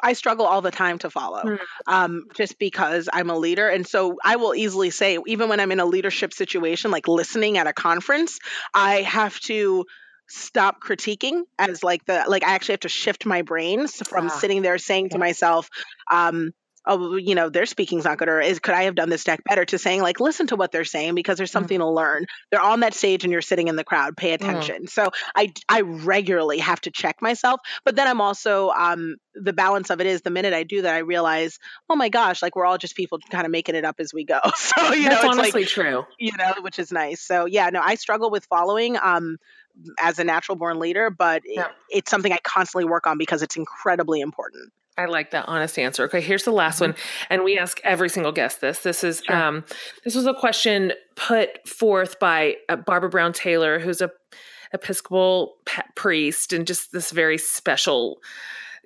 I 0.02 0.12
struggle 0.12 0.46
all 0.46 0.60
the 0.62 0.70
time 0.70 0.98
to 0.98 1.10
follow, 1.10 1.42
Hmm. 1.42 1.54
um, 1.86 2.24
just 2.34 2.58
because 2.58 3.08
I'm 3.12 3.30
a 3.30 3.36
leader. 3.38 3.68
And 3.68 3.86
so 3.86 4.16
I 4.24 4.36
will 4.36 4.54
easily 4.54 4.90
say, 4.90 5.18
even 5.26 5.48
when 5.48 5.60
I'm 5.60 5.72
in 5.72 5.80
a 5.80 5.86
leadership 5.86 6.32
situation, 6.32 6.90
like 6.90 7.08
listening 7.08 7.58
at 7.58 7.66
a 7.66 7.72
conference, 7.72 8.38
I 8.74 9.02
have 9.02 9.38
to 9.40 9.84
stop 10.28 10.80
critiquing 10.80 11.42
as 11.58 11.82
like 11.82 12.04
the 12.04 12.24
like 12.28 12.44
I 12.44 12.54
actually 12.54 12.74
have 12.74 12.80
to 12.80 12.88
shift 12.88 13.26
my 13.26 13.42
brains 13.42 13.96
from 14.06 14.28
Ah, 14.28 14.28
sitting 14.28 14.62
there 14.62 14.78
saying 14.78 15.10
to 15.10 15.18
myself, 15.18 15.68
um, 16.10 16.52
oh, 16.86 17.16
you 17.16 17.34
know, 17.34 17.48
their 17.48 17.66
speaking's 17.66 18.04
not 18.04 18.18
good, 18.18 18.28
or 18.28 18.40
is 18.40 18.58
could 18.58 18.74
I 18.74 18.84
have 18.84 18.94
done 18.94 19.10
this 19.10 19.24
deck 19.24 19.40
better? 19.44 19.64
To 19.64 19.78
saying 19.78 20.02
like, 20.02 20.20
listen 20.20 20.46
to 20.48 20.56
what 20.56 20.72
they're 20.72 20.84
saying 20.84 21.14
because 21.14 21.36
there's 21.38 21.50
Mm. 21.50 21.54
something 21.54 21.78
to 21.78 21.88
learn. 21.88 22.26
They're 22.50 22.60
on 22.62 22.80
that 22.80 22.94
stage 22.94 23.24
and 23.24 23.32
you're 23.32 23.42
sitting 23.42 23.68
in 23.68 23.76
the 23.76 23.84
crowd. 23.84 24.16
Pay 24.16 24.30
Mm. 24.30 24.34
attention. 24.34 24.86
So 24.88 25.10
I 25.36 25.52
I 25.68 25.80
regularly 25.82 26.58
have 26.58 26.80
to 26.82 26.90
check 26.90 27.22
myself 27.22 27.60
but 27.84 27.94
then 27.96 28.06
i'm 28.08 28.20
also 28.20 28.70
um 28.70 29.16
the 29.34 29.52
balance 29.52 29.90
of 29.90 30.00
it 30.00 30.06
is 30.06 30.22
the 30.22 30.30
minute 30.30 30.52
i 30.52 30.62
do 30.64 30.82
that 30.82 30.94
i 30.94 30.98
realize 30.98 31.58
oh 31.88 31.96
my 31.96 32.08
gosh 32.08 32.42
like 32.42 32.56
we're 32.56 32.66
all 32.66 32.78
just 32.78 32.96
people 32.96 33.18
kind 33.30 33.44
of 33.46 33.50
making 33.52 33.74
it 33.74 33.84
up 33.84 33.96
as 33.98 34.12
we 34.12 34.24
go 34.24 34.40
so 34.56 34.92
you 34.92 35.04
That's 35.08 35.22
know 35.22 35.30
it's 35.30 35.38
honestly 35.38 35.60
like 35.62 35.68
true. 35.70 36.04
you 36.18 36.32
know 36.36 36.52
which 36.62 36.78
is 36.78 36.90
nice 36.90 37.20
so 37.20 37.46
yeah 37.46 37.70
no 37.70 37.80
i 37.80 37.94
struggle 37.94 38.30
with 38.30 38.44
following 38.46 38.96
um 39.00 39.36
as 40.00 40.18
a 40.18 40.24
natural 40.24 40.56
born 40.56 40.78
leader 40.78 41.10
but 41.10 41.42
it- 41.44 41.66
it's 41.88 42.10
something 42.10 42.32
i 42.32 42.38
constantly 42.42 42.84
work 42.88 43.06
on 43.06 43.16
because 43.18 43.42
it's 43.42 43.56
incredibly 43.56 44.20
important 44.20 44.72
I 44.98 45.06
like 45.06 45.30
that 45.30 45.46
honest 45.48 45.78
answer. 45.78 46.04
Okay, 46.04 46.20
here's 46.20 46.44
the 46.44 46.50
last 46.50 46.80
one, 46.80 46.94
and 47.30 47.42
we 47.42 47.58
ask 47.58 47.80
every 47.84 48.08
single 48.10 48.32
guest 48.32 48.60
this. 48.60 48.80
This 48.80 49.02
is 49.02 49.22
Sure. 49.26 49.36
um, 49.36 49.64
this 50.04 50.14
was 50.14 50.26
a 50.26 50.34
question 50.34 50.92
put 51.16 51.66
forth 51.66 52.18
by 52.18 52.56
uh, 52.68 52.76
Barbara 52.76 53.08
Brown 53.08 53.32
Taylor, 53.32 53.78
who's 53.78 54.00
a 54.00 54.10
Episcopal 54.72 55.56
pa- 55.66 55.82
priest 55.96 56.52
and 56.52 56.64
just 56.66 56.92
this 56.92 57.10
very 57.10 57.38
special, 57.38 58.18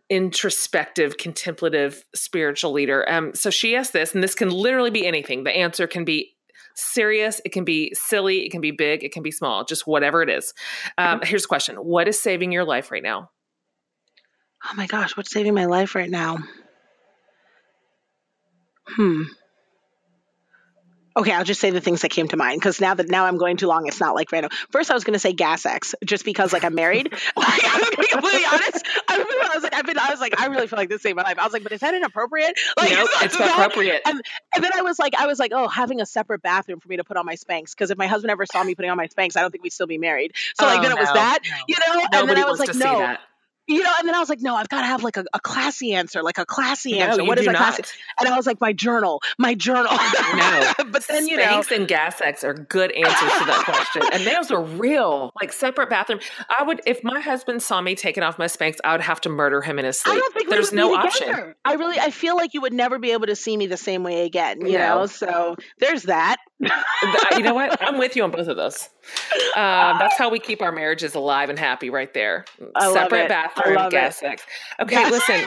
introspective, 0.08 1.16
contemplative, 1.18 2.04
spiritual 2.14 2.72
leader. 2.72 3.06
Um, 3.10 3.34
so 3.34 3.50
she 3.50 3.76
asked 3.76 3.92
this, 3.92 4.14
and 4.14 4.22
this 4.22 4.34
can 4.34 4.50
literally 4.50 4.90
be 4.90 5.06
anything. 5.06 5.44
The 5.44 5.50
answer 5.50 5.86
can 5.86 6.04
be 6.04 6.30
serious, 6.74 7.40
it 7.44 7.50
can 7.52 7.64
be 7.64 7.92
silly, 7.94 8.46
it 8.46 8.50
can 8.50 8.60
be 8.60 8.70
big, 8.70 9.04
it 9.04 9.12
can 9.12 9.22
be 9.22 9.30
small, 9.30 9.64
just 9.64 9.86
whatever 9.86 10.22
it 10.22 10.30
is. 10.30 10.54
Um, 10.96 11.20
here's 11.22 11.42
the 11.42 11.48
question: 11.48 11.76
What 11.76 12.08
is 12.08 12.18
saving 12.18 12.52
your 12.52 12.64
life 12.64 12.90
right 12.90 13.02
now? 13.02 13.30
Oh 14.64 14.74
my 14.76 14.86
gosh 14.86 15.16
what's 15.16 15.30
saving 15.30 15.54
my 15.54 15.66
life 15.66 15.94
right 15.94 16.10
now 16.10 16.38
hmm 18.86 19.22
Okay, 21.16 21.30
I'll 21.30 21.44
just 21.44 21.60
say 21.60 21.70
the 21.70 21.80
things 21.80 22.02
that 22.02 22.10
came 22.10 22.26
to 22.26 22.36
mind 22.36 22.60
because 22.60 22.80
now 22.80 22.92
that 22.92 23.08
now 23.08 23.24
I'm 23.26 23.38
going 23.38 23.56
too 23.56 23.68
long, 23.68 23.86
it's 23.86 24.00
not 24.00 24.16
like 24.16 24.32
random. 24.32 24.50
First, 24.72 24.90
I 24.90 24.94
was 24.94 25.04
going 25.04 25.12
to 25.12 25.20
say 25.20 25.32
Gas-X, 25.32 25.94
just 26.04 26.24
because 26.24 26.52
like 26.52 26.64
I'm 26.64 26.74
married. 26.74 27.12
like, 27.36 27.60
I'm 27.64 27.80
gonna 27.82 27.96
be 27.96 28.08
completely 28.08 28.44
honest. 28.44 28.84
I, 29.08 29.48
I 29.52 29.54
was 29.54 29.62
like, 29.62 29.74
I've 29.76 29.86
been, 29.86 29.96
I 29.96 30.10
was 30.10 30.18
like, 30.20 30.40
I 30.40 30.46
really 30.46 30.66
feel 30.66 30.76
like 30.76 30.88
this 30.88 31.02
saved 31.02 31.14
my 31.14 31.22
life. 31.22 31.38
I 31.38 31.44
was 31.44 31.52
like, 31.52 31.62
but 31.62 31.70
is 31.70 31.78
that 31.82 31.94
inappropriate? 31.94 32.58
Like, 32.76 32.90
nope, 32.90 33.08
it's 33.22 33.36
that- 33.38 33.48
appropriate. 33.52 34.02
And 34.04 34.20
then 34.60 34.72
I 34.74 34.82
was 34.82 34.98
like, 34.98 35.14
I 35.16 35.28
was 35.28 35.38
like, 35.38 35.52
oh, 35.54 35.68
having 35.68 36.00
a 36.00 36.06
separate 36.06 36.42
bathroom 36.42 36.80
for 36.80 36.88
me 36.88 36.96
to 36.96 37.04
put 37.04 37.16
on 37.16 37.24
my 37.26 37.36
Spanx 37.36 37.70
because 37.70 37.92
if 37.92 37.96
my 37.96 38.08
husband 38.08 38.32
ever 38.32 38.44
saw 38.44 38.64
me 38.64 38.74
putting 38.74 38.90
on 38.90 38.96
my 38.96 39.06
Spanx, 39.06 39.36
I 39.36 39.42
don't 39.42 39.52
think 39.52 39.62
we'd 39.62 39.72
still 39.72 39.86
be 39.86 39.98
married. 39.98 40.32
So 40.58 40.66
like 40.66 40.80
Oh, 40.80 40.82
then 40.82 40.90
it 40.90 40.98
was 40.98 41.12
that, 41.12 41.38
no. 41.48 41.56
you 41.68 41.76
know. 41.78 42.00
and 42.02 42.12
then 42.12 42.26
Nobody 42.26 42.42
I 42.42 42.44
was 42.50 42.58
wants 42.58 42.74
like, 42.74 42.88
to 42.88 42.92
no, 42.92 42.98
that. 42.98 43.20
You 43.66 43.82
know. 43.82 43.92
And 43.98 44.08
then 44.08 44.14
I 44.14 44.18
was 44.18 44.28
like, 44.28 44.40
no, 44.40 44.54
I've 44.54 44.68
got 44.68 44.80
to 44.80 44.86
have 44.86 45.02
like 45.02 45.16
a, 45.16 45.24
a 45.32 45.40
classy 45.40 45.94
answer, 45.94 46.22
like 46.22 46.38
a 46.38 46.46
classy 46.46 46.98
answer. 46.98 47.24
What 47.24 47.38
is 47.38 47.46
a 47.46 47.50
classy? 47.52 47.82
not. 47.82 47.92
And 48.26 48.28
I 48.34 48.36
was 48.36 48.46
like, 48.46 48.60
my 48.60 48.72
journal, 48.72 49.20
my 49.38 49.54
journal. 49.54 49.92
No. 50.34 50.72
but 50.90 51.06
then 51.06 51.26
you 51.28 51.36
know, 51.36 51.44
Spanx 51.44 51.70
and 51.74 51.86
Gas-X 51.86 52.44
are 52.44 52.54
good 52.54 52.90
answers 52.92 53.32
to 53.38 53.44
that 53.44 53.62
question. 53.64 54.02
And 54.12 54.26
those 54.26 54.50
are 54.50 54.62
real, 54.62 55.32
like 55.40 55.52
separate 55.52 55.88
bathroom. 55.90 56.20
I 56.58 56.64
would, 56.64 56.80
if 56.86 57.04
my 57.04 57.20
husband 57.20 57.62
saw 57.62 57.80
me 57.80 57.94
taking 57.94 58.22
off 58.22 58.38
my 58.38 58.46
Spanx, 58.46 58.76
I 58.84 58.92
would 58.92 59.00
have 59.00 59.20
to 59.22 59.28
murder 59.28 59.60
him 59.60 59.78
in 59.78 59.84
his 59.84 59.98
sleep. 60.00 60.16
I 60.16 60.18
don't 60.18 60.34
think 60.34 60.50
There's 60.50 60.72
no 60.72 60.94
option. 60.94 61.54
I 61.64 61.74
really, 61.74 61.98
I 61.98 62.10
feel 62.10 62.36
like 62.36 62.54
you 62.54 62.60
would 62.62 62.72
never 62.72 62.98
be 62.98 63.12
able 63.12 63.26
to 63.26 63.36
see 63.36 63.56
me 63.56 63.66
the 63.66 63.76
same 63.76 64.02
way 64.02 64.24
again. 64.24 64.60
You 64.66 64.78
No. 64.78 65.00
know, 65.00 65.06
so 65.06 65.56
there's 65.78 66.04
that. 66.04 66.36
You 67.36 67.42
know 67.42 67.54
what? 67.54 67.82
I'm 67.82 67.98
with 67.98 68.16
you 68.16 68.22
on 68.22 68.30
both 68.30 68.48
of 68.48 68.56
those. 68.56 68.88
Um, 69.56 69.98
that's 69.98 70.16
how 70.16 70.30
we 70.30 70.38
keep 70.38 70.62
our 70.62 70.72
marriages 70.72 71.14
alive 71.14 71.50
and 71.50 71.58
happy, 71.58 71.90
right 71.90 72.12
there. 72.14 72.44
I 72.74 72.92
Separate. 72.92 73.28
Bathroom, 73.28 73.88
Gas-X. 73.90 74.42
Okay, 74.80 74.94
Gas- 74.94 75.12
listen. 75.28 75.46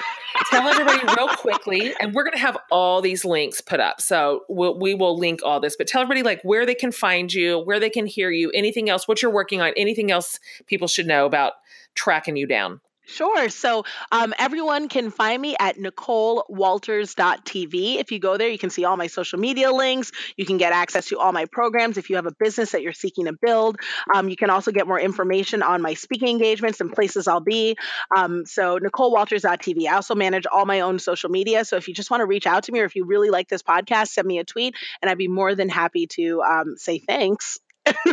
Tell 0.52 0.68
everybody 0.68 1.00
real 1.18 1.30
quickly, 1.30 1.94
and 2.00 2.14
we're 2.14 2.24
going 2.24 2.34
to 2.34 2.40
have 2.40 2.58
all 2.72 3.02
these 3.02 3.26
links 3.26 3.62
put 3.62 3.80
up. 3.80 4.02
So 4.02 4.44
we'll, 4.50 4.78
we 4.80 4.94
will 4.94 5.18
link 5.18 5.40
all 5.44 5.60
this. 5.60 5.76
But 5.76 5.88
tell 5.88 6.02
everybody 6.02 6.24
like 6.24 6.42
where 6.44 6.66
they 6.66 6.76
can 6.76 6.92
find 6.92 7.34
you, 7.34 7.60
where 7.60 7.80
they 7.80 7.90
can 7.90 8.06
hear 8.06 8.30
you, 8.30 8.52
anything 8.52 8.90
else, 8.90 9.08
what 9.08 9.22
you're 9.22 9.32
working 9.32 9.62
on, 9.62 9.74
anything 9.76 10.12
else 10.12 10.40
people 10.68 10.88
should 10.88 11.08
know 11.08 11.26
about 11.26 11.54
tracking 11.96 12.38
you 12.38 12.46
down. 12.46 12.82
Sure. 13.10 13.48
So 13.48 13.86
um, 14.12 14.34
everyone 14.38 14.90
can 14.90 15.12
find 15.12 15.42
me 15.42 15.56
at 15.58 15.78
NicoleWalters.tv. 15.78 18.00
If 18.02 18.12
you 18.12 18.20
go 18.20 18.36
there, 18.38 18.50
you 18.50 18.58
can 18.58 18.70
see 18.70 18.84
all 18.84 18.98
my 18.98 19.08
social 19.08 19.40
media 19.40 19.72
links. 19.72 20.12
You 20.36 20.46
can 20.46 20.58
get 20.58 20.74
access 20.74 21.06
to 21.08 21.18
all 21.18 21.32
my 21.32 21.46
programs 21.46 21.98
if 21.98 22.10
you 22.10 22.18
have 22.18 22.26
a 22.26 22.34
business 22.38 22.74
that 22.74 22.82
you're 22.82 22.92
seeking 22.92 23.24
to 23.26 23.34
build. 23.34 23.78
Um, 24.14 24.28
you 24.28 24.36
can 24.36 24.50
also 24.50 24.74
get 24.74 24.88
more 24.88 25.00
information 25.00 25.64
on 25.64 25.82
my 25.82 25.94
speaking 25.94 26.28
engagements 26.28 26.82
and 26.82 26.92
places 26.92 27.30
I'll 27.30 27.40
be. 27.40 27.78
Um, 28.14 28.46
so 28.46 28.78
NicoleWalters.tv. 28.78 29.88
I 29.88 29.96
also 29.96 30.14
manage 30.14 30.46
all 30.46 30.66
my 30.66 30.82
own 30.82 31.00
social 31.00 31.30
media. 31.30 31.64
So 31.64 31.78
if 31.78 31.88
you 31.88 31.94
just 31.94 32.12
want 32.12 32.20
to 32.20 32.26
reach 32.26 32.46
out 32.46 32.64
to 32.64 32.74
me 32.74 32.82
or 32.82 32.86
if 32.86 32.98
you 32.98 33.06
really 33.06 33.30
like 33.30 33.48
this 33.48 33.64
podcast, 33.64 34.10
send 34.10 34.28
me 34.28 34.40
a 34.40 34.44
tweet 34.44 34.76
and 35.02 35.10
I'd 35.10 35.18
be 35.18 35.30
more 35.30 35.56
than 35.56 35.70
happy 35.70 36.08
to 36.08 36.42
um, 36.42 36.76
say 36.76 37.00
thanks. 37.00 37.58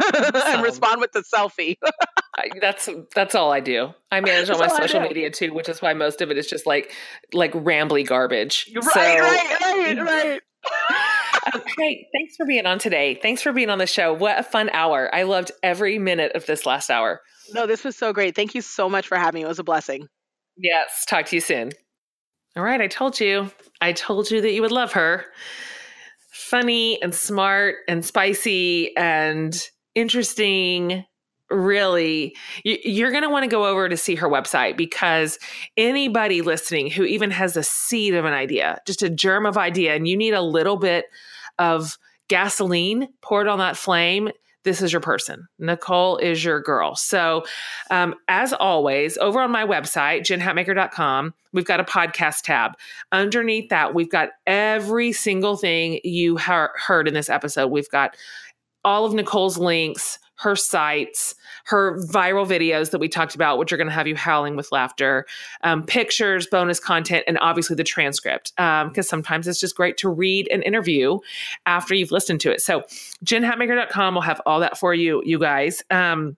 And 0.47 0.63
respond 0.63 1.01
with 1.01 1.13
the 1.13 1.23
selfie. 1.23 1.77
That's 2.61 2.89
that's 3.15 3.35
all 3.37 3.53
I 3.53 3.61
do. 3.61 3.91
I 4.11 4.21
manage 4.21 4.51
all 4.51 4.59
my 4.59 4.67
all 4.67 4.77
social 4.77 5.01
media 5.01 5.31
too, 5.31 5.55
which 5.55 5.69
is 5.69 5.81
why 5.81 5.95
most 5.95 6.21
of 6.21 6.31
it 6.33 6.37
is 6.39 6.49
just 6.49 6.67
like 6.67 6.93
like 7.33 7.53
rambly 7.53 8.07
garbage. 8.07 8.73
Right, 8.75 8.85
So- 8.85 9.01
right, 9.01 9.61
right, 9.61 9.99
right. 10.03 10.41
Um, 11.55 11.63
hey, 11.79 12.09
thanks 12.13 12.37
for 12.37 12.45
being 12.47 12.67
on 12.67 12.79
today. 12.79 13.19
Thanks 13.21 13.41
for 13.43 13.53
being 13.53 13.71
on 13.71 13.79
the 13.79 13.87
show. 13.87 14.13
What 14.13 14.39
a 14.39 14.43
fun 14.43 14.69
hour. 14.71 15.15
I 15.15 15.23
loved 15.25 15.53
every 15.63 15.99
minute 15.99 16.33
of 16.35 16.47
this 16.47 16.67
last 16.67 16.91
hour. 16.91 17.21
No, 17.53 17.67
this 17.67 17.85
was 17.85 17.97
so 17.97 18.13
great. 18.13 18.35
Thank 18.35 18.55
you 18.55 18.63
so 18.63 18.89
much 18.89 19.07
for 19.07 19.17
having 19.19 19.43
me. 19.43 19.45
It 19.45 19.49
was 19.49 19.59
a 19.59 19.65
blessing. 19.65 20.09
Yes. 20.57 21.05
Talk 21.07 21.27
to 21.27 21.37
you 21.37 21.41
soon. 21.41 21.71
All 22.57 22.63
right. 22.63 22.81
I 22.81 22.87
told 22.89 23.21
you. 23.21 23.51
I 23.81 23.93
told 23.93 24.31
you 24.31 24.41
that 24.41 24.53
you 24.53 24.63
would 24.63 24.73
love 24.73 24.93
her. 24.93 25.25
Funny 26.35 27.01
and 27.01 27.15
smart 27.15 27.77
and 27.89 28.05
spicy 28.05 28.95
and 28.97 29.57
interesting. 29.95 31.05
Really, 31.51 32.35
You- 32.65 32.79
you're 32.83 33.11
going 33.13 33.23
to 33.23 33.29
want 33.29 33.45
to 33.45 33.49
go 33.51 33.67
over 33.67 33.89
to 33.89 33.97
see 33.97 34.17
her 34.17 34.29
website 34.29 34.77
because 34.77 35.39
anybody 35.77 36.41
listening 36.41 36.91
who 36.91 37.05
even 37.05 37.31
has 37.31 37.57
a 37.57 37.63
seed 37.63 38.15
of 38.15 38.25
an 38.25 38.33
idea, 38.33 38.81
just 38.87 39.03
a 39.03 39.11
germ 39.11 39.47
of 39.47 39.57
idea, 39.57 39.95
and 39.95 40.09
you 40.09 40.17
need 40.17 40.35
a 40.35 40.41
little 40.41 40.77
bit 40.77 41.05
of 41.59 41.97
gasoline 42.29 43.09
poured 43.23 43.47
on 43.47 43.59
that 43.59 43.77
flame, 43.77 44.31
this 44.65 44.83
is 44.83 44.93
your 44.93 45.01
person. 45.01 45.47
Nicole 45.59 46.17
is 46.17 46.45
your 46.45 46.61
girl. 46.61 46.97
So, 46.97 47.45
um, 47.91 48.15
as 48.29 48.53
always, 48.53 49.17
over 49.19 49.41
on 49.41 49.51
my 49.51 49.65
website, 49.65 50.23
jenhatmaker.com, 50.23 51.35
we've 51.53 51.65
got 51.65 51.81
a 51.81 51.85
podcast 51.85 52.43
tab. 52.43 52.73
Underneath 53.13 53.69
that, 53.69 53.95
we've 53.95 54.11
got 54.11 54.31
every 54.47 55.13
single 55.13 55.57
thing 55.57 56.01
you 56.03 56.37
hear- 56.37 56.73
heard 56.77 57.07
in 57.07 57.15
this 57.15 57.31
episode. 57.31 57.69
We've 57.69 57.89
got 57.91 58.17
all 58.85 59.05
of 59.05 59.15
Nicole's 59.15 59.59
links, 59.59 60.19
her 60.37 60.57
sites, 60.57 61.35
her 61.67 61.99
viral 61.99 62.47
videos 62.47 62.91
that 62.91 62.99
we 62.99 63.09
talked 63.09 63.35
about, 63.35 63.59
which 63.59 63.73
are 63.73 63.77
going 63.77 63.89
to 63.89 63.95
have 63.95 64.07
you 64.07 64.17
howling 64.17 64.57
with 64.57 64.71
laughter, 64.73 65.27
um, 65.63 65.85
pictures, 65.85 66.47
bonus 66.47 66.81
content, 66.81 67.25
and 67.27 67.39
obviously 67.41 67.77
the 67.77 67.85
transcript. 67.85 68.53
Because 68.57 69.09
sometimes 69.09 69.47
it's 69.47 69.61
just 69.61 69.77
great 69.77 69.97
to 69.99 70.09
read 70.09 70.49
an 70.51 70.63
interview 70.63 71.19
after 71.67 71.95
you've 71.95 72.13
listened 72.13 72.41
to 72.41 72.53
it. 72.53 72.61
So, 72.61 72.83
jenhatmaker.com 73.25 74.15
will 74.15 74.23
have 74.23 74.41
all 74.47 74.61
that 74.61 74.79
for 74.79 74.95
you, 74.95 75.23
you 75.25 75.39
guys. 75.39 75.83
Um, 75.91 76.37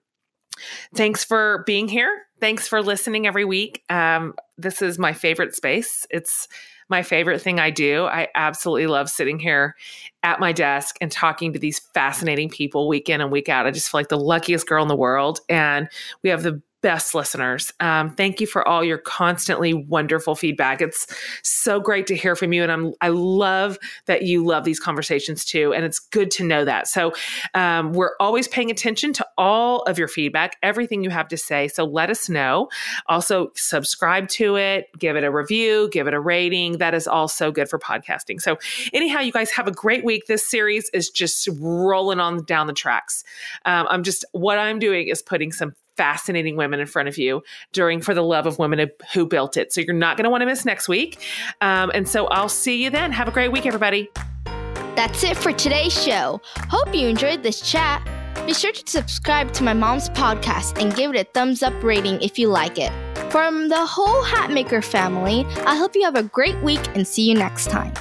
thanks 0.95 1.23
for 1.23 1.63
being 1.65 1.87
here. 1.87 2.23
Thanks 2.39 2.67
for 2.67 2.81
listening 2.81 3.25
every 3.25 3.45
week. 3.45 3.83
Um, 3.89 4.35
this 4.57 4.81
is 4.81 4.99
my 4.99 5.13
favorite 5.13 5.55
space. 5.55 6.05
It's 6.09 6.47
my 6.89 7.03
favorite 7.03 7.41
thing 7.41 7.59
I 7.59 7.69
do. 7.69 8.05
I 8.05 8.27
absolutely 8.35 8.87
love 8.87 9.09
sitting 9.09 9.39
here 9.39 9.75
at 10.23 10.39
my 10.39 10.51
desk 10.51 10.95
and 11.01 11.11
talking 11.11 11.53
to 11.53 11.59
these 11.59 11.79
fascinating 11.79 12.49
people 12.49 12.87
week 12.87 13.09
in 13.09 13.21
and 13.21 13.31
week 13.31 13.49
out. 13.49 13.65
I 13.65 13.71
just 13.71 13.89
feel 13.89 13.99
like 13.99 14.07
the 14.07 14.19
luckiest 14.19 14.67
girl 14.67 14.83
in 14.83 14.87
the 14.87 14.95
world. 14.95 15.39
And 15.49 15.89
we 16.23 16.29
have 16.29 16.43
the 16.43 16.61
best 16.81 17.15
listeners. 17.15 17.73
Um, 17.79 18.11
thank 18.11 18.39
you 18.39 18.47
for 18.47 18.67
all 18.67 18.83
your 18.83 18.97
constantly 18.97 19.73
wonderful 19.73 20.35
feedback. 20.35 20.81
It's 20.81 21.07
so 21.43 21.79
great 21.79 22.07
to 22.07 22.15
hear 22.15 22.35
from 22.35 22.53
you, 22.53 22.63
and 22.63 22.71
I'm 22.71 22.93
I 23.01 23.09
love 23.09 23.77
that 24.05 24.23
you 24.23 24.45
love 24.45 24.63
these 24.63 24.79
conversations 24.79 25.43
too. 25.43 25.73
And 25.73 25.85
it's 25.85 25.99
good 25.99 26.31
to 26.31 26.43
know 26.43 26.65
that. 26.65 26.87
So 26.87 27.13
um, 27.53 27.93
we're 27.93 28.11
always 28.19 28.47
paying 28.47 28.69
attention 28.69 29.13
to 29.13 29.27
all 29.37 29.81
of 29.83 29.97
your 29.97 30.07
feedback, 30.07 30.57
everything 30.61 31.03
you 31.03 31.09
have 31.09 31.27
to 31.29 31.37
say. 31.37 31.67
So 31.67 31.83
let 31.83 32.09
us 32.09 32.29
know. 32.29 32.69
Also, 33.07 33.51
subscribe 33.55 34.27
to 34.29 34.55
it, 34.55 34.87
give 34.97 35.15
it 35.15 35.23
a 35.23 35.31
review, 35.31 35.89
give 35.91 36.07
it 36.07 36.13
a 36.13 36.19
rating. 36.19 36.77
That 36.77 36.93
is 36.93 37.07
also 37.07 37.51
good 37.51 37.69
for 37.69 37.79
podcasting. 37.79 38.39
So 38.39 38.57
anyhow, 38.93 39.19
you 39.19 39.31
guys 39.31 39.51
have 39.51 39.67
a 39.67 39.71
great 39.71 40.05
week. 40.05 40.27
This 40.27 40.49
series 40.49 40.89
is 40.93 41.09
just 41.09 41.49
rolling 41.59 42.19
on 42.19 42.43
down 42.43 42.67
the 42.67 42.73
tracks. 42.73 43.23
Um, 43.65 43.87
I'm 43.89 44.03
just 44.03 44.25
what 44.31 44.59
I'm 44.59 44.79
doing 44.79 45.07
is 45.07 45.21
putting 45.21 45.51
some 45.51 45.73
fascinating 45.97 46.55
women 46.55 46.79
in 46.79 46.85
front 46.87 47.09
of 47.09 47.17
you 47.17 47.43
during 47.73 48.01
For 48.01 48.13
the 48.13 48.23
Love 48.23 48.45
of 48.45 48.59
Women 48.59 48.89
Who 49.13 49.25
Built 49.25 49.57
It. 49.57 49.73
So 49.73 49.81
you're 49.81 49.93
not 49.93 50.15
going 50.15 50.23
to 50.23 50.29
want 50.29 50.41
to 50.41 50.45
miss 50.45 50.63
next 50.63 50.87
week. 50.87 51.19
Um, 51.61 51.91
and 51.93 52.07
so 52.07 52.27
I'll 52.27 52.49
see 52.49 52.83
you 52.83 52.89
then. 52.89 53.11
Have 53.11 53.27
a 53.27 53.31
great 53.31 53.51
week, 53.51 53.65
everybody. 53.65 54.09
That's 54.95 55.23
it 55.23 55.37
for 55.37 55.51
today's 55.51 55.93
show. 55.93 56.41
Hope 56.69 56.93
you 56.95 57.07
enjoyed 57.07 57.43
this 57.43 57.61
chat. 57.61 58.07
Be 58.45 58.53
sure 58.53 58.71
to 58.71 58.83
subscribe 58.85 59.51
to 59.53 59.63
my 59.63 59.73
mom's 59.73 60.09
podcast 60.09 60.81
and 60.81 60.95
give 60.95 61.13
it 61.13 61.19
a 61.19 61.23
thumbs 61.33 61.61
up 61.61 61.73
rating 61.83 62.21
if 62.21 62.39
you 62.39 62.47
like 62.47 62.77
it. 62.79 62.91
From 63.31 63.67
the 63.67 63.85
whole 63.85 64.23
Hatmaker 64.23 64.83
family, 64.83 65.45
I 65.65 65.75
hope 65.75 65.95
you 65.95 66.03
have 66.03 66.15
a 66.15 66.23
great 66.23 66.57
week 66.63 66.87
and 66.95 67.05
see 67.05 67.27
you 67.27 67.35
next 67.35 67.69
time. 67.69 67.93